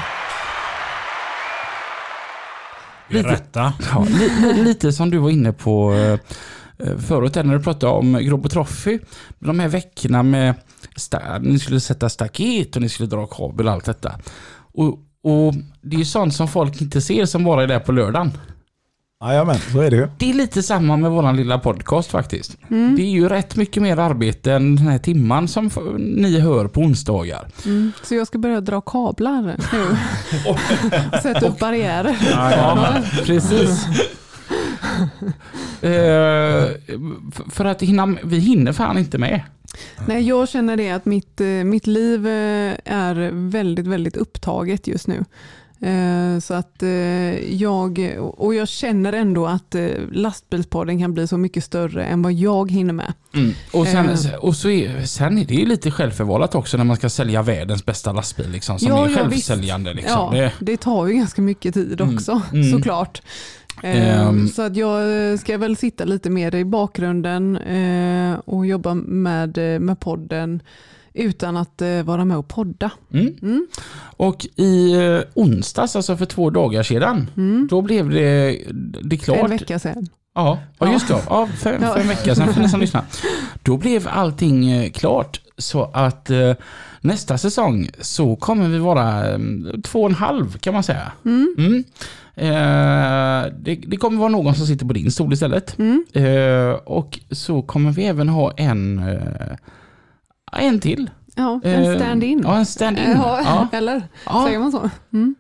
Berätta. 3.10 3.74
Ja, 3.92 4.06
li, 4.10 4.30
li, 4.42 4.64
lite 4.64 4.92
som 4.92 5.10
du 5.10 5.18
var 5.18 5.30
inne 5.30 5.54
på 5.54 5.94
eh, 5.94 6.20
förut 6.98 7.36
när 7.36 7.58
du 7.58 7.64
pratade 7.64 7.94
om 7.94 8.14
Grobo 8.14 8.50
Trophy. 8.50 9.00
De 9.40 9.60
här 9.60 9.68
veckorna 9.68 10.24
med 10.24 10.56
ni 11.42 11.60
skulle 11.60 11.80
sätta 11.80 12.10
staket 12.10 12.76
och 12.76 12.82
ni 12.82 12.90
skulle 12.90 13.10
dra 13.10 13.28
kabel 13.28 13.68
och 13.68 13.74
allt 13.74 13.86
detta. 13.86 14.20
Och, 14.74 14.88
och 15.24 15.54
det 15.82 15.96
är 15.96 16.00
ju 16.00 16.06
sånt 16.06 16.34
som 16.34 16.48
folk 16.48 16.82
inte 16.82 17.02
ser 17.02 17.26
som 17.26 17.44
bara 17.44 17.64
är 17.64 17.68
där 17.68 17.80
på 17.80 17.92
lördagen. 17.92 18.32
Jajamän, 19.24 19.56
så 19.72 19.82
är 19.82 19.92
det 19.92 19.98
ju. 19.98 20.08
Det 20.18 20.30
är 20.30 20.34
lite 20.34 20.64
samma 20.64 20.98
med 20.98 21.12
våran 21.12 21.36
lilla 21.36 21.60
podcast 21.60 22.12
faktiskt. 22.12 22.58
Mm. 22.70 22.96
Det 22.96 23.02
är 23.02 23.10
ju 23.10 23.30
rätt 23.30 23.56
mycket 23.56 23.84
mer 23.84 23.98
arbete 23.98 24.54
än 24.54 24.76
den 24.76 24.88
här 24.88 24.98
timman 24.98 25.48
som 25.48 25.70
ni 26.00 26.40
hör 26.40 26.68
på 26.68 26.80
onsdagar. 26.82 27.48
mm. 27.66 27.92
så 28.04 28.16
jag 28.16 28.28
ska 28.28 28.38
börja 28.38 28.62
dra 28.62 28.82
kablar 28.82 29.42
nu. 29.42 29.56
Och 30.50 30.60
sätta 31.22 31.48
upp 31.48 31.60
barriärer. 31.60 32.18
Ja, 32.32 32.98
precis. 33.26 33.86
Eh, 35.82 36.64
f- 37.34 37.42
för 37.52 37.66
att 37.66 37.82
hinna, 37.82 38.18
vi 38.24 38.40
hinner 38.40 38.74
fan 38.74 38.98
inte 38.98 39.18
med. 39.18 39.42
Nej, 40.08 40.28
jag 40.28 40.50
känner 40.50 40.78
det 40.78 40.92
att 40.92 41.06
mitt, 41.06 41.42
eh, 41.42 41.48
mitt 41.48 41.88
liv 41.88 42.28
eh, 42.28 42.74
är 42.86 43.32
väldigt, 43.50 43.88
väldigt 43.88 44.18
upptaget 44.18 44.88
just 44.88 45.08
nu. 45.08 45.26
Eh, 45.82 46.40
Så 46.40 46.54
att 46.54 46.84
eh, 46.84 47.54
jag, 47.54 48.16
och 48.20 48.56
jag 48.56 48.68
känner 48.68 49.14
ändå 49.14 49.48
att 49.48 49.76
eh, 49.76 49.88
lastbilspodden 50.12 51.00
kan 51.00 51.14
bli 51.14 51.28
så 51.28 51.38
mycket 51.38 51.64
större 51.64 52.06
än 52.06 52.22
vad 52.22 52.34
jag 52.34 52.72
hinner 52.72 52.94
med. 52.94 53.14
Mm. 53.34 53.54
Och, 53.74 53.88
sen, 53.88 54.10
och 54.42 54.56
så 54.56 54.70
är, 54.70 55.06
sen 55.06 55.38
är 55.38 55.46
det 55.46 55.54
ju 55.56 55.66
lite 55.66 55.92
självförvållat 55.92 56.56
också 56.56 56.78
när 56.78 56.84
man 56.84 56.96
ska 56.96 57.10
sälja 57.10 57.42
världens 57.42 57.86
bästa 57.86 58.12
lastbil 58.12 58.50
liksom, 58.50 58.80
som 58.80 58.88
Ja, 58.88 59.06
är 59.06 59.10
ja, 59.10 59.18
självsäljande. 59.18 59.94
Liksom. 59.94 60.36
Ja, 60.36 60.50
Det, 60.60 60.78
tar 60.78 61.08
ju 61.08 61.14
ganska 61.14 61.42
mycket 61.42 61.74
tid 61.74 62.02
Mm, 62.02 62.16
också, 62.16 62.42
mm. 62.54 62.72
såklart. 62.72 63.22
Eh, 63.84 64.22
Ehm. 64.28 64.48
Så 64.48 64.62
att 64.62 64.76
jag 64.76 65.40
ska 65.40 65.58
väl 65.58 65.78
sitta 65.78 66.06
lite 66.06 66.30
mer 66.30 66.56
i 66.56 66.66
bakgrunden 66.66 67.58
och 68.46 68.66
jobba 68.66 68.94
med, 68.94 69.58
med 69.82 70.00
podden 70.00 70.62
utan 71.18 71.58
att 71.58 71.82
eh, 71.82 72.04
vara 72.04 72.26
med 72.26 72.38
och 72.38 72.48
podda. 72.48 72.92
mm. 73.14 73.36
Mm. 73.42 73.68
Och 74.18 74.48
i 74.56 74.94
eh, 74.94 75.20
onsdags, 75.34 75.96
alltså 75.96 76.18
för 76.18 76.26
två 76.26 76.50
dagar 76.50 76.84
sedan, 76.84 77.30
Mm. 77.38 77.68
då 77.70 77.82
blev 77.82 78.10
det, 78.10 78.58
det 79.04 79.18
klart. 79.18 79.38
En 79.44 79.50
vecka 79.50 79.80
sedan. 79.80 80.08
Ja, 80.36 80.60
ja 80.80 80.92
just 80.92 81.08
det. 81.08 81.22
Ja, 81.30 81.48
för, 81.48 81.78
för 81.78 82.00
en 82.00 82.08
vecka 82.08 82.36
sedan 82.36 82.54
för 82.54 82.62
ni 82.62 82.70
som 82.70 82.80
lyssnar. 82.80 83.04
Då 83.64 83.78
blev 83.78 84.08
allting 84.08 84.72
eh, 84.72 84.92
klart 84.92 85.42
så 85.58 85.84
att 85.94 86.32
nästa 87.02 87.38
säsong 87.38 87.90
så 88.02 88.36
kommer 88.36 88.70
vi 88.70 88.78
vara 88.78 89.30
eh, 89.32 89.40
två 89.84 90.02
och 90.04 90.10
en 90.10 90.16
halv 90.16 90.58
kan 90.58 90.74
man 90.74 90.84
säga. 90.84 91.12
Mm. 91.26 91.56
Mm. 91.58 91.84
Eh, 92.36 93.52
det, 93.60 93.76
det 93.76 93.98
kommer 93.98 94.20
vara 94.20 94.30
någon 94.30 94.56
som 94.56 94.68
sitter 94.68 94.86
på 94.86 94.94
din 94.94 95.12
stol 95.12 95.34
istället. 95.34 95.78
Mm. 95.80 96.06
Eh, 96.14 96.72
och 96.72 97.20
så 97.32 97.62
kommer 97.62 97.92
vi 97.92 98.06
även 98.06 98.30
ha 98.30 98.52
en, 98.58 99.00
eh, 99.00 99.56
en 100.52 100.80
till. 100.80 101.10
Ja, 101.36 101.62
en 101.64 101.84
Eh, 101.84 101.96
stand-in. 101.96 102.42
Ja, 102.44 102.58
en 102.58 102.66
stand-in. 102.66 103.12
Ja, 103.12 103.42
Ja. 103.46 103.68
Eller 103.78 104.04
Ja. 104.26 104.44
säger 104.46 104.60
man 104.60 104.72
så? 104.72 104.90
Mm. 105.14 105.36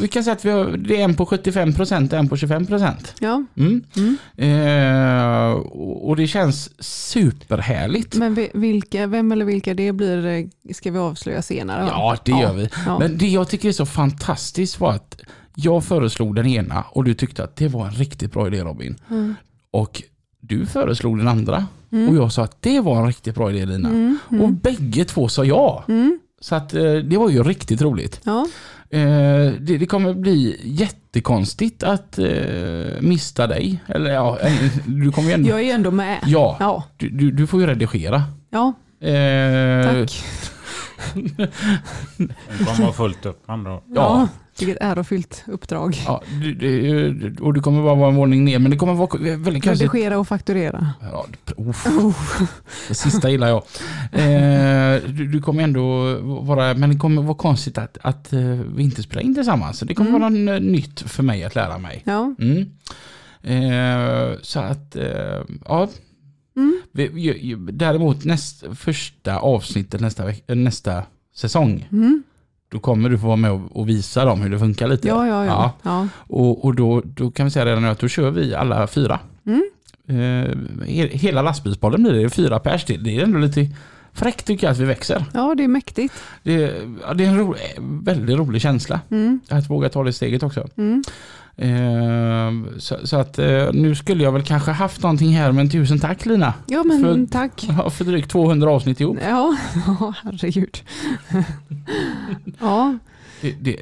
Vi 0.00 0.08
kan 0.08 0.24
säga 0.24 0.34
att 0.34 0.44
vi 0.44 0.50
har, 0.50 0.64
det 0.76 1.00
är 1.00 1.04
en 1.04 1.14
på 1.14 1.26
75% 1.26 2.12
och 2.12 2.18
en 2.18 2.28
på 2.28 2.36
25%. 2.36 2.94
Ja. 3.20 3.44
Mm. 3.56 3.84
Mm. 3.96 4.16
Eh, 4.36 5.52
och 6.02 6.16
det 6.16 6.26
känns 6.26 6.70
superhärligt. 6.84 8.14
Men 8.16 8.34
vi- 8.34 8.50
vilka, 8.54 9.06
vem 9.06 9.32
eller 9.32 9.44
vilka 9.44 9.74
det 9.74 9.92
blir 9.92 10.26
eh, 10.26 10.44
ska 10.74 10.90
vi 10.90 10.98
avslöja 10.98 11.42
senare. 11.42 11.82
va? 11.82 11.88
Ja, 11.90 12.16
det 12.24 12.32
gör 12.32 12.52
vi. 12.54 12.68
Ja. 12.86 12.98
Men 12.98 13.18
det 13.18 13.28
jag 13.28 13.48
tycker 13.48 13.68
är 13.68 13.72
så 13.72 13.86
fantastiskt 13.86 14.80
var 14.80 14.92
att 14.92 15.20
jag 15.54 15.84
föreslog 15.84 16.34
den 16.34 16.46
ena 16.46 16.84
och 16.90 17.04
du 17.04 17.14
tyckte 17.14 17.44
att 17.44 17.56
det 17.56 17.68
var 17.68 17.86
en 17.86 17.92
riktigt 17.92 18.32
bra 18.32 18.46
idé 18.46 18.60
Robin. 18.62 18.96
Mm. 19.10 19.34
Och 19.70 20.02
du 20.40 20.66
föreslog 20.66 21.18
den 21.18 21.28
andra 21.28 21.66
Mm. 21.92 22.08
och 22.08 22.16
jag 22.16 22.32
sa 22.32 22.42
att 22.44 22.62
det 22.62 22.80
var 22.80 22.96
en 23.00 23.06
riktigt 23.06 23.34
bra 23.34 23.50
idé 23.52 23.66
Lina. 23.66 23.88
Mm. 23.88 24.18
Och 24.28 24.34
Mm. 24.34 24.56
bägge 24.58 25.04
två 25.04 25.28
sa 25.28 25.44
ja. 25.44 25.84
Mm. 25.88 26.18
Så 26.40 26.54
att 26.54 26.74
eh, 26.74 26.94
det 26.94 27.16
var 27.18 27.30
ju 27.30 27.42
riktigt 27.42 27.82
roligt. 27.82 28.20
Ja. 28.24 28.46
Eh, 28.90 29.52
det, 29.60 29.78
det 29.78 29.86
kommer 29.86 30.14
bli 30.14 30.60
jättekonstigt 30.64 31.82
att 31.82 32.18
eh, 32.18 32.26
mista 33.00 33.46
dig. 33.46 33.82
Eller 33.86 34.10
ja, 34.12 34.38
eh, 34.40 34.52
du 34.86 35.12
kommer 35.12 35.28
ju 35.28 35.34
ändå... 35.34 35.48
Jag 35.48 35.58
är 35.60 35.64
ju 35.64 35.70
ändå 35.70 35.90
med. 35.90 36.18
Ja, 36.26 36.56
Ja, 36.60 36.84
du, 36.96 37.08
du, 37.10 37.30
du 37.30 37.46
får 37.46 37.60
ju 37.60 37.66
redigera. 37.66 38.22
ja 38.50 38.72
Eh, 39.00 40.00
tack. 40.00 40.24
Det 42.16 42.64
kommer 42.64 42.80
vara 42.82 42.92
fullt 42.92 43.26
upp 43.26 43.42
andra. 43.46 43.80
Ja. 43.94 44.28
Vilket 44.58 44.76
ärofyllt 44.80 45.44
uppdrag. 45.46 45.96
Ja, 46.06 46.22
och 47.40 47.54
du 47.54 47.60
kommer 47.60 47.82
bara 47.82 47.94
vara 47.94 48.08
en 48.10 48.16
våning 48.16 48.44
ner, 48.44 48.58
men 48.58 48.70
det 48.70 48.76
kommer 48.76 48.94
vara 48.94 49.18
väldigt 49.36 49.64
konstigt. 49.64 49.94
Redigera 49.94 50.18
och 50.18 50.28
fakturera. 50.28 50.92
Ja, 51.12 51.26
uff, 51.56 51.86
det 52.88 52.94
sista 52.94 53.30
gillar 53.30 53.48
jag. 53.48 53.62
Eh, 54.12 55.02
du, 55.08 55.26
du 55.26 55.40
kommer 55.42 55.62
ändå 55.62 56.14
vara, 56.22 56.74
men 56.74 56.90
det 56.90 56.96
kommer 56.96 57.22
vara 57.22 57.34
konstigt 57.36 57.78
att, 57.78 57.98
att 58.02 58.32
eh, 58.32 58.40
vi 58.74 58.82
inte 58.82 59.02
spelar 59.02 59.22
in 59.22 59.34
tillsammans. 59.34 59.80
Det 59.80 59.94
kommer 59.94 60.10
Mm. 60.10 60.44
vara 60.46 60.56
eh, 60.56 60.62
nytt 60.62 61.00
för 61.00 61.22
mig 61.22 61.44
att 61.44 61.54
lära 61.54 61.78
mig. 61.78 62.02
Ja. 62.06 62.34
Mm. 62.38 62.70
Eh, 63.42 64.38
så 64.42 64.60
att, 64.60 64.96
eh, 64.96 65.42
ja. 65.64 65.88
Mm. 66.56 66.80
Däremot 67.72 68.24
näst, 68.24 68.64
första 68.74 69.38
avsnittet 69.38 70.00
nästa, 70.00 70.24
nästa 70.46 71.02
säsong, 71.34 71.88
Mm. 71.92 72.22
Då 72.72 72.78
kommer 72.78 73.08
du 73.08 73.18
få 73.18 73.26
vara 73.26 73.36
med 73.36 73.50
och, 73.70 73.88
visa 73.88 74.24
dem 74.24 74.40
hur 74.40 74.50
det 74.50 74.58
funkar 74.58 74.88
lite. 74.88 75.08
Ja, 75.08 75.26
ja, 75.26 75.46
ja. 75.46 75.72
ja. 75.82 76.08
Och, 76.16 76.64
och 76.64 76.74
då, 76.74 77.02
då 77.04 77.30
kan 77.30 77.46
vi 77.46 77.50
säga 77.50 77.66
redan 77.66 77.82
nu 77.82 77.88
att 77.88 77.98
då 77.98 78.08
kör 78.08 78.30
vi 78.30 78.54
alla 78.54 78.86
fyra. 78.86 79.20
Mm. 79.46 79.70
Eh, 80.08 80.14
he- 80.86 81.16
hela 81.16 81.42
lastbilspodden 81.42 82.02
blir 82.02 82.12
det 82.12 82.30
fyra 82.30 82.58
pers 82.58 82.84
till. 82.84 83.04
Det 83.04 83.16
är 83.16 83.22
ändå 83.22 83.38
lite 83.38 83.66
fräckt 84.12 84.46
tycker 84.46 84.66
jag 84.66 84.72
att 84.72 84.78
vi 84.78 84.84
växer. 84.84 85.24
ja, 85.34 85.54
det 85.54 85.64
är 85.64 85.68
mäktigt. 85.68 86.14
Det, 86.42 86.52
ja, 87.06 87.14
det 87.14 87.24
är 87.24 87.28
en 87.28 87.38
ro, 87.38 87.54
väldigt 88.04 88.36
rolig 88.38 88.62
känsla 88.62 89.00
Mm. 89.10 89.40
att 89.48 89.70
våga 89.70 89.88
ta 89.88 90.04
det 90.04 90.12
steget 90.12 90.42
också. 90.42 90.68
Mm. 90.76 91.02
Eh, 91.56 92.52
så, 92.78 92.96
så 93.06 93.16
att 93.16 93.38
eh, 93.38 93.68
nu 93.72 93.94
skulle 93.94 94.22
jag 94.24 94.32
väl 94.32 94.42
kanske 94.42 94.70
haft 94.70 95.02
någonting 95.02 95.30
här 95.36 95.52
men 95.52 95.70
tusen 95.70 95.98
tack 95.98 96.26
Lina. 96.26 96.54
Ja, 96.66 96.84
men 96.84 97.00
För- 97.02 97.26
tack. 97.32 97.60
För 97.92 98.04
drygt 98.04 98.30
200 98.30 98.70
avsnitt 98.70 99.00
ihop. 99.00 99.18
Ja, 99.28 99.56
herregud. 100.22 100.78
ja. 102.60 102.98
Det, 103.40 103.54
det, 103.60 103.76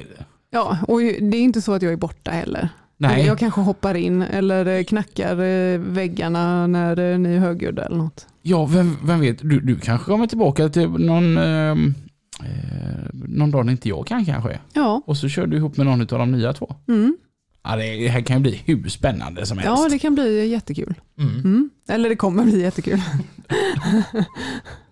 ja, 0.49 0.77
och 0.87 0.99
det 0.99 1.37
är 1.37 1.41
inte 1.41 1.61
så 1.61 1.73
att 1.73 1.81
jag 1.81 1.93
är 1.93 1.97
borta 1.97 2.31
heller. 2.31 2.69
nej, 2.97 3.25
Jag 3.25 3.39
kanske 3.39 3.61
hoppar 3.61 3.95
in 3.95 4.21
eller 4.21 4.65
eh, 4.65 4.83
knackar 4.83 5.31
eh, 5.41 5.79
väggarna 5.79 6.67
när 6.67 7.17
ni 7.17 7.33
är 7.33 7.39
högljudda 7.39 7.85
eller 7.85 7.97
något. 7.97 8.27
ja 8.41 8.65
vem, 8.65 8.97
vem 9.03 9.19
vet, 9.19 9.37
du, 9.41 9.59
du 9.59 9.75
kanske 9.79 10.05
kommer 10.11 10.27
tillbaka 10.27 10.69
till 10.69 10.89
någon, 10.89 11.37
ehm, 11.37 11.93
eh, 12.39 13.09
någon 13.13 13.51
dag 13.51 13.65
när 13.65 13.71
inte 13.71 13.89
jag 13.89 14.07
kan 14.07 14.25
kanske. 14.25 14.59
Ja, 14.73 15.01
Och 15.05 15.17
så 15.17 15.27
kör 15.29 15.47
du 15.47 15.57
ihop 15.57 15.77
med 15.77 15.85
någon 15.85 16.01
av 16.01 16.07
de 16.07 16.31
nya 16.31 16.53
två. 16.53 16.75
mm. 16.87 17.17
Ja, 17.63 17.75
det, 17.75 18.07
här 18.07 18.21
kan 18.21 18.35
ju 18.37 18.41
bli 18.41 18.61
hur 18.65 18.89
spännande 18.89 19.45
som 19.45 19.57
helst. 19.57 19.81
ja 19.83 19.89
det 19.89 19.99
kan 19.99 20.13
bli 20.15 20.47
jättekul. 20.47 20.93
mm. 21.19 21.35
Mm. 21.39 21.69
Eller 21.87 22.09
det 22.09 22.15
kommer 22.15 22.43
bli 22.43 22.61
jättekul. 22.61 23.01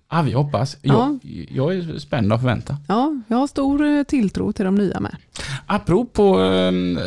ja, 0.10 0.22
vi 0.26 0.32
hoppas. 0.34 0.78
Jag, 0.82 1.20
jag 1.52 1.76
är 1.76 2.00
spänd 2.00 2.34
och 2.34 2.40
förvänta. 2.40 2.78
Ja, 2.88 3.16
jag 3.28 3.38
har 3.38 3.48
stor 3.48 3.86
eh, 3.86 4.04
tilltro 4.04 4.54
till 4.54 4.66
de 4.66 4.76
nya 4.76 5.00
med. 5.00 5.16
Apropå 5.66 6.38
um, 6.40 7.00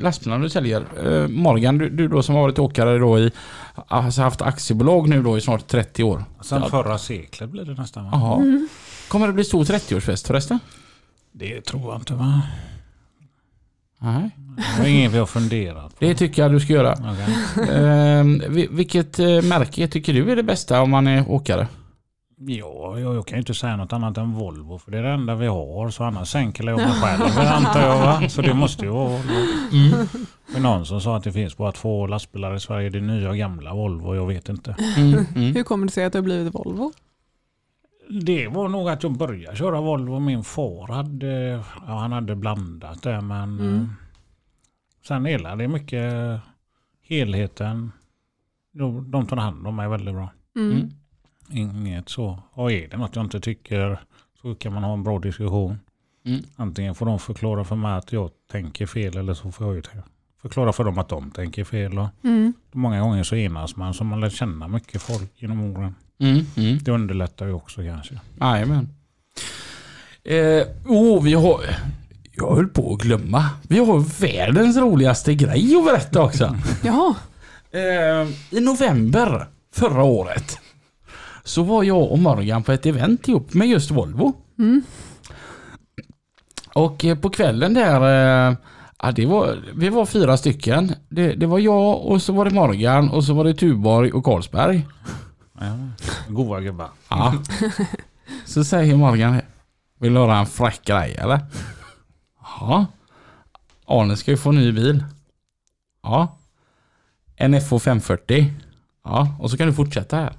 lastbilarna 0.00 0.42
du 0.42 0.50
säljer. 0.50 0.84
eh, 1.22 1.28
Morgan, 1.28 1.78
du, 1.78 1.90
du 1.90 2.08
då 2.08 2.22
som 2.22 2.34
har 2.34 2.42
varit 2.42 2.58
åkare 2.58 2.98
då 2.98 3.18
i, 3.18 3.30
alltså 3.88 4.22
haft 4.22 4.42
aktiebolag 4.42 5.08
nu 5.08 5.22
då 5.22 5.38
i 5.38 5.40
snart 5.40 5.66
30 5.68 6.04
år. 6.04 6.24
Sen 6.42 6.62
Ja. 6.62 6.68
förra 6.68 6.98
seklet 6.98 7.50
blir 7.50 7.64
det 7.64 7.74
nästan 7.74 8.04
va? 8.10 8.36
Mm. 8.36 8.68
Kommer 9.08 9.26
det 9.26 9.32
bli 9.32 9.44
stor 9.44 9.64
30-årsfest 9.64 10.26
förresten? 10.26 10.58
Det 11.32 11.60
tror 11.60 11.82
jag 11.92 12.00
inte 12.00 12.14
va? 12.14 12.42
Nej. 14.02 14.30
Det 14.76 14.82
var 14.82 14.88
inget 14.88 15.12
vi 15.12 15.18
har 15.18 15.26
funderat 15.26 15.90
på. 15.98 16.04
Det 16.04 16.14
tycker 16.14 16.42
jag 16.42 16.52
du 16.52 16.60
ska 16.60 16.72
göra. 16.72 16.92
Okej. 16.92 17.68
Ehm, 17.76 18.42
vi- 18.48 18.68
vilket 18.70 19.18
eh, 19.18 19.26
märke 19.42 19.88
tycker 19.88 20.12
du 20.14 20.30
är 20.32 20.36
det 20.36 20.42
bästa 20.42 20.80
om 20.82 20.90
man 20.90 21.06
är 21.06 21.30
åkare? 21.30 21.68
Ja, 22.42 22.98
jag, 22.98 23.14
jag 23.16 23.26
kan 23.26 23.36
ju 23.36 23.40
inte 23.40 23.54
säga 23.54 23.76
något 23.76 23.92
annat 23.92 24.16
än 24.18 24.32
Volvo 24.34 24.78
för 24.78 24.90
det 24.90 24.98
är 24.98 25.02
det 25.02 25.10
enda 25.10 25.34
vi 25.34 25.46
har. 25.46 25.90
Så 25.90 26.04
annars 26.04 26.28
sänker 26.28 26.64
jag 26.64 26.76
mig 26.76 26.86
själv 26.90 27.22
antar 27.38 27.80
jag. 27.80 27.98
Va? 27.98 28.28
Så 28.28 28.42
det 28.42 28.54
måste 28.54 28.84
ju 28.84 28.90
vara 28.90 29.08
Volvo. 29.08 29.32
Mm. 29.72 30.06
Är 30.56 30.60
någon 30.60 30.86
som 30.86 31.00
sa 31.00 31.16
att 31.16 31.24
det 31.24 31.32
finns 31.32 31.56
bara 31.56 31.72
två 31.72 32.06
lastbilar 32.06 32.54
i 32.54 32.60
Sverige. 32.60 32.90
Det 32.90 32.98
är 32.98 33.02
nya 33.02 33.30
och 33.30 33.36
gamla 33.36 33.74
Volvo. 33.74 34.14
Jag 34.14 34.26
vet 34.26 34.48
inte. 34.48 34.76
Mm. 34.96 35.26
Mm. 35.36 35.54
Hur 35.54 35.62
kommer 35.62 35.86
det 35.86 35.92
sig 35.92 36.04
att 36.04 36.12
det 36.12 36.18
har 36.18 36.24
blivit 36.24 36.54
Volvo? 36.54 36.92
Det 38.10 38.48
var 38.48 38.68
nog 38.68 38.88
att 38.88 39.02
jag 39.02 39.12
började 39.12 39.56
köra 39.56 39.80
Volvo. 39.80 40.18
Min 40.18 40.44
far 40.44 40.88
hade, 40.92 41.50
ja, 41.86 41.98
han 41.98 42.12
hade 42.12 42.36
blandat 42.36 43.02
det 43.02 43.20
men 43.20 43.60
Mm. 43.60 43.74
eh, 43.80 43.86
sen 45.06 45.24
hela 45.24 45.56
det 45.56 45.68
mycket 45.68 46.40
helheten. 47.08 47.92
De, 48.72 49.10
de 49.10 49.26
tar 49.26 49.36
hand 49.36 49.66
om 49.66 49.76
mig 49.76 49.88
väldigt 49.88 50.14
bra. 50.14 50.28
Mm. 50.56 50.72
Mm. 50.72 50.90
Inget 51.52 52.08
så. 52.08 52.42
Och 52.52 52.72
är 52.72 52.88
det 52.88 52.96
något 52.96 53.16
jag 53.16 53.24
inte 53.24 53.40
tycker 53.40 54.00
så 54.42 54.54
kan 54.54 54.72
man 54.72 54.84
ha 54.84 54.92
en 54.92 55.02
bra 55.02 55.18
diskussion. 55.18 55.78
Mm. 56.24 56.40
Antingen 56.56 56.94
får 56.94 57.06
de 57.06 57.18
förklara 57.18 57.64
för 57.64 57.76
mig 57.76 57.92
att 57.92 58.12
jag 58.12 58.30
tänker 58.50 58.86
fel 58.86 59.16
eller 59.16 59.34
så 59.34 59.52
får 59.52 59.66
jag 59.66 59.76
ju 59.76 59.82
förklara 60.42 60.72
för 60.72 60.84
dem 60.84 60.98
att 60.98 61.08
de 61.08 61.30
tänker 61.30 61.64
fel. 61.64 61.98
Och 61.98 62.08
Mm. 62.24 62.52
många 62.72 63.00
gånger 63.00 63.22
så 63.22 63.36
enas 63.36 63.76
man 63.76 63.94
så 63.94 64.04
man 64.04 64.20
lär 64.20 64.30
känna 64.30 64.68
mycket 64.68 65.02
folk 65.02 65.32
genom 65.42 65.60
åren. 65.60 65.94
Mm. 66.20 66.46
Mm. 66.56 66.78
Det 66.82 66.92
underlättar 66.92 67.46
ju 67.46 67.52
också 67.52 67.82
kanske. 67.82 68.20
Jajamän. 68.40 68.88
Eh, 70.24 70.66
oh, 70.86 71.22
vi 71.22 71.32
har... 71.32 71.60
Jag 72.32 72.54
höll 72.54 72.68
på 72.68 72.94
att 72.94 73.00
glömma. 73.00 73.44
Vi 73.68 73.78
har 73.78 74.20
världens 74.20 74.76
roligaste 74.76 75.34
grej 75.34 75.76
att 75.76 75.84
berätta 75.84 76.22
också. 76.22 76.56
Jaha, 76.84 77.14
Eh, 77.72 78.28
I 78.50 78.60
november 78.60 79.46
förra 79.74 80.02
året 80.02 80.58
så 81.44 81.62
var 81.62 81.82
jag 81.82 82.12
och 82.12 82.18
Morgan 82.18 82.62
på 82.62 82.72
ett 82.72 82.86
event 82.86 83.28
ihop 83.28 83.54
med 83.54 83.68
just 83.68 83.90
Volvo. 83.90 84.32
Mm. 84.58 84.82
Och 86.74 87.04
eh, 87.04 87.18
på 87.18 87.30
kvällen 87.30 87.74
där, 87.74 88.00
eh, 88.50 88.56
ja, 89.02 89.12
det 89.12 89.26
var, 89.26 89.58
vi 89.74 89.88
var 89.88 90.06
fyra 90.06 90.36
stycken. 90.36 90.94
Det, 91.08 91.32
det 91.32 91.46
var 91.46 91.58
jag 91.58 92.06
och 92.06 92.22
så 92.22 92.32
var 92.32 92.44
det 92.44 92.50
Morgan 92.54 93.10
och 93.10 93.24
så 93.24 93.34
var 93.34 93.44
det 93.44 93.54
Tuborg 93.54 94.12
och 94.12 94.24
Carlsberg. 94.24 94.86
Ja, 95.60 95.78
goa 96.28 96.60
gubbar. 96.60 96.90
Ja. 97.08 97.34
Så 98.44 98.64
säger 98.64 98.96
Morgan, 98.96 99.40
vill 99.98 100.14
du 100.14 100.20
höra 100.20 100.38
en 100.38 100.46
fräck 100.46 100.84
grej 100.84 101.14
eller? 101.18 101.40
Ja. 102.60 102.86
Arne 103.86 104.16
ska 104.16 104.30
ju 104.30 104.36
få 104.36 104.52
ny 104.52 104.72
bil. 104.72 105.04
Ja. 106.02 106.36
En 107.36 107.60
FH 107.60 107.78
540. 107.78 108.52
Ja, 109.04 109.36
och 109.40 109.50
så 109.50 109.56
kan 109.56 109.66
du 109.66 109.72
fortsätta 109.74 110.16
här. 110.16 110.32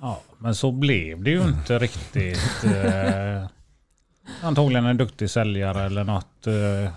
Ja, 0.00 0.20
men 0.38 0.54
så 0.54 0.72
blev 0.72 1.22
det 1.22 1.30
ju 1.30 1.42
inte 1.42 1.78
riktigt. 1.78 2.64
Eh, 2.64 3.46
antagligen 4.42 4.86
en 4.86 4.96
duktig 4.96 5.30
säljare 5.30 5.82
eller 5.82 6.04
något 6.04 6.46
eh, 6.46 6.92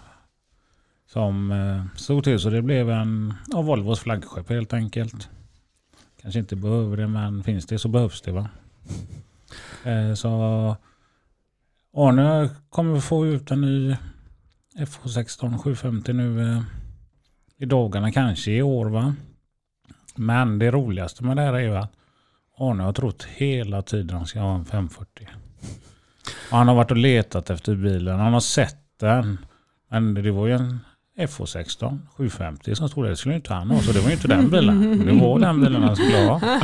som 1.08 1.52
eh, 1.52 1.98
stod 2.00 2.24
till. 2.24 2.40
Så 2.40 2.50
det 2.50 2.62
blev 2.62 2.90
en 2.90 3.34
av 3.54 3.66
Volvos 3.66 4.00
flaggskepp 4.00 4.50
helt 4.50 4.74
enkelt. 4.74 5.30
Kanske 6.26 6.40
inte 6.40 6.56
behöver 6.56 6.98
det, 6.98 7.08
men 7.08 7.44
finns 7.44 7.66
det 7.66 7.80
så 7.80 7.88
behövs 7.88 8.22
det 8.22 8.32
va. 8.32 8.50
Eh, 9.84 10.14
så 10.14 10.30
Arne 11.94 12.50
kommer 12.70 13.00
få 13.00 13.26
ut 13.26 13.52
en 13.52 13.62
ny 13.62 13.96
FH16 14.78 15.58
750 15.58 16.14
nu 16.14 16.52
eh, 16.52 16.62
i 17.58 17.66
dagarna, 17.66 18.12
kanske 18.12 18.52
i 18.52 18.62
år 18.62 18.86
va. 18.86 19.16
Men 20.16 20.60
det 20.60 20.72
roligaste 20.72 21.24
med 21.24 21.38
det 21.38 21.44
här 21.44 21.54
är 21.54 21.60
ju 21.60 21.76
att 21.76 21.94
Arne 22.58 22.84
har 22.84 22.94
trott 22.94 23.24
hela 23.24 23.82
tiden 23.82 24.10
att 24.10 24.20
han 24.20 24.28
ska 24.28 24.40
ha 24.40 24.56
en 24.56 24.66
540. 24.66 25.28
Och 26.52 26.58
han 26.58 26.68
har 26.68 26.76
varit 26.76 26.92
och 26.92 26.98
letat 26.98 27.50
efter 27.50 27.76
bilen. 27.76 28.20
Han 28.20 28.34
har 28.34 28.40
sett 28.40 29.00
den. 29.00 29.38
Men 29.90 30.14
det 30.14 30.32
var 30.32 30.48
ju 30.48 30.54
en 30.54 30.80
FH16 31.18 32.00
750 32.18 32.76
som 32.76 32.90
stod 32.90 33.04
där. 33.04 33.10
Det 33.10 33.16
skulle 33.16 33.36
inte 33.36 33.54
han 33.54 33.70
ha. 33.72 33.80
Så 33.82 33.92
det 33.92 34.00
var 34.00 34.08
ju 34.08 34.14
inte 34.14 34.28
den 34.28 34.50
bilen. 34.50 35.06
Det 35.06 35.12
var 35.14 35.40
den 35.40 35.62
bilen 35.62 35.84
han 35.84 35.96
skulle 35.96 36.18
ha. 36.18 36.42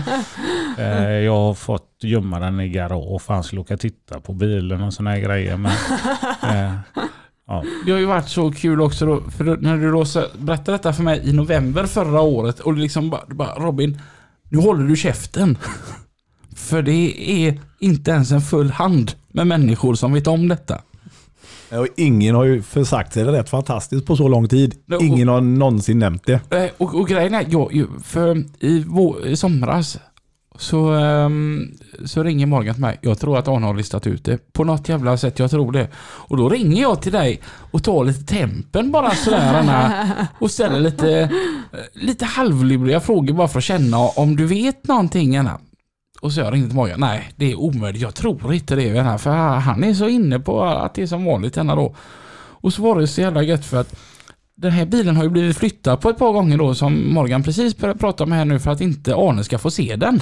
Eh, 0.77 1.03
Jag 1.11 1.31
har 1.35 1.53
fått 1.53 1.89
gömma 2.01 2.39
den 2.39 2.59
i 2.59 2.69
garage 2.69 3.21
för 3.21 3.33
han 3.33 3.43
skulle 3.43 3.61
åka 3.61 3.77
titta 3.77 4.19
på 4.19 4.33
bilen 4.33 4.81
och 4.81 4.93
såna 4.93 5.09
här 5.09 5.19
grejer. 5.19 5.57
Men, 5.57 5.71
eh, 6.43 6.73
ja. 7.47 7.63
Det 7.85 7.91
har 7.91 7.99
ju 7.99 8.05
varit 8.05 8.29
så 8.29 8.51
kul 8.51 8.81
också 8.81 9.05
då, 9.05 9.21
för 9.21 9.57
när 9.57 9.77
du 9.77 9.91
då 9.91 10.05
så- 10.05 10.27
berättade 10.37 10.71
detta 10.77 10.93
för 10.93 11.03
mig 11.03 11.29
i 11.29 11.33
november 11.33 11.83
förra 11.85 12.21
året 12.21 12.59
och 12.59 12.75
du 12.75 12.81
liksom 12.81 13.09
bara, 13.09 13.21
bara 13.27 13.53
Robin, 13.55 14.01
nu 14.49 14.57
håller 14.57 14.87
du 14.87 14.95
käften. 14.95 15.57
För 16.55 16.81
det 16.81 17.31
är 17.31 17.59
inte 17.79 18.11
ens 18.11 18.31
en 18.31 18.41
full 18.41 18.71
hand 18.71 19.11
med 19.33 19.47
människor 19.47 19.95
som 19.95 20.13
vet 20.13 20.27
om 20.27 20.47
detta. 20.47 20.81
Och 21.79 21.87
ingen 21.97 22.35
har 22.35 22.43
ju 22.43 22.61
försagt 22.61 23.13
sig 23.13 23.23
det 23.23 23.31
rätt 23.31 23.49
fantastiskt 23.49 24.05
på 24.05 24.15
så 24.15 24.27
lång 24.27 24.47
tid. 24.47 24.75
Och- 24.95 25.01
Ingen 25.03 25.27
har 25.27 25.41
någonsin 25.41 25.99
nämnt 25.99 26.25
det. 26.25 26.39
Och, 26.77 26.95
och 26.95 27.07
grejen 27.07 27.33
är, 27.33 27.45
jag, 27.49 27.87
för 28.03 28.43
i, 28.59 28.83
vår, 28.87 29.27
i 29.27 29.35
somras 29.35 29.97
så, 30.57 30.91
ehm, 30.91 31.67
så 32.05 32.23
ringer 32.23 32.45
Morgan 32.45 32.73
till 32.75 32.81
mig. 32.81 32.97
Jag 33.01 33.19
tror 33.19 33.37
att 33.37 33.47
Arne 33.47 33.65
har 33.65 33.73
listat 33.73 34.07
ut 34.07 34.25
det. 34.25 34.53
På 34.53 34.63
något 34.63 34.89
jävla 34.89 35.17
sätt, 35.17 35.39
jag 35.39 35.51
tror 35.51 35.71
det. 35.71 35.87
Och 35.97 36.37
då 36.37 36.49
ringer 36.49 36.81
jag 36.81 37.01
till 37.01 37.11
dig 37.11 37.41
och 37.71 37.83
tar 37.83 38.05
lite 38.05 38.23
tempen 38.35 38.91
bara 38.91 39.11
sådär 39.11 39.53
Anna, 39.59 40.07
och 40.39 40.51
ställer 40.51 40.79
lite, 40.79 41.19
eh, 41.19 41.29
lite 41.93 42.25
halvluriga 42.25 42.99
frågor 42.99 43.33
bara 43.33 43.47
för 43.47 43.57
att 43.57 43.63
känna 43.63 43.97
om 43.97 44.35
du 44.35 44.45
vet 44.45 44.87
någonting 44.87 45.37
Anna. 45.37 45.59
Och 46.21 46.33
så 46.33 46.39
jag 46.39 46.53
ringde 46.53 46.67
till 46.67 46.75
Morgan. 46.75 46.99
Nej, 46.99 47.31
det 47.35 47.51
är 47.51 47.55
omöjligt. 47.55 48.01
Jag 48.01 48.15
tror 48.15 48.53
inte 48.53 48.75
det 48.75 49.01
Här, 49.01 49.17
för 49.17 49.29
han 49.59 49.83
är 49.83 49.93
så 49.93 50.07
inne 50.07 50.39
på 50.39 50.63
att 50.63 50.93
det 50.93 51.01
är 51.01 51.07
som 51.07 51.25
vanligt 51.25 51.53
denna 51.53 51.75
då. 51.75 51.95
Och 52.61 52.73
så 52.73 52.81
var 52.81 52.99
det 52.99 53.07
så 53.07 53.21
jävla 53.21 53.43
gött 53.43 53.65
för 53.65 53.81
att 53.81 53.95
den 54.55 54.71
här 54.71 54.85
bilen 54.85 55.15
har 55.15 55.23
ju 55.23 55.29
blivit 55.29 55.57
flyttad 55.57 56.01
på 56.01 56.09
ett 56.09 56.17
par 56.17 56.33
gånger 56.33 56.57
då 56.57 56.75
som 56.75 57.13
Morgan 57.13 57.43
precis 57.43 57.77
började 57.77 57.99
prata 57.99 58.23
om 58.23 58.31
här 58.31 58.45
nu 58.45 58.59
för 58.59 58.71
att 58.71 58.81
inte 58.81 59.15
Arne 59.15 59.43
ska 59.43 59.57
få 59.57 59.71
se 59.71 59.95
den. 59.95 60.19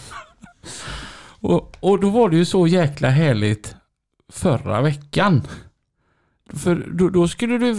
och, 1.40 1.76
och 1.80 2.00
då 2.00 2.10
var 2.10 2.28
det 2.28 2.36
ju 2.36 2.44
så 2.44 2.66
jäkla 2.66 3.08
härligt 3.08 3.74
förra 4.32 4.82
veckan. 4.82 5.42
För 6.52 6.86
då, 6.92 7.08
då 7.08 7.28
skulle 7.28 7.58
du 7.58 7.74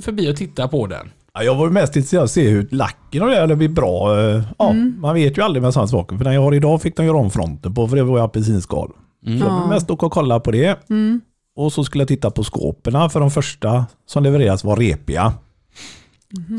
förbi 0.00 0.32
och 0.32 0.36
titta 0.36 0.68
på 0.68 0.86
den. 0.86 1.10
Ja, 1.36 1.42
jag 1.42 1.54
var 1.54 1.70
mest 1.70 1.96
intresserad 1.96 2.20
av 2.20 2.24
att 2.24 2.30
se 2.30 2.48
hur 2.48 2.68
lacken 2.70 3.22
och 3.22 3.28
det 3.28 3.34
här 3.36 3.54
blir 3.54 3.68
bra. 3.68 4.18
Ja, 4.58 4.72
Man 4.98 5.14
vet 5.14 5.38
ju 5.38 5.42
aldrig 5.42 5.62
med 5.62 5.72
sådana 5.72 5.88
saker. 5.88 6.16
För 6.16 6.24
den 6.24 6.34
jag 6.34 6.40
har 6.42 6.54
idag 6.54 6.82
fick 6.82 6.96
de 6.96 7.06
göra 7.06 7.16
om 7.16 7.30
fronten 7.30 7.74
på 7.74 7.88
för 7.88 7.96
det 7.96 8.02
var 8.02 8.18
ju 8.18 8.24
apelsinskal. 8.24 8.92
Mm. 9.26 9.38
Så 9.38 9.44
jag 9.44 9.52
Ja. 9.52 9.60
vill 9.60 9.68
mest 9.68 9.90
åka 9.90 10.06
och 10.06 10.12
kolla 10.12 10.40
på 10.40 10.50
det. 10.50 10.90
Mm. 10.90 11.20
Och 11.56 11.72
så 11.72 11.84
skulle 11.84 12.02
jag 12.02 12.08
titta 12.08 12.30
på 12.30 12.44
skåpen 12.44 13.10
för 13.10 13.20
de 13.20 13.30
första 13.30 13.86
som 14.06 14.22
levereras 14.22 14.64
var 14.64 14.76
repiga. 14.76 15.32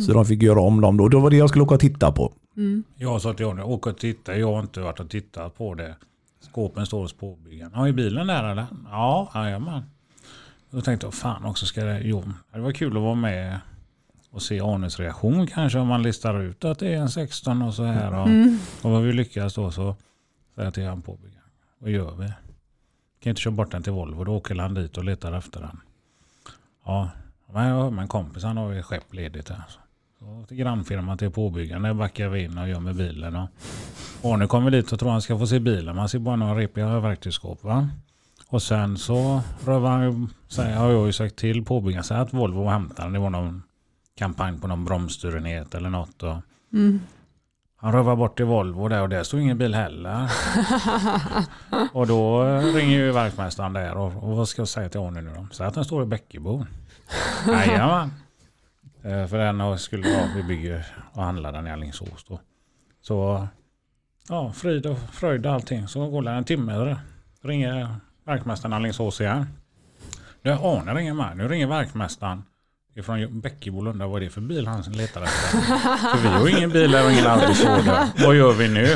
Så 0.08 0.14
de 0.14 0.26
fick 0.26 0.42
göra 0.44 0.60
om 0.62 0.82
dem 0.82 0.98
då. 0.98 1.08
Då 1.08 1.20
var 1.20 1.30
det 1.30 1.38
jag 1.38 1.50
skulle 1.50 1.64
åka 1.64 1.74
och 1.76 1.80
titta 1.82 2.12
på. 2.12 2.34
Mm. 2.58 2.84
Jag 2.96 3.22
sa 3.22 3.34
till 3.34 3.44
Johnny, 3.44 3.62
åk 3.62 3.88
och 3.88 3.98
titta. 3.98 4.38
Jag 4.38 4.54
har 4.54 4.60
inte 4.60 4.80
varit 4.80 5.00
och 5.00 5.10
tittat 5.10 5.58
på 5.58 5.74
det. 5.74 5.96
Skåpen 6.52 6.86
står 6.86 7.02
hos 7.02 7.14
påbyggaren. 7.14 7.72
Ja, 7.76 7.88
i 7.88 7.94
bilen 7.94 8.28
där 8.28 8.44
eller? 8.44 8.66
Ja, 8.92 9.32
jajamän. 9.36 9.82
Då 10.72 10.82
tänkte 10.82 11.08
jag, 11.08 11.14
fan 11.14 11.46
också 11.46 11.66
ska 11.66 11.84
det... 11.84 12.00
Jo, 12.04 12.24
det 12.54 12.60
var 12.60 12.72
kul 12.72 12.98
att 12.98 13.04
vara 13.04 13.16
med 13.16 13.60
och 14.32 14.42
se 14.42 14.62
Arnes 14.62 15.00
reaktion 15.00 15.48
kanske 15.48 15.80
om 15.80 15.88
man 15.88 16.04
listar 16.04 16.40
ut 16.40 16.66
att 16.66 16.80
det 16.80 16.88
är 16.94 16.98
en 16.98 17.10
16 17.10 17.62
och 17.62 17.74
så 17.74 17.84
här. 17.84 18.14
Och, 18.20 18.28
Mm. 18.28 18.58
och 18.82 18.92
vad 18.92 19.02
vi 19.04 19.14
lyckas 19.14 19.54
då 19.54 19.72
så 19.72 19.96
säger 20.56 20.66
jag 20.68 20.74
till 20.74 20.88
han 20.88 21.02
påbyggaren. 21.02 21.44
Vad 21.80 21.92
gör 21.92 22.12
vi? 22.16 22.28
Kan 23.20 23.30
inte 23.30 23.42
köra 23.42 23.52
bort 23.54 23.72
den 23.72 23.84
till 23.84 23.92
Volvo. 23.94 24.24
Då 24.24 24.36
åker 24.36 24.56
han 24.56 24.74
dit 24.74 24.98
och 24.98 25.04
letar 25.04 25.34
efter 25.34 25.60
den. 25.62 25.80
Ja, 26.86 27.10
men, 27.54 27.68
ja, 27.68 27.90
men 27.90 28.08
kompis 28.08 28.44
han 28.44 28.58
har 28.58 28.72
ju 28.72 28.84
skepp 28.84 29.14
ledigt 29.14 29.50
här. 29.50 29.64
Så 30.20 30.46
till 30.48 30.58
grannfirman 30.58 31.18
till 31.18 31.32
påbyggaren. 31.32 31.82
Där 31.82 31.94
backar 31.94 32.30
vi 32.30 32.44
in 32.44 32.58
och 32.58 32.70
gör 32.70 32.80
med 32.80 32.96
bilen. 32.96 33.36
Och 33.36 34.34
Arne 34.34 34.48
kommer 34.48 34.72
dit 34.72 34.92
och 34.92 35.00
tror 35.00 35.10
han 35.12 35.22
ska 35.22 35.38
få 35.40 35.48
se 35.48 35.60
bilen. 35.60 35.96
Man 35.96 36.10
ser 36.10 36.20
bara 36.20 36.36
några 36.36 36.56
repiga 36.60 37.00
verktygsskåp. 37.00 37.64
Va? 37.64 37.90
Och 38.48 38.62
sen 38.62 38.98
så 38.98 39.42
rövar 39.66 39.90
han 39.92 40.30
säger, 40.48 40.76
har 40.78 40.90
jag 40.92 41.06
ju 41.06 41.14
sagt 41.14 41.36
till 41.36 41.66
påbyggaren 41.66 42.22
att 42.22 42.34
Volvo 42.34 42.68
hämtar 42.68 43.04
den. 43.04 43.14
Det 43.14 43.20
var 43.20 43.30
någon 43.30 43.64
kampanj 44.18 44.60
på 44.60 44.68
någon 44.68 44.86
bromsstyrenhet 44.86 45.76
eller 45.76 45.90
något. 45.90 46.24
Och 46.24 46.36
Mm. 46.74 47.02
han 47.78 47.92
rövar 47.94 48.16
bort 48.16 48.38
till 48.38 48.46
Volvo 48.46 48.88
där 48.88 49.02
och 49.02 49.10
där 49.10 49.24
stod 49.24 49.40
ingen 49.42 49.58
bil 49.58 49.76
heller. 49.76 50.32
och 51.94 52.08
då 52.08 52.44
ringer 52.60 52.98
ju 52.98 53.12
verkmästaren 53.12 53.74
där 53.74 53.98
och, 53.98 54.24
och 54.24 54.38
vad 54.38 54.48
ska 54.50 54.62
jag 54.62 54.68
säga 54.70 54.90
till 54.90 55.00
Arne 55.00 55.22
nu 55.22 55.34
då? 55.36 55.48
Säg 55.52 55.68
att 55.68 55.74
den 55.74 55.86
står 55.86 56.04
i 56.04 56.06
Bäckebo. 56.06 56.66
Jajamän. 57.48 58.12
Eh, 59.04 59.28
För 59.28 59.38
den 59.38 59.78
skulle 59.80 60.10
vara, 60.16 60.28
vi 60.36 60.44
bygger 60.44 60.86
och 61.14 61.24
handlar 61.24 61.52
den 61.52 61.68
i 61.68 61.72
Alingsås 61.72 62.26
då. 62.30 62.40
Så 63.02 63.48
ja, 64.30 64.52
frid 64.52 64.86
och 64.86 64.98
fröjd 65.12 65.46
och 65.46 65.54
allting. 65.54 65.88
Så 65.88 66.10
går 66.10 66.22
det 66.22 66.32
en 66.32 66.44
timme 66.44 66.74
eller 66.74 66.98
ringer 67.42 67.96
verkmästaren 68.26 68.74
i 68.74 68.76
Alingsås 68.76 69.22
igen. 69.22 69.48
Nu 70.42 70.52
Arne 70.52 70.94
ringer 70.94 71.14
med. 71.14 71.38
Nu 71.38 71.48
ringer 71.48 71.68
verkmästaren 71.68 72.44
ifrån 72.98 73.40
Bäckebolunda, 73.42 74.08
vad 74.08 74.22
är 74.22 74.26
det 74.26 74.32
för 74.32 74.42
bil 74.42 74.68
han 74.68 74.84
letar 74.84 75.22
efter. 75.22 75.62
För 76.18 76.22
vi 76.22 76.28
har 76.28 76.58
ingen 76.58 76.70
bil 76.70 76.96
här 76.96 77.06
och 77.06 77.12
ingen 77.12 77.28
arbetsordre. 77.28 78.08
Vad 78.18 78.36
gör 78.36 78.54
vi 78.54 78.68
nu? 78.68 78.96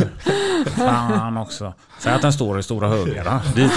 Fan 0.66 1.38
också. 1.38 1.74
Säg 2.00 2.14
att 2.14 2.22
den 2.22 2.34
står 2.34 2.60
i 2.60 2.64
Stora 2.64 2.88
Höga. 2.88 3.42
Dit. 3.56 3.72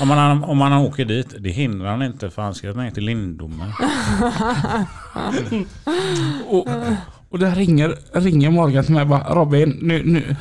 Om, 0.00 0.08
man, 0.08 0.44
om 0.44 0.58
man 0.58 0.72
åker 0.72 1.04
dit, 1.04 1.34
det 1.38 1.50
hindrar 1.50 1.90
han 1.90 2.02
inte 2.02 2.30
för 2.30 2.42
han 2.42 2.54
ska 2.54 2.72
ner 2.72 2.90
till 2.90 3.04
Lindome. 3.04 3.64
Och, 6.48 6.68
och 7.28 7.38
där 7.38 7.54
ringer, 7.54 7.94
ringer 8.12 8.50
Morgan 8.50 8.84
till 8.84 8.94
mig 8.94 9.02
och 9.02 9.08
bara 9.08 9.34
Robin, 9.34 9.78
nu, 9.82 10.02
nu, 10.04 10.36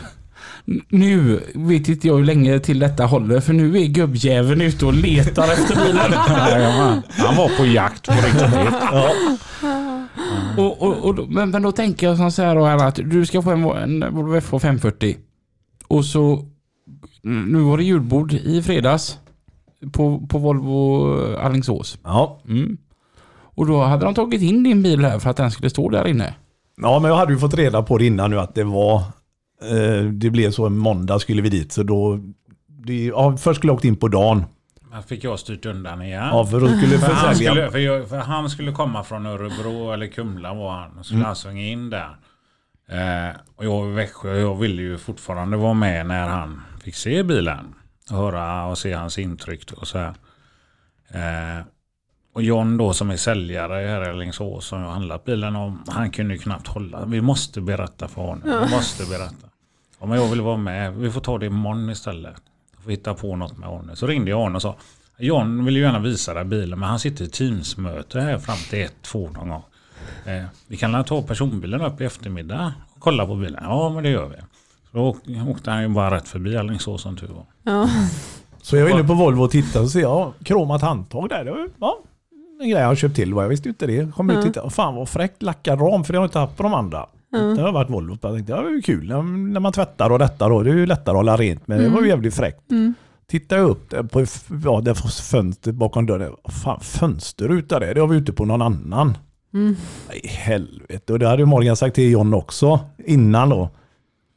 nu 0.89 1.39
vet 1.55 1.89
inte 1.89 2.07
jag 2.07 2.15
hur 2.17 2.23
länge 2.25 2.59
till 2.59 2.79
detta 2.79 3.05
håller 3.05 3.39
för 3.39 3.53
nu 3.53 3.77
är 3.81 3.85
gubbjäveln 3.85 4.61
ute 4.61 4.85
och 4.85 4.93
letar 4.93 5.43
efter 5.43 5.75
bilen. 5.85 6.13
Han 7.09 7.35
var 7.35 7.57
på 7.57 7.65
jakt 7.65 8.05
på 8.07 8.13
riktigt. 8.13 8.73
Och, 10.57 10.81
och, 10.81 10.97
och, 11.05 11.15
då- 11.15 11.25
men, 11.29 11.49
men 11.49 11.61
då 11.61 11.71
tänker 11.71 12.07
jag 12.07 12.33
så 12.33 12.41
här 12.41 12.55
då 12.55 12.65
att 12.65 12.95
du 12.95 13.25
ska 13.25 13.41
få 13.41 13.51
en, 13.51 13.63
en 14.01 14.15
Volvo 14.15 14.41
FH 14.41 14.59
540 14.59 15.15
och 15.87 16.05
så 16.05 16.45
nu 17.23 17.59
var 17.59 17.77
det 17.77 17.83
julbord 17.83 18.33
i 18.33 18.61
fredags 18.63 19.17
på, 19.91 20.27
på 20.29 20.37
Volvo 20.37 21.05
Alingsås. 21.37 21.97
Ja. 22.03 22.39
Mm. 22.47 22.77
Och 23.55 23.65
då 23.67 23.81
hade 23.83 24.05
de 24.05 24.13
tagit 24.15 24.41
in 24.41 24.63
din 24.63 24.83
bil 24.83 25.05
här 25.05 25.19
för 25.19 25.29
att 25.29 25.37
den 25.37 25.51
skulle 25.51 25.69
stå 25.69 25.89
där 25.89 26.07
inne. 26.07 26.33
ja, 26.81 26.99
men 26.99 27.11
jag 27.11 27.17
hade 27.17 27.33
ju 27.33 27.39
fått 27.39 27.53
reda 27.53 27.81
på 27.83 27.97
det 27.97 28.05
innan 28.05 28.29
nu 28.31 28.39
att 28.39 28.55
det 28.55 28.63
var... 28.63 29.03
Eh, 29.61 30.03
det 30.05 30.29
blev 30.29 30.51
så 30.51 30.65
en 30.65 30.77
måndag 30.77 31.19
skulle 31.19 31.41
vi 31.41 31.49
dit. 31.49 31.71
Så 31.71 31.83
då... 31.83 32.19
Det, 32.67 33.05
ja, 33.05 33.37
först 33.37 33.57
skulle 33.57 33.71
jag 33.71 33.75
åkt 33.75 33.85
in 33.85 33.95
på 33.95 34.07
dagen. 34.07 34.45
Men 34.91 35.03
fick 35.03 35.23
jag 35.23 35.39
styrt 35.39 35.65
undan 35.65 36.01
igen. 36.01 36.23
Ja, 36.31 36.45
för 36.45 36.59
då 36.61 36.67
skulle 36.67 36.97
För 36.99 37.11
han, 37.13 37.35
skulle, 37.35 37.71
för, 37.71 37.77
jag, 37.79 38.09
för 38.09 38.17
han 38.17 38.49
skulle 38.49 38.71
komma 38.71 39.03
från 39.03 39.25
Örebro 39.25 39.91
eller 39.91 40.07
Kumla 40.07 40.53
var 40.53 40.71
han. 40.71 40.97
Och 40.97 41.05
skulle 41.05 41.17
Mm. 41.17 41.25
han 41.25 41.35
svänga 41.35 41.61
in 41.61 41.89
där. 41.89 42.17
Eh, 42.89 43.35
och 43.55 43.65
jag 43.65 43.69
var 43.71 43.89
i 43.89 43.93
Växjö 43.93 44.31
och 44.33 44.39
jag 44.39 44.55
ville 44.55 44.81
ju 44.81 44.97
fortfarande 44.97 45.57
vara 45.57 45.73
med 45.73 46.05
när 46.05 46.27
han 46.27 46.61
fick 46.83 46.95
se 46.95 47.23
bilen. 47.23 47.73
Och 48.11 48.17
höra 48.17 48.65
och 48.65 48.77
se 48.77 48.93
hans 48.93 49.17
intryck 49.19 49.71
och 49.71 49.87
så 49.87 49.97
här. 49.97 50.13
Eh, 51.13 51.65
och 52.33 52.43
John 52.43 52.77
då 52.77 52.93
som 52.93 53.09
är 53.09 53.17
säljare 53.17 53.87
här 53.87 54.05
i 54.07 54.09
Alingsås 54.09 54.65
som 54.65 54.79
jag 54.79 54.85
har 54.85 54.93
handlat 54.93 55.25
bilen 55.25 55.55
om. 55.55 55.83
Han 55.87 56.11
kunde 56.11 56.33
ju 56.33 56.39
knappt 56.39 56.67
hålla. 56.67 57.05
Vi 57.05 57.21
måste 57.21 57.61
berätta 57.61 58.07
för 58.07 58.21
honom. 58.21 58.41
Vi 58.65 58.75
måste 58.75 59.05
berätta. 59.05 59.46
Ja, 59.99 60.05
men 60.05 60.17
jag 60.21 60.27
vill 60.27 60.41
vara 60.41 60.57
med. 60.57 60.93
Vi 60.93 61.11
får 61.11 61.21
ta 61.21 61.37
det 61.37 61.45
imorgon 61.45 61.89
istället. 61.89 62.35
Jag 62.75 62.83
får 62.83 62.91
hitta 62.91 63.13
på 63.13 63.35
något 63.35 63.57
med 63.57 63.69
honom. 63.69 63.95
Så 63.95 64.07
ringde 64.07 64.31
jag 64.31 64.37
honom 64.37 64.55
och 64.55 64.61
sa. 64.61 64.75
John 65.19 65.65
vill 65.65 65.75
ju 65.75 65.81
gärna 65.81 65.99
visa 65.99 66.33
dig 66.33 66.45
bilen 66.45 66.79
men 66.79 66.89
han 66.89 66.99
sitter 66.99 67.25
i 67.25 67.29
Teamsmöte 67.29 68.19
här 68.21 68.37
fram 68.37 68.57
till 68.69 68.81
ett, 68.83 68.95
två 69.01 69.29
någon 69.29 69.49
gång. 69.49 69.63
Eh, 70.25 70.43
vi 70.67 70.77
kan 70.77 71.03
ta 71.03 71.21
personbilen 71.21 71.81
upp 71.81 72.01
i 72.01 72.05
eftermiddag 72.05 72.73
och 72.95 72.99
kolla 73.01 73.25
på 73.25 73.35
bilen. 73.35 73.63
Ja 73.63 73.89
men 73.89 74.03
det 74.03 74.09
gör 74.09 74.25
vi. 74.27 74.35
Så 74.91 74.97
då 74.97 75.03
åk- 75.09 75.47
åkte 75.49 75.71
han 75.71 75.81
ju 75.81 75.87
bara 75.87 76.15
rätt 76.15 76.27
förbi 76.27 76.57
Alingsås 76.57 77.01
som 77.01 77.17
tur 77.17 77.27
var. 77.27 77.45
Ja. 77.63 77.89
Så 78.61 78.77
jag 78.77 78.83
var 78.83 78.89
inne 78.99 79.07
på 79.07 79.13
Volvo 79.13 79.43
och 79.43 79.51
tittade 79.51 79.85
och 79.85 79.91
ser, 79.91 80.01
ja, 80.01 80.33
kromat 80.43 80.81
handtag 80.81 81.29
där. 81.29 81.45
Det 81.45 81.51
var, 81.51 81.69
ja, 81.79 81.97
en 82.61 82.69
grej 82.69 82.81
jag 82.81 82.87
har 82.87 82.95
köpt 82.95 83.15
till. 83.15 83.29
Jag 83.29 83.47
visste 83.47 83.67
ju 83.67 83.71
inte 83.71 83.87
det. 83.87 84.13
Kom 84.15 84.29
ut 84.29 84.37
och 84.37 84.43
tittade. 84.43 84.69
Fan 84.69 84.95
vad 84.95 85.09
fräckt 85.09 85.41
lackad 85.41 85.81
ram 85.81 86.03
för 86.03 86.13
det 86.13 86.19
har 86.19 86.23
jag 86.23 86.27
inte 86.27 86.39
haft 86.39 86.57
på 86.57 86.63
de 86.63 86.73
andra. 86.73 87.05
Det 87.31 87.61
har 87.61 87.71
varit 87.71 87.89
Volvo. 87.89 88.17
Jag 88.21 88.33
tänkte, 88.35 88.51
ja, 88.51 88.61
det 88.61 88.77
är 88.77 88.81
kul 88.81 89.07
när, 89.07 89.59
man 89.59 89.73
tvättar 89.73 90.09
och 90.09 90.19
detta 90.19 90.49
då. 90.49 90.63
Det 90.63 90.69
är 90.69 90.75
ju 90.75 90.85
lättare 90.85 91.13
att 91.13 91.17
hålla 91.17 91.37
rent. 91.37 91.67
Men 91.67 91.83
det 91.83 91.89
var 91.89 92.01
ju 92.01 92.07
jävligt 92.07 92.35
fräckt. 92.35 92.71
Mm. 92.71 92.93
Tittar 93.27 93.57
jag 93.57 93.69
upp 93.69 94.11
på 94.11 94.25
ja, 94.63 94.81
det 94.81 94.95
fönstret 95.31 95.75
bakom 95.75 96.05
dörren. 96.05 96.33
Fan, 96.63 96.79
fönsterruta 96.79 97.79
det. 97.79 97.93
Det 97.93 97.99
har 97.99 98.07
vi 98.07 98.13
ju 98.13 98.19
inte 98.19 98.33
på 98.33 98.45
någon 98.45 98.61
annan. 98.61 99.17
Mm. 99.53 99.75
Nej, 100.09 100.21
helvete. 100.27 101.13
Och 101.13 101.19
det 101.19 101.27
hade 101.27 101.41
ju 101.41 101.45
Morgan 101.45 101.75
sagt 101.75 101.95
till 101.95 102.11
John 102.11 102.33
också 102.33 102.79
innan 103.05 103.49
då. 103.49 103.69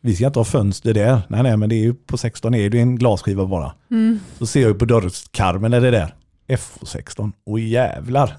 Vi 0.03 0.17
ska 0.17 0.27
inte 0.27 0.39
ha 0.39 0.45
fönster 0.45 0.95
där. 0.95 1.21
Nej, 1.29 1.43
nej, 1.43 1.57
men 1.57 1.69
det 1.69 1.75
är 1.75 1.83
ju 1.83 1.95
på 1.95 2.17
16 2.17 2.55
är 2.55 2.71
det 2.71 2.81
en 2.81 2.97
glasskiva 2.97 3.47
bara. 3.47 3.73
Mm. 3.91 4.21
Så 4.39 4.47
ser 4.47 4.61
jag 4.61 4.69
ju 4.69 4.75
på 4.75 4.85
dörrkarmen 4.85 5.73
är 5.73 5.81
det 5.81 5.91
där. 5.91 6.15
FO16. 6.49 7.33
Åh 7.47 7.61
jävlar. 7.61 8.37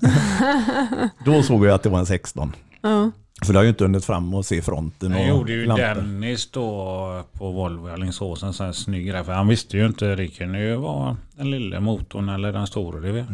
Då 1.25 1.43
såg 1.43 1.65
jag 1.65 1.75
att 1.75 1.83
det 1.83 1.89
var 1.89 1.99
en 1.99 2.05
16. 2.05 2.55
Ja. 2.81 3.11
För 3.45 3.53
det 3.53 3.59
har 3.59 3.63
ju 3.63 3.69
inte 3.69 3.83
hunnit 3.83 4.05
fram 4.05 4.33
och 4.33 4.45
se 4.45 4.61
fronten 4.61 5.13
och 5.13 5.19
Jag 5.19 5.27
gjorde 5.27 5.51
ju 5.51 5.65
lampor. 5.65 5.83
Dennis 5.83 6.51
då 6.51 7.23
på 7.33 7.51
Volvo 7.51 7.89
i 7.89 7.91
Alingsås 7.91 8.43
en 8.43 8.53
här 8.59 8.71
snygg 8.71 9.07
grej. 9.07 9.23
För 9.23 9.31
han 9.33 9.47
visste 9.47 9.77
ju 9.77 9.85
inte 9.85 10.15
det 10.15 10.27
kunde 10.27 10.59
ju 10.59 10.75
vara 10.75 11.17
den 11.35 11.51
lilla 11.51 11.79
motorn 11.79 12.29
eller 12.29 12.51
den 12.53 12.67
stora. 12.67 12.99
Det 12.99 13.11
vet. 13.11 13.25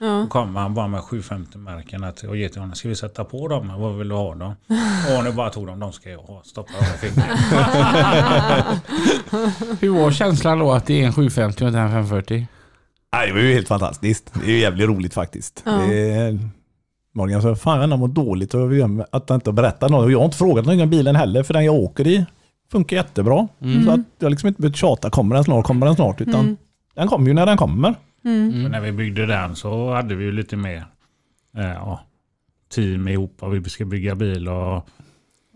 Ja. 0.00 0.06
Då 0.06 0.26
kom 0.26 0.56
han 0.56 0.74
bara 0.74 0.88
med 0.88 1.00
750-märken 1.00 2.04
att- 2.04 2.22
och 2.22 2.36
ge 2.36 2.48
till 2.48 2.60
honom. 2.60 2.74
Ska 2.74 2.88
vi 2.88 2.96
sätta 2.96 3.24
på 3.24 3.48
dem? 3.48 3.72
Vad 3.80 3.98
vill 3.98 4.08
du 4.08 4.14
ha 4.14 4.34
då? 4.34 4.46
Och 5.18 5.24
nu 5.24 5.32
bara 5.32 5.50
tog 5.50 5.66
de. 5.66 5.80
De 5.80 5.92
ska 5.92 6.10
jag 6.10 6.18
ha. 6.18 6.42
Stoppa 6.44 6.72
dem 6.72 6.84
i 6.94 6.98
fickan. 6.98 7.24
Hur 9.80 9.88
var 10.02 10.10
känslan 10.10 10.58
då 10.58 10.72
att 10.72 10.86
det 10.86 11.02
är 11.02 11.06
en 11.06 11.12
750 11.12 11.64
och 11.64 11.68
inte 11.68 11.80
en 11.80 11.88
540? 11.90 12.46
Nej, 13.12 13.26
det 13.26 13.32
var 13.32 13.40
ju 13.40 13.54
helt 13.54 13.68
fantastiskt. 13.68 14.30
Det 14.34 14.46
är 14.46 14.50
ju 14.50 14.58
jävligt 14.58 14.88
roligt 14.88 15.14
faktiskt. 15.14 15.62
Ja. 15.66 15.72
Det 15.72 16.10
är... 16.10 16.38
Morgan 17.18 17.42
sa, 17.42 17.54
fan 17.56 17.80
han 17.80 17.90
har 17.90 17.98
mått 17.98 18.14
dåligt 18.14 18.54
gör 18.54 19.06
att 19.10 19.28
han 19.28 19.36
inte 19.36 19.50
har 19.50 19.54
berättat 19.54 19.90
något. 19.90 20.04
Och 20.04 20.12
jag 20.12 20.18
har 20.18 20.24
inte 20.24 20.36
frågat 20.36 20.66
någon 20.66 20.80
om 20.80 20.90
bilen 20.90 21.16
heller, 21.16 21.42
för 21.42 21.54
den 21.54 21.64
jag 21.64 21.74
åker 21.74 22.06
i 22.06 22.26
funkar 22.72 22.96
jättebra. 22.96 23.48
Så 23.84 23.90
att 23.90 24.00
jag 24.18 24.26
har 24.26 24.30
liksom 24.30 24.48
inte 24.48 24.60
behövt 24.62 24.76
tjata, 24.76 25.10
kommer 25.10 25.34
den 25.34 25.44
snart, 25.44 25.64
kommer 25.64 25.86
den 25.86 25.94
snart, 25.94 26.20
utan 26.20 26.40
Mm. 26.40 26.56
den 26.94 27.08
kommer 27.08 27.26
ju 27.28 27.34
när 27.34 27.46
den 27.46 27.56
kommer. 27.56 27.94
Mm. 28.24 28.62
För 28.62 28.70
när 28.70 28.80
vi 28.80 28.92
byggde 28.92 29.26
den 29.26 29.56
så 29.56 29.92
hade 29.94 30.14
vi 30.14 30.24
ju 30.24 30.32
lite 30.32 30.56
mer 30.56 30.84
eh, 31.56 31.64
ja, 31.64 32.00
team 32.74 33.08
ihop. 33.08 33.42
Och 33.42 33.54
vi 33.54 33.64
ska 33.70 33.84
bygga 33.84 34.14
bil 34.14 34.48
och 34.48 34.88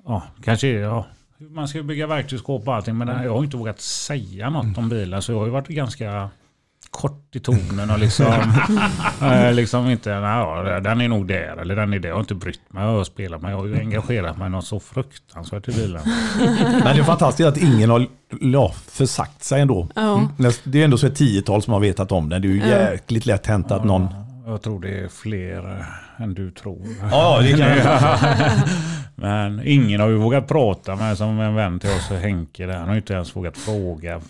ja, 0.06 0.22
kanske 0.44 0.68
ja, 0.68 1.06
man 1.38 1.68
ska 1.68 1.82
bygga 1.82 2.06
verktygsskåp 2.06 2.68
och 2.68 2.74
allting. 2.74 2.98
Men 2.98 3.08
jag 3.08 3.32
har 3.34 3.44
inte 3.44 3.56
vågat 3.56 3.80
säga 3.80 4.50
något 4.50 4.78
om 4.78 4.88
bilen. 4.88 5.22
Så 5.22 5.32
jag 5.32 5.38
har 5.38 5.46
ju 5.46 5.52
varit 5.52 5.68
ganska 5.68 6.30
kort 6.92 7.36
i 7.36 7.40
tonen 7.40 7.90
och 7.90 7.98
liksom, 7.98 8.26
eh, 9.22 9.52
liksom 9.52 9.90
inte, 9.90 10.10
ja, 10.10 10.80
den 10.80 11.00
är 11.00 11.08
nog 11.08 11.26
där 11.26 11.56
eller 11.60 11.76
den 11.76 11.92
är 11.92 11.98
där. 11.98 12.08
Jag 12.08 12.16
har 12.16 12.20
inte 12.20 12.34
brytt 12.34 12.72
mig 12.72 12.84
att 12.84 13.06
spela 13.06 13.38
men 13.38 13.50
jag 13.50 13.58
har 13.58 13.66
ju 13.66 13.78
engagerat 13.78 14.38
mig 14.38 14.50
något 14.50 14.64
så 14.64 14.80
fruktansvärt 14.80 15.68
i 15.68 15.72
bilen. 15.72 16.02
Men 16.84 16.96
det 16.96 17.00
är 17.00 17.04
fantastiskt 17.04 17.48
att 17.48 17.56
ingen 17.56 17.90
har 17.90 18.06
ja, 18.40 18.72
försagt 18.88 19.44
sig 19.44 19.60
ändå. 19.60 19.88
Ja. 19.94 20.28
Det 20.64 20.80
är 20.80 20.84
ändå 20.84 20.98
så 20.98 21.06
ett 21.06 21.16
tiotal 21.16 21.62
som 21.62 21.72
har 21.72 21.80
vetat 21.80 22.12
om 22.12 22.28
den. 22.28 22.42
Det 22.42 22.48
är 22.48 22.52
ju 22.52 22.68
jäkligt 22.68 23.26
lätt 23.26 23.46
hänt 23.46 23.70
att 23.70 23.84
någon... 23.84 24.08
Jag 24.46 24.62
tror 24.62 24.80
det 24.80 24.98
är 24.98 25.08
fler 25.08 25.78
eh, 25.78 26.22
än 26.22 26.34
du 26.34 26.50
tror. 26.50 26.86
Ja, 27.10 27.40
det 27.42 27.52
kan 27.52 27.68
jag 27.68 28.08
Men 29.14 29.66
ingen 29.66 30.00
har 30.00 30.08
ju 30.08 30.16
vågat 30.16 30.48
prata 30.48 30.96
med 30.96 31.18
som 31.18 31.40
en 31.40 31.54
vän 31.54 31.80
till 31.80 31.90
oss, 31.90 32.10
Henke, 32.10 32.66
där. 32.66 32.74
han 32.74 32.86
har 32.86 32.94
ju 32.94 33.00
inte 33.00 33.14
ens 33.14 33.36
vågat 33.36 33.58
fråga 33.58 34.20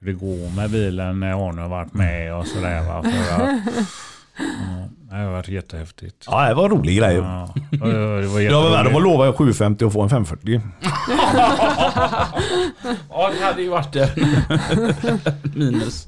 det 0.00 0.12
går 0.12 0.56
med 0.56 0.70
bilen 0.70 1.20
när 1.20 1.48
Arne 1.48 1.62
har 1.62 1.68
varit 1.68 1.94
med 1.94 2.34
och 2.34 2.46
sådär. 2.46 2.80
Va? 2.88 3.02
För 3.02 3.10
att, 3.34 3.50
ja, 4.38 4.88
det 5.10 5.16
har 5.16 5.30
varit 5.32 5.48
jättehäftigt. 5.48 6.24
Ja, 6.26 6.48
det 6.48 6.54
var 6.54 6.64
en 6.64 6.70
rolig 6.70 6.98
grej. 6.98 7.14
Ja, 7.14 7.54
det 7.70 7.78
var 7.78 8.40
Det 8.40 8.54
var 8.54 8.70
värre 8.84 8.96
att 8.96 9.02
lova 9.02 9.32
750 9.32 9.84
och 9.84 9.92
få 9.92 10.02
en 10.02 10.08
540. 10.10 10.60
Ja, 13.10 13.30
det 13.38 13.44
hade 13.44 13.62
ju 13.62 13.68
varit 13.68 13.96
en 13.96 14.08
minus. 15.54 16.06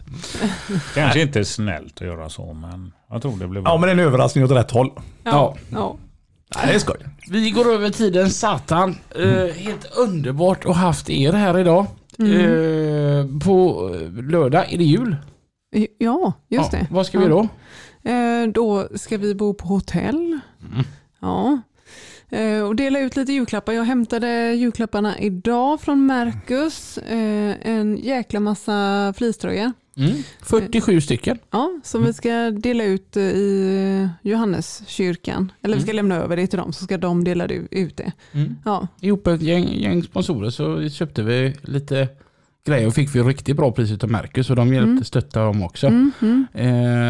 Kanske 0.95 1.23
inte 1.23 1.45
snällt 1.45 2.01
att 2.01 2.07
göra 2.07 2.29
så, 2.29 2.53
men 2.53 2.93
jag 3.11 3.23
tror 3.23 3.37
det 3.37 3.47
blev 3.49 3.63
bra. 3.63 3.73
Ja, 3.73 3.77
men 3.79 3.87
det 3.87 3.91
är 3.91 4.07
en 4.07 4.13
överraskning 4.13 4.45
åt 4.45 4.51
rätt 4.51 4.71
håll. 4.71 4.91
Ja. 5.25 5.57
Ja. 5.73 5.97
Nej, 6.57 6.67
det 6.67 6.75
är 6.75 6.79
skoj. 6.79 6.97
Vi 7.31 7.51
går 7.51 7.73
över 7.73 7.91
tiden 7.91 8.31
satan. 8.31 8.97
Eh, 9.19 9.55
helt 9.55 9.97
underbart 9.97 10.67
att 10.67 10.77
haft 10.77 11.11
er 11.11 11.33
här 11.33 11.59
idag. 11.59 11.87
Eh, 12.21 13.39
på 13.47 13.91
lördag 14.31 14.73
är 14.73 14.79
det 14.79 14.85
jul. 14.85 15.17
ja, 15.99 16.33
just 16.49 16.73
Ja, 16.73 16.79
det. 16.79 16.87
Vad 16.91 17.07
ska 17.07 17.19
vi 17.19 17.29
då? 17.29 17.49
Eh, 18.11 18.47
då 18.55 18.89
ska 18.95 19.17
vi 19.17 19.35
bo 19.35 19.55
på 19.55 19.67
hotell. 19.67 20.39
Ja. 21.21 21.61
Eh, 22.31 22.63
och 22.63 22.77
dela 22.77 23.01
ut 23.01 23.17
lite 23.17 23.33
julklappar. 23.33 23.73
Jag 23.73 23.85
hämtade 23.85 24.53
julklapparna 24.55 25.19
idag 25.19 25.81
från 25.81 26.07
Mercus. 26.07 26.99
Eh, 26.99 27.55
en 27.63 27.97
jäkla 27.97 28.41
massa 28.41 29.13
fleecetröjor. 29.17 29.73
Mm. 29.99 30.13
47 30.43 31.01
stycken. 31.01 31.39
Ja, 31.51 31.71
som 31.83 32.05
vi 32.05 32.13
ska 32.13 32.51
dela 32.51 32.85
ut 32.85 33.17
eh, 33.17 33.23
i 33.23 34.09
Johanneskyrkan. 34.23 35.53
Eller 35.63 35.77
vi 35.77 35.83
ska 35.83 35.93
lämna 35.93 36.15
över 36.15 36.37
det 36.37 36.47
till 36.47 36.59
dem 36.59 36.73
så 36.73 36.85
ska 36.85 36.99
de 36.99 37.25
dela 37.25 37.47
ut 37.71 37.97
det. 37.97 38.13
Mm. 38.33 38.57
Ja, 38.65 38.89
Ihop 39.01 39.27
ett 39.27 39.43
gäng, 39.43 39.69
gäng 39.73 40.03
sponsorer 40.03 40.51
så 40.51 40.89
köpte 40.89 41.23
vi 41.23 41.55
lite 41.63 42.09
grejer 42.67 42.87
och 42.87 42.95
fick 42.95 43.15
vi 43.15 43.23
riktigt 43.23 43.57
bra 43.57 43.73
pris 43.73 43.91
utav 43.91 44.11
Mercus 44.11 44.51
och 44.51 44.57
de 44.57 44.75
hjälpte 44.75 44.91
Mm. 44.91 45.05
stötta 45.05 45.45
dem 45.45 45.63
också. 45.63 45.87
mm, 45.87 46.11
mm, 46.21 46.47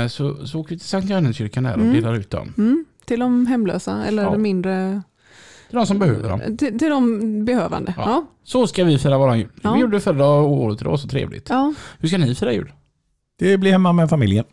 Eh, 0.03 0.09
så, 0.09 0.47
så 0.47 0.61
åkte 0.61 0.75
vi 0.75 0.79
till 0.79 0.89
Sankt 0.89 1.11
Johanneskyrkan 1.11 1.65
här 1.67 1.75
och 1.75 1.81
Mm. 1.81 1.95
delade 1.95 2.19
ut 2.19 2.31
dem. 2.31 2.55
mm. 2.59 2.85
Till 3.05 3.21
de 3.21 3.47
hemlösa 3.47 4.05
eller 4.05 4.23
Ja. 4.23 4.31
de 4.31 4.43
mindre, 4.43 5.03
Till 5.69 5.77
de 5.77 5.87
som 5.87 5.99
behöver 5.99 6.29
dem. 6.31 6.57
till, 6.57 6.79
till 6.79 6.89
de 6.91 7.45
behövande. 7.45 7.95
Ja. 7.97 8.03
Ja. 8.07 8.27
Så 8.45 8.67
ska 8.67 8.85
vi 8.85 8.99
fira 8.99 9.19
våran 9.19 9.39
jul. 9.39 9.49
Ja. 9.63 9.75
Vi 9.75 9.81
gjorde 9.81 10.01
förra 10.01 10.27
året 10.27 10.79
och 10.79 10.85
det 10.85 10.91
var 10.91 10.97
så 10.97 11.09
trevligt. 11.09 11.47
Ja. 11.51 11.75
Hur 11.99 12.09
ska 12.09 12.19
ni 12.19 12.35
fira 12.35 12.53
jul? 12.53 12.73
Det 13.39 13.59
blir 13.59 13.73
hemma 13.73 13.93
med 13.93 14.11
familjen. 14.11 14.45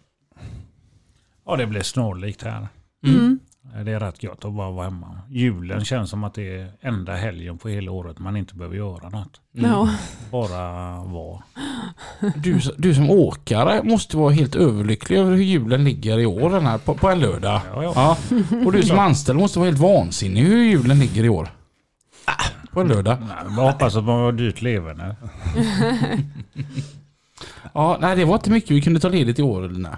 Ja, 1.46 1.56
det 1.56 1.68
blev 1.68 1.82
snarlikt 1.82 2.44
här. 2.44 2.68
Mm. 3.06 3.20
Mm. 3.20 3.40
Det 3.86 3.92
är 3.92 4.00
rätt 4.00 4.24
gött 4.24 4.46
att 4.46 4.54
bara 4.54 4.72
vara 4.72 4.84
hemma. 4.86 5.20
Julen 5.30 5.86
känns 5.86 6.10
som 6.10 6.24
att 6.24 6.34
det 6.34 6.56
är 6.58 6.72
enda 6.82 7.14
helgen 7.16 7.58
på 7.58 7.70
hela 7.70 7.92
året 7.92 8.20
man 8.20 8.38
inte 8.38 8.56
behöver 8.56 8.76
göra 8.76 9.10
något. 9.10 9.42
Mm. 9.58 9.72
Ja. 9.72 9.90
Bara 10.32 10.60
vara. 11.04 11.44
Du, 12.36 12.60
du 12.78 12.96
som 12.96 13.10
åkare 13.10 13.84
måste 13.84 14.18
vara 14.18 14.34
helt 14.34 14.56
överlycklig 14.56 15.18
över 15.18 15.32
hur 15.32 15.44
julen 15.44 15.84
ligger 15.84 16.20
i 16.20 16.26
år 16.26 16.50
den 16.50 16.66
här, 16.66 16.78
på, 16.78 16.94
på 16.94 17.10
en 17.10 17.20
lördag. 17.20 17.62
Ja, 17.74 17.84
ja. 17.84 17.94
Ja. 17.96 18.18
Och 18.66 18.72
du 18.72 18.84
som 18.84 19.00
anställd 19.00 19.40
måste 19.40 19.60
vara 19.60 19.70
helt 19.70 19.82
vansinnig 19.82 20.42
hur 20.42 20.64
julen 20.64 21.00
ligger 21.00 21.24
i 21.24 21.30
år. 21.30 21.50
Ah, 22.26 22.44
På 22.72 22.82
en 22.82 22.88
lördag. 22.88 23.18
Nej, 23.20 23.30
Jag 23.58 23.72
hoppas 23.72 23.96
att 23.96 24.04
man 24.04 24.20
har 24.20 24.32
dyrt 24.32 24.62
leverne. 24.62 25.16
Ja, 27.74 27.98
nej 28.02 28.16
det 28.16 28.26
var 28.26 28.36
inte 28.36 28.52
mycket 28.52 28.72
vi 28.72 28.82
kunde 28.82 29.00
ta 29.00 29.10
ledigt 29.10 29.40
i 29.40 29.42
år 29.42 29.70
Lina. 29.70 29.98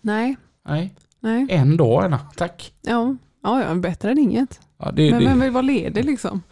Nej, 0.00 0.36
Nej, 0.64 0.94
nej. 1.20 1.46
en 1.50 1.76
dag 1.76 2.04
Anna. 2.04 2.18
Tack. 2.36 2.72
Ja, 2.82 3.16
ja, 3.42 3.62
ja 3.62 3.74
bättre 3.74 4.10
än 4.10 4.18
inget. 4.18 4.60
Ja, 4.78 4.90
det, 4.90 5.10
Men 5.10 5.20
det, 5.20 5.28
vem 5.28 5.40
vill 5.40 5.50
vara 5.50 5.62
ledig 5.62 6.04
liksom? 6.04 6.42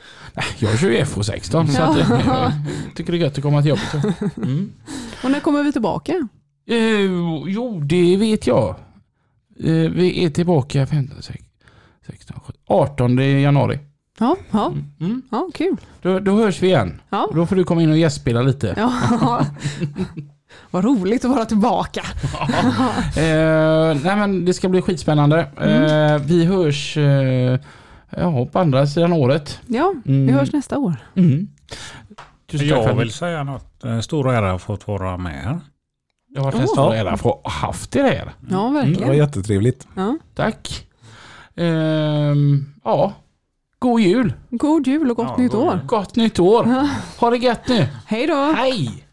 Jag 0.59 0.79
kör 0.79 0.91
ju 0.91 0.99
FH16 0.99 1.67
så 1.67 1.83
att, 1.83 1.99
jag 2.27 2.53
tycker 2.95 3.13
det 3.13 3.19
är 3.19 3.21
gött 3.21 3.39
att 3.39 3.43
komma 3.43 3.63
till 3.63 3.69
jobbet. 3.69 4.21
Mm. 4.37 4.73
Och 5.25 5.31
när 5.31 5.41
kommer 5.41 5.63
vi 5.63 5.73
tillbaka? 5.73 6.29
Eh, 6.69 7.01
jo, 7.47 7.81
det 7.81 8.17
vet 8.17 8.47
jag. 8.47 8.69
Eh, 9.65 9.91
vi 9.91 10.25
är 10.25 10.31
tillbaka 10.31 10.87
15, 10.87 11.23
16, 11.23 11.47
16, 12.07 12.41
17, 12.41 12.61
18 12.67 13.19
januari. 13.19 13.79
Ja, 14.21 14.37
ja, 14.51 14.67
Mm. 14.67 14.85
Mm. 15.01 15.23
ja 15.31 15.49
kul. 15.55 15.77
Då, 16.03 16.19
då 16.19 16.33
hörs 16.37 16.63
vi 16.63 16.67
igen. 16.67 17.01
Ja. 17.11 17.29
Då 17.35 17.47
får 17.47 17.57
du 17.57 17.65
komma 17.65 17.83
in 17.83 17.91
och 17.91 17.99
gästspela 17.99 18.43
lite. 18.43 18.75
Ja. 18.77 18.93
Vad 20.71 20.85
roligt 20.85 21.25
att 21.25 21.31
vara 21.31 21.45
tillbaka. 21.45 22.03
Eh, 23.17 23.97
nej 24.05 24.17
men 24.17 24.45
det 24.45 24.55
ska 24.55 24.69
bli 24.69 24.83
skitspännande. 24.83 25.41
Eh, 25.61 26.23
vi 26.27 26.45
hörs 26.45 26.97
eh, 26.97 27.59
ja, 28.17 28.47
på 28.53 28.59
andra 28.59 28.87
sidan 28.87 29.13
året. 29.13 29.61
Ja, 29.67 29.95
vi 30.05 30.23
Mm. 30.23 30.35
hörs 30.35 30.53
nästa 30.53 30.79
år. 30.79 30.95
Mm. 31.15 31.49
Jag 32.53 32.95
vill 32.95 33.13
säga 33.13 33.45
något. 33.45 33.85
Eh, 33.85 34.01
Stor 34.01 34.33
ära 34.33 34.53
att 34.53 34.63
fått 34.63 34.89
vara 34.89 35.17
med 35.17 35.43
här. 35.45 35.61
Det 36.29 36.39
har 36.41 36.45
varit 36.45 36.61
en 36.61 36.69
stor 36.69 36.95
ära 36.95 37.11
att 37.11 37.21
få 37.21 37.41
haft 37.45 37.97
er 37.97 38.03
här. 38.03 38.17
Ja, 38.25 38.31
Det 38.49 38.55
var 38.57 38.71
verkligen. 38.73 39.17
jättetrevligt. 39.17 39.89
Ja. 39.95 40.17
Tack. 40.35 40.87
Ehm, 41.57 42.65
ja, 42.85 43.13
god 43.81 44.01
jul. 44.01 44.33
God 44.51 44.87
jul 44.87 45.11
och 45.11 45.17
gott 45.17 45.35
Ja, 45.37 45.43
nytt 45.43 45.55
år. 45.55 45.81
Gott 45.87 46.17
nytt 46.17 46.41
år. 46.41 46.87
Ha 47.21 47.31
det 47.31 47.37
gött 47.37 47.69
nu. 47.69 47.87
Hej 48.07 48.27
då. 48.27 48.35
Hej! 48.57 49.05